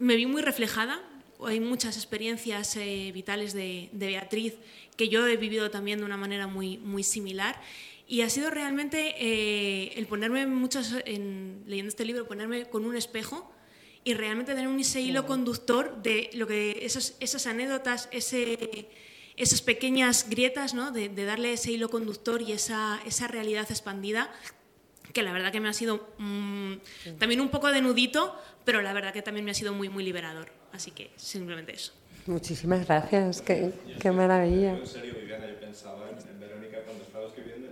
me 0.00 0.16
vi 0.16 0.26
muy 0.26 0.42
reflejada. 0.42 1.00
Hay 1.46 1.60
muchas 1.60 1.96
experiencias 1.96 2.76
eh, 2.76 3.12
vitales 3.14 3.52
de, 3.52 3.88
de 3.92 4.06
Beatriz 4.08 4.54
que 4.96 5.08
yo 5.08 5.26
he 5.28 5.36
vivido 5.36 5.70
también 5.70 6.00
de 6.00 6.04
una 6.04 6.16
manera 6.16 6.46
muy, 6.46 6.76
muy 6.78 7.04
similar. 7.04 7.60
Y 8.10 8.22
ha 8.22 8.28
sido 8.28 8.50
realmente 8.50 9.14
eh, 9.20 9.92
el 9.94 10.06
ponerme 10.06 10.44
muchas, 10.44 10.96
en, 11.04 11.62
leyendo 11.68 11.90
este 11.90 12.04
libro, 12.04 12.26
ponerme 12.26 12.64
con 12.64 12.84
un 12.84 12.96
espejo 12.96 13.48
y 14.02 14.14
realmente 14.14 14.52
tener 14.52 14.66
un 14.66 14.80
ese 14.80 15.00
hilo 15.00 15.26
conductor 15.26 16.02
de 16.02 16.28
lo 16.34 16.48
que 16.48 16.84
esos, 16.84 17.14
esas 17.20 17.46
anécdotas, 17.46 18.08
ese, 18.10 18.88
esas 19.36 19.62
pequeñas 19.62 20.28
grietas, 20.28 20.74
¿no? 20.74 20.90
de, 20.90 21.08
de 21.08 21.24
darle 21.24 21.52
ese 21.52 21.70
hilo 21.70 21.88
conductor 21.88 22.42
y 22.42 22.50
esa, 22.50 23.00
esa 23.06 23.28
realidad 23.28 23.68
expandida 23.70 24.32
que 25.12 25.22
la 25.22 25.32
verdad 25.32 25.52
que 25.52 25.60
me 25.60 25.68
ha 25.68 25.72
sido 25.72 26.08
mm, 26.18 26.74
también 27.16 27.40
un 27.40 27.48
poco 27.48 27.70
de 27.70 27.80
nudito, 27.80 28.36
pero 28.64 28.82
la 28.82 28.92
verdad 28.92 29.12
que 29.12 29.22
también 29.22 29.44
me 29.44 29.52
ha 29.52 29.54
sido 29.54 29.72
muy, 29.72 29.88
muy 29.88 30.02
liberador. 30.02 30.50
Así 30.72 30.90
que 30.90 31.12
simplemente 31.14 31.74
eso. 31.74 31.92
Muchísimas 32.26 32.84
gracias, 32.86 33.40
qué, 33.40 33.72
qué 34.00 34.10
maravilla. 34.10 34.76
En 34.76 34.86
serio, 34.86 35.14
Viviana, 35.14 35.46
yo 35.46 35.60
pensaba 35.60 36.10
en, 36.10 36.28
en 36.28 36.40
Verónica 36.40 36.78
cuando 36.84 37.04
estaba 37.04 37.26
escribiendo, 37.26 37.69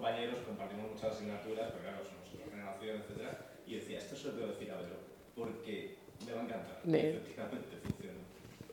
compañeros, 0.00 0.38
compartimos 0.46 0.90
muchas 0.92 1.12
asignaturas, 1.12 1.68
pero 1.72 1.82
claro, 1.82 1.98
somos 2.02 2.24
otra 2.32 2.48
generación, 2.50 2.96
etc. 2.96 3.36
Y 3.66 3.74
decía, 3.74 3.98
esto 3.98 4.16
se 4.16 4.28
lo 4.28 4.32
tengo 4.32 4.46
que 4.46 4.52
decir 4.54 4.72
a 4.72 4.76
Vero, 4.76 4.96
porque 5.36 5.96
me 6.24 6.32
va 6.32 6.40
a 6.40 6.44
encantar. 6.44 6.80
Y 6.84 6.90
Bien. 6.90 7.06
efectivamente 7.16 7.76
funciona. 7.84 8.18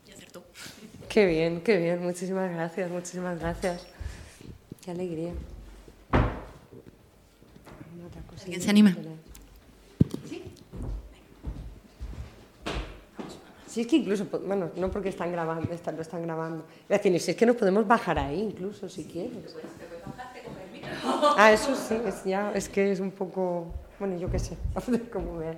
Y 0.08 0.12
acertó. 0.12 0.44
Qué 1.10 1.26
bien, 1.26 1.62
qué 1.62 1.78
bien. 1.78 2.02
Muchísimas 2.02 2.50
gracias, 2.52 2.90
muchísimas 2.90 3.40
gracias. 3.40 3.88
Qué 4.84 4.92
alegría. 4.92 5.34
¿Alguien 8.44 8.62
se 8.62 8.70
anima? 8.70 8.96
Sí, 13.68 13.82
es 13.82 13.88
que 13.88 13.98
incluso, 13.98 14.26
bueno, 14.46 14.72
no 14.76 14.90
porque 14.92 15.10
están 15.10 15.32
grabando, 15.32 15.74
están, 15.74 15.96
lo 15.96 16.02
están 16.02 16.24
grabando. 16.24 16.66
Es 16.88 17.02
decir, 17.02 17.20
si 17.20 17.32
es 17.32 17.38
que 17.38 17.46
nos 17.46 17.58
podemos 17.58 17.86
bajar 17.86 18.18
ahí 18.18 18.40
incluso, 18.40 18.88
si 18.88 19.04
quieres. 19.06 19.56
Ah, 21.38 21.52
eso 21.52 21.76
sí, 21.76 21.96
es, 22.06 22.24
ya, 22.26 22.52
es 22.54 22.68
que 22.70 22.92
es 22.92 23.00
un 23.00 23.12
poco, 23.12 23.72
bueno, 24.00 24.18
yo 24.18 24.30
qué 24.32 24.40
sé, 24.40 24.58
como 25.12 25.38
veas. 25.38 25.58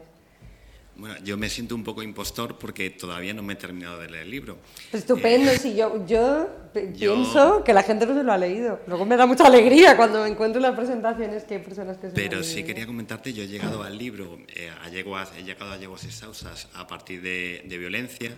Bueno, 0.96 1.16
yo 1.24 1.38
me 1.38 1.48
siento 1.50 1.76
un 1.76 1.84
poco 1.86 2.04
impostor 2.04 2.58
porque 2.58 2.90
todavía 2.90 3.34
no 3.34 3.42
me 3.42 3.54
he 3.54 3.56
terminado 3.56 3.98
de 4.00 4.10
leer 4.10 4.24
el 4.26 4.32
libro. 4.32 4.58
Estupendo, 4.92 5.50
si 5.54 5.74
yo, 5.74 6.06
yo 6.06 6.50
yo- 6.94 7.14
pienso 7.14 7.64
que 7.64 7.74
la 7.74 7.84
gente 7.84 8.06
no 8.06 8.14
se 8.14 8.22
lo 8.24 8.34
ha 8.34 8.38
leído. 8.38 8.82
Luego 8.86 9.06
me 9.06 9.16
da 9.16 9.26
mucha 9.26 9.46
alegría 9.48 9.96
cuando 9.96 10.24
me 10.24 10.28
encuentro 10.30 10.60
en 10.60 10.64
las 10.64 10.76
presentaciones 10.76 11.46
que 11.46 11.54
hay 11.56 11.62
personas 11.62 11.96
que 11.98 12.10
se 12.10 12.14
Pero 12.16 12.44
sí 12.44 12.56
leído. 12.56 12.68
quería 12.68 12.86
comentarte, 12.86 13.32
yo 13.32 13.44
he 13.44 13.48
llegado 13.48 13.82
al 13.84 13.98
libro, 13.98 14.40
eh, 14.54 14.70
a 14.84 14.90
yeguas- 14.90 15.32
he 15.38 15.44
llegado 15.46 15.72
a 15.72 15.78
yeguas 15.78 16.04
exhaustas 16.04 16.68
a 16.74 16.86
partir 16.86 17.22
de, 17.22 17.64
de 17.66 17.78
violencia, 17.78 18.32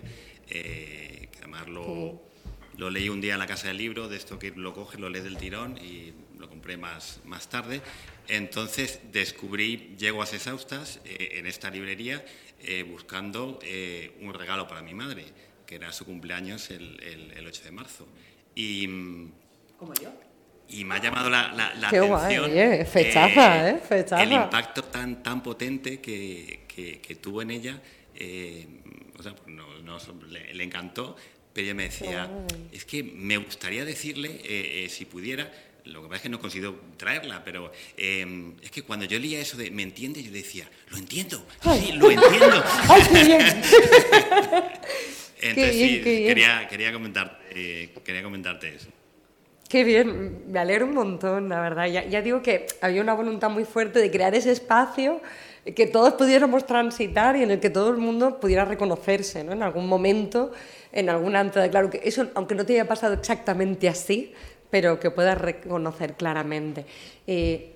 eh, 0.48 1.28
que 1.32 1.38
además 1.38 1.66
lo, 1.66 2.20
lo 2.76 2.90
leí 2.90 3.08
un 3.08 3.20
día 3.20 3.32
en 3.32 3.40
la 3.40 3.46
casa 3.48 3.66
del 3.68 3.78
libro, 3.78 4.08
de 4.08 4.16
esto 4.16 4.38
que 4.38 4.52
lo 4.54 4.72
coges, 4.72 5.00
lo 5.00 5.08
lees 5.08 5.24
del 5.24 5.36
tirón 5.36 5.78
y 5.78 6.12
compré 6.62 6.76
más, 6.76 7.18
más 7.24 7.48
tarde. 7.48 7.80
Entonces 8.28 9.00
descubrí 9.10 9.96
yeguas 9.98 10.32
exhaustas 10.32 11.00
eh, 11.04 11.30
en 11.38 11.46
esta 11.48 11.70
librería 11.70 12.24
eh, 12.62 12.84
buscando 12.84 13.58
eh, 13.64 14.12
un 14.20 14.32
regalo 14.32 14.68
para 14.68 14.80
mi 14.80 14.94
madre, 14.94 15.24
que 15.66 15.74
era 15.74 15.92
su 15.92 16.04
cumpleaños 16.04 16.70
el, 16.70 17.00
el- 17.02 17.32
el 17.32 17.46
8 17.48 17.64
de 17.64 17.70
marzo. 17.72 18.06
Y, 18.54 18.86
Como 19.76 19.92
yo. 20.00 20.12
Y 20.68 20.84
me 20.84 20.94
ha 20.94 20.98
llamado 21.02 21.28
la, 21.28 21.52
la- 21.52 21.74
la 21.74 21.90
Qué 21.90 21.98
guay, 21.98 22.36
atención 22.36 22.44
oye, 22.44 22.84
fechaza, 22.84 23.70
¿eh? 23.70 23.78
Fechaza. 23.80 24.22
el 24.22 24.32
impacto 24.32 24.84
tan, 24.84 25.20
tan 25.20 25.42
potente 25.42 26.00
que, 26.00 26.60
que- 26.68 27.00
que 27.00 27.14
tuvo 27.16 27.42
en 27.42 27.50
ella. 27.50 27.82
eh, 28.14 28.68
o 29.18 29.22
sea, 29.22 29.34
pues 29.34 29.48
no- 29.48 29.78
no- 29.82 29.98
le, 30.28 30.54
le 30.54 30.62
encantó, 30.64 31.16
pero 31.52 31.64
ella 31.64 31.74
me 31.74 31.84
decía, 31.84 32.30
es 32.70 32.84
que 32.84 33.02
me 33.02 33.36
gustaría 33.38 33.84
decirle, 33.84 34.28
eh, 34.44 34.84
eh, 34.84 34.88
si 34.88 35.04
pudiera, 35.06 35.52
lo 35.84 36.02
que 36.02 36.08
pasa 36.08 36.16
es 36.16 36.22
que 36.22 36.28
no 36.28 36.40
consigo 36.40 36.76
traerla, 36.96 37.42
pero 37.44 37.72
eh, 37.96 38.52
es 38.62 38.70
que 38.70 38.82
cuando 38.82 39.04
yo 39.04 39.18
leía 39.18 39.40
eso 39.40 39.56
de 39.56 39.70
¿me 39.70 39.82
entiende? 39.82 40.22
Yo 40.22 40.30
decía, 40.30 40.68
lo 40.90 40.96
entiendo, 40.96 41.44
sí, 41.62 41.92
lo 41.92 42.10
entiendo. 42.10 42.64
¡Ay, 42.88 43.02
qué 43.12 43.24
bien! 43.24 43.40
Entonces 45.42 45.74
bien, 45.74 45.88
sí, 45.88 46.00
qué 46.02 46.16
bien. 46.16 46.28
quería, 46.28 46.68
quería, 46.68 46.92
comentar, 46.92 47.40
eh, 47.50 47.92
quería 48.04 48.22
comentarte 48.22 48.76
eso. 48.76 48.88
Qué 49.68 49.82
bien, 49.84 50.44
me 50.52 50.60
alegro 50.60 50.86
un 50.86 50.94
montón, 50.94 51.48
la 51.48 51.60
verdad. 51.60 51.86
Ya, 51.86 52.04
ya 52.04 52.22
digo 52.22 52.42
que 52.42 52.66
había 52.80 53.00
una 53.00 53.14
voluntad 53.14 53.50
muy 53.50 53.64
fuerte 53.64 53.98
de 53.98 54.10
crear 54.10 54.34
ese 54.34 54.52
espacio 54.52 55.20
que 55.64 55.86
todos 55.86 56.14
pudiéramos 56.14 56.66
transitar 56.66 57.36
y 57.36 57.42
en 57.42 57.50
el 57.52 57.60
que 57.60 57.70
todo 57.70 57.90
el 57.90 57.96
mundo 57.96 58.40
pudiera 58.40 58.64
reconocerse, 58.64 59.44
¿no? 59.44 59.52
En 59.52 59.62
algún 59.62 59.88
momento, 59.88 60.52
en 60.90 61.08
alguna 61.08 61.40
entrada. 61.40 61.70
Claro 61.70 61.88
que 61.88 62.00
eso, 62.04 62.28
aunque 62.34 62.54
no 62.54 62.66
te 62.66 62.74
haya 62.74 62.88
pasado 62.88 63.14
exactamente 63.14 63.88
así, 63.88 64.34
pero 64.72 64.98
que 64.98 65.12
puedas 65.12 65.38
reconocer 65.38 66.14
claramente. 66.14 66.84
Eh, 67.28 67.68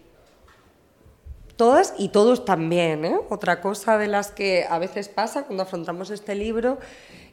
Todas 1.56 1.94
y 1.97 2.09
todos 2.10 2.44
también. 2.44 3.05
¿eh? 3.06 3.16
Otra 3.31 3.62
cosa 3.62 3.97
de 3.97 4.09
las 4.09 4.31
que 4.31 4.66
a 4.68 4.78
veces 4.78 5.09
pasa 5.09 5.44
cuando 5.44 5.62
afrontamos 5.62 6.10
este 6.10 6.35
libro, 6.35 6.78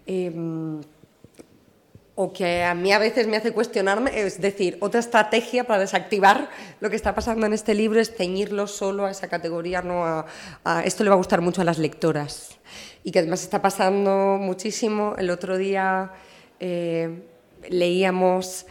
eh, 0.06 0.32
o 2.16 2.32
que 2.32 2.64
a 2.64 2.74
mí 2.74 2.94
a 2.94 3.00
veces 3.00 3.28
me 3.28 3.36
hace 3.36 3.52
cuestionarme, 3.52 4.18
es 4.18 4.40
decir, 4.40 4.78
otra 4.80 5.00
estrategia 5.02 5.66
para 5.66 5.80
desactivar 5.82 6.48
lo 6.80 6.90
que 6.90 6.96
está 6.96 7.14
pasando 7.16 7.46
en 7.48 7.52
este 7.54 7.74
libro 7.74 8.00
es 8.00 8.16
ceñirlo 8.16 8.68
solo 8.68 9.06
a 9.08 9.12
esa 9.12 9.28
categoría, 9.28 9.82
no 9.82 10.06
a, 10.06 10.26
a- 10.64 10.84
esto 10.86 11.04
le 11.04 11.10
va 11.10 11.16
a 11.16 11.18
gustar 11.18 11.42
mucho 11.42 11.60
a 11.62 11.66
las 11.66 11.78
lectoras. 11.80 12.58
Y 13.04 13.12
que 13.12 13.20
además 13.20 13.44
está 13.44 13.62
pasando 13.62 14.38
muchísimo. 14.40 15.16
El 15.18 15.32
otro 15.32 15.58
día 15.58 16.14
eh, 16.62 17.24
leíamos 17.68 18.66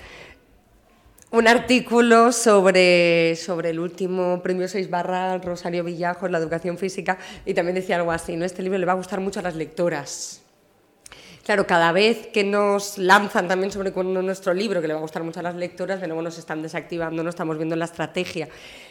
un 1.33 1.49
artículo 1.49 2.31
sobre, 2.31 3.37
sobre 3.37 3.71
el 3.71 3.81
último 3.81 4.43
premio 4.43 4.69
6 4.69 4.91
barra 4.91 5.39
Rosario 5.39 5.83
Villajos, 5.83 6.31
la 6.31 6.37
educación 6.37 6.77
física, 6.77 7.19
y 7.47 7.55
también 7.55 7.75
decía 7.75 7.97
algo 7.97 8.13
así, 8.13 8.37
¿no? 8.37 8.45
Este 8.45 8.63
libro 8.63 8.79
le 8.79 8.85
va 8.85 8.93
a 8.93 8.97
gustar 8.97 9.19
mucho 9.21 9.41
a 9.41 9.43
las 9.43 9.57
lectoras. 9.57 10.43
Claro, 11.45 11.67
cada 11.67 11.91
vez 11.91 12.29
que 12.29 12.45
nos 12.45 12.99
lanzan 12.99 13.49
también 13.49 13.73
sobre 13.73 13.91
nuestro 13.91 14.55
libro, 14.55 14.81
que 14.81 14.87
le 14.87 14.95
va 14.95 15.01
a 15.01 15.03
gustar 15.03 15.25
mucho 15.25 15.41
a 15.41 15.43
las 15.43 15.57
lectoras, 15.57 16.01
de 16.01 16.07
nuevo 16.07 16.23
nos 16.23 16.39
están 16.39 16.63
desactivando, 16.63 17.25
no 17.25 17.31
estamos 17.31 17.57
viendo 17.57 17.75
la 17.77 17.87
estrategia. 17.87 18.49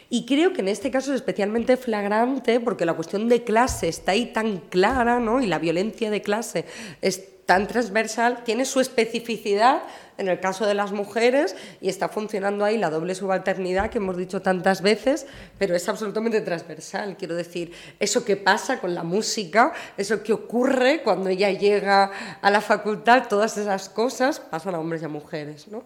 Y 0.09 0.25
creo 0.25 0.51
que 0.51 0.59
en 0.59 0.67
este 0.67 0.91
caso 0.91 1.11
es 1.11 1.17
especialmente 1.17 1.77
flagrante 1.77 2.59
porque 2.59 2.85
la 2.85 2.93
cuestión 2.93 3.29
de 3.29 3.43
clase 3.43 3.87
está 3.87 4.11
ahí 4.11 4.33
tan 4.33 4.57
clara, 4.57 5.19
¿no? 5.19 5.41
Y 5.41 5.47
la 5.47 5.59
violencia 5.59 6.11
de 6.11 6.21
clase 6.21 6.65
es 7.01 7.30
tan 7.45 7.67
transversal, 7.67 8.43
tiene 8.43 8.65
su 8.65 8.79
especificidad 8.79 9.83
en 10.17 10.27
el 10.29 10.39
caso 10.39 10.65
de 10.65 10.73
las 10.73 10.91
mujeres 10.91 11.55
y 11.81 11.89
está 11.89 12.07
funcionando 12.07 12.63
ahí 12.63 12.77
la 12.77 12.89
doble 12.89 13.15
subalternidad 13.15 13.89
que 13.89 13.97
hemos 13.97 14.15
dicho 14.17 14.41
tantas 14.41 14.81
veces, 14.81 15.25
pero 15.57 15.75
es 15.75 15.89
absolutamente 15.89 16.41
transversal. 16.41 17.17
Quiero 17.17 17.35
decir, 17.35 17.73
eso 17.99 18.23
que 18.23 18.37
pasa 18.37 18.79
con 18.79 18.93
la 18.93 19.03
música, 19.03 19.73
eso 19.97 20.21
que 20.21 20.33
ocurre 20.33 21.01
cuando 21.03 21.29
ella 21.29 21.51
llega 21.51 22.11
a 22.41 22.51
la 22.51 22.61
facultad, 22.61 23.27
todas 23.27 23.57
esas 23.57 23.89
cosas 23.89 24.39
pasan 24.39 24.75
a 24.75 24.79
hombres 24.79 25.01
y 25.01 25.05
a 25.05 25.09
mujeres. 25.09 25.67
¿no? 25.67 25.83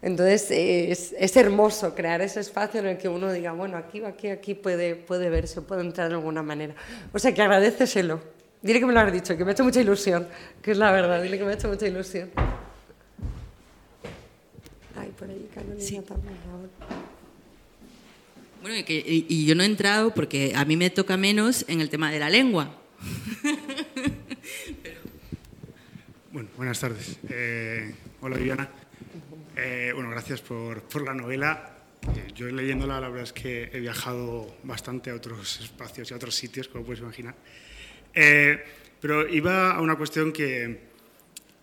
Entonces 0.00 0.46
es, 0.50 1.36
hermoso 1.36 1.94
crear 1.94 2.20
ese 2.20 2.40
espacio 2.40 2.80
en 2.80 2.86
el 2.86 2.98
que 2.98 3.08
uno 3.08 3.32
diga, 3.32 3.52
bueno, 3.52 3.76
aquí, 3.76 4.04
aquí, 4.04 4.28
aquí 4.28 4.54
puede, 4.54 4.94
puede 4.94 5.28
verse, 5.28 5.60
puede 5.60 5.82
entrar 5.82 6.08
de 6.08 6.14
alguna 6.14 6.42
manera. 6.42 6.74
O 7.12 7.18
sea 7.18 7.34
que 7.34 7.42
agradeceselo. 7.42 8.41
Dile 8.62 8.78
que 8.80 8.86
me 8.86 8.92
lo 8.92 9.00
has 9.00 9.12
dicho, 9.12 9.36
que 9.36 9.44
me 9.44 9.50
ha 9.50 9.54
hecho 9.54 9.64
mucha 9.64 9.80
ilusión, 9.80 10.28
que 10.62 10.70
es 10.70 10.78
la 10.78 10.92
verdad, 10.92 11.20
dile 11.22 11.36
que 11.38 11.44
me 11.44 11.50
ha 11.50 11.54
hecho 11.54 11.68
mucha 11.68 11.86
ilusión. 11.86 12.30
Ay, 14.96 15.10
por 15.18 15.28
ahí 15.28 15.48
Carolina 15.52 16.02
también 16.02 16.36
ahora. 16.50 16.68
Bueno, 18.60 18.76
y, 18.76 18.84
que- 18.84 18.94
y- 19.04 19.26
y 19.28 19.46
yo 19.46 19.56
no 19.56 19.64
he 19.64 19.66
entrado 19.66 20.14
porque 20.14 20.52
a 20.54 20.64
mí 20.64 20.76
me 20.76 20.90
toca 20.90 21.16
menos 21.16 21.64
en 21.68 21.80
el 21.80 21.90
tema 21.90 22.10
de 22.12 22.18
la 22.20 22.30
lengua. 22.30 22.76
Bueno, 26.32 26.48
buenas 26.56 26.80
tardes. 26.80 27.18
Eh, 27.28 27.94
hola 28.22 28.38
Viviana. 28.38 28.66
Eh, 29.54 29.90
bueno, 29.94 30.08
gracias 30.08 30.40
por, 30.40 30.80
por 30.84 31.02
la 31.02 31.12
novela. 31.12 31.74
Eh, 32.16 32.32
yo 32.34 32.46
leyéndola, 32.46 33.00
la 33.00 33.08
verdad 33.10 33.24
es 33.24 33.34
que 33.34 33.64
he 33.70 33.80
viajado 33.80 34.56
bastante 34.62 35.10
a 35.10 35.14
otros 35.14 35.60
espacios 35.60 36.10
y 36.10 36.14
a 36.14 36.16
otros 36.16 36.34
sitios, 36.34 36.68
como 36.68 36.84
puedes 36.86 37.00
imaginar. 37.02 37.34
Eh, 38.14 38.62
pero 39.00 39.26
iba 39.28 39.72
a 39.72 39.80
una 39.80 39.96
cuestión 39.96 40.32
que, 40.32 40.80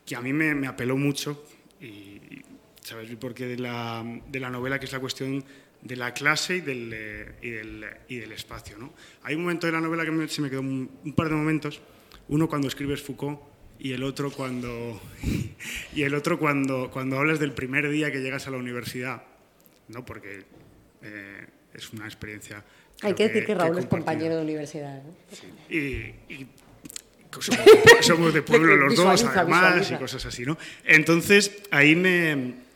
que 0.05 0.15
a 0.15 0.21
mí 0.21 0.34
me, 0.34 0.53
me 0.55 0.67
apeló 0.67 0.97
mucho 0.97 1.45
y, 1.80 1.85
y 1.85 2.45
sabes 2.81 3.09
el 3.09 3.17
porqué 3.17 3.45
de 3.45 3.57
la, 3.57 4.03
de 4.27 4.39
la 4.39 4.49
novela, 4.49 4.80
que 4.80 4.85
es 4.85 4.91
la 4.91 4.99
cuestión 4.99 5.43
de 5.81 5.95
la 5.95 6.13
clase 6.13 6.57
y 6.57 6.61
del, 6.61 6.91
eh, 6.93 7.35
y 7.41 7.49
del, 7.51 7.85
y 8.09 8.15
del 8.17 8.31
espacio. 8.34 8.77
¿no? 8.77 8.93
Hay 9.23 9.35
un 9.35 9.41
momento 9.43 9.67
de 9.67 9.73
la 9.73 9.80
novela 9.81 10.03
que 10.03 10.11
me- 10.11 10.27
se 10.27 10.41
me 10.41 10.49
quedó 10.49 10.61
un, 10.61 10.89
un 11.05 11.13
par 11.13 11.30
de 11.30 11.35
momentos. 11.35 11.81
Uno 12.27 12.47
cuando 12.49 12.67
escribes 12.67 13.01
Foucault 13.01 13.39
y 13.80 13.93
el 13.93 14.03
otro 14.03 14.30
cuando, 14.31 15.01
y 15.93 16.03
el 16.03 16.13
otro 16.15 16.38
cuando, 16.38 16.89
cuando 16.91 17.17
hablas 17.17 17.39
del 17.39 17.53
primer 17.53 17.89
día 17.89 18.11
que 18.11 18.19
llegas 18.19 18.47
a 18.47 18.51
la 18.51 18.57
universidad, 18.57 19.23
¿no? 19.88 20.03
porque 20.05 20.43
eh, 21.03 21.45
es 21.73 21.93
una 21.93 22.05
experiencia... 22.05 22.65
Hay 23.01 23.13
que 23.13 23.27
decir 23.27 23.45
que 23.45 23.55
Raúl 23.55 23.77
es 23.77 23.85
compartida. 23.85 23.97
compañero 23.99 24.35
de 24.38 24.41
universidad. 24.43 25.01
¿no? 25.03 25.13
Y, 25.76 26.13
y 26.30 26.47
somos, 27.39 27.65
somos 28.01 28.34
de 28.34 28.41
pueblo 28.41 28.76
los 28.76 28.95
dos, 28.95 29.23
además, 29.23 29.76
visualiza. 29.76 29.95
y 29.95 29.97
cosas 29.97 30.26
así, 30.26 30.45
¿no? 30.45 30.57
Entonces, 30.84 31.61
ahí 31.71 31.95
me... 31.95 32.69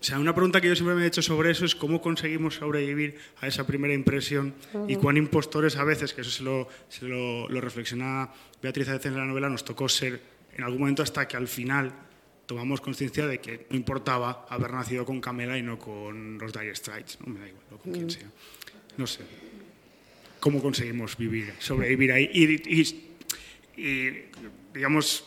O 0.00 0.04
sea, 0.04 0.18
una 0.18 0.34
pregunta 0.34 0.60
que 0.60 0.66
yo 0.66 0.74
siempre 0.74 0.96
me 0.96 1.04
he 1.04 1.06
hecho 1.06 1.22
sobre 1.22 1.52
eso 1.52 1.64
es 1.64 1.76
cómo 1.76 2.00
conseguimos 2.00 2.56
sobrevivir 2.56 3.18
a 3.40 3.46
esa 3.46 3.64
primera 3.64 3.94
impresión 3.94 4.52
y 4.88 4.96
cuán 4.96 5.16
impostores 5.16 5.76
a 5.76 5.84
veces, 5.84 6.12
que 6.12 6.22
eso 6.22 6.30
se 6.30 6.42
lo, 6.42 6.68
se 6.88 7.04
lo, 7.04 7.48
lo 7.48 7.60
reflexiona 7.60 8.28
Beatriz 8.60 8.88
a 8.88 8.94
veces 8.94 9.06
en 9.06 9.16
la 9.16 9.24
novela, 9.24 9.48
nos 9.48 9.64
tocó 9.64 9.88
ser 9.88 10.20
en 10.56 10.64
algún 10.64 10.80
momento 10.80 11.04
hasta 11.04 11.28
que 11.28 11.36
al 11.36 11.46
final 11.46 11.92
tomamos 12.46 12.80
conciencia 12.80 13.28
de 13.28 13.38
que 13.38 13.68
no 13.70 13.76
importaba 13.76 14.44
haber 14.48 14.72
nacido 14.72 15.04
con 15.06 15.20
Camela 15.20 15.56
y 15.56 15.62
no 15.62 15.78
con 15.78 16.36
los 16.36 16.52
Dire 16.52 16.74
Straits, 16.74 17.20
¿no? 17.20 17.32
Me 17.32 17.38
da 17.38 17.48
igual, 17.48 17.64
o 17.70 17.78
con 17.78 17.92
quien 17.92 18.10
sea. 18.10 18.28
No 18.96 19.06
sé 19.06 19.22
cómo 20.42 20.60
conseguimos 20.60 21.16
vivir, 21.16 21.54
sobrevivir 21.60 22.10
ahí 22.10 22.28
y, 22.34 22.80
y- 22.80 23.08
y, 23.76 24.10
digamos, 24.74 25.24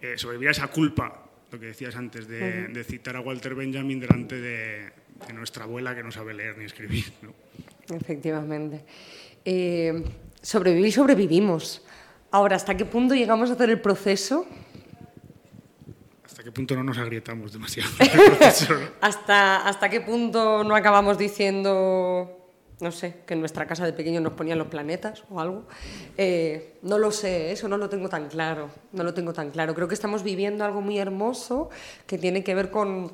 eh, 0.00 0.14
sobrevivir 0.16 0.48
a 0.48 0.52
esa 0.52 0.68
culpa, 0.68 1.28
lo 1.52 1.60
que 1.60 1.66
decías 1.66 1.94
antes, 1.96 2.26
de, 2.26 2.68
de 2.68 2.82
citar 2.84 3.14
a 3.16 3.20
Walter 3.20 3.54
Benjamin 3.54 4.00
delante 4.00 4.36
de, 4.40 4.90
de 5.26 5.32
nuestra 5.34 5.64
abuela 5.64 5.94
que 5.94 6.02
no 6.02 6.10
sabe 6.10 6.32
leer 6.32 6.56
ni 6.56 6.64
escribir. 6.64 7.04
¿no? 7.20 7.34
Efectivamente. 7.94 8.84
Eh, 9.44 10.02
sobrevivir, 10.40 10.92
sobrevivimos. 10.94 11.84
Ahora, 12.30 12.56
¿hasta 12.56 12.74
qué 12.74 12.86
punto 12.86 13.14
llegamos 13.14 13.50
a 13.50 13.52
hacer 13.52 13.68
el 13.68 13.80
proceso? 13.82 14.46
¿Hasta 16.24 16.42
qué 16.42 16.52
punto 16.52 16.74
no 16.74 16.84
nos 16.84 16.96
agrietamos 16.98 17.52
demasiado? 17.52 17.90
el 18.00 18.08
proceso, 18.10 18.74
¿no? 18.78 18.86
¿Hasta, 19.02 19.68
¿Hasta 19.68 19.90
qué 19.90 20.00
punto 20.00 20.64
no 20.64 20.74
acabamos 20.74 21.18
diciendo, 21.18 22.37
no 22.80 22.92
sé, 22.92 23.22
que 23.26 23.34
en 23.34 23.40
nuestra 23.40 23.66
casa 23.66 23.84
de 23.84 23.92
pequeño 23.92 24.20
nos 24.20 24.34
ponían 24.34 24.58
los 24.58 24.68
planetas 24.68 25.24
o 25.30 25.40
algo? 25.40 25.64
Eh, 26.16 26.78
no 26.82 26.98
lo 26.98 27.10
sé, 27.10 27.50
eso 27.50 27.68
no 27.68 27.76
lo 27.76 27.88
tengo 27.88 28.08
tan 28.08 28.28
claro, 28.28 28.70
no 28.92 29.02
lo 29.02 29.14
tengo 29.14 29.32
tan 29.32 29.50
claro. 29.50 29.74
Creo 29.74 29.88
que 29.88 29.94
estamos 29.94 30.22
viviendo 30.22 30.64
algo 30.64 30.80
muy 30.80 30.98
hermoso 30.98 31.70
que 32.06 32.18
tiene 32.18 32.44
que 32.44 32.54
ver 32.54 32.70
con, 32.70 33.12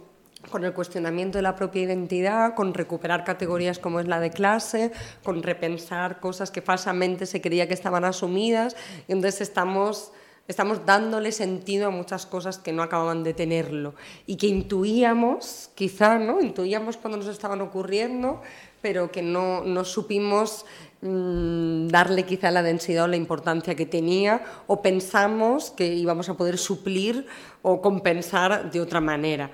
con 0.50 0.64
el 0.64 0.74
cuestionamiento 0.74 1.38
de 1.38 1.42
la 1.42 1.56
propia 1.56 1.82
identidad, 1.82 2.54
con 2.54 2.74
recuperar 2.74 3.24
categorías 3.24 3.78
como 3.78 4.00
es 4.00 4.06
la 4.06 4.20
de 4.20 4.30
clase, 4.30 4.92
con 5.22 5.42
repensar 5.42 6.20
cosas 6.20 6.50
que 6.50 6.60
falsamente 6.60 7.24
se 7.24 7.40
creía 7.40 7.66
que 7.66 7.74
estaban 7.74 8.04
asumidas, 8.04 8.76
y 9.08 9.12
entonces 9.12 9.40
estamos 9.40 10.12
estamos 10.46 10.84
dándole 10.84 11.32
sentido 11.32 11.86
a 11.86 11.90
muchas 11.90 12.26
cosas 12.26 12.58
que 12.58 12.72
no 12.72 12.82
acababan 12.82 13.24
de 13.24 13.34
tenerlo 13.34 13.94
y 14.26 14.36
que 14.36 14.46
intuíamos, 14.46 15.70
quizá, 15.74 16.18
¿no? 16.18 16.40
Intuíamos 16.40 16.96
cuando 16.96 17.18
nos 17.18 17.28
estaban 17.28 17.60
ocurriendo, 17.60 18.42
pero 18.82 19.10
que 19.10 19.22
no, 19.22 19.64
no 19.64 19.84
supimos 19.84 20.66
mm, 21.00 21.88
darle 21.88 22.24
quizá 22.24 22.50
la 22.50 22.62
densidad 22.62 23.04
o 23.04 23.08
la 23.08 23.16
importancia 23.16 23.74
que 23.74 23.86
tenía 23.86 24.42
o 24.66 24.82
pensamos 24.82 25.70
que 25.70 25.86
íbamos 25.86 26.28
a 26.28 26.34
poder 26.34 26.58
suplir 26.58 27.26
o 27.62 27.80
compensar 27.80 28.70
de 28.70 28.80
otra 28.80 29.00
manera. 29.00 29.50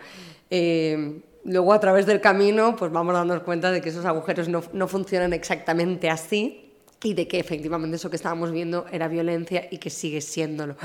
Eh, 0.51 1.23
Luego, 1.43 1.73
a 1.73 1.81
través 1.81 2.05
del 2.05 2.21
camino, 2.21 2.77
pues 2.77 2.93
vamos 2.93 3.15
dándonos 3.15 3.45
cuenta 3.45 3.71
de 3.71 3.81
que 3.81 3.89
esos 3.89 4.05
agujeros 4.05 4.49
no, 4.49 4.63
no 4.75 4.89
funcionan 4.89 5.33
exactamente 5.33 6.11
así 6.11 6.70
y 7.03 7.15
de 7.15 7.27
que 7.27 7.39
efectivamente 7.41 7.97
eso 7.97 8.11
que 8.11 8.17
estábamos 8.17 8.53
viendo 8.53 8.85
era 8.93 9.09
violencia 9.09 9.67
y 9.71 9.79
que 9.79 9.89
sigue 9.89 10.21
siéndolo. 10.21 10.77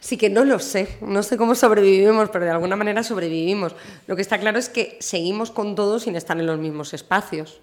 Sí 0.00 0.16
que 0.16 0.30
no 0.30 0.44
lo 0.44 0.58
sé, 0.60 0.86
no 1.00 1.22
sé 1.24 1.36
cómo 1.36 1.54
sobrevivimos, 1.56 2.30
pero 2.30 2.44
de 2.44 2.52
alguna 2.52 2.76
manera 2.76 3.02
sobrevivimos. 3.02 3.74
Lo 4.06 4.14
que 4.14 4.22
está 4.22 4.38
claro 4.38 4.58
es 4.58 4.68
que 4.68 4.96
seguimos 5.00 5.50
con 5.50 5.74
todo 5.74 5.98
sin 5.98 6.14
estar 6.14 6.38
en 6.38 6.46
los 6.46 6.58
mismos 6.60 6.94
espacios. 6.94 7.60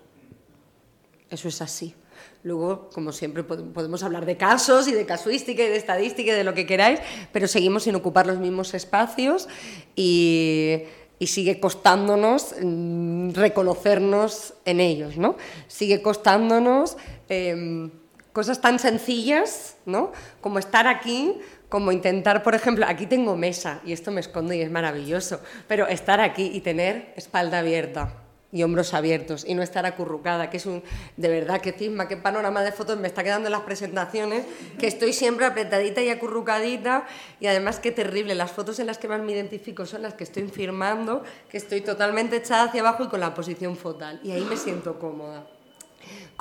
Eso 1.30 1.48
es 1.48 1.62
así. 1.62 1.96
Luego, 2.44 2.90
como 2.94 3.12
siempre, 3.14 3.48
pod- 3.48 3.72
podemos 3.72 4.04
hablar 4.04 4.26
de 4.26 4.36
casos 4.36 4.88
y 4.88 4.92
de 4.94 5.06
casuística 5.06 5.64
y 5.64 5.68
de 5.68 5.78
estadística 5.78 6.32
y 6.34 6.36
de 6.36 6.44
lo 6.44 6.54
que 6.54 6.66
queráis, 6.66 7.00
pero 7.32 7.48
seguimos 7.48 7.84
sin 7.84 7.96
ocupar 7.96 8.26
los 8.28 8.40
mismos 8.40 8.74
espacios 8.74 9.48
y, 9.96 10.80
y 11.20 11.28
sigue 11.28 11.60
costándonos 11.60 12.56
mm, 12.62 13.30
reconocernos 13.34 14.56
en 14.66 14.80
ellos, 14.82 15.18
¿no? 15.18 15.38
Sigue 15.68 16.02
costándonos 16.02 16.98
em, 17.30 17.92
cosas 18.34 18.62
tan 18.62 18.80
sencillas, 18.80 19.76
¿no? 19.86 20.12
Como 20.40 20.60
estar 20.60 20.88
aquí, 20.88 21.40
como 21.70 21.92
intentar, 21.92 22.44
por 22.44 22.56
ejemplo, 22.56 22.86
aquí 22.88 23.06
tengo 23.06 23.36
mesa 23.36 23.82
y 23.86 23.94
esto 23.94 24.12
me 24.12 24.22
esconde 24.22 24.58
y 24.58 24.62
es 24.62 24.72
maravilloso, 24.72 25.42
pero 25.68 25.88
estar 25.88 26.20
aquí 26.20 26.52
y 26.54 26.62
tener 26.62 27.14
espalda 27.16 27.60
abierta 27.60 28.14
y 28.52 28.64
hombros 28.64 28.94
abiertos 28.94 29.46
y 29.48 29.54
no 29.54 29.64
estar 29.64 29.86
acurrucada, 29.86 30.50
que 30.50 30.58
es 30.58 30.66
un, 30.66 30.84
de 31.16 31.30
verdad, 31.30 31.62
que 31.62 31.72
cisma, 31.72 32.08
qué 32.08 32.18
panorama 32.18 32.62
de 32.64 32.72
fotos 32.72 33.00
me 33.00 33.08
está 33.08 33.24
quedando 33.24 33.48
en 33.48 33.54
las 33.54 33.62
presentaciones, 33.62 34.46
que 34.78 34.88
estoy 34.88 35.14
siempre 35.14 35.46
apretadita 35.46 36.02
y 36.02 36.10
acurrucadita 36.10 37.06
y 37.40 37.48
además 37.48 37.80
qué 37.80 37.92
terrible, 37.92 38.36
las 38.36 38.52
fotos 38.52 38.80
en 38.80 38.88
las 38.88 38.98
que 38.98 39.08
más 39.08 39.22
me 39.22 39.32
identifico 39.32 39.86
son 39.86 40.02
las 40.02 40.14
que 40.14 40.26
estoy 40.26 40.48
firmando, 40.50 41.24
que 41.50 41.58
estoy 41.58 41.82
totalmente 41.82 42.36
echada 42.38 42.64
hacia 42.64 42.82
abajo 42.82 43.06
y 43.06 43.08
con 43.08 43.22
la 43.22 43.34
posición 43.34 43.78
fotal 43.78 44.20
y 44.24 44.32
ahí 44.32 44.46
me 44.50 44.58
siento 44.58 45.00
cómoda. 45.00 45.46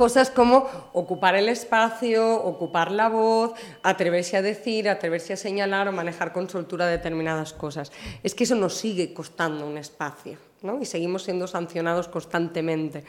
Cosas 0.01 0.31
como 0.31 0.67
ocupar 0.95 1.37
el 1.37 1.51
espacio, 1.51 2.43
ocupar 2.43 2.91
la 2.91 3.11
voz, 3.11 3.53
atreverse 3.83 4.39
a 4.39 4.41
decir, 4.41 4.89
atreverse 4.89 5.35
a 5.35 5.37
señalar 5.37 5.89
o 5.89 5.93
manejar 5.93 6.33
con 6.33 6.49
soltura 6.49 6.87
determinadas 6.87 7.53
cosas. 7.53 7.93
Es 8.23 8.35
que 8.35 8.45
eso 8.45 8.55
nos 8.55 8.73
sigue 8.79 9.13
costando 9.13 9.67
un 9.67 9.77
espacio. 9.77 10.39
¿no? 10.63 10.81
y 10.81 10.87
seguimos 10.87 11.25
siendo 11.25 11.47
sancionados 11.47 12.09
constantemente. 12.09 13.05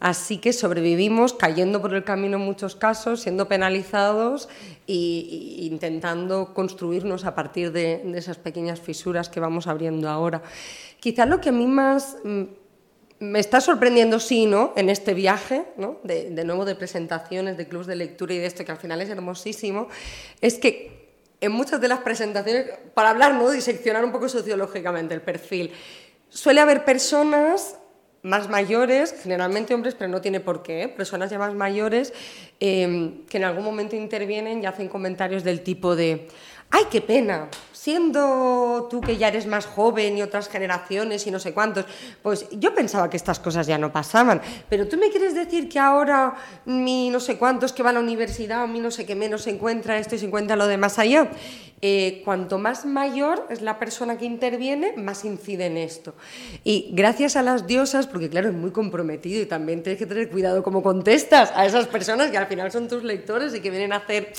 Así 0.00 0.38
que 0.38 0.52
sobrevivimos 0.52 1.32
cayendo 1.32 1.80
por 1.80 1.94
el 1.94 2.02
camino 2.02 2.38
en 2.38 2.44
muchos 2.44 2.74
casos, 2.74 3.20
siendo 3.20 3.46
penalizados 3.46 4.48
e 4.88 5.62
intentando 5.62 6.54
construirnos 6.54 7.24
a 7.24 7.36
partir 7.36 7.70
de, 7.70 8.02
de, 8.04 8.18
esas 8.18 8.38
pequeñas 8.38 8.80
fisuras 8.80 9.28
que 9.28 9.38
vamos 9.38 9.68
abriendo 9.68 10.08
ahora. 10.08 10.42
Quizás 10.98 11.28
lo 11.28 11.40
que 11.40 11.50
a 11.50 11.52
mí 11.52 11.66
más 11.66 12.16
mm, 12.24 12.42
me 13.22 13.38
está 13.38 13.60
sorprendiendo, 13.60 14.18
sí, 14.18 14.46
¿no? 14.46 14.72
En 14.74 14.90
este 14.90 15.14
viaje, 15.14 15.64
¿no? 15.76 16.00
de, 16.02 16.44
nuevo 16.44 16.64
de 16.64 16.74
presentaciones, 16.74 17.56
de 17.56 17.68
clubs 17.68 17.86
de 17.86 17.94
lectura 17.94 18.34
y 18.34 18.38
de 18.38 18.46
esto, 18.46 18.64
que 18.64 18.72
al 18.72 18.78
final 18.78 19.00
es 19.00 19.10
hermosísimo, 19.10 19.86
es 20.40 20.58
que 20.58 21.12
en 21.40 21.52
muchas 21.52 21.80
de 21.80 21.86
las 21.86 22.00
presentaciones, 22.00 22.66
para 22.94 23.10
hablar, 23.10 23.34
¿no? 23.34 23.48
diseccionar 23.50 24.04
un 24.04 24.10
poco 24.10 24.28
sociológicamente 24.28 25.14
el 25.14 25.22
perfil, 25.22 25.70
suele 26.30 26.60
haber 26.60 26.84
personas 26.84 27.76
más 28.22 28.48
mayores, 28.48 29.14
generalmente 29.22 29.72
hombres, 29.72 29.94
pero 29.94 30.10
no 30.10 30.20
tiene 30.20 30.40
por 30.40 30.64
qué, 30.64 30.82
¿eh? 30.82 30.88
personas 30.88 31.30
ya 31.30 31.38
más 31.38 31.54
mayores, 31.54 32.12
eh, 32.58 33.20
que 33.28 33.36
en 33.36 33.44
algún 33.44 33.64
momento 33.64 33.94
intervienen 33.94 34.64
y 34.64 34.66
hacen 34.66 34.88
comentarios 34.88 35.44
del 35.44 35.62
tipo 35.62 35.94
de, 35.94 36.26
¡ay, 36.72 36.86
qué 36.90 37.00
pena! 37.00 37.48
siendo 37.82 38.86
tú 38.88 39.00
que 39.00 39.16
ya 39.16 39.26
eres 39.26 39.48
más 39.48 39.66
joven 39.66 40.16
y 40.16 40.22
otras 40.22 40.48
generaciones 40.48 41.26
y 41.26 41.32
no 41.32 41.40
sé 41.40 41.52
cuántos, 41.52 41.84
pues 42.22 42.46
yo 42.52 42.72
pensaba 42.76 43.10
que 43.10 43.16
estas 43.16 43.40
cosas 43.40 43.66
ya 43.66 43.76
no 43.76 43.90
pasaban, 43.90 44.40
pero 44.68 44.86
tú 44.86 44.96
me 44.96 45.10
quieres 45.10 45.34
decir 45.34 45.68
que 45.68 45.80
ahora 45.80 46.32
mi 46.64 47.10
no 47.10 47.18
sé 47.18 47.38
cuántos 47.38 47.72
que 47.72 47.82
van 47.82 47.96
a 47.96 47.98
la 47.98 48.04
universidad 48.04 48.62
o 48.62 48.68
mi 48.68 48.78
no 48.78 48.92
sé 48.92 49.04
qué 49.04 49.16
menos 49.16 49.42
se 49.42 49.50
encuentra 49.50 49.98
esto 49.98 50.14
y 50.14 50.20
se 50.20 50.26
encuentra 50.26 50.54
lo 50.54 50.68
de 50.68 50.76
más 50.76 51.00
allá. 51.00 51.28
Eh, 51.84 52.22
cuanto 52.24 52.58
más 52.58 52.86
mayor 52.86 53.48
es 53.50 53.60
la 53.60 53.80
persona 53.80 54.16
que 54.16 54.24
interviene, 54.24 54.92
más 54.96 55.24
incide 55.24 55.66
en 55.66 55.76
esto. 55.76 56.14
Y 56.62 56.90
gracias 56.92 57.34
a 57.34 57.42
las 57.42 57.66
diosas, 57.66 58.06
porque 58.06 58.30
claro, 58.30 58.50
es 58.50 58.54
muy 58.54 58.70
comprometido 58.70 59.42
y 59.42 59.46
también 59.46 59.82
tienes 59.82 59.98
que 59.98 60.06
tener 60.06 60.30
cuidado 60.30 60.62
cómo 60.62 60.84
contestas 60.84 61.50
a 61.56 61.66
esas 61.66 61.88
personas 61.88 62.30
que 62.30 62.38
al 62.38 62.46
final 62.46 62.70
son 62.70 62.86
tus 62.86 63.02
lectores 63.02 63.52
y 63.56 63.58
que 63.58 63.70
vienen 63.70 63.92
a 63.92 63.96
hacer 63.96 64.32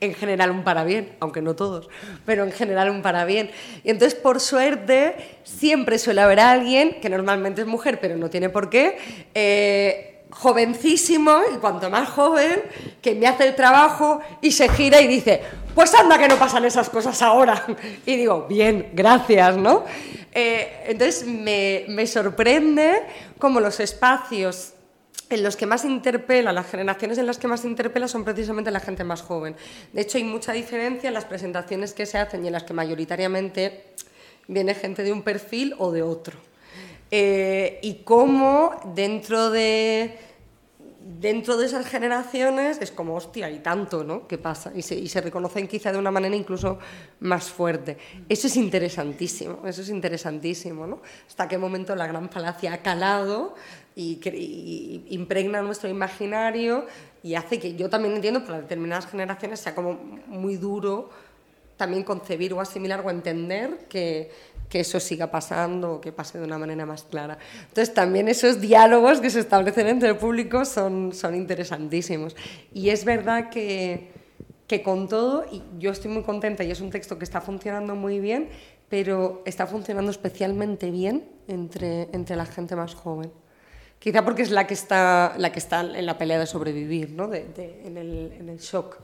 en 0.00 0.14
general 0.14 0.50
un 0.50 0.64
para 0.64 0.84
bien, 0.84 1.12
aunque 1.20 1.42
no 1.42 1.54
todos, 1.54 1.88
pero 2.24 2.44
en 2.44 2.52
general 2.52 2.90
un 2.90 3.02
para 3.02 3.24
bien. 3.24 3.50
Y 3.84 3.90
entonces, 3.90 4.18
por 4.18 4.40
suerte, 4.40 5.14
siempre 5.44 5.98
suele 5.98 6.22
haber 6.22 6.40
alguien, 6.40 7.00
que 7.00 7.08
normalmente 7.08 7.60
es 7.62 7.66
mujer, 7.66 8.00
pero 8.00 8.16
no 8.16 8.30
tiene 8.30 8.48
por 8.48 8.70
qué, 8.70 8.96
eh, 9.34 10.22
jovencísimo, 10.30 11.40
y 11.54 11.58
cuanto 11.58 11.90
más 11.90 12.08
joven, 12.08 12.62
que 13.02 13.14
me 13.14 13.26
hace 13.26 13.48
el 13.48 13.54
trabajo 13.54 14.20
y 14.40 14.52
se 14.52 14.68
gira 14.70 15.00
y 15.00 15.06
dice, 15.06 15.42
pues 15.74 15.94
anda 15.94 16.18
que 16.18 16.28
no 16.28 16.36
pasan 16.36 16.64
esas 16.64 16.88
cosas 16.88 17.20
ahora. 17.22 17.66
Y 18.06 18.16
digo, 18.16 18.46
bien, 18.48 18.90
gracias, 18.92 19.56
¿no? 19.56 19.84
Eh, 20.32 20.84
entonces, 20.86 21.26
me, 21.26 21.84
me 21.88 22.06
sorprende 22.06 23.02
cómo 23.38 23.60
los 23.60 23.80
espacios 23.80 24.72
en 25.30 25.44
los 25.44 25.56
que 25.56 25.64
más 25.64 25.84
interpela, 25.84 26.52
las 26.52 26.66
generaciones 26.66 27.16
en 27.18 27.26
las 27.26 27.38
que 27.38 27.46
más 27.46 27.64
interpela 27.64 28.08
son 28.08 28.24
precisamente 28.24 28.70
la 28.70 28.80
gente 28.80 29.04
más 29.04 29.22
joven. 29.22 29.54
De 29.92 30.02
hecho, 30.02 30.18
hay 30.18 30.24
mucha 30.24 30.52
diferencia 30.52 31.08
en 31.08 31.14
las 31.14 31.24
presentaciones 31.24 31.92
que 31.92 32.04
se 32.04 32.18
hacen 32.18 32.44
y 32.44 32.48
en 32.48 32.52
las 32.52 32.64
que 32.64 32.74
mayoritariamente 32.74 33.94
viene 34.48 34.74
gente 34.74 35.04
de 35.04 35.12
un 35.12 35.22
perfil 35.22 35.74
o 35.78 35.92
de 35.92 36.02
otro. 36.02 36.36
Eh, 37.12 37.78
y 37.82 38.02
cómo 38.02 38.74
dentro 38.94 39.50
de, 39.50 40.18
dentro 41.00 41.56
de 41.56 41.66
esas 41.66 41.86
generaciones 41.86 42.78
es 42.80 42.90
como, 42.90 43.14
hostia, 43.14 43.50
y 43.50 43.60
tanto, 43.60 44.04
¿no? 44.04 44.26
¿Qué 44.26 44.38
pasa? 44.38 44.72
Y 44.74 44.82
se, 44.82 44.94
y 44.94 45.08
se 45.08 45.20
reconocen 45.20 45.66
quizá 45.66 45.92
de 45.92 45.98
una 45.98 46.10
manera 46.10 46.36
incluso 46.36 46.78
más 47.20 47.50
fuerte. 47.50 47.98
Eso 48.28 48.46
es 48.46 48.56
interesantísimo, 48.56 49.66
eso 49.66 49.82
es 49.82 49.88
interesantísimo, 49.88 50.86
¿no? 50.86 51.02
Hasta 51.26 51.48
qué 51.48 51.58
momento 51.58 51.94
la 51.94 52.06
gran 52.06 52.28
palacia 52.28 52.74
ha 52.74 52.78
calado 52.78 53.54
y, 53.96 55.04
impregna 55.10 55.62
nuestro 55.62 55.88
imaginario 55.88 56.86
y 57.22 57.34
hace 57.34 57.58
que 57.58 57.74
yo 57.74 57.90
también 57.90 58.14
entiendo 58.14 58.44
para 58.44 58.60
determinadas 58.60 59.06
generaciones 59.06 59.60
sea 59.60 59.74
como 59.74 59.94
muy 60.26 60.56
duro 60.56 61.10
también 61.76 62.04
concebir 62.04 62.52
o 62.52 62.60
asimilar 62.60 63.00
o 63.04 63.10
entender 63.10 63.86
que, 63.88 64.30
que 64.68 64.80
eso 64.80 65.00
siga 65.00 65.30
pasando 65.30 65.94
o 65.94 66.00
que 66.00 66.12
pase 66.12 66.38
de 66.38 66.44
una 66.44 66.58
manera 66.58 66.84
más 66.86 67.02
clara. 67.02 67.38
Entonces 67.68 67.92
también 67.92 68.28
esos 68.28 68.60
diálogos 68.60 69.20
que 69.20 69.30
se 69.30 69.40
establecen 69.40 69.88
entre 69.88 70.10
el 70.10 70.16
público 70.16 70.64
son, 70.64 71.12
son 71.12 71.34
interesantísimos. 71.34 72.36
Y 72.72 72.90
es 72.90 73.04
verdad 73.04 73.50
que, 73.50 74.10
que 74.66 74.82
con 74.82 75.08
todo, 75.08 75.46
y 75.50 75.62
yo 75.78 75.90
estoy 75.90 76.10
muy 76.10 76.22
contenta 76.22 76.62
y 76.64 76.70
es 76.70 76.80
un 76.80 76.90
texto 76.90 77.18
que 77.18 77.24
está 77.24 77.40
funcionando 77.40 77.96
muy 77.96 78.20
bien, 78.20 78.50
pero 78.88 79.42
está 79.44 79.66
funcionando 79.66 80.10
especialmente 80.10 80.90
bien 80.90 81.24
entre, 81.48 82.08
entre 82.12 82.36
la 82.36 82.46
gente 82.46 82.76
más 82.76 82.94
joven. 82.94 83.32
Quizá 84.00 84.24
porque 84.24 84.40
es 84.40 84.50
la 84.50 84.66
que 84.66 84.72
está, 84.72 85.34
la 85.36 85.52
que 85.52 85.58
está 85.58 85.82
en 85.82 86.06
la 86.06 86.16
pelea 86.16 86.38
de 86.38 86.46
sobrevivir, 86.46 87.10
¿no? 87.10 87.28
de, 87.28 87.44
de, 87.44 87.82
en, 87.84 87.98
el, 87.98 88.32
en, 88.40 88.48
el, 88.48 88.58
shock 88.58 88.96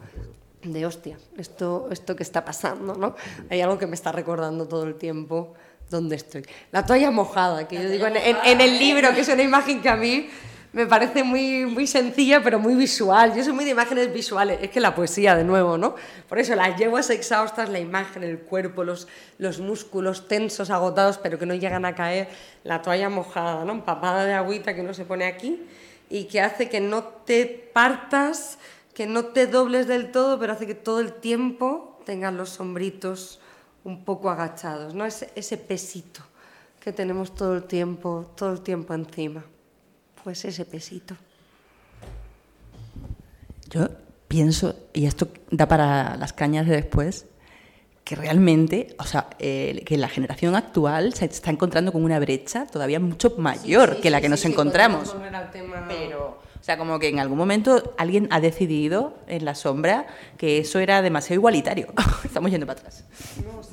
de 0.63 0.87
hostia, 0.87 1.19
esto, 1.37 1.89
esto 1.93 2.17
que 2.17 2.23
está 2.23 2.43
pasando. 2.47 2.95
¿no? 2.95 3.15
Hay 3.51 3.61
algo 3.61 3.79
que 3.79 3.87
me 3.87 3.95
está 3.95 4.11
recordando 4.11 4.67
todo 4.67 4.85
el 4.85 4.95
tiempo 4.95 5.53
dónde 5.91 6.17
estoy. 6.17 6.47
La 6.73 6.87
toalla 6.87 7.11
mojada, 7.11 7.69
que 7.69 7.77
yo 7.77 7.91
digo 7.91 8.07
en, 8.07 8.17
en, 8.17 8.61
el 8.61 8.79
libro, 8.79 9.13
que 9.15 9.21
es 9.21 9.29
una 9.29 9.43
imagen 9.43 9.83
que 9.83 9.91
a 9.91 9.97
mí 9.97 10.31
me 10.77 10.85
parece 10.85 11.25
muy, 11.25 11.65
muy 11.65 11.87
sencilla, 11.87 12.43
pero 12.43 12.59
muy 12.59 12.75
visual. 12.75 13.35
Yo 13.35 13.43
soy 13.43 13.55
muy 13.55 13.65
de 13.65 13.71
imágenes 13.71 14.13
visuales. 14.13 14.59
Es 14.61 14.69
que 14.69 14.79
la 14.79 14.95
poesía, 14.95 15.35
de 15.35 15.43
nuevo, 15.43 15.79
¿no? 15.79 15.95
Por 16.29 16.39
eso 16.39 16.55
las 16.55 16.77
yeguas 16.77 17.09
exhaustas, 17.09 17.71
la 17.71 17.79
imagen, 17.79 18.23
el 18.23 18.41
cuerpo, 18.41 18.85
los, 18.85 19.09
los 19.39 19.59
músculos 19.59 20.29
tensos, 20.29 20.69
agotados, 20.69 21.17
pero 21.17 21.39
que 21.39 21.47
no 21.47 21.55
llegan 21.55 21.87
a 21.87 21.95
caer. 21.95 22.29
La 22.63 22.83
toalla 22.83 23.09
mojada, 23.09 23.65
¿no? 23.65 23.73
Empapada 23.73 24.27
de 24.27 24.35
agüita 24.35 24.75
que 24.75 24.83
uno 24.83 24.93
se 24.93 25.07
pone 25.07 25.25
aquí 25.25 25.63
y 26.11 26.25
que 26.25 26.43
hace 26.43 26.69
que 26.69 26.83
no 26.83 27.05
te 27.05 27.47
partas, 27.73 28.59
que 28.93 29.07
no 29.07 29.25
te 29.25 29.47
dobles 29.47 29.87
del 29.87 30.13
todo, 30.13 30.39
pero 30.39 30.53
hace 30.53 30.67
que 30.67 30.75
todo 30.75 31.01
el 31.01 31.15
tiempo 31.15 32.03
tengas 32.05 32.35
los 32.35 32.51
sombritos 32.51 33.41
un 33.83 34.05
poco 34.05 34.29
agachados, 34.29 34.93
¿no? 34.93 35.07
Ese, 35.07 35.31
ese 35.37 35.57
pesito 35.57 36.21
que 36.81 36.93
tenemos 36.93 37.35
todo 37.35 37.55
el 37.55 37.63
tiempo, 37.63 38.31
todo 38.37 38.53
el 38.53 38.61
tiempo 38.61 38.93
encima 38.93 39.43
pues 40.27 40.45
ese 40.45 40.65
pesito. 40.65 41.15
Yo 43.71 43.87
pienso, 44.27 44.75
y 44.93 45.07
esto 45.07 45.29
da 45.53 45.69
para 45.69 46.17
las 46.17 46.33
cañas 46.33 46.67
de 46.67 46.75
después, 46.75 47.27
que 48.03 48.17
realmente, 48.17 48.97
o 48.99 49.05
sea, 49.05 49.29
eh, 49.39 49.85
que 49.87 49.97
la 49.97 50.09
generación 50.09 50.57
actual 50.57 51.15
se 51.15 51.27
está 51.27 51.53
encontrando 51.53 51.93
con 51.93 52.03
una 52.03 52.19
brecha 52.19 52.67
todavía 52.67 52.99
mucho 52.99 53.37
mayor 53.39 53.91
sí, 53.91 53.95
sí, 53.95 54.03
que 54.03 54.11
la 54.11 54.21
que 54.21 54.27
sí, 54.27 54.31
nos 54.31 54.45
encontramos. 54.47 55.15
Tema... 55.53 55.85
Pero, 55.87 56.41
o 56.61 56.65
sea, 56.65 56.77
como 56.77 56.99
que 56.99 57.07
en 57.07 57.21
algún 57.21 57.39
momento 57.39 57.95
alguien 57.97 58.27
ha 58.33 58.41
decidido 58.41 59.15
en 59.29 59.45
la 59.45 59.55
sombra 59.55 60.09
que 60.39 60.59
eso 60.59 60.81
era 60.81 61.03
demasiado 61.03 61.39
igualitario. 61.39 61.87
Estamos 62.25 62.51
yendo 62.51 62.67
para 62.67 62.81
atrás. 62.81 63.05
No. 63.45 63.66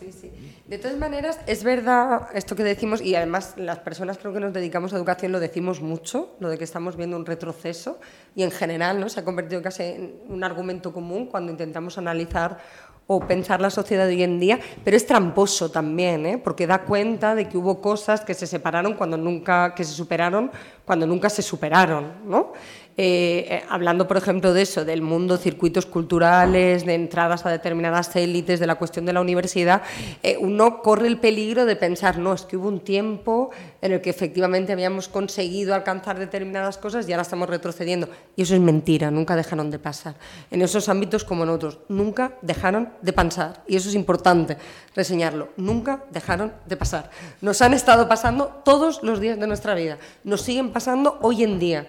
De 0.73 0.79
todas 0.79 0.97
maneras, 0.97 1.39
es 1.45 1.63
verdad 1.63 2.29
esto 2.33 2.55
que 2.55 2.63
decimos, 2.63 2.99
y 2.99 3.13
además 3.13 3.53
las 3.57 3.77
personas 3.77 4.17
creo 4.17 4.33
que 4.33 4.39
nos 4.39 4.53
dedicamos 4.53 4.91
a 4.91 4.95
educación 4.95 5.31
lo 5.31 5.39
decimos 5.39 5.81
mucho, 5.81 6.35
lo 6.39 6.49
de 6.49 6.57
que 6.57 6.63
estamos 6.63 6.97
viendo 6.97 7.15
un 7.15 7.27
retroceso, 7.27 7.99
y 8.35 8.41
en 8.41 8.49
general 8.49 8.99
¿no? 8.99 9.07
se 9.07 9.19
ha 9.19 9.23
convertido 9.23 9.61
casi 9.61 9.83
en 9.83 10.15
un 10.29 10.43
argumento 10.43 10.91
común 10.91 11.27
cuando 11.27 11.51
intentamos 11.51 11.99
analizar 11.99 12.57
o 13.05 13.19
pensar 13.19 13.61
la 13.61 13.69
sociedad 13.69 14.07
de 14.07 14.13
hoy 14.13 14.23
en 14.23 14.39
día, 14.39 14.59
pero 14.83 14.97
es 14.97 15.05
tramposo 15.05 15.69
también, 15.69 16.25
¿eh? 16.25 16.37
porque 16.39 16.65
da 16.65 16.79
cuenta 16.85 17.35
de 17.35 17.47
que 17.47 17.57
hubo 17.57 17.79
cosas 17.79 18.21
que 18.21 18.33
se 18.33 18.47
separaron 18.47 18.95
cuando 18.95 19.15
nunca, 19.15 19.75
que 19.75 19.83
se 19.83 19.93
superaron 19.93 20.49
cuando 20.85 21.05
nunca 21.05 21.29
se 21.29 21.43
superaron, 21.43 22.13
¿no? 22.25 22.53
Eh, 22.95 23.47
eh, 23.49 23.63
hablando, 23.69 24.07
por 24.07 24.17
ejemplo, 24.17 24.53
de 24.53 24.61
eso, 24.61 24.85
del 24.85 25.01
mundo, 25.01 25.37
circuitos 25.37 25.87
culturales, 25.87 26.85
de 26.85 26.93
entradas 26.93 27.43
a 27.45 27.49
determinadas 27.49 28.15
élites, 28.15 28.59
de 28.59 28.67
la 28.67 28.75
cuestión 28.75 29.05
de 29.05 29.13
la 29.13 29.21
universidad, 29.21 29.81
eh, 30.21 30.37
uno 30.39 30.81
corre 30.83 31.07
el 31.07 31.17
peligro 31.17 31.65
de 31.65 31.75
pensar, 31.75 32.19
no, 32.19 32.33
es 32.33 32.43
que 32.43 32.55
hubo 32.55 32.67
un 32.67 32.81
tiempo 32.81 33.49
en 33.81 33.93
el 33.93 34.01
que 34.01 34.11
efectivamente 34.11 34.73
habíamos 34.73 35.07
conseguido 35.07 35.73
alcanzar 35.73 36.19
determinadas 36.19 36.77
cosas 36.77 37.09
y 37.09 37.13
ahora 37.13 37.23
estamos 37.23 37.49
retrocediendo. 37.49 38.07
Y 38.35 38.43
eso 38.43 38.53
es 38.53 38.61
mentira, 38.61 39.09
nunca 39.09 39.35
dejaron 39.35 39.71
de 39.71 39.79
pasar. 39.79 40.15
En 40.51 40.61
esos 40.61 40.87
ámbitos 40.87 41.23
como 41.23 41.43
en 41.43 41.49
otros, 41.49 41.79
nunca 41.89 42.33
dejaron 42.43 42.89
de 43.01 43.13
pasar. 43.13 43.63
Y 43.67 43.75
eso 43.75 43.89
es 43.89 43.95
importante 43.95 44.57
reseñarlo, 44.95 45.49
nunca 45.57 46.05
dejaron 46.11 46.53
de 46.67 46.77
pasar. 46.77 47.09
Nos 47.41 47.61
han 47.63 47.73
estado 47.73 48.07
pasando 48.07 48.61
todos 48.63 49.01
los 49.01 49.19
días 49.19 49.39
de 49.39 49.47
nuestra 49.47 49.73
vida, 49.73 49.97
nos 50.23 50.41
siguen 50.41 50.71
pasando 50.71 51.17
hoy 51.21 51.43
en 51.43 51.57
día 51.57 51.87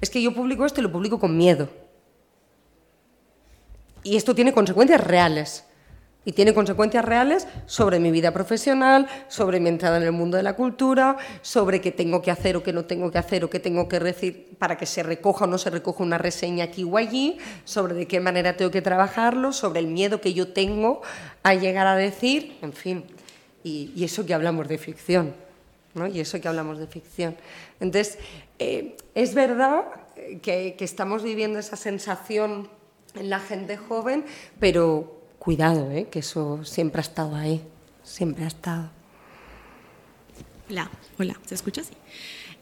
es 0.00 0.10
que 0.10 0.22
yo 0.22 0.34
publico 0.34 0.66
esto 0.66 0.80
y 0.80 0.82
lo 0.82 0.92
publico 0.92 1.18
con 1.18 1.36
miedo. 1.36 1.68
Y 4.02 4.16
esto 4.16 4.34
tiene 4.34 4.52
consecuencias 4.52 5.00
reales. 5.00 5.64
y 6.28 6.32
tiene 6.32 6.52
consecuencias 6.52 7.04
reales 7.04 7.46
sobre 7.66 8.00
mi 8.00 8.10
vida 8.10 8.32
profesional, 8.32 9.06
sobre 9.28 9.60
mi 9.60 9.68
entrada 9.68 9.98
en 9.98 10.02
el 10.02 10.10
mundo 10.10 10.36
de 10.36 10.42
la 10.42 10.56
cultura, 10.56 11.16
sobre 11.40 11.80
qué 11.80 11.92
tengo 11.92 12.20
que 12.20 12.32
hacer 12.32 12.56
o 12.56 12.64
qué 12.64 12.72
no 12.72 12.84
tengo 12.84 13.12
que 13.12 13.18
hacer 13.18 13.44
o 13.44 13.48
qué 13.48 13.60
tengo 13.60 13.86
que 13.86 14.00
decir 14.00 14.56
para 14.58 14.76
que 14.76 14.86
se 14.86 15.04
recoja 15.04 15.44
o 15.44 15.46
no 15.46 15.56
se 15.56 15.70
recoja 15.70 16.02
una 16.02 16.18
reseña 16.18 16.64
aquí 16.64 16.82
o 16.82 16.96
allí, 16.96 17.38
sobre 17.64 17.94
de 17.94 18.08
qué 18.08 18.18
manera 18.18 18.56
tengo 18.56 18.72
que 18.72 18.82
trabajarlo, 18.82 19.52
sobre 19.52 19.78
el 19.78 19.86
miedo 19.86 20.20
que 20.20 20.34
yo 20.34 20.48
tengo 20.48 21.00
a 21.44 21.54
llegar 21.54 21.86
a 21.86 21.94
decir, 21.94 22.58
en 22.60 22.72
fin, 22.72 23.04
y, 23.66 24.04
eso 24.04 24.24
que 24.24 24.34
hablamos 24.34 24.68
de 24.68 24.78
ficción, 24.78 25.32
¿no? 25.94 26.06
Y 26.06 26.20
eso 26.20 26.40
que 26.40 26.48
hablamos 26.48 26.78
de 26.78 26.86
ficción. 26.86 27.36
Entonces, 27.80 28.18
eh, 28.58 28.96
es 29.14 29.34
verdad 29.34 29.84
que, 30.42 30.76
estamos 30.80 31.22
viviendo 31.22 31.58
esa 31.58 31.76
sensación 31.76 32.68
en 33.14 33.30
la 33.30 33.40
gente 33.40 33.76
joven, 33.76 34.24
pero 34.60 35.20
cuidado, 35.38 35.90
¿eh? 35.90 36.08
que 36.10 36.20
eso 36.20 36.64
siempre 36.64 37.00
ha 37.00 37.02
estado 37.02 37.36
ahí, 37.36 37.62
siempre 38.02 38.44
ha 38.44 38.48
estado. 38.48 38.90
Hola, 40.68 40.90
hola, 41.18 41.38
¿se 41.46 41.54
escucha 41.54 41.82
así? 41.82 41.94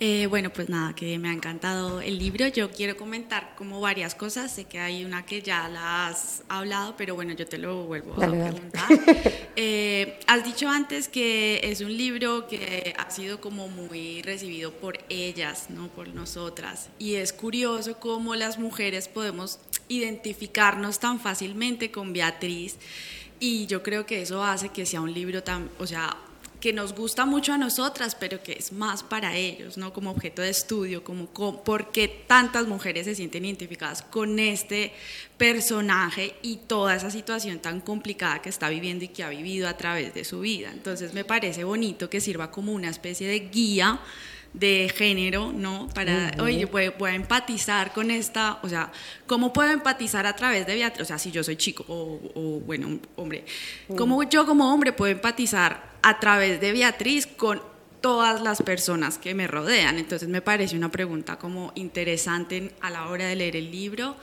Eh, 0.01 0.27
bueno, 0.27 0.51
pues 0.51 0.69
nada, 0.69 0.95
que 0.95 1.19
me 1.19 1.29
ha 1.29 1.33
encantado 1.33 2.01
el 2.01 2.19
libro. 2.19 2.49
Yo 2.49 2.71
quiero 2.71 2.97
comentar 2.97 3.55
como 3.57 3.81
varias 3.81 4.15
cosas. 4.15 4.53
Sé 4.53 4.65
que 4.65 4.81
hay 4.81 5.05
una 5.05 5.25
que 5.25 5.41
ya 5.41 5.69
la 5.69 6.09
has 6.09 6.43
hablado, 6.49 6.97
pero 6.97 7.15
bueno, 7.15 7.33
yo 7.35 7.47
te 7.47 7.59
lo 7.59 7.85
vuelvo 7.85 8.15
a 8.15 8.27
preguntar. 8.27 8.89
Eh, 9.57 10.19
has 10.27 10.45
dicho 10.45 10.69
antes 10.69 11.07
que 11.07 11.61
es 11.63 11.81
un 11.81 11.97
libro 11.97 12.49
que 12.49 12.93
ha 12.99 13.09
sido 13.09 13.41
como 13.41 13.69
muy 13.69 14.21
recibido 14.23 14.73
por 14.73 14.99
ellas, 15.09 15.67
no 15.71 15.87
por 15.87 16.09
nosotras. 16.09 16.89
Y 16.99 17.15
es 17.15 17.33
curioso 17.33 18.01
cómo 18.01 18.35
las 18.35 18.59
mujeres 18.59 19.07
podemos 19.07 19.61
identificarnos 19.87 20.99
tan 20.99 21.21
fácilmente 21.21 21.93
con 21.93 22.13
Beatriz. 22.13 22.79
Y 23.39 23.67
yo 23.67 23.85
creo 23.85 24.07
que 24.07 24.23
eso 24.23 24.43
hace 24.43 24.71
que 24.71 24.87
sea 24.87 25.01
un 25.01 25.15
libro 25.15 25.45
tan, 25.45 25.71
o 25.79 25.87
sea, 25.87 26.17
que 26.65 26.73
nos 26.73 26.95
gusta 26.95 27.27
mucho 27.27 27.53
a 27.53 27.59
nosotras, 27.59 28.17
pero 28.19 28.43
que 28.43 28.55
es 28.55 28.73
más 28.73 29.03
para 29.03 29.37
ellos, 29.37 29.77
¿no? 29.77 29.93
Como 29.93 30.11
objeto 30.11 30.41
de 30.41 30.49
estudio, 30.49 31.05
como, 31.05 31.27
por 31.27 31.93
qué 31.93 32.09
tantas 32.09 32.67
mujeres 32.67 33.05
se 33.05 33.15
sienten 33.15 33.45
identificadas 33.45 34.01
con 34.01 34.39
este 34.39 34.91
personaje 35.37 36.37
y 36.41 36.57
toda 36.67 36.97
esa 36.97 37.11
situación 37.11 37.59
tan 37.59 37.83
complicada 37.83 38.41
que 38.41 38.49
está 38.49 38.71
viviendo 38.71 39.05
y 39.05 39.09
que 39.09 39.23
ha 39.23 39.29
vivido 39.29 39.69
a 39.69 39.77
través 39.77 40.15
de 40.15 40.25
su 40.25 40.41
vida. 40.41 40.71
Entonces 40.73 41.13
me 41.13 41.27
parece 41.27 41.65
bonito 41.65 42.09
que 42.09 42.23
sirva 42.23 42.51
como 42.51 42.73
una 42.73 42.89
especie 42.89 43.29
de 43.29 43.41
guía 43.41 44.01
de 44.55 44.91
género, 44.95 45.53
¿no? 45.53 45.89
Para, 45.95 46.33
oye, 46.41 46.65
voy, 46.65 47.11
a 47.11 47.15
empatizar 47.15 47.93
con 47.93 48.11
esta, 48.11 48.61
o 48.63 48.69
sea, 48.69 48.91
¿cómo 49.27 49.53
puedo 49.53 49.71
empatizar 49.73 50.27
a 50.27 50.35
través 50.35 50.67
de 50.67 50.77
Beatriz? 50.77 51.03
O 51.03 51.05
sea, 51.05 51.19
si 51.19 51.31
yo 51.33 51.45
soy 51.45 51.57
chico 51.57 51.85
o, 51.89 52.21
o 52.35 52.61
bueno, 52.61 52.99
hombre, 53.17 53.45
¿cómo 53.97 54.23
yo 54.23 54.47
como 54.47 54.73
hombre 54.73 54.93
puedo 54.93 55.13
empatizar 55.13 55.93
a 56.03 56.21
través 56.21 56.61
de 56.61 56.73
Beatriz 56.73 57.27
con 57.27 57.61
todas 58.05 58.43
las 58.43 58.61
personas 58.61 59.17
que 59.17 59.33
me 59.33 59.47
rodean. 59.47 59.99
Entonces 59.99 60.29
me 60.29 60.43
parece 60.43 60.77
una 60.77 60.91
pregunta 60.91 61.39
como 61.39 61.73
interesante 61.75 62.73
a 62.83 62.91
la 62.91 63.09
hora 63.09 63.27
de 63.27 63.35
leer 63.35 63.57
el 63.57 63.71
libro. 63.71 64.15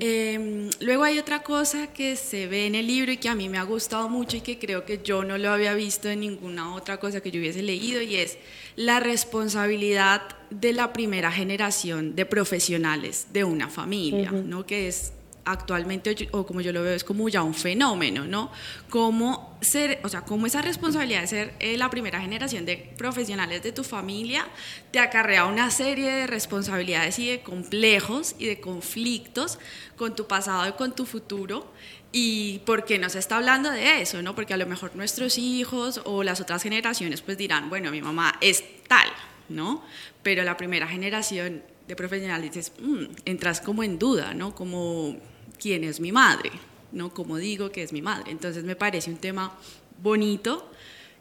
Em, 0.00 0.68
luego 0.80 1.04
hay 1.04 1.20
otra 1.20 1.44
cosa 1.44 1.92
que 1.92 2.16
se 2.16 2.48
ve 2.48 2.66
en 2.66 2.74
el 2.74 2.88
libro 2.88 3.12
y 3.12 3.18
que 3.18 3.28
a 3.28 3.36
mí 3.36 3.48
me 3.48 3.58
ha 3.58 3.62
gustado 3.62 4.08
mucho 4.08 4.38
y 4.38 4.40
que 4.40 4.58
creo 4.58 4.84
que 4.84 5.02
yo 5.04 5.22
no 5.22 5.38
lo 5.38 5.52
había 5.52 5.72
visto 5.74 6.08
en 6.08 6.18
ninguna 6.18 6.74
otra 6.74 6.96
cosa 6.98 7.20
que 7.20 7.30
yo 7.30 7.38
hubiese 7.38 7.62
leído 7.62 8.02
y 8.02 8.16
es 8.16 8.38
la 8.74 8.98
responsabilidad 8.98 10.22
de 10.50 10.72
la 10.72 10.92
primera 10.92 11.30
generación 11.30 12.16
de 12.16 12.26
profesionales 12.26 13.28
de 13.32 13.44
una 13.44 13.68
familia, 13.68 14.32
¿no? 14.32 14.66
que 14.66 14.88
es 14.88 15.12
actualmente, 15.44 16.28
o 16.30 16.46
como 16.46 16.60
yo 16.60 16.72
lo 16.72 16.82
veo, 16.82 16.94
es 16.94 17.04
como 17.04 17.28
ya 17.28 17.42
un 17.42 17.54
fenómeno, 17.54 18.26
¿no? 18.26 18.50
Como 18.88 19.58
ser, 19.60 20.00
o 20.04 20.08
sea, 20.08 20.22
como 20.22 20.46
esa 20.46 20.62
responsabilidad 20.62 21.22
de 21.22 21.26
ser 21.26 21.54
eh, 21.58 21.76
la 21.76 21.90
primera 21.90 22.20
generación 22.20 22.64
de 22.64 22.92
profesionales 22.96 23.62
de 23.62 23.72
tu 23.72 23.82
familia 23.84 24.46
te 24.90 24.98
acarrea 24.98 25.46
una 25.46 25.70
serie 25.70 26.10
de 26.10 26.26
responsabilidades 26.26 27.18
y 27.18 27.28
de 27.28 27.40
complejos 27.40 28.36
y 28.38 28.46
de 28.46 28.60
conflictos 28.60 29.58
con 29.96 30.14
tu 30.14 30.26
pasado 30.26 30.68
y 30.68 30.72
con 30.72 30.94
tu 30.94 31.06
futuro. 31.06 31.72
¿Y 32.12 32.58
por 32.60 32.84
qué 32.84 32.98
nos 32.98 33.14
está 33.14 33.38
hablando 33.38 33.70
de 33.70 34.02
eso? 34.02 34.20
¿no? 34.20 34.34
Porque 34.34 34.52
a 34.52 34.58
lo 34.58 34.66
mejor 34.66 34.94
nuestros 34.94 35.38
hijos 35.38 36.02
o 36.04 36.22
las 36.22 36.40
otras 36.40 36.62
generaciones 36.62 37.22
pues 37.22 37.38
dirán, 37.38 37.70
bueno, 37.70 37.90
mi 37.90 38.02
mamá 38.02 38.34
es 38.42 38.62
tal, 38.86 39.08
¿no? 39.48 39.82
Pero 40.22 40.44
la 40.44 40.58
primera 40.58 40.86
generación 40.86 41.62
de 41.88 41.96
profesionales 41.96 42.52
dices, 42.52 42.72
mm, 42.80 43.04
entras 43.24 43.60
como 43.60 43.82
en 43.82 43.98
duda, 43.98 44.34
¿no? 44.34 44.54
Como 44.54 45.16
quién 45.62 45.84
es 45.84 46.00
mi 46.00 46.10
madre, 46.10 46.50
¿no? 46.90 47.14
Como 47.14 47.36
digo 47.36 47.70
que 47.70 47.82
es 47.82 47.92
mi 47.92 48.02
madre. 48.02 48.32
Entonces 48.32 48.64
me 48.64 48.74
parece 48.74 49.10
un 49.10 49.18
tema 49.18 49.56
bonito, 50.02 50.68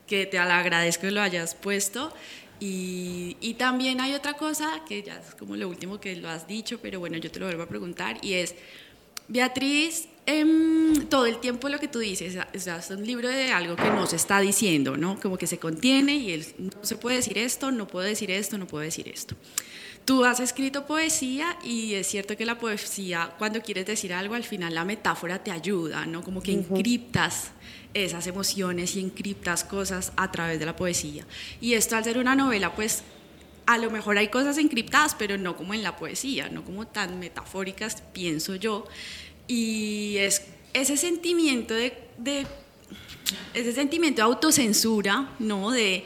que 0.08 0.26
te 0.26 0.40
agradezco 0.40 1.04
que 1.04 1.12
lo 1.12 1.22
hayas 1.22 1.54
puesto. 1.54 2.12
Y, 2.60 3.38
y, 3.40 3.56
también 3.56 4.02
hay 4.02 4.14
otra 4.14 4.34
cosa, 4.34 4.82
que 4.88 5.02
ya 5.02 5.20
es 5.20 5.34
como 5.36 5.56
lo 5.56 5.68
último 5.68 6.00
que 6.00 6.16
lo 6.16 6.30
has 6.30 6.48
dicho, 6.48 6.80
pero 6.80 7.00
bueno, 7.00 7.18
yo 7.18 7.32
te 7.32 7.40
lo 7.40 7.48
vuelvo 7.48 7.64
a 7.64 7.68
preguntar, 7.68 8.20
y 8.22 8.34
es, 8.34 8.54
Beatriz, 9.28 10.10
em, 10.26 11.08
todo 11.08 11.26
el 11.26 11.40
tiempo 11.40 11.70
lo 11.70 11.80
que 11.80 11.88
tú 11.88 12.00
dices, 12.00 12.38
es 12.54 12.90
un 12.90 13.06
libro 13.08 13.30
de 13.30 13.52
algo 13.52 13.76
que 13.78 13.90
no 13.90 14.06
se 14.06 14.18
está 14.18 14.42
diciendo, 14.42 14.98
¿no? 14.98 15.20
Como 15.20 15.38
que 15.38 15.48
se 15.48 15.58
contiene 15.58 16.18
y 16.18 16.32
él, 16.34 16.46
no 16.58 16.72
se 16.84 16.98
puede 16.98 17.16
decir 17.16 17.38
esto, 17.38 17.72
no 17.72 17.88
puedo 17.88 18.06
decir 18.06 18.30
esto, 18.30 18.58
no 18.58 18.68
puedo 18.68 18.84
decir 18.84 19.08
esto. 19.08 19.36
Tú 20.06 20.26
has 20.26 20.40
escrito 20.40 20.86
poesía 20.86 21.57
y 21.64 21.94
es 21.94 22.07
cierto 22.07 22.36
que 22.36 22.45
la 22.45 22.57
poesía, 22.57 23.34
cuando 23.38 23.61
quieres 23.61 23.86
decir 23.86 24.14
algo, 24.14 24.34
al 24.34 24.44
final 24.44 24.73
la 24.73 24.84
metáfora 24.84 25.44
te 25.44 25.52
ayuda, 25.52 26.06
¿no? 26.06 26.23
Como 26.23 26.41
que 26.41 26.53
encriptas 26.53 27.52
esas 27.94 28.26
emociones 28.28 28.95
y 28.95 28.99
encriptas 28.99 29.64
cosas 29.64 30.11
a 30.15 30.32
través 30.32 30.60
de 30.60 30.65
la 30.65 30.76
poesía. 30.76 31.26
Y 31.60 31.73
esto 31.73 31.95
al 31.95 32.03
ser 32.03 32.18
una 32.18 32.36
novela, 32.36 32.73
pues 32.73 33.03
a 33.65 33.78
lo 33.78 33.91
mejor 33.91 34.18
hay 34.18 34.30
cosas 34.30 34.57
encriptadas, 34.57 35.15
pero 35.15 35.38
no 35.38 35.56
como 35.56 35.73
en 35.73 35.84
la 35.84 35.95
poesía, 35.95 36.49
no 36.49 36.65
como 36.65 36.88
tan 36.88 37.19
metafóricas, 37.19 38.02
pienso 38.14 38.56
yo. 38.56 38.88
Y 39.48 40.18
es 40.18 40.44
ese 40.73 40.98
sentimiento 40.98 41.73
de, 41.73 41.94
de 42.18 42.48
ese 43.53 43.73
sentimiento 43.73 44.22
de 44.22 44.23
autocensura, 44.23 45.30
¿no? 45.40 45.72
De 45.72 46.06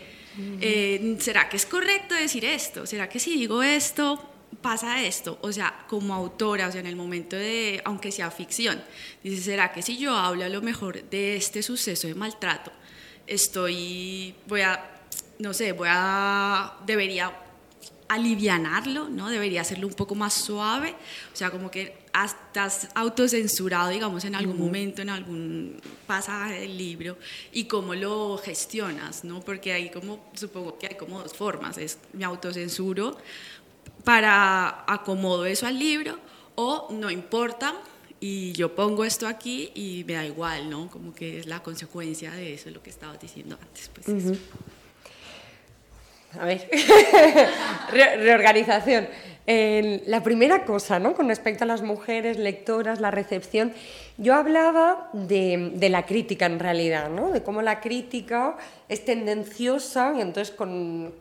eh, 0.62 1.18
¿Será 1.20 1.50
que 1.50 1.58
es 1.58 1.66
correcto 1.66 2.16
decir 2.16 2.46
esto? 2.46 2.86
¿Será 2.86 3.08
que 3.10 3.20
si 3.20 3.36
digo 3.36 3.64
esto 3.64 4.22
pasa 4.62 5.04
esto? 5.04 5.38
O 5.42 5.52
sea, 5.52 5.86
como 5.88 6.14
autora, 6.14 6.68
o 6.68 6.72
sea, 6.72 6.82
en 6.82 6.88
el 6.88 6.96
momento 6.96 7.36
de, 7.36 7.82
aunque 7.86 8.12
sea 8.12 8.32
ficción, 8.32 8.82
dice, 9.24 9.42
¿será 9.42 9.72
que 9.72 9.82
si 9.82 9.98
yo 9.98 10.16
hablo 10.16 10.46
a 10.46 10.50
lo 10.50 10.62
mejor 10.62 11.04
de 11.10 11.36
este 11.36 11.64
suceso 11.64 12.08
de 12.08 12.16
maltrato, 12.16 12.72
estoy, 13.28 14.36
voy 14.48 14.62
a, 14.62 14.92
no 15.40 15.54
sé, 15.54 15.72
voy 15.72 15.90
a, 15.92 16.74
debería 16.86 17.32
alivianarlo, 18.08 19.10
¿no? 19.10 19.30
Debería 19.30 19.62
hacerlo 19.62 19.88
un 19.88 19.94
poco 19.94 20.16
más 20.16 20.34
suave, 20.34 20.96
o 21.34 21.36
sea, 21.36 21.50
como 21.50 21.72
que 21.72 22.05
estás 22.24 22.88
autocensurado, 22.96 23.90
digamos, 23.90 24.24
en 24.24 24.36
algún 24.36 24.58
momento, 24.58 25.02
en 25.02 25.10
algún 25.10 25.82
pasaje 26.08 26.62
del 26.62 26.78
libro, 26.78 27.18
y 27.52 27.66
cómo 27.66 27.94
lo 27.94 28.38
gestionas, 28.38 29.26
¿no? 29.26 29.42
Porque 29.42 29.74
hay 29.74 29.90
como, 29.90 30.24
supongo 30.34 30.78
que 30.78 30.88
hay 30.88 30.96
como 30.96 31.20
dos 31.20 31.34
formas, 31.34 31.78
es 31.78 31.98
me 32.14 32.24
autocensuro 32.24 33.18
para 34.06 34.86
acomodo 34.88 35.46
eso 35.46 35.68
al 35.68 35.78
libro, 35.78 36.18
o 36.56 36.88
no 36.92 37.12
importa, 37.12 37.76
y 38.22 38.54
yo 38.54 38.74
pongo 38.74 39.04
esto 39.04 39.28
aquí 39.28 39.72
y 39.76 40.06
me 40.08 40.14
da 40.14 40.26
igual, 40.26 40.70
¿no? 40.70 40.90
Como 40.90 41.14
que 41.14 41.40
es 41.40 41.48
la 41.48 41.62
consecuencia 41.62 42.32
de 42.32 42.54
eso, 42.54 42.70
lo 42.70 42.82
que 42.82 42.92
estabas 42.92 43.20
diciendo 43.20 43.58
antes, 43.62 43.92
pues 43.94 44.40
A 46.40 46.46
ver, 46.46 46.70
reorganización 47.92 49.08
la 49.48 50.24
primera 50.24 50.66
cosa, 50.66 51.00
¿no? 51.00 51.14
con 51.14 51.28
respecto 51.28 51.64
a 51.64 51.68
las 51.68 51.84
mujeres 51.84 52.38
lectoras, 52.38 53.00
la 53.00 53.12
recepción, 53.12 53.74
yo 54.18 54.34
hablaba 54.34 55.10
de, 55.14 55.78
la 55.90 56.06
crítica 56.06 56.48
en 56.48 56.60
realidad, 56.60 57.10
¿no? 57.10 57.32
de 57.32 57.44
cómo 57.44 57.62
la 57.62 57.80
crítica 57.80 58.58
es 58.90 59.06
tendenciosa 59.06 60.14
y 60.18 60.22
entonces 60.22 60.56
con, 60.56 61.14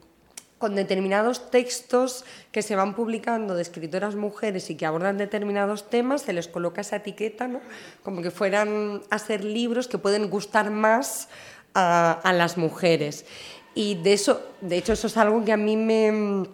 con 0.56 0.74
determinados 0.74 1.50
textos 1.50 2.24
que 2.50 2.62
se 2.62 2.76
van 2.76 2.94
publicando 2.94 3.54
de 3.54 3.62
escritoras 3.62 4.14
mujeres 4.14 4.70
y 4.70 4.76
que 4.76 4.86
abordan 4.86 5.18
determinados 5.18 5.90
temas, 5.90 6.22
se 6.22 6.32
les 6.32 6.48
coloca 6.48 6.80
esa 6.80 6.96
etiqueta, 6.96 7.46
¿no? 7.46 7.60
como 8.02 8.22
que 8.22 8.30
fueran 8.30 9.02
a 9.10 9.18
ser 9.18 9.44
libros 9.44 9.86
que 9.86 9.98
pueden 9.98 10.30
gustar 10.30 10.70
más 10.70 11.28
a, 11.74 12.12
a 12.12 12.32
las 12.32 12.56
mujeres. 12.56 13.26
Y 13.74 13.96
de 13.96 14.14
eso, 14.14 14.40
de 14.62 14.78
hecho, 14.78 14.94
eso 14.94 15.08
es 15.08 15.16
algo 15.18 15.44
que 15.44 15.52
a 15.52 15.56
mí 15.58 15.76
me 15.76 16.46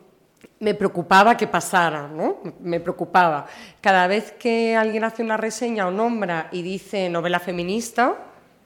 me 0.60 0.74
preocupaba 0.74 1.36
que 1.36 1.46
pasara, 1.46 2.06
¿no? 2.08 2.38
Me 2.60 2.80
preocupaba. 2.80 3.46
Cada 3.80 4.06
vez 4.06 4.32
que 4.32 4.76
alguien 4.76 5.04
hace 5.04 5.22
una 5.22 5.36
reseña 5.36 5.88
o 5.88 5.90
nombra 5.90 6.48
y 6.52 6.62
dice 6.62 7.08
novela 7.08 7.40
feminista, 7.40 8.14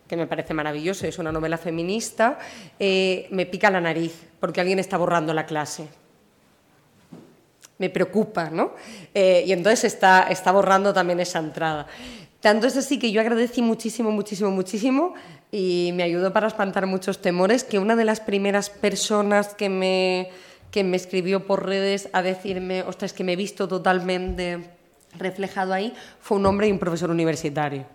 que 0.09 0.17
me 0.17 0.27
parece 0.27 0.55
maravilloso, 0.55 1.07
es 1.07 1.19
una 1.19 1.33
novela 1.33 1.57
feminista, 1.57 2.39
eh, 2.79 3.29
me 3.31 3.47
pica 3.47 3.71
la 3.71 3.81
nariz 3.81 4.27
porque 4.41 4.61
alguien 4.61 4.79
está 4.79 4.97
borrando 4.97 5.33
la 5.33 5.47
clase. 5.47 5.89
Me 7.79 7.91
preocupa, 7.91 8.51
¿no? 8.51 8.75
Eh, 9.15 9.45
y 9.47 9.53
entonces 9.53 9.85
está, 9.85 10.27
está 10.29 10.53
borrando 10.53 10.93
también 10.93 11.21
esa 11.21 11.39
entrada. 11.39 11.87
Tanto 12.41 12.67
es 12.67 12.77
así 12.77 12.99
que 12.99 13.11
yo 13.11 13.21
agradecí 13.21 13.63
muchísimo, 13.63 14.11
muchísimo, 14.11 14.51
muchísimo 14.51 15.15
y 15.51 15.93
me 15.95 16.03
ayudó 16.03 16.33
para 16.33 16.49
espantar 16.49 16.87
muchos 16.87 17.23
temores 17.23 17.65
que 17.65 17.79
una 17.79 17.97
de 17.97 18.05
las 18.05 18.21
primeras 18.21 18.69
personas 18.69 19.55
que 19.55 19.69
me, 19.69 20.31
que 20.75 20.83
me 20.83 20.97
escribió 20.97 21.47
por 21.47 21.65
redes 21.65 22.09
a 22.13 22.21
decirme, 22.21 22.83
ostras, 22.83 23.13
que 23.13 23.23
me 23.23 23.35
he 23.35 23.37
visto 23.37 23.69
totalmente 23.69 24.59
reflejado 25.17 25.73
ahí, 25.73 25.95
fue 26.19 26.37
un 26.37 26.47
hombre 26.47 26.67
y 26.67 26.73
un 26.73 26.81
profesor 26.81 27.11
universitario 27.11 27.87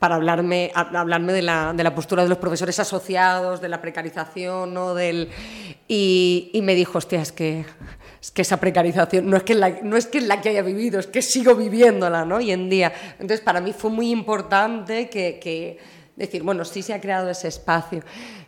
para 0.00 0.16
hablarme, 0.16 0.72
hablarme 0.74 1.32
de, 1.32 1.42
la, 1.42 1.72
de 1.72 1.84
la 1.84 1.94
postura 1.94 2.24
de 2.24 2.28
los 2.28 2.38
profesores 2.38 2.76
asociados, 2.80 3.60
de 3.60 3.68
la 3.68 3.80
precarización, 3.80 4.74
¿no? 4.74 4.94
Del, 4.94 5.28
y, 5.86 6.50
y 6.52 6.60
me 6.62 6.74
dijo, 6.74 6.98
hostia, 6.98 7.22
es 7.22 7.30
que, 7.30 7.64
es 8.20 8.32
que 8.32 8.42
esa 8.42 8.56
precarización 8.56 9.30
no 9.30 9.36
es 9.36 9.44
que, 9.44 9.54
la, 9.54 9.68
no 9.84 9.96
es 9.96 10.08
que 10.08 10.20
la 10.20 10.40
que 10.40 10.48
haya 10.48 10.62
vivido, 10.62 10.98
es 10.98 11.06
que 11.06 11.22
sigo 11.22 11.54
viviéndola 11.54 12.24
¿no? 12.24 12.38
hoy 12.38 12.50
en 12.50 12.68
día. 12.68 12.92
Entonces, 13.12 13.42
para 13.42 13.60
mí 13.60 13.72
fue 13.72 13.92
muy 13.92 14.10
importante 14.10 15.08
que, 15.08 15.38
que 15.40 15.78
decir, 16.16 16.42
bueno, 16.42 16.64
sí 16.64 16.82
se 16.82 16.94
ha 16.94 17.00
creado 17.00 17.28
ese 17.28 17.48
espacio. 17.48 18.02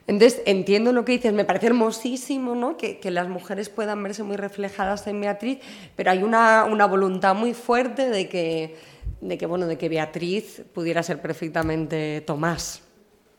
Entonces, 0.07 0.43
entiendo 0.47 0.93
lo 0.93 1.05
que 1.05 1.13
dices, 1.13 1.33
me 1.33 1.45
parece 1.45 1.67
hermosísimo 1.67 2.55
¿no? 2.55 2.77
que, 2.77 3.01
que, 3.01 3.11
las 3.11 3.29
mujeres 3.29 3.69
puedan 3.69 4.03
verse 4.03 4.23
muy 4.23 4.37
reflejadas 4.37 5.07
en 5.09 5.21
Beatriz, 5.21 5.59
pero 5.97 6.13
hay 6.13 6.23
una, 6.23 6.65
una 6.65 6.87
voluntad 6.87 7.35
muy 7.35 7.55
fuerte 7.55 8.09
de 8.09 8.29
que 8.29 8.77
de 9.21 9.39
que, 9.39 9.47
bueno, 9.47 9.67
de 9.67 9.79
que 9.79 9.89
Beatriz 9.89 10.63
pudiera 10.75 11.03
ser 11.03 11.21
perfectamente 11.21 12.21
Tomás, 12.21 12.83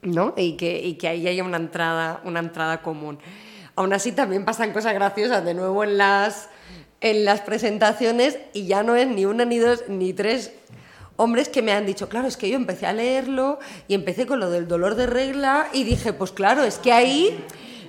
¿no? 0.01 0.33
Y 0.35 0.57
que, 0.57 0.79
y 0.79 0.95
que 0.95 1.07
ahí 1.07 1.27
haya 1.27 1.43
una 1.43 1.57
entrada, 1.57 2.21
una 2.23 2.39
entrada 2.39 2.81
común. 2.81 3.19
Aún 3.75 3.93
así 3.93 4.11
también 4.11 4.43
pasan 4.43 4.73
cosas 4.73 4.93
graciosas 4.93 5.45
de 5.45 5.53
nuevo 5.53 5.83
en 5.83 5.97
las, 5.97 6.49
en 6.99 7.25
las 7.25 7.41
presentaciones 7.41 8.39
y 8.53 8.65
ya 8.65 8.83
no 8.83 8.95
es 8.95 9.07
ni 9.07 9.25
una, 9.25 9.45
ni 9.45 9.59
dos, 9.59 9.83
ni 9.87 10.13
tres 10.13 10.53
hombres 11.17 11.49
que 11.49 11.61
me 11.61 11.73
han 11.73 11.85
dicho, 11.85 12.07
claro, 12.07 12.27
es 12.27 12.37
que 12.37 12.49
yo 12.49 12.55
empecé 12.55 12.85
a 12.85 12.93
leerlo 12.93 13.59
y 13.87 13.93
empecé 13.93 14.25
con 14.25 14.39
lo 14.39 14.49
del 14.49 14.67
dolor 14.67 14.95
de 14.95 15.07
regla 15.07 15.67
y 15.73 15.83
dije, 15.83 16.13
pues 16.13 16.31
claro, 16.31 16.63
es 16.63 16.77
que 16.77 16.93
ahí 16.93 17.43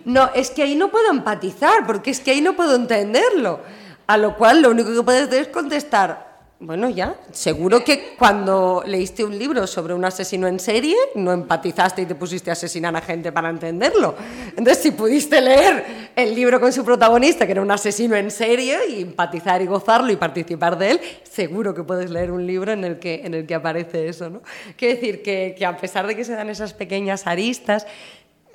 no, 0.05 0.31
es 0.35 0.51
que 0.51 0.63
ahí 0.63 0.75
no 0.75 0.91
puedo 0.91 1.11
empatizar, 1.11 1.87
porque 1.87 2.11
es 2.11 2.21
que 2.21 2.33
ahí 2.33 2.41
no 2.41 2.57
puedo 2.57 2.75
entenderlo. 2.75 3.61
A 4.07 4.17
lo 4.17 4.37
cual 4.37 4.63
lo 4.63 4.71
único 4.71 4.95
que 4.95 5.03
puedes 5.03 5.29
hacer 5.29 5.43
es 5.43 5.49
contestar, 5.49 6.28
bueno, 6.61 6.89
ya, 6.89 7.15
seguro 7.31 7.85
que 7.85 8.17
cuando 8.19 8.83
leíste 8.85 9.23
un 9.23 9.39
libro 9.39 9.65
sobre 9.69 9.95
un 9.95 10.05
asesino 10.05 10.49
en 10.49 10.59
serie, 10.59 10.97
no 11.15 11.31
empatizaste 11.31 12.03
y 12.03 12.07
te 12.07 12.17
pusiste 12.17 12.51
a 12.51 12.55
asesinar 12.55 12.97
a 12.97 13.01
gente 13.01 13.31
para 13.31 13.49
entenderlo. 13.49 14.17
Entonces, 14.57 14.83
si 14.83 14.91
pudiste 14.91 15.41
leer 15.41 16.11
el 16.17 16.35
libro 16.35 16.59
con 16.61 16.73
su 16.73 16.85
protagonista, 16.85 17.47
que 17.47 17.53
era 17.53 17.63
un 17.63 17.71
asesino 17.71 18.17
en 18.17 18.33
serie, 18.33 18.77
y 18.89 19.03
empatizar 19.03 19.63
y 19.63 19.67
gozarlo 19.67 20.11
y 20.11 20.17
participar 20.17 20.77
de 20.77 20.91
él, 20.91 21.01
seguro 21.23 21.73
que 21.75 21.85
puedes 21.85 22.11
leer 22.11 22.33
un 22.33 22.45
libro 22.45 22.73
en 22.73 22.83
el 22.83 22.99
que, 22.99 23.23
en 23.25 23.35
el 23.35 23.47
que 23.47 23.55
aparece 23.55 24.09
eso. 24.09 24.29
¿no? 24.29 24.43
Quiero 24.77 24.97
decir 24.97 25.23
que, 25.23 25.55
que 25.57 25.65
a 25.65 25.77
pesar 25.77 26.09
de 26.09 26.17
que 26.17 26.25
se 26.25 26.33
dan 26.33 26.51
esas 26.51 26.75
pequeñas 26.75 27.29
aristas, 27.29 27.87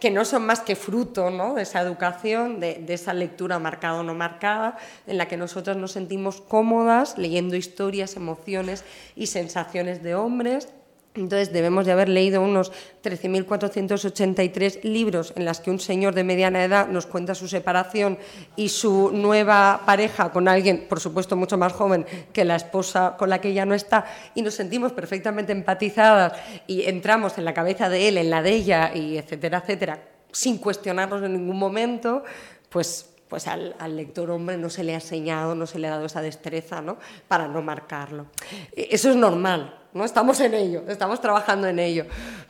que 0.04 0.12
no 0.12 0.26
son 0.26 0.46
más 0.46 0.60
que 0.60 0.76
fruto 0.76 1.32
¿no? 1.32 1.54
de 1.54 1.62
esa 1.62 1.80
educación, 1.80 2.60
de, 2.60 2.74
de, 2.74 2.94
esa 2.94 3.14
lectura 3.14 3.58
marcada 3.58 4.02
o 4.02 4.04
no 4.04 4.14
marcada, 4.14 4.76
en 5.08 5.18
la 5.18 5.30
que 5.30 5.38
nosotras 5.38 5.78
nos 5.78 5.94
sentimos 5.94 6.42
cómodas 6.42 7.18
leyendo 7.18 7.56
historias, 7.56 8.18
emociones 8.18 8.84
y 9.16 9.28
sensaciones 9.28 10.04
de 10.04 10.16
hombres 10.16 10.68
entonces 11.16 11.54
debemos 11.54 11.86
de 11.86 11.92
haber 11.92 12.10
leído 12.10 12.42
unos 12.42 12.72
13.483 13.04 14.82
libros 14.84 15.34
en 15.36 15.46
los 15.46 15.60
que 15.60 15.70
un 15.70 15.80
señor 15.80 16.16
de 16.16 16.24
mediana 16.24 16.64
edad 16.64 16.88
nos 16.88 17.06
cuenta 17.06 17.36
su 17.36 17.48
separación 17.48 18.18
y 18.56 18.70
su 18.70 19.12
nueva 19.14 19.82
pareja 19.86 20.32
con 20.32 20.48
alguien, 20.48 20.88
por 20.90 21.00
supuesto, 21.00 21.36
mucho 21.36 21.58
más 21.58 21.74
joven 21.74 22.06
que 22.32 22.46
la 22.46 22.56
esposa 22.56 23.16
con 23.18 23.30
la 23.30 23.40
que 23.40 23.54
ya 23.54 23.66
no 23.66 23.76
está, 23.76 24.06
y 24.34 24.42
nos 24.42 24.56
sentimos 24.56 24.92
perfectamente 24.92 25.52
empatizadas 25.52 26.34
y 26.66 26.86
entramos 26.86 27.38
en 27.38 27.46
la 27.46 27.54
cabeza 27.54 27.90
de 27.90 28.08
él, 28.08 28.18
en 28.18 28.32
la 28.32 28.42
de 28.42 28.52
ella, 28.52 28.92
y 28.96 29.18
etcétera, 29.18 29.60
etcétera, 29.60 30.04
sin 30.32 30.58
cuestionarnos 30.58 31.22
en 31.22 31.34
ningún 31.34 31.60
momento, 31.60 32.24
pues 32.70 33.10
pues 33.30 33.48
al, 33.48 33.76
al, 33.80 33.98
lector 33.98 34.30
hombre 34.30 34.58
no 34.58 34.70
se 34.70 34.84
le 34.84 34.92
ha 34.92 34.96
enseñado, 34.96 35.56
no 35.56 35.66
se 35.66 35.80
le 35.80 35.88
ha 35.88 35.92
dado 35.92 36.06
esa 36.06 36.22
destreza 36.22 36.82
¿no? 36.84 37.00
para 37.28 37.48
no 37.48 37.64
marcarlo. 37.64 38.28
Eso 38.76 39.10
es 39.10 39.16
normal, 39.16 39.74
¿no? 39.94 40.06
Estamos 40.06 40.40
en 40.40 40.54
ello, 40.54 40.84
estamos 40.88 41.22
trabajando 41.22 41.68
en 41.68 41.80
ello, 41.80 42.06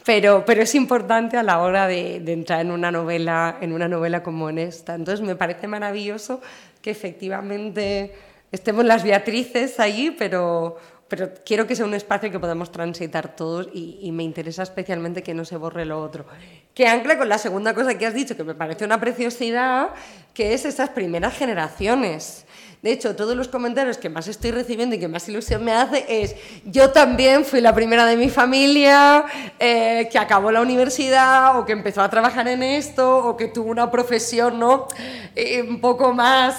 pero, 0.06 0.44
pero 0.46 0.62
es 0.62 0.76
importante 0.76 1.38
a 1.38 1.44
la 1.44 1.60
hora 1.60 1.88
de, 1.88 2.18
entrar 2.32 2.62
en 2.62 2.72
una, 2.72 2.92
novela, 2.92 3.58
en 3.62 3.74
una 3.74 3.88
novela 3.88 4.24
como 4.24 4.50
en 4.50 4.58
esta. 4.58 4.96
Entonces 4.96 5.26
me 5.26 5.36
parece 5.36 5.68
maravilloso 5.68 6.42
que 6.82 6.92
efectivamente 6.92 8.14
estemos 8.52 8.86
las 8.86 9.04
Beatrices 9.04 9.80
allí, 9.80 10.12
pero, 10.12 10.78
pero 11.08 11.32
quiero 11.46 11.68
que 11.68 11.76
sea 11.76 11.86
un 11.86 11.94
espacio 11.94 12.32
que 12.32 12.40
podamos 12.40 12.72
transitar 12.72 13.36
todos 13.36 13.70
y, 13.74 14.00
y, 14.02 14.12
me 14.12 14.24
interesa 14.24 14.64
especialmente 14.64 15.24
que 15.24 15.34
no 15.34 15.46
se 15.46 15.58
borre 15.58 15.86
lo 15.86 16.02
otro. 16.02 16.26
Que 16.74 16.88
ancla 16.88 17.18
con 17.18 17.30
la 17.30 17.38
segunda 17.38 17.74
cosa 17.74 17.98
que 17.98 18.06
has 18.06 18.14
dicho, 18.14 18.36
que 18.36 18.44
me 18.44 18.56
parece 18.56 18.86
una 18.86 19.00
preciosidad, 19.00 19.90
que 20.34 20.54
es 20.54 20.66
esas 20.66 20.90
primeras 20.90 21.38
generaciones. 21.38 22.46
De 22.84 22.92
hecho, 22.92 23.16
todos 23.16 23.34
los 23.34 23.48
comentarios 23.48 23.98
que 23.98 24.10
más 24.10 24.28
estoy 24.28 24.52
recibiendo 24.52 24.94
y 24.94 25.00
que 25.00 25.08
más 25.08 25.30
ilusión 25.30 25.64
me 25.64 25.72
hace 25.72 26.06
es, 26.10 26.36
yo 26.66 26.90
también 26.90 27.46
fui 27.46 27.62
la 27.62 27.74
primera 27.74 28.06
de 28.06 28.18
mi 28.18 28.30
familia 28.30 29.24
eh, 29.58 30.10
que 30.12 30.20
acabó 30.20 30.52
la 30.52 30.60
universidad 30.60 31.58
o 31.58 31.66
que 31.66 31.72
empezó 31.72 32.02
a 32.02 32.10
trabajar 32.10 32.46
en 32.50 32.62
esto 32.62 33.20
o 33.26 33.38
que 33.38 33.48
tuvo 33.48 33.72
una 33.72 33.90
profesión 33.90 34.60
¿no? 34.60 34.90
Eh, 35.34 35.62
un 35.62 35.80
poco 35.80 36.12
más, 36.14 36.58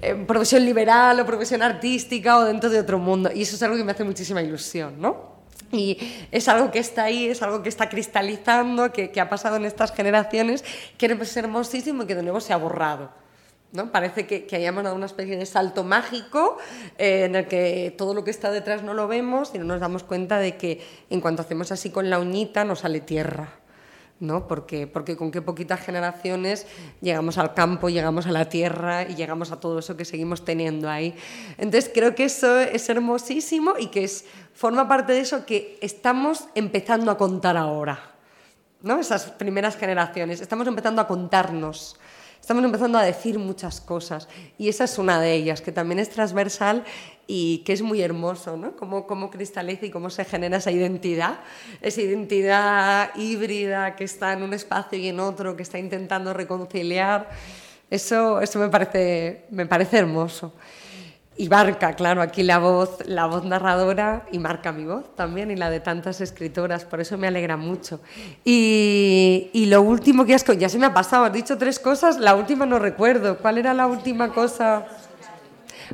eh, 0.00 0.14
profesión 0.14 0.64
liberal 0.64 1.20
o 1.20 1.26
profesión 1.26 1.60
artística 1.60 2.38
o 2.38 2.44
dentro 2.46 2.70
de 2.70 2.80
otro 2.80 2.98
mundo. 2.98 3.30
Y 3.34 3.42
eso 3.42 3.56
es 3.56 3.62
algo 3.62 3.76
que 3.76 3.84
me 3.84 3.92
hace 3.92 4.04
muchísima 4.04 4.40
ilusión, 4.40 4.98
¿no? 4.98 5.36
Y 5.72 5.98
es 6.32 6.48
algo 6.48 6.70
que 6.70 6.78
está 6.78 7.04
ahí, 7.04 7.26
es 7.26 7.42
algo 7.42 7.62
que 7.62 7.68
está 7.68 7.90
cristalizando, 7.90 8.92
que, 8.92 9.10
que 9.10 9.20
ha 9.20 9.28
pasado 9.28 9.56
en 9.56 9.66
estas 9.66 9.92
generaciones, 9.92 10.64
que 10.96 11.04
es 11.04 11.36
hermosísimo 11.36 12.04
y 12.04 12.06
que 12.06 12.14
de 12.14 12.22
nuevo 12.22 12.40
se 12.40 12.54
ha 12.54 12.56
borrado. 12.56 13.25
¿No? 13.72 13.92
Parece 13.92 14.26
que, 14.26 14.46
hayamos 14.56 14.84
dado 14.84 14.96
una 14.96 15.06
especie 15.06 15.36
de 15.36 15.46
salto 15.46 15.84
mágico 15.84 16.58
eh, 16.98 17.24
en 17.24 17.36
el 17.36 17.46
que 17.46 17.94
todo 17.96 18.14
lo 18.14 18.24
que 18.24 18.30
está 18.30 18.50
detrás 18.50 18.82
no 18.82 18.94
lo 18.94 19.08
vemos 19.08 19.52
y 19.54 19.58
no 19.58 19.64
nos 19.64 19.80
damos 19.80 20.02
cuenta 20.02 20.38
de 20.38 20.56
que 20.56 20.80
en 21.10 21.20
cuanto 21.20 21.42
hacemos 21.42 21.72
así 21.72 21.90
con 21.90 22.08
la 22.10 22.18
uñita 22.18 22.64
nos 22.64 22.80
sale 22.80 23.00
tierra. 23.00 23.50
¿no? 24.18 24.48
Porque, 24.48 24.86
porque 24.86 25.16
con 25.16 25.30
qué 25.30 25.42
poquitas 25.42 25.80
generaciones 25.80 26.66
llegamos 27.00 27.36
al 27.36 27.52
campo, 27.52 27.90
llegamos 27.90 28.26
a 28.26 28.32
la 28.32 28.48
tierra 28.48 29.02
y 29.02 29.14
llegamos 29.14 29.52
a 29.52 29.60
todo 29.60 29.78
eso 29.78 29.96
que 29.96 30.04
seguimos 30.04 30.44
teniendo 30.44 30.88
ahí. 30.88 31.14
Entonces 31.58 31.90
creo 31.92 32.14
que 32.14 32.24
eso 32.24 32.58
es 32.58 32.88
hermosísimo 32.88 33.74
y 33.78 33.88
que 33.88 34.10
forma 34.54 34.88
parte 34.88 35.12
de 35.12 35.20
eso 35.20 35.44
que 35.44 35.78
estamos 35.82 36.48
empezando 36.54 37.10
a 37.10 37.18
contar 37.18 37.56
ahora. 37.56 38.16
¿no? 38.82 38.98
Esas 38.98 39.26
primeras 39.32 39.76
generaciones, 39.76 40.40
estamos 40.40 40.66
empezando 40.66 41.02
a 41.02 41.06
contarnos 41.06 41.96
estamos 42.46 42.62
empezando 42.62 42.96
a 42.96 43.02
decir 43.02 43.40
muchas 43.40 43.80
cosas 43.80 44.28
y 44.56 44.68
esa 44.68 44.84
es 44.84 44.98
una 44.98 45.20
de 45.20 45.34
ellas, 45.34 45.60
que 45.60 45.72
también 45.72 45.98
es 45.98 46.10
transversal 46.10 46.84
y 47.26 47.64
que 47.66 47.72
es 47.72 47.82
muy 47.82 48.00
hermoso, 48.02 48.56
¿no? 48.56 48.76
Cómo, 48.76 49.30
cristaliza 49.30 49.86
y 49.86 49.90
cómo 49.90 50.10
se 50.10 50.24
genera 50.24 50.58
esa 50.58 50.70
identidad, 50.70 51.40
esa 51.80 52.02
identidad 52.02 53.10
híbrida 53.16 53.96
que 53.96 54.04
está 54.04 54.32
en 54.32 54.44
un 54.44 54.54
espacio 54.54 54.96
y 54.96 55.08
en 55.08 55.18
otro, 55.18 55.56
que 55.56 55.64
está 55.64 55.80
intentando 55.80 56.32
reconciliar. 56.34 57.30
Eso, 57.90 58.40
eso 58.40 58.60
me, 58.60 58.68
parece, 58.68 59.46
me 59.50 59.66
parece 59.66 59.98
hermoso. 59.98 60.52
Y 61.38 61.50
marca, 61.50 61.94
claro, 61.94 62.22
aquí 62.22 62.42
la 62.42 62.58
voz, 62.58 63.06
la 63.06 63.26
voz 63.26 63.44
narradora 63.44 64.24
y 64.32 64.38
marca 64.38 64.72
mi 64.72 64.86
voz 64.86 65.14
también 65.16 65.50
y 65.50 65.56
la 65.56 65.68
de 65.68 65.80
tantas 65.80 66.22
escritoras, 66.22 66.86
por 66.86 67.00
eso 67.00 67.18
me 67.18 67.26
alegra 67.26 67.58
mucho. 67.58 68.00
Y, 68.42 69.50
y 69.52 69.66
lo 69.66 69.82
último 69.82 70.24
que 70.24 70.34
has... 70.34 70.44
Ya 70.56 70.70
se 70.70 70.78
me 70.78 70.86
ha 70.86 70.94
pasado, 70.94 71.26
has 71.26 71.32
dicho 71.34 71.58
tres 71.58 71.78
cosas, 71.78 72.18
la 72.18 72.34
última 72.34 72.64
no 72.64 72.78
recuerdo. 72.78 73.36
¿Cuál 73.36 73.58
era 73.58 73.74
la 73.74 73.86
última 73.86 74.32
cosa? 74.32 74.86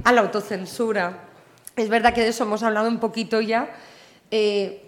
Ah, 0.04 0.12
la 0.12 0.20
autocensura. 0.20 1.24
Es 1.74 1.88
verdad 1.88 2.14
que 2.14 2.20
de 2.20 2.28
eso 2.28 2.44
hemos 2.44 2.62
hablado 2.62 2.88
un 2.88 3.00
poquito 3.00 3.40
ya. 3.40 3.68
Eh, 4.30 4.81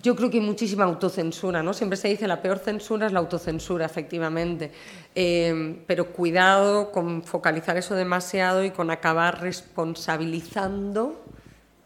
yo 0.00 0.16
creo 0.16 0.30
que 0.30 0.38
hay 0.38 0.44
muchísima 0.44 0.84
autocensura, 0.84 1.62
¿no? 1.62 1.74
Siempre 1.74 1.98
se 1.98 2.08
dice 2.08 2.26
la 2.26 2.40
peor 2.40 2.58
censura 2.58 3.06
es 3.06 3.12
la 3.12 3.18
autocensura, 3.18 3.84
efectivamente. 3.84 4.72
Eh, 5.14 5.82
pero 5.86 6.12
cuidado 6.12 6.90
con 6.90 7.22
focalizar 7.22 7.76
eso 7.76 7.94
demasiado 7.94 8.64
y 8.64 8.70
con 8.70 8.90
acabar 8.90 9.42
responsabilizando 9.42 11.22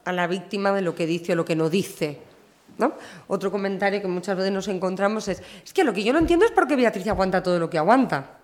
a 0.04 0.12
la 0.12 0.28
víctima 0.28 0.72
de 0.72 0.82
lo 0.82 0.94
que 0.94 1.06
dice 1.06 1.32
o 1.32 1.36
lo 1.36 1.44
que 1.44 1.56
no 1.56 1.68
dice. 1.68 2.20
¿no? 2.78 2.92
Otro 3.26 3.50
comentario 3.50 4.00
que 4.00 4.06
muchas 4.06 4.36
veces 4.36 4.52
nos 4.52 4.68
encontramos 4.68 5.26
es, 5.26 5.42
es 5.64 5.72
que 5.72 5.82
lo 5.82 5.92
que 5.92 6.04
yo 6.04 6.12
no 6.12 6.20
entiendo 6.20 6.44
es 6.44 6.52
por 6.52 6.68
qué 6.68 6.76
Beatriz 6.76 7.08
aguanta 7.08 7.42
todo 7.42 7.58
lo 7.58 7.68
que 7.68 7.78
aguanta. 7.78 8.38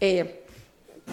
Eh, 0.00 0.44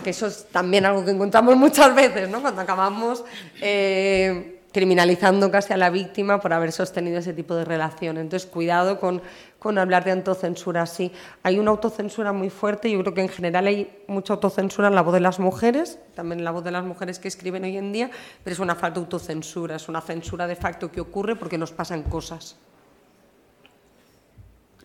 que 0.04 0.12
eso 0.12 0.28
es 0.28 0.46
también 0.46 0.86
algo 0.86 1.04
que 1.04 1.12
encontramos 1.12 1.56
muchas 1.58 1.94
veces, 1.94 2.30
¿no? 2.30 2.42
Cuando 2.42 2.62
acabamos... 2.62 3.26
Eh, 3.60 4.61
criminalizando 4.72 5.52
casi 5.52 5.74
a 5.74 5.78
la 5.78 5.90
víctima 5.90 6.40
por 6.40 6.54
haber 6.54 6.72
sostenido 6.72 7.20
ese 7.20 7.34
tipo 7.34 7.56
de 7.56 7.66
relación. 7.66 8.18
Entonces, 8.18 8.50
cuidado 8.50 9.00
con, 9.00 9.22
con 9.60 9.78
hablar 9.78 10.04
de 10.04 10.12
autocensura 10.12 10.84
así. 10.84 11.12
Hay 11.44 11.60
una 11.60 11.72
autocensura 11.72 12.32
muy 12.32 12.50
fuerte, 12.50 12.90
yo 12.90 13.00
creo 13.02 13.14
que 13.14 13.22
en 13.22 13.30
general 13.30 13.68
hay 13.68 14.04
mucha 14.08 14.34
autocensura 14.34 14.88
en 14.88 14.96
la 14.96 15.02
voz 15.02 15.14
de 15.14 15.20
las 15.20 15.40
mujeres, 15.40 16.00
también 16.16 16.40
en 16.40 16.46
la 16.46 16.52
voz 16.52 16.64
de 16.64 16.72
las 16.72 16.86
mujeres 16.86 17.20
que 17.20 17.28
escriben 17.28 17.64
hoy 17.64 17.78
en 17.78 17.92
día, 17.92 18.12
pero 18.44 18.54
es 18.54 18.60
una 18.60 18.76
falta 18.76 19.00
de 19.00 19.06
autocensura, 19.06 19.76
es 19.76 19.90
una 19.90 20.02
censura 20.02 20.48
de 20.48 20.56
facto 20.56 20.92
que 20.92 21.02
ocurre 21.02 21.36
porque 21.36 21.58
nos 21.58 21.72
pasan 21.72 22.04
cosas 22.04 22.56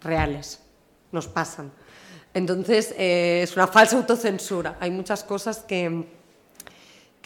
reales, 0.03 0.61
nos 1.13 1.29
pasan. 1.29 1.71
Entonces, 2.35 2.95
eh, 2.99 3.41
es 3.43 3.57
una 3.57 3.67
falsa 3.67 3.97
autocensura. 3.97 4.77
Hay 4.81 4.91
muchas 4.91 5.25
cosas 5.25 5.61
que, 5.61 6.07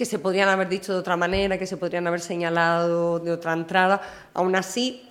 que 0.00 0.06
se 0.06 0.18
podrían 0.18 0.48
haber 0.48 0.70
dicho 0.70 0.94
de 0.94 0.98
otra 0.98 1.14
manera, 1.18 1.58
que 1.58 1.66
se 1.66 1.76
podrían 1.76 2.06
haber 2.06 2.22
señalado 2.22 3.18
de 3.18 3.30
otra 3.32 3.52
entrada. 3.52 4.00
Aún 4.32 4.56
así, 4.56 5.06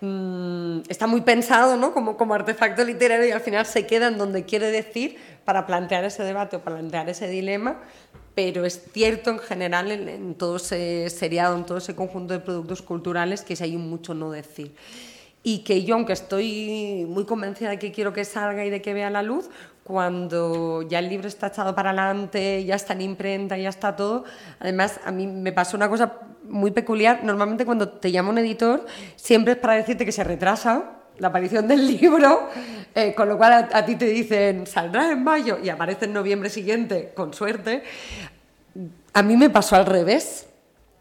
mm, 0.00 0.80
está 0.88 1.06
muy 1.06 1.20
pensado 1.20 1.76
¿no? 1.76 1.94
como, 1.94 2.16
como 2.16 2.34
artefacto 2.34 2.82
literario 2.82 3.28
y 3.28 3.30
al 3.30 3.40
final 3.40 3.66
se 3.66 3.86
queda 3.86 4.08
en 4.08 4.18
donde 4.18 4.44
quiere 4.44 4.72
decir 4.72 5.16
para 5.44 5.64
plantear 5.64 6.02
ese 6.02 6.24
debate 6.24 6.56
o 6.56 6.60
plantear 6.60 7.08
ese 7.08 7.28
dilema, 7.28 7.76
pero 8.34 8.64
es 8.64 8.82
cierto 8.92 9.30
en 9.30 9.38
general 9.38 9.92
en, 9.92 10.08
en 10.08 10.34
todo 10.34 10.56
ese 10.56 11.08
seriado, 11.08 11.56
en 11.56 11.64
todo 11.64 11.78
ese 11.78 11.94
conjunto 11.94 12.34
de 12.34 12.40
productos 12.40 12.82
culturales 12.82 13.42
que 13.42 13.56
hay 13.60 13.76
mucho 13.76 14.12
no 14.12 14.32
decir 14.32 14.74
y 15.42 15.60
que 15.60 15.84
yo, 15.84 15.94
aunque 15.94 16.12
estoy 16.12 17.06
muy 17.08 17.24
convencida 17.24 17.70
de 17.70 17.78
que 17.78 17.92
quiero 17.92 18.12
que 18.12 18.24
salga 18.24 18.64
y 18.64 18.70
de 18.70 18.82
que 18.82 18.92
vea 18.92 19.08
la 19.08 19.22
luz, 19.22 19.48
cuando 19.88 20.82
ya 20.82 20.98
el 20.98 21.08
libro 21.08 21.26
está 21.26 21.46
echado 21.46 21.74
para 21.74 21.90
adelante, 21.90 22.62
ya 22.66 22.74
está 22.74 22.92
en 22.92 23.00
imprenta, 23.00 23.56
ya 23.56 23.70
está 23.70 23.96
todo, 23.96 24.24
además 24.60 25.00
a 25.02 25.10
mí 25.10 25.26
me 25.26 25.50
pasó 25.50 25.78
una 25.78 25.88
cosa 25.88 26.12
muy 26.44 26.72
peculiar, 26.72 27.24
normalmente 27.24 27.64
cuando 27.64 27.88
te 27.88 28.12
llama 28.12 28.28
un 28.28 28.36
editor 28.36 28.84
siempre 29.16 29.54
es 29.54 29.58
para 29.58 29.74
decirte 29.74 30.04
que 30.04 30.12
se 30.12 30.24
retrasa 30.24 30.90
la 31.16 31.28
aparición 31.28 31.66
del 31.66 31.86
libro, 32.00 32.50
eh, 32.94 33.14
con 33.14 33.30
lo 33.30 33.38
cual 33.38 33.52
a, 33.52 33.68
a 33.72 33.86
ti 33.86 33.96
te 33.96 34.04
dicen 34.04 34.66
saldrá 34.66 35.10
en 35.10 35.24
mayo 35.24 35.58
y 35.64 35.70
aparece 35.70 36.04
en 36.04 36.12
noviembre 36.12 36.50
siguiente, 36.50 37.12
con 37.16 37.32
suerte. 37.32 37.82
A 39.14 39.22
mí 39.22 39.38
me 39.38 39.48
pasó 39.48 39.74
al 39.74 39.86
revés. 39.86 40.48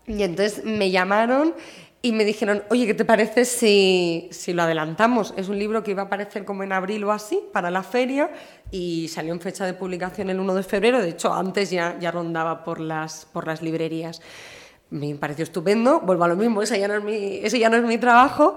Y 0.07 0.23
entonces 0.23 0.63
me 0.63 0.89
llamaron 0.89 1.53
y 2.01 2.11
me 2.11 2.23
dijeron, 2.23 2.63
oye, 2.69 2.85
¿qué 2.85 2.93
te 2.93 3.05
parece 3.05 3.43
si, 3.43 4.29
si, 4.31 4.53
lo 4.53 4.63
adelantamos? 4.63 5.33
Es 5.35 5.49
un 5.49 5.57
libro 5.57 5.83
que 5.83 5.91
iba 5.91 6.03
a 6.03 6.05
aparecer 6.05 6.45
como 6.45 6.63
en 6.63 6.71
abril 6.71 7.03
o 7.03 7.11
así 7.11 7.41
para 7.51 7.71
la 7.71 7.83
feria 7.83 8.29
y 8.71 9.07
salió 9.07 9.33
en 9.33 9.39
fecha 9.39 9.65
de 9.65 9.73
publicación 9.73 10.29
el 10.29 10.39
1 10.39 10.55
de 10.55 10.63
febrero, 10.63 11.01
de 11.01 11.09
hecho 11.09 11.33
antes 11.33 11.69
ya, 11.69 11.97
rondaba 12.11 12.63
por 12.63 12.79
las, 12.79 13.25
por 13.25 13.47
las 13.47 13.61
librerías. 13.61 14.21
Me 14.89 15.15
pareció 15.15 15.43
estupendo, 15.43 15.99
vuelvo 16.01 16.23
a 16.23 16.27
lo 16.29 16.35
mismo, 16.35 16.61
ese 16.61 16.79
ya, 16.79 16.87
no 16.87 16.95
es 16.95 17.03
mi, 17.03 17.37
ese 17.37 17.59
ya 17.59 17.69
no 17.69 17.77
es 17.77 17.83
mi 17.83 17.97
trabajo. 17.97 18.55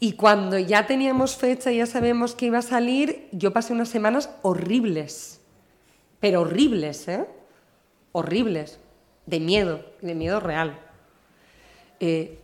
Y 0.00 0.12
cuando 0.12 0.58
ya 0.58 0.86
teníamos 0.86 1.36
fecha, 1.36 1.72
ya 1.72 1.86
sabemos 1.86 2.34
que 2.34 2.46
iba 2.46 2.58
a 2.58 2.62
salir, 2.62 3.28
yo 3.32 3.52
pasé 3.52 3.72
unas 3.72 3.88
semanas 3.88 4.30
horribles, 4.42 5.40
pero 6.20 6.42
horribles, 6.42 7.08
¿eh? 7.08 7.26
Horribles, 8.12 8.78
de 9.26 9.40
miedo, 9.40 9.84
de 10.00 10.14
miedo 10.14 10.40
real. 10.40 10.78
Eh, 12.00 12.38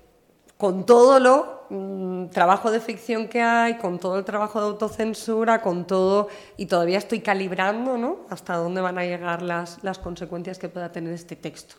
con 0.57 0.87
todo 0.87 1.21
lo 1.21 1.54
mmm, 1.71 2.27
trabajo 2.27 2.71
de 2.71 2.81
ficción 2.81 3.29
que 3.29 3.41
hay, 3.41 3.79
con 3.79 3.99
todo 3.99 4.19
el 4.19 4.25
trabajo 4.25 4.61
de 4.61 4.67
autocensura, 4.67 5.63
con 5.63 5.87
todo, 5.87 6.29
y 6.57 6.67
todavía 6.67 6.99
estoy 6.99 7.21
calibrando 7.21 7.99
¿no? 7.99 8.19
hasta 8.31 8.57
dónde 8.57 8.81
van 8.81 8.99
a 8.99 9.05
llegar 9.05 9.43
las, 9.43 9.83
las 9.83 9.99
consecuencias 9.99 10.59
que 10.59 10.69
pueda 10.69 10.93
tener 10.93 11.13
este 11.13 11.37
texto. 11.37 11.77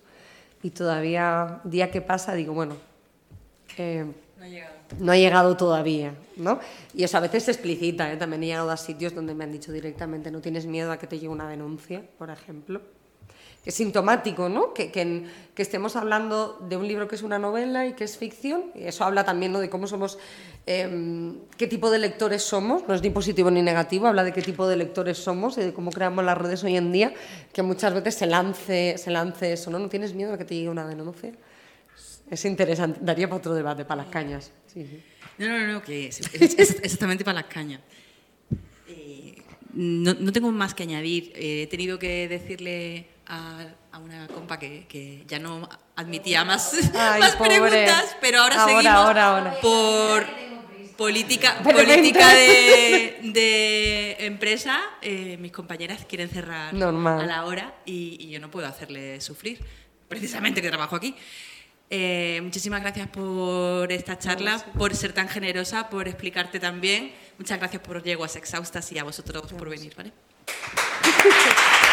Y 0.64 0.72
todavía, 0.72 1.62
día 1.64 1.91
que 1.91 2.02
pasa, 2.02 2.34
digo, 2.34 2.53
bueno, 2.53 2.76
eh, 3.78 4.06
no, 4.38 4.44
ha 4.44 4.48
llegado. 4.48 4.76
no 4.99 5.12
ha 5.12 5.18
llegado 5.18 5.57
todavía. 5.57 6.16
¿no? 6.38 6.60
Y 6.94 7.03
eso 7.03 7.18
a 7.18 7.22
veces 7.22 7.44
se 7.44 7.52
explicita, 7.52 8.12
¿eh? 8.12 8.18
también 8.18 8.44
he 8.44 8.48
llegado 8.48 8.72
a 8.72 8.78
sitios 8.78 9.14
donde 9.14 9.34
me 9.34 9.44
han 9.44 9.52
dicho 9.52 9.72
directamente, 9.72 10.32
no 10.32 10.41
tienes 10.41 10.66
miedo 10.66 10.91
a 10.91 10.98
que 10.98 11.07
te 11.07 11.18
llegue 11.18 11.30
una 11.30 11.48
denuncia, 11.48 12.03
por 12.18 12.30
ejemplo 12.30 12.82
es 13.66 13.74
sintomático, 13.74 14.48
¿no? 14.48 14.74
Que, 14.74 14.92
que, 14.92 15.24
que, 15.56 15.62
estemos 15.62 15.96
hablando 15.96 16.60
de 16.70 16.78
un 16.78 16.88
libro 16.88 17.08
que 17.08 17.16
es 17.16 17.24
una 17.24 17.40
novela 17.40 17.88
y 17.88 17.94
que 17.94 18.04
es 18.04 18.18
ficción. 18.18 18.66
Y 18.76 18.84
eso 18.84 19.04
habla 19.04 19.26
también 19.26 19.52
¿no? 19.52 19.60
de 19.60 19.70
cómo 19.70 19.88
somos, 19.88 20.20
eh, 20.68 21.34
qué 21.58 21.66
tipo 21.66 21.90
de 21.90 21.98
lectores 21.98 22.44
somos. 22.44 22.88
No 22.88 22.94
es 22.94 23.02
ni 23.02 23.10
positivo 23.10 23.50
ni 23.50 23.64
negativo, 23.64 24.06
habla 24.08 24.24
de 24.24 24.34
qué 24.34 24.44
tipo 24.44 24.68
de 24.68 24.78
lectores 24.78 25.18
somos 25.18 25.58
y 25.58 25.62
de 25.62 25.74
cómo 25.74 25.92
creamos 25.92 26.24
las 26.24 26.38
redes 26.38 26.64
hoy 26.64 26.78
en 26.78 26.92
día, 26.92 27.14
que 27.52 27.64
muchas 27.64 27.94
veces 27.94 28.16
se 28.16 28.28
lance, 28.28 28.98
se 28.98 29.10
lance 29.10 29.54
eso, 29.54 29.72
¿no? 29.72 29.80
¿No 29.80 29.90
tienes 29.90 30.14
miedo 30.14 30.34
a 30.34 30.38
que 30.38 30.46
te 30.46 30.54
llegue 30.56 30.70
una 30.70 30.88
denuncia? 30.88 31.34
Es 32.30 32.46
interesante, 32.46 33.00
daría 33.02 33.28
para 33.28 33.38
otro 33.38 33.54
debate, 33.54 33.86
para 33.86 34.04
las 34.04 34.12
cañas. 34.12 34.52
Sí, 34.68 34.86
sí. 34.86 35.04
No, 35.38 35.48
no, 35.48 35.74
no, 35.74 35.82
que 35.82 36.08
es, 36.08 36.22
es, 36.34 36.54
es 36.60 36.80
exactamente 36.82 37.24
para 37.24 37.42
las 37.42 37.52
cañas. 37.52 37.82
Eh, 38.88 39.42
no, 39.74 40.14
no, 40.14 40.32
tengo 40.32 40.52
más 40.52 40.74
que 40.74 40.84
añadir. 40.84 41.34
Eh, 41.36 41.64
he 41.64 41.68
tenido 41.68 42.00
que 42.00 42.28
decirle 42.28 43.08
a, 43.28 43.66
a 43.92 43.98
una 44.00 44.28
compa 44.28 44.58
que, 44.60 44.86
que, 44.88 45.24
ya 45.28 45.40
no 45.40 45.68
admitía 45.96 46.44
más, 46.46 46.74
Ay, 46.96 47.22
más 47.22 47.36
preguntas, 47.36 48.16
pero 48.22 48.42
ahora, 48.42 48.56
Ahora, 48.62 48.66
seguimos 48.74 48.96
ahora, 48.96 49.28
ahora. 49.38 49.60
por 49.62 50.26
política, 50.98 51.60
Pero 51.64 51.78
política 51.80 52.30
de, 52.34 53.20
de 53.24 54.16
empresa. 54.26 54.82
eh, 55.02 55.38
mis 55.40 55.52
compañeras 55.52 56.06
quieren 56.08 56.30
cerrar 56.30 56.74
Normal. 56.74 57.22
a 57.22 57.26
la 57.26 57.46
hora 57.46 57.74
y, 57.86 58.18
y 58.20 58.30
yo 58.30 58.40
no 58.40 58.50
puedo 58.52 58.68
hacerle 58.68 59.20
sufrir, 59.22 59.60
precisamente 60.08 60.62
que 60.62 60.70
trabajo 60.70 60.96
aquí. 60.96 61.16
Eh, 61.92 62.40
muchísimas 62.44 62.82
gracias 62.82 63.08
por 63.10 63.92
esta 63.92 64.18
charla, 64.18 64.58
por 64.78 64.96
ser 64.96 65.14
tan 65.14 65.30
generosa, 65.30 65.88
por 65.90 66.08
explicarte 66.08 66.60
tan 66.60 66.82
bien. 66.82 67.14
Muchas 67.38 67.60
gracias 67.60 67.82
por 67.84 68.02
yeguas 68.02 68.36
exhaustas 68.38 68.92
y 68.92 68.98
a 68.98 69.04
vosotros 69.04 69.52
por 69.54 69.70
venir, 69.70 69.94
¿vale? 69.96 70.12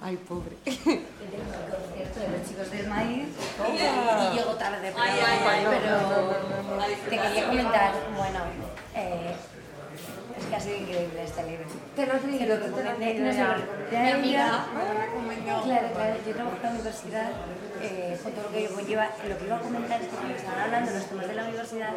Ay, 0.00 0.16
pobre. 0.28 0.56
concierto 0.64 2.20
de 2.20 2.28
los 2.28 2.48
chicos 2.48 2.70
del 2.70 2.86
maíz 2.88 3.26
y, 3.68 3.76
y 3.76 4.36
llego 4.36 4.54
tarde, 4.54 4.78
pero, 4.94 5.00
Ay, 5.02 5.20
ay, 5.26 5.38
ay, 5.46 5.66
pero 5.68 6.00
no, 6.00 6.08
no, 6.08 6.16
no, 6.16 6.76
no. 6.76 6.84
te 6.86 7.18
quería 7.18 7.46
comentar, 7.48 7.92
bueno, 8.16 8.38
eh, 8.94 9.34
es 10.38 10.44
que 10.46 10.56
ha 10.56 10.60
sido 10.60 10.76
increíble 10.76 11.22
este 11.24 11.42
libro. 11.44 11.64
Te 11.96 12.06
lo 12.06 12.12
lo 12.12 12.58
te 12.58 12.70
lo 12.76 12.90
a 12.90 13.56
Mi 13.90 14.10
amiga. 14.10 14.66
Claro, 15.64 15.88
claro, 15.94 16.14
yo 16.26 16.32
trabajo 16.34 16.56
en 16.56 16.62
la 16.62 16.70
universidad, 16.70 17.30
eh, 17.82 18.18
con 18.22 18.32
todo 18.32 18.44
lo 18.44 18.50
que 18.52 18.66
conlleva. 18.68 19.08
Lo 19.28 19.38
que 19.38 19.44
iba 19.44 19.56
a 19.56 19.60
comentar 19.60 20.00
es 20.00 20.08
que 20.08 20.16
cuando 20.16 20.34
estaban 20.36 20.60
hablando 20.60 20.90
los 20.92 21.06
temas 21.06 21.28
de 21.28 21.34
la 21.34 21.42
universidad, 21.44 21.90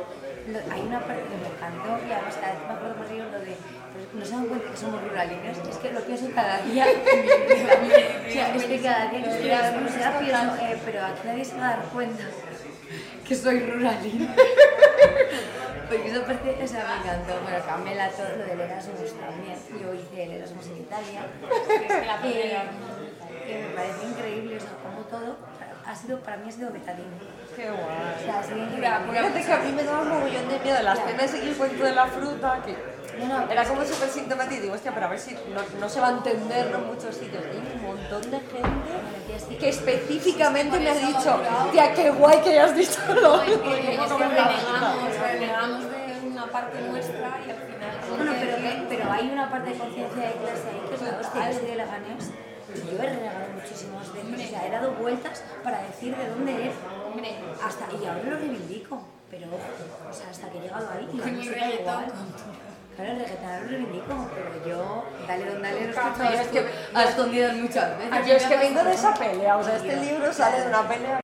lo- 0.47 0.73
hay 0.73 0.81
una 0.81 0.99
parte 0.99 1.23
que 1.23 1.37
me 1.37 1.47
encantó 1.53 1.89
y 2.05 2.11
vez 2.51 2.61
me 2.67 2.73
acuerdo 2.73 2.95
más 2.99 3.11
ello, 3.11 3.25
lo 3.31 3.39
de 3.39 3.55
pues, 3.91 4.05
no 4.13 4.25
se 4.25 4.31
dan 4.31 4.45
cuenta 4.45 4.71
que 4.71 4.77
somos 4.77 5.01
ruralinos, 5.03 5.57
es 5.69 5.77
que 5.77 5.91
lo 5.91 6.01
pienso 6.01 6.25
cada 6.33 6.57
día. 6.61 6.85
o 8.27 8.31
sea, 8.31 8.55
es 8.55 8.63
que 8.63 8.79
cada 8.81 9.09
día 9.09 9.23
que 9.23 9.47
la 9.47 9.71
universidad 9.71 10.19
pienso, 10.19 10.55
eh, 10.61 10.77
pero 10.85 11.05
aquí 11.05 11.21
nadie 11.25 11.45
se 11.45 11.57
va 11.57 11.67
a 11.67 11.69
dar 11.77 11.85
cuenta 11.93 12.23
que 13.27 13.35
soy 13.35 13.59
ruralina. 13.59 14.35
Porque 15.89 16.11
eso 16.11 16.21
parece, 16.21 16.63
o 16.63 16.67
sea, 16.67 16.85
me 16.85 16.95
encantó. 17.01 17.41
Bueno, 17.41 17.65
Camela, 17.65 18.09
todo 18.09 18.29
lo 18.37 18.45
del 18.45 18.61
Erasmus 18.61 19.13
también. 19.19 19.57
Yo 19.81 19.93
hice 19.93 20.23
el 20.23 20.31
Erasmus 20.33 20.67
en 20.67 20.77
Italia. 20.77 21.25
Que 23.49 23.57
me 23.63 23.69
parece 23.69 24.05
increíble, 24.05 24.57
o 24.57 24.59
sea, 24.59 24.69
como 24.83 25.01
todo 25.05 25.37
ha 25.89 25.95
sido, 25.95 26.19
para 26.19 26.37
mí 26.37 26.49
ha 26.49 26.51
sido 26.51 26.71
betadine. 26.71 27.17
Qué 27.55 27.65
guay. 27.71 27.79
O 27.79 28.23
sea, 28.23 28.39
ha 28.39 28.43
sido 28.43 28.57
increíble. 28.57 28.89
Mira, 29.09 29.33
que 29.33 29.53
a 29.53 29.57
mí 29.57 29.71
me 29.71 29.83
daba 29.83 30.01
un 30.03 30.09
mogollón 30.09 30.49
de 30.49 30.59
miedo 30.59 30.83
las 30.83 30.99
penas 30.99 31.33
y 31.33 31.47
el 31.47 31.55
cuento 31.55 31.83
de 31.83 31.95
la 31.95 32.05
fruta, 32.05 32.61
que 32.63 32.75
No, 33.17 33.27
no, 33.27 33.51
era 33.51 33.63
como 33.65 33.83
súper 33.83 34.09
sintomático. 34.09 34.59
Y 34.59 34.63
digo, 34.63 34.75
hostia, 34.75 34.93
pero 34.93 35.07
a 35.07 35.09
ver 35.09 35.19
si 35.19 35.33
no, 35.33 35.61
no 35.79 35.89
se 35.89 35.99
va 35.99 36.09
a 36.09 36.11
entender 36.11 36.71
¿no? 36.71 36.77
en 36.77 36.87
muchos 36.87 37.15
sitios. 37.15 37.43
Hay 37.43 37.57
un 37.57 37.83
montón 37.83 38.21
de 38.29 38.39
gente 38.39 39.57
que 39.59 39.69
específicamente 39.69 40.79
me 40.79 40.89
ha 40.89 40.95
dicho, 40.95 41.39
tía, 41.71 41.93
qué 41.93 42.09
guay 42.11 42.41
que 42.41 42.49
hayas 42.49 42.75
dicho 42.75 42.99
lo 43.13 43.41
Es 43.41 43.57
que 43.57 44.17
renegamos, 44.17 45.19
renegamos 45.21 45.83
de 45.91 46.27
una 46.27 46.45
parte 46.47 46.81
nuestra 46.81 47.39
y 47.45 47.51
al 47.51 47.57
final... 47.57 47.91
Bueno, 48.15 48.31
pero, 48.39 48.57
pero 48.89 49.11
hay 49.11 49.29
una 49.29 49.49
parte 49.49 49.69
de 49.71 49.77
conciencia 49.77 50.23
de 50.23 50.33
clase 50.33 50.69
ahí 50.69 50.89
que 50.89 50.95
es 50.95 51.01
la 51.01 51.19
hostia, 51.19 51.51
yo 51.51 51.59
soy 51.59 51.67
de 51.67 51.75
Leganés. 51.75 52.31
Yo 52.69 53.03
he 53.03 53.09
renegado 53.09 53.47
muchísimas 53.55 54.13
veces, 54.13 54.47
o 54.47 54.49
sea, 54.49 54.67
he 54.67 54.71
dado 54.71 54.91
vueltas 54.91 55.43
para 55.63 55.81
decir 55.81 56.15
de 56.15 56.29
dónde 56.29 56.67
es. 56.67 56.73
Hasta, 57.63 57.85
y 57.91 58.05
ahora 58.05 58.23
lo 58.23 58.37
reivindico, 58.37 59.01
pero 59.29 59.47
o 59.47 60.13
sea, 60.13 60.29
hasta 60.29 60.49
que 60.49 60.59
he 60.59 60.61
llegado 60.61 60.87
ahí, 60.91 61.05
Con 61.07 61.35
no 61.35 62.68
Claro, 62.99 63.13
el 63.13 63.19
reggaetón 63.19 63.61
lo 63.61 63.67
reivindico, 63.69 64.29
pero 64.35 64.65
yo, 64.67 65.05
dale 65.25 65.45
don 65.45 65.61
dale, 65.61 65.87
lo 65.87 65.93
Claro, 65.93 66.09
escucho 66.09 66.33
es 66.41 66.47
que- 66.49 66.65
a 66.93 67.03
escondidas 67.05 67.55
muchas 67.55 67.97
veces. 67.97 68.27
Yo 68.27 68.33
es 68.33 68.43
que 68.43 68.57
vengo 68.57 68.83
de 68.83 68.93
esa 68.93 69.13
pelea, 69.13 69.55
o 69.57 69.63
sea, 69.63 69.77
este 69.77 69.95
libro 69.95 70.33
sale 70.33 70.59
de 70.61 70.67
una 70.67 70.85
pelea 70.85 71.17